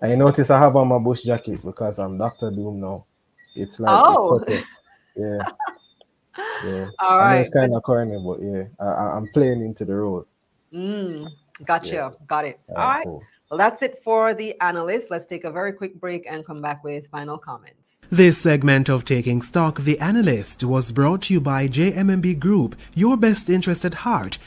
I 0.02 0.14
notice 0.14 0.50
I 0.50 0.58
have 0.58 0.76
on 0.76 0.88
my 0.88 0.98
bush 0.98 1.22
jacket 1.22 1.64
because 1.64 1.98
I'm 1.98 2.18
Doctor 2.18 2.50
Doom 2.50 2.80
now. 2.80 3.06
It's 3.54 3.80
like 3.80 3.90
oh. 3.90 4.38
it's 4.46 4.64
yeah. 5.16 5.38
Yeah. 6.64 6.88
All 6.98 7.18
right. 7.18 7.38
it's 7.38 7.48
kind 7.48 7.74
of 7.74 7.82
corny, 7.82 8.18
but 8.22 8.42
yeah, 8.42 8.64
I, 8.78 9.16
am 9.16 9.28
playing 9.32 9.62
into 9.62 9.84
the 9.84 9.94
role. 9.94 10.26
Mm, 10.72 11.30
gotcha. 11.64 11.94
Yeah. 11.94 12.10
Got 12.26 12.44
it. 12.44 12.60
All, 12.68 12.76
All 12.76 12.88
right. 12.88 13.04
Cool. 13.04 13.22
Well, 13.50 13.58
that's 13.58 13.80
it 13.82 14.02
for 14.02 14.34
the 14.34 14.60
analyst. 14.60 15.08
Let's 15.08 15.24
take 15.24 15.44
a 15.44 15.52
very 15.52 15.72
quick 15.72 16.00
break 16.00 16.26
and 16.28 16.44
come 16.44 16.60
back 16.60 16.82
with 16.82 17.06
final 17.06 17.38
comments. 17.38 18.00
This 18.10 18.38
segment 18.38 18.88
of 18.88 19.04
Taking 19.04 19.40
Stock, 19.40 19.78
The 19.82 20.00
Analyst, 20.00 20.64
was 20.64 20.90
brought 20.90 21.22
to 21.22 21.34
you 21.34 21.40
by 21.40 21.68
JMMB 21.68 22.40
Group, 22.40 22.74
your 22.94 23.16
best 23.16 23.48
interest 23.48 23.84
at 23.84 23.94
heart. 23.94 24.38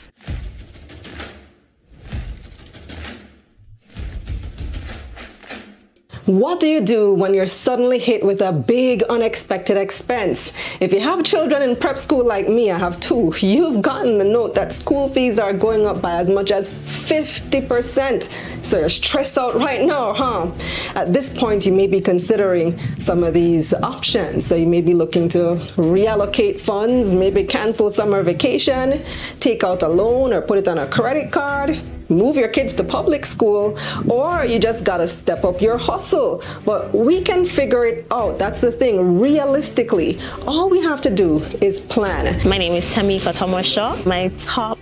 What 6.30 6.60
do 6.60 6.68
you 6.68 6.80
do 6.80 7.12
when 7.12 7.34
you're 7.34 7.44
suddenly 7.44 7.98
hit 7.98 8.22
with 8.24 8.40
a 8.40 8.52
big 8.52 9.02
unexpected 9.02 9.76
expense? 9.76 10.52
If 10.78 10.92
you 10.92 11.00
have 11.00 11.24
children 11.24 11.60
in 11.60 11.74
prep 11.74 11.98
school 11.98 12.24
like 12.24 12.48
me, 12.48 12.70
I 12.70 12.78
have 12.78 13.00
two, 13.00 13.34
you've 13.40 13.82
gotten 13.82 14.16
the 14.16 14.24
note 14.24 14.54
that 14.54 14.72
school 14.72 15.08
fees 15.08 15.40
are 15.40 15.52
going 15.52 15.86
up 15.86 16.00
by 16.00 16.14
as 16.14 16.30
much 16.30 16.52
as 16.52 16.68
50%. 16.68 18.64
So 18.64 18.78
you're 18.78 18.88
stressed 18.88 19.38
out 19.38 19.56
right 19.56 19.84
now, 19.84 20.12
huh? 20.12 20.52
At 20.94 21.12
this 21.12 21.36
point, 21.36 21.66
you 21.66 21.72
may 21.72 21.88
be 21.88 22.00
considering 22.00 22.78
some 22.96 23.24
of 23.24 23.34
these 23.34 23.74
options. 23.74 24.46
So 24.46 24.54
you 24.54 24.68
may 24.68 24.82
be 24.82 24.94
looking 24.94 25.28
to 25.30 25.56
reallocate 25.74 26.60
funds, 26.60 27.12
maybe 27.12 27.42
cancel 27.42 27.90
summer 27.90 28.22
vacation, 28.22 29.02
take 29.40 29.64
out 29.64 29.82
a 29.82 29.88
loan 29.88 30.32
or 30.32 30.42
put 30.42 30.58
it 30.58 30.68
on 30.68 30.78
a 30.78 30.86
credit 30.86 31.32
card 31.32 31.76
move 32.10 32.36
your 32.36 32.48
kids 32.48 32.74
to 32.74 32.84
public 32.84 33.24
school, 33.24 33.78
or 34.08 34.44
you 34.44 34.58
just 34.58 34.84
got 34.84 34.98
to 34.98 35.08
step 35.08 35.44
up 35.44 35.60
your 35.60 35.78
hustle. 35.78 36.42
But 36.64 36.92
we 36.92 37.22
can 37.22 37.46
figure 37.46 37.86
it 37.86 38.06
out. 38.10 38.38
That's 38.38 38.60
the 38.60 38.72
thing. 38.72 39.20
Realistically, 39.20 40.20
all 40.46 40.68
we 40.68 40.82
have 40.82 41.00
to 41.02 41.10
do 41.10 41.38
is 41.60 41.80
plan. 41.80 42.46
My 42.48 42.58
name 42.58 42.74
is 42.74 42.84
Tamika 42.94 43.36
Thomas 43.36 43.66
Shaw. 43.66 43.96
My 44.04 44.28
top 44.38 44.78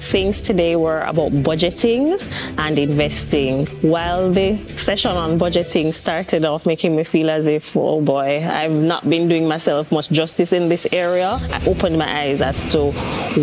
things 0.00 0.40
today 0.40 0.76
were 0.76 1.00
about 1.02 1.32
budgeting 1.32 2.20
and 2.58 2.78
investing. 2.78 3.66
While 3.82 4.32
the 4.32 4.58
session 4.76 5.12
on 5.12 5.38
budgeting 5.38 5.94
started 5.94 6.44
off 6.44 6.66
making 6.66 6.96
me 6.96 7.04
feel 7.04 7.30
as 7.30 7.46
if, 7.46 7.76
oh 7.76 8.00
boy, 8.00 8.44
I've 8.44 8.72
not 8.72 9.08
been 9.08 9.28
doing 9.28 9.46
myself 9.46 9.92
much 9.92 10.10
justice 10.10 10.52
in 10.52 10.68
this 10.68 10.86
area, 10.92 11.38
I 11.52 11.62
opened 11.66 11.98
my 11.98 12.10
eyes 12.22 12.40
as 12.40 12.66
to 12.72 12.92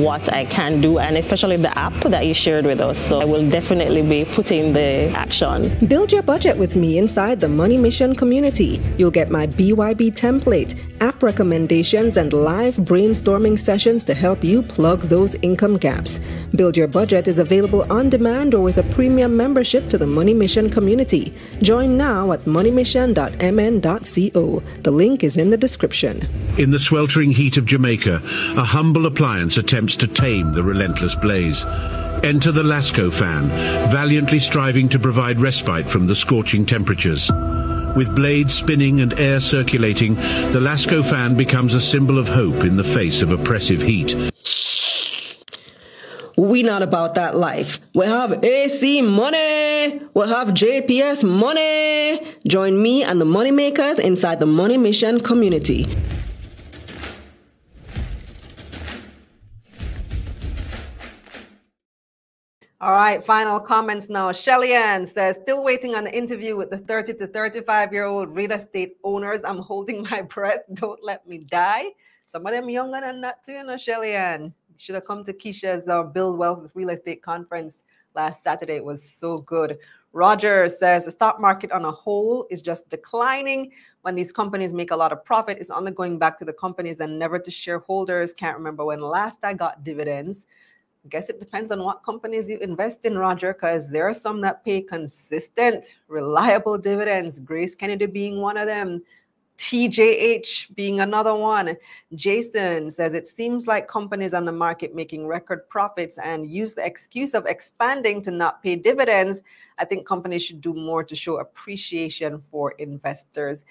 what 0.04 0.32
I 0.34 0.46
can 0.46 0.82
do 0.82 1.00
and 1.00 1.18
especially 1.18 1.58
the 1.58 1.78
app 1.78 1.94
that 2.06 2.26
you 2.26 2.34
shared 2.34 2.66
with 2.66 2.82
us. 2.82 2.98
So 3.08 3.22
I 3.22 3.26
will 3.26 3.48
definitely 3.50 4.02
be 4.02 4.26
putting 4.26 4.74
the 4.74 5.10
action. 5.16 5.88
Build 5.88 6.12
your 6.12 6.24
budget 6.24 6.58
with 6.58 6.76
me 6.76 6.98
inside 6.98 7.40
the 7.40 7.48
Money 7.48 7.78
Mission 7.78 8.16
community. 8.16 8.82
You'll 8.98 9.12
get 9.12 9.30
my 9.30 9.48
BYB 9.48 10.16
template, 10.16 10.76
app 11.02 11.22
recommendations, 11.24 12.18
and 12.18 12.34
live 12.34 12.76
brainstorming 12.78 13.58
sessions 13.60 14.04
to 14.06 14.14
help 14.14 14.44
you 14.44 14.62
plug 14.62 15.02
those 15.02 15.36
income 15.36 15.78
gaps. 15.78 16.20
Build 16.56 16.78
Your 16.78 16.88
Budget 16.88 17.28
is 17.28 17.40
available 17.40 17.92
on 17.92 18.10
demand 18.10 18.54
or 18.54 18.64
with 18.64 18.78
a 18.78 18.84
premium 18.84 19.36
membership 19.36 19.90
to 19.90 19.98
the 19.98 20.08
Money 20.08 20.34
Mission 20.34 20.70
community. 20.70 21.34
Join 21.62 21.98
now 21.98 22.32
at 22.32 22.42
moneymission.mn.co. 22.42 24.64
The 24.84 24.92
link 24.92 25.24
is 25.24 25.38
in 25.38 25.50
the 25.50 25.58
description. 25.58 26.28
In 26.58 26.70
the 26.70 26.80
sweltering 26.80 27.32
heat 27.32 27.58
of 27.58 27.66
Jamaica, 27.66 28.22
a 28.24 28.64
humble 28.64 29.06
appliance 29.06 29.58
attempts 29.58 29.98
to 29.98 30.08
tame 30.08 30.54
the 30.54 30.64
relentless 30.64 31.16
blaze. 31.16 31.64
Enter 32.24 32.52
the 32.52 32.64
Lasco 32.64 33.12
fan, 33.12 33.50
valiantly 33.92 34.40
striving 34.40 34.90
to 34.90 35.00
provide 35.00 35.40
respite 35.40 35.88
from 35.88 36.08
the 36.08 36.16
scorching 36.16 36.66
temperatures. 36.66 37.30
With 37.96 38.16
blades 38.16 38.54
spinning 38.54 39.02
and 39.02 39.14
air 39.14 39.40
circulating, 39.40 40.16
the 40.16 40.60
Lasco 40.60 41.04
fan 41.04 41.36
becomes 41.36 41.74
a 41.74 41.82
symbol 41.82 42.20
of 42.20 42.28
hope 42.28 42.64
in 42.64 42.76
the 42.76 42.84
face 42.84 43.22
of 43.22 43.32
oppressive 43.32 43.82
heat. 43.82 44.16
We 46.38 46.62
not 46.62 46.84
about 46.84 47.16
that 47.16 47.36
life. 47.36 47.80
We 47.96 48.06
have 48.06 48.44
AC 48.44 49.02
money. 49.02 50.00
We 50.14 50.28
have 50.28 50.50
JPS 50.50 51.24
money. 51.24 52.38
Join 52.48 52.80
me 52.80 53.02
and 53.02 53.20
the 53.20 53.26
money 53.26 53.50
makers 53.50 53.98
inside 53.98 54.40
the 54.40 54.46
Money 54.46 54.78
Mission 54.78 55.20
community. 55.20 55.88
All 62.80 62.92
right, 62.92 63.26
final 63.26 63.60
comments 63.60 64.08
now. 64.08 64.32
Shelly 64.32 64.74
Ann 64.74 65.08
says, 65.08 65.40
still 65.42 65.64
waiting 65.64 65.96
on 65.96 66.04
the 66.04 66.16
interview 66.16 66.56
with 66.56 66.70
the 66.70 66.78
30 66.78 67.16
to 67.16 67.26
35 67.26 67.92
year 67.92 68.06
old 68.06 68.36
real 68.36 68.52
estate 68.52 68.98
owners. 69.04 69.42
I'm 69.44 69.58
holding 69.58 70.04
my 70.12 70.22
breath. 70.22 70.62
Don't 70.72 71.04
let 71.04 71.28
me 71.28 71.40
die. 71.40 71.86
Some 72.28 72.46
of 72.46 72.52
them 72.52 72.70
younger 72.70 73.02
than 73.02 73.22
that 73.22 73.44
too, 73.44 73.54
you 73.54 73.64
know, 73.64 73.78
Shelly 73.78 74.14
Ann 74.14 74.54
should 74.78 74.96
have 74.96 75.06
come 75.06 75.24
to 75.24 75.34
Keisha's 75.34 75.88
uh, 75.88 76.04
Build 76.04 76.38
Wealth 76.38 76.70
Real 76.74 76.90
Estate 76.90 77.22
Conference 77.22 77.84
last 78.16 78.44
Saturday. 78.44 78.76
It 78.76 78.86
was 78.86 79.04
so 79.04 79.38
good. 79.38 79.78
Roger 80.14 80.68
says 80.68 81.06
the 81.06 81.12
stock 81.12 81.40
market 81.40 81.72
on 81.72 81.86
a 81.86 81.92
whole 81.92 82.48
is 82.50 82.62
just 82.62 82.90
declining. 82.90 83.72
When 84.02 84.16
these 84.16 84.32
companies 84.32 84.74
make 84.74 84.92
a 84.92 84.96
lot 84.96 85.12
of 85.12 85.24
profit, 85.24 85.58
it's 85.60 85.70
only 85.70 85.92
going 85.92 86.18
back 86.18 86.38
to 86.40 86.46
the 86.46 86.54
companies 86.54 87.02
and 87.02 87.20
never 87.20 87.38
to 87.38 87.52
shareholders. 87.52 88.34
Can't 88.34 88.58
remember 88.58 88.86
when 88.86 89.02
last 89.02 89.40
I 89.44 89.54
got 89.54 89.84
dividends. 89.84 90.48
Guess 91.10 91.30
it 91.30 91.40
depends 91.40 91.72
on 91.72 91.84
what 91.84 92.04
companies 92.04 92.50
you 92.50 92.58
invest 92.60 93.06
in, 93.06 93.18
Roger, 93.18 93.54
because 93.54 93.92
there 93.92 94.08
are 94.08 94.14
some 94.14 94.42
that 94.42 94.66
pay 94.66 94.82
consistent, 94.82 95.96
reliable 96.08 96.78
dividends. 96.78 97.40
GraceKennedy 97.40 98.12
being 98.12 98.42
one 98.42 98.58
of 98.58 98.66
them. 98.66 99.04
TJH 99.58 100.76
being 100.76 101.00
another 101.00 101.36
one. 101.36 101.76
Jason 102.14 102.92
says 102.92 103.14
it 103.14 103.28
seems 103.28 103.66
like 103.66 103.88
companies 103.88 104.34
on 104.34 104.46
the 104.46 104.52
market 104.52 104.94
making 104.94 105.26
record 105.26 105.68
profits 105.68 106.18
and 106.20 106.46
use 106.46 106.74
the 106.74 106.86
excuse 106.86 107.34
of 107.34 107.46
expanding 107.46 108.22
to 108.22 108.32
not 108.32 108.62
pay 108.62 108.76
dividends. 108.76 109.42
I 109.80 109.86
think 109.86 110.06
companies 110.06 110.44
should 110.44 110.62
do 110.62 110.74
more 110.74 111.04
to 111.04 111.16
show 111.16 111.38
appreciation 111.38 112.44
for 112.52 112.72
investors. 112.74 113.66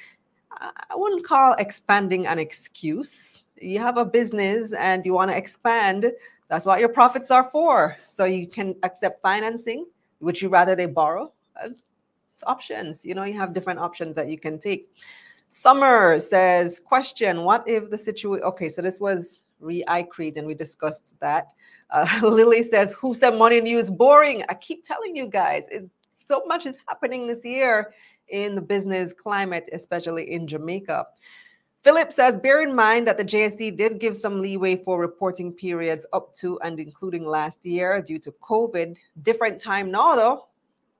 I 0.59 0.95
wouldn't 0.95 1.25
call 1.25 1.55
expanding 1.55 2.27
an 2.27 2.39
excuse. 2.39 3.45
You 3.61 3.79
have 3.79 3.97
a 3.97 4.05
business 4.05 4.73
and 4.73 5.05
you 5.05 5.13
want 5.13 5.31
to 5.31 5.37
expand. 5.37 6.11
That's 6.49 6.67
what 6.67 6.81
your 6.81 6.89
profits 6.89 7.31
are 7.31 7.45
for. 7.45 7.97
So 8.07 8.25
you 8.25 8.47
can 8.47 8.75
accept 8.83 9.23
financing. 9.23 9.87
Would 10.21 10.41
you 10.41 10.49
rather 10.49 10.75
they 10.75 10.87
borrow? 10.87 11.33
It's 11.63 11.83
options. 12.47 13.05
You 13.05 13.15
know, 13.15 13.25
you 13.25 13.39
have 13.39 13.53
different 13.53 13.81
options 13.81 14.17
that 14.17 14.29
you 14.29 14.39
can 14.39 14.59
take. 14.59 14.89
Summer 15.49 16.19
says, 16.19 16.81
question, 16.81 17.45
what 17.45 17.65
if 17.67 17.91
the 17.91 17.99
situation, 17.99 18.45
okay, 18.45 18.69
so 18.69 18.83
this 18.83 19.01
was 19.01 19.43
re-iCreate 19.61 20.37
and 20.37 20.47
we 20.47 20.55
discussed 20.55 21.15
that. 21.21 21.49
Uh, 21.91 22.07
Lily 22.23 22.63
says, 22.63 22.93
who 22.93 23.15
said 23.15 23.39
money 23.39 23.61
news 23.61 23.91
boring? 23.91 24.45
I 24.49 24.55
keep 24.55 24.85
telling 24.85 25.17
you 25.17 25.27
guys, 25.29 25.67
it, 25.71 25.89
so 26.13 26.43
much 26.47 26.67
is 26.67 26.77
happening 26.87 27.27
this 27.27 27.45
year 27.45 27.95
in 28.29 28.55
the 28.55 28.61
business 28.61 29.13
climate, 29.13 29.69
especially 29.73 30.33
in 30.33 30.47
Jamaica. 30.47 31.07
Philip 31.83 32.13
says, 32.13 32.37
bear 32.37 32.63
in 32.63 32.75
mind 32.75 33.07
that 33.07 33.17
the 33.17 33.25
JSE 33.25 33.77
did 33.77 34.01
give 34.01 34.17
some 34.17 34.41
leeway 34.41 34.75
for 34.75 34.99
reporting 34.99 35.53
periods 35.53 36.05
up 36.13 36.35
to 36.35 36.59
and 36.61 36.81
including 36.81 37.25
last 37.25 37.65
year 37.65 38.03
due 38.03 38.19
to 38.19 38.33
COVID. 38.43 38.97
Different 39.23 39.61
time 39.61 39.93
now, 39.93 40.17
though, 40.17 40.49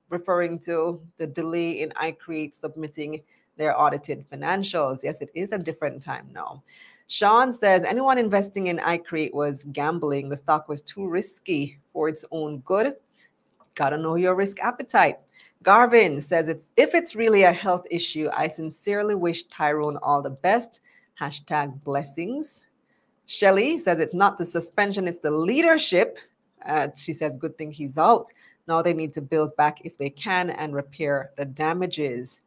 referring 0.09 0.59
to 0.59 1.01
the 1.17 1.27
delay 1.27 1.81
in 1.81 1.89
iCreate 2.01 2.55
submitting 2.55 3.21
their 3.57 3.79
audited 3.79 4.25
financials. 4.29 5.03
Yes, 5.03 5.21
it 5.21 5.29
is 5.35 5.51
a 5.51 5.57
different 5.57 6.01
time 6.01 6.27
now. 6.31 6.63
Sean 7.07 7.53
says 7.53 7.83
anyone 7.83 8.17
investing 8.17 8.67
in 8.67 8.77
iCreate 8.77 9.33
was 9.33 9.63
gambling. 9.71 10.29
The 10.29 10.37
stock 10.37 10.67
was 10.67 10.81
too 10.81 11.07
risky 11.07 11.79
for 11.93 12.09
its 12.09 12.25
own 12.31 12.59
good. 12.59 12.95
Gotta 13.75 13.97
know 13.97 14.15
your 14.15 14.35
risk 14.35 14.59
appetite. 14.59 15.19
Garvin 15.63 16.21
says 16.21 16.49
it's 16.49 16.71
if 16.77 16.93
it's 16.93 17.15
really 17.15 17.43
a 17.43 17.51
health 17.51 17.87
issue, 17.89 18.29
I 18.35 18.47
sincerely 18.47 19.15
wish 19.15 19.43
Tyrone 19.43 19.97
all 19.97 20.21
the 20.21 20.29
best. 20.29 20.81
Hashtag 21.19 21.83
blessings. 21.83 22.65
Shelly 23.25 23.77
says 23.77 23.99
it's 23.99 24.13
not 24.13 24.37
the 24.37 24.45
suspension, 24.45 25.07
it's 25.07 25.19
the 25.19 25.31
leadership. 25.31 26.19
Uh, 26.65 26.89
she 26.95 27.13
says, 27.13 27.37
good 27.37 27.57
thing 27.57 27.71
he's 27.71 27.97
out. 27.97 28.31
Now 28.67 28.81
they 28.81 28.93
need 28.93 29.13
to 29.13 29.21
build 29.21 29.55
back 29.55 29.79
if 29.85 29.97
they 29.97 30.09
can 30.09 30.49
and 30.49 30.73
repair 30.73 31.29
the 31.37 31.45
damages. 31.45 32.41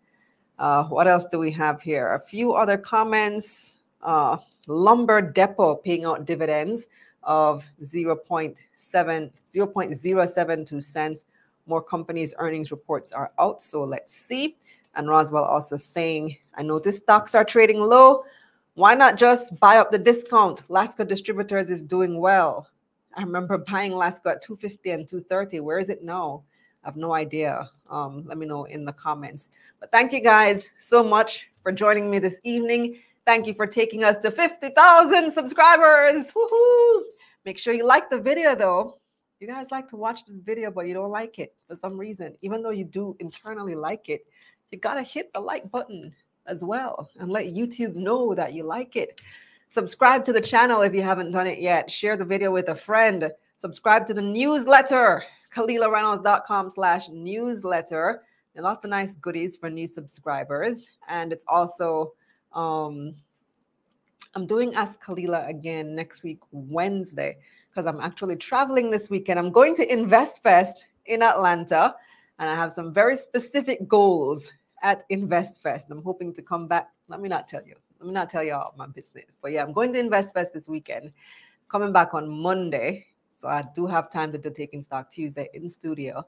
Uh, 0.60 0.84
what 0.84 1.08
else 1.08 1.26
do 1.26 1.38
we 1.38 1.50
have 1.50 1.80
here? 1.80 2.14
A 2.14 2.20
few 2.20 2.52
other 2.52 2.76
comments. 2.76 3.76
Uh, 4.02 4.36
Lumber 4.68 5.22
Depot 5.22 5.76
paying 5.76 6.04
out 6.04 6.26
dividends. 6.26 6.86
of 7.22 7.66
0.7, 7.82 8.56
0.072 8.78 10.82
cents. 10.82 11.24
More 11.66 11.82
companies' 11.82 12.34
earnings 12.38 12.70
reports 12.70 13.12
are 13.12 13.32
out, 13.38 13.60
so 13.60 13.84
let's 13.84 14.12
see. 14.12 14.56
And 14.94 15.08
Roswell 15.08 15.44
also 15.44 15.76
saying, 15.76 16.36
I 16.54 16.62
noticed 16.62 17.02
stocks 17.02 17.34
are 17.34 17.44
trading 17.44 17.80
low. 17.80 18.24
Why 18.74 18.94
not 18.94 19.16
just 19.16 19.58
buy 19.60 19.76
up 19.76 19.90
the 19.90 19.98
discount? 19.98 20.62
Lasco 20.68 21.06
Distributors 21.06 21.70
is 21.70 21.82
doing 21.82 22.18
well. 22.18 22.66
I 23.14 23.22
remember 23.22 23.58
buying 23.70 23.92
Lasco 23.92 24.30
at 24.30 24.42
250 24.42 24.90
and 24.90 25.08
230. 25.08 25.60
Where 25.60 25.78
is 25.78 25.90
it 25.90 26.02
now? 26.02 26.42
I 26.82 26.88
have 26.88 26.96
no 26.96 27.12
idea. 27.12 27.68
Um, 27.90 28.24
let 28.26 28.38
me 28.38 28.46
know 28.46 28.64
in 28.64 28.84
the 28.84 28.92
comments. 28.92 29.50
But 29.80 29.92
thank 29.92 30.12
you 30.12 30.20
guys 30.20 30.64
so 30.80 31.02
much 31.02 31.48
for 31.62 31.72
joining 31.72 32.10
me 32.10 32.18
this 32.18 32.40
evening. 32.44 32.98
Thank 33.26 33.46
you 33.46 33.54
for 33.54 33.66
taking 33.66 34.02
us 34.02 34.16
to 34.18 34.30
50,000 34.30 35.30
subscribers. 35.30 36.32
Woohoo! 36.32 37.02
Make 37.44 37.58
sure 37.58 37.74
you 37.74 37.84
like 37.84 38.10
the 38.10 38.18
video 38.18 38.54
though. 38.54 38.98
You 39.40 39.46
guys 39.46 39.70
like 39.70 39.88
to 39.88 39.96
watch 39.96 40.24
this 40.26 40.36
video, 40.36 40.70
but 40.70 40.86
you 40.86 40.94
don't 40.94 41.10
like 41.10 41.38
it 41.38 41.54
for 41.66 41.76
some 41.76 41.96
reason. 41.96 42.34
Even 42.42 42.62
though 42.62 42.70
you 42.70 42.84
do 42.84 43.16
internally 43.20 43.74
like 43.74 44.08
it, 44.08 44.26
you 44.70 44.78
gotta 44.78 45.02
hit 45.02 45.32
the 45.32 45.40
like 45.40 45.70
button 45.70 46.14
as 46.46 46.64
well 46.64 47.10
and 47.18 47.30
let 47.30 47.46
YouTube 47.46 47.94
know 47.94 48.34
that 48.34 48.52
you 48.52 48.64
like 48.64 48.96
it. 48.96 49.20
Subscribe 49.70 50.24
to 50.24 50.32
the 50.32 50.40
channel 50.40 50.82
if 50.82 50.94
you 50.94 51.02
haven't 51.02 51.30
done 51.30 51.46
it 51.46 51.60
yet. 51.60 51.90
Share 51.90 52.16
the 52.16 52.24
video 52.24 52.50
with 52.50 52.68
a 52.68 52.74
friend. 52.74 53.30
Subscribe 53.56 54.06
to 54.06 54.14
the 54.14 54.22
newsletter, 54.22 55.24
KalilahReynolds.com 55.54 56.70
slash 56.70 57.08
newsletter. 57.08 58.22
And 58.54 58.64
lots 58.64 58.84
of 58.84 58.90
nice 58.90 59.14
goodies 59.16 59.56
for 59.56 59.70
new 59.70 59.86
subscribers. 59.86 60.86
And 61.08 61.32
it's 61.32 61.44
also, 61.46 62.14
um, 62.52 63.14
I'm 64.34 64.46
doing 64.46 64.74
Ask 64.74 65.02
Kalilah 65.02 65.48
again 65.48 65.94
next 65.94 66.22
week, 66.22 66.40
Wednesday, 66.50 67.38
because 67.68 67.86
I'm 67.86 68.00
actually 68.00 68.36
traveling 68.36 68.90
this 68.90 69.08
weekend. 69.10 69.38
I'm 69.38 69.52
going 69.52 69.74
to 69.76 69.92
Invest 69.92 70.42
Fest 70.42 70.88
in 71.06 71.22
Atlanta, 71.22 71.94
and 72.38 72.48
I 72.48 72.54
have 72.54 72.72
some 72.72 72.92
very 72.92 73.16
specific 73.16 73.86
goals 73.88 74.50
at 74.82 75.04
Invest 75.10 75.62
Fest. 75.62 75.88
I'm 75.90 76.02
hoping 76.02 76.32
to 76.34 76.42
come 76.42 76.66
back. 76.66 76.90
Let 77.08 77.20
me 77.20 77.28
not 77.28 77.48
tell 77.48 77.62
you. 77.66 77.76
Let 77.98 78.06
me 78.06 78.12
not 78.12 78.30
tell 78.30 78.42
you 78.42 78.54
all 78.54 78.74
my 78.76 78.86
business. 78.86 79.36
But 79.42 79.52
yeah, 79.52 79.62
I'm 79.62 79.72
going 79.72 79.92
to 79.92 79.98
Invest 79.98 80.32
Fest 80.34 80.54
this 80.54 80.68
weekend. 80.68 81.12
Coming 81.68 81.92
back 81.92 82.14
on 82.14 82.28
Monday. 82.28 83.06
So 83.40 83.48
I 83.48 83.64
do 83.74 83.86
have 83.86 84.10
time 84.10 84.32
to 84.32 84.38
do 84.38 84.50
Taking 84.50 84.82
Stock 84.82 85.10
Tuesday 85.10 85.48
in 85.54 85.68
studio. 85.68 86.26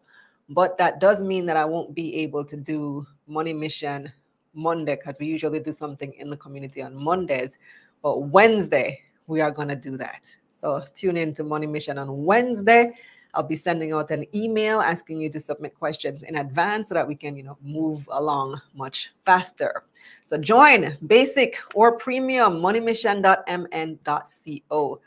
But 0.49 0.79
that 0.79 0.99
does 0.99 1.21
mean 1.21 1.47
that 1.47 1.57
I 1.57 1.65
won't 1.65 1.95
be 1.95 2.17
able 2.17 2.45
to 2.45 2.57
do 2.57 3.07
Money 3.27 3.53
Mission 3.53 4.13
Monday 4.55 4.97
because 4.97 5.19
we 5.19 5.27
usually 5.27 5.61
do 5.61 5.73
something 5.73 6.13
in 6.15 6.31
the 6.31 6.37
community 6.37 6.83
on 6.83 6.97
Mondays. 6.97 7.59
But 8.03 8.21
Wednesday, 8.21 9.03
we 9.27 9.41
are 9.41 9.51
going 9.51 9.69
to 9.69 9.77
do 9.77 9.97
that. 9.99 10.21
So 10.53 10.85
tune 10.95 11.17
in 11.17 11.33
to 11.35 11.45
Money 11.45 11.67
Mission 11.67 11.99
on 11.99 12.25
Wednesday. 12.25 12.93
I'll 13.35 13.43
be 13.43 13.57
sending 13.57 13.93
out 13.93 14.11
an 14.11 14.27
email 14.35 14.81
asking 14.81 15.21
you 15.21 15.31
to 15.31 15.41
submit 15.41 15.75
questions 15.75 16.23
in 16.23 16.37
advance 16.37 16.89
so 16.89 16.95
that 16.95 17.09
we 17.09 17.15
can, 17.15 17.37
you 17.37 17.43
know, 17.43 17.59
move 17.63 18.09
along 18.13 18.61
much 18.75 19.13
faster. 19.25 19.85
So 20.25 20.39
join 20.39 20.97
basic 21.07 21.59
or 21.75 21.99
premium 21.99 22.61
moneymission.mn.co. 22.61 25.01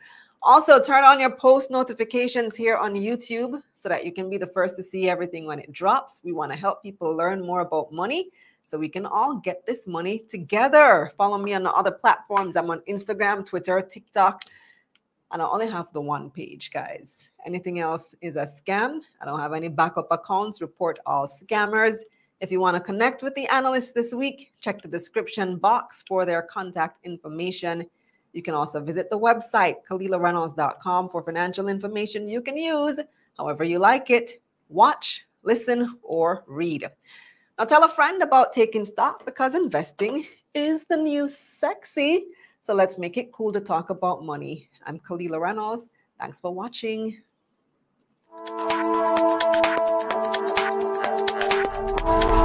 Also, 0.45 0.79
turn 0.79 1.03
on 1.03 1.19
your 1.19 1.31
post 1.31 1.71
notifications 1.71 2.55
here 2.55 2.77
on 2.77 2.93
YouTube 2.93 3.59
so 3.73 3.89
that 3.89 4.05
you 4.05 4.13
can 4.13 4.29
be 4.29 4.37
the 4.37 4.45
first 4.45 4.75
to 4.75 4.83
see 4.83 5.09
everything 5.09 5.47
when 5.47 5.57
it 5.57 5.71
drops. 5.71 6.21
We 6.23 6.33
want 6.33 6.51
to 6.51 6.57
help 6.57 6.83
people 6.83 7.15
learn 7.15 7.43
more 7.43 7.61
about 7.61 7.91
money 7.91 8.29
so 8.67 8.77
we 8.77 8.87
can 8.87 9.07
all 9.07 9.37
get 9.37 9.65
this 9.65 9.87
money 9.87 10.19
together. 10.29 11.11
Follow 11.17 11.39
me 11.39 11.55
on 11.55 11.63
the 11.63 11.71
other 11.71 11.89
platforms. 11.89 12.55
I'm 12.55 12.69
on 12.69 12.81
Instagram, 12.87 13.43
Twitter, 13.43 13.81
TikTok, 13.81 14.43
and 15.31 15.41
I 15.41 15.47
only 15.47 15.67
have 15.67 15.91
the 15.93 16.01
one 16.01 16.29
page, 16.29 16.69
guys. 16.69 17.31
Anything 17.47 17.79
else 17.79 18.13
is 18.21 18.35
a 18.35 18.43
scam. 18.45 18.99
I 19.19 19.25
don't 19.25 19.39
have 19.39 19.53
any 19.53 19.67
backup 19.67 20.09
accounts. 20.11 20.61
Report 20.61 20.99
all 21.07 21.27
scammers. 21.27 22.01
If 22.39 22.51
you 22.51 22.59
want 22.59 22.77
to 22.77 22.83
connect 22.83 23.23
with 23.23 23.33
the 23.33 23.47
analyst 23.47 23.95
this 23.95 24.13
week, 24.13 24.53
check 24.59 24.83
the 24.83 24.89
description 24.89 25.57
box 25.57 26.03
for 26.07 26.23
their 26.23 26.43
contact 26.43 27.03
information. 27.03 27.89
You 28.35 28.43
can 28.43 28.53
also 28.53 28.83
visit 28.83 29.09
the 29.09 29.17
website, 29.17 29.75
KalilahReynolds.com, 29.89 31.07
for 31.07 31.23
financial 31.23 31.69
information 31.69 32.27
you 32.27 32.41
can 32.41 32.57
use 32.57 32.99
however 33.37 33.63
you 33.63 33.79
like 33.79 34.09
it. 34.09 34.41
Watch, 34.67 35.25
listen, 35.43 35.97
or 36.03 36.43
read. 36.45 36.85
Now 37.57 37.63
tell 37.63 37.85
a 37.85 37.89
friend 37.89 38.21
about 38.21 38.51
taking 38.51 38.83
stock 38.83 39.25
because 39.25 39.55
investing 39.55 40.25
is 40.53 40.83
the 40.83 40.97
new 40.97 41.29
sexy. 41.29 42.25
So 42.61 42.73
let's 42.73 42.97
make 42.97 43.15
it 43.15 43.31
cool 43.31 43.53
to 43.53 43.61
talk 43.61 43.89
about 43.89 44.25
money. 44.25 44.69
I'm 44.85 44.99
Kalilah 44.99 45.39
Reynolds. 45.39 45.87
Thanks 46.19 46.41
for 46.41 46.53
watching. 46.53 47.21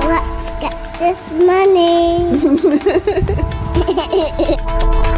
Let's 0.07 0.51
get 0.61 0.77
this 1.01 1.19
money. 1.35 2.27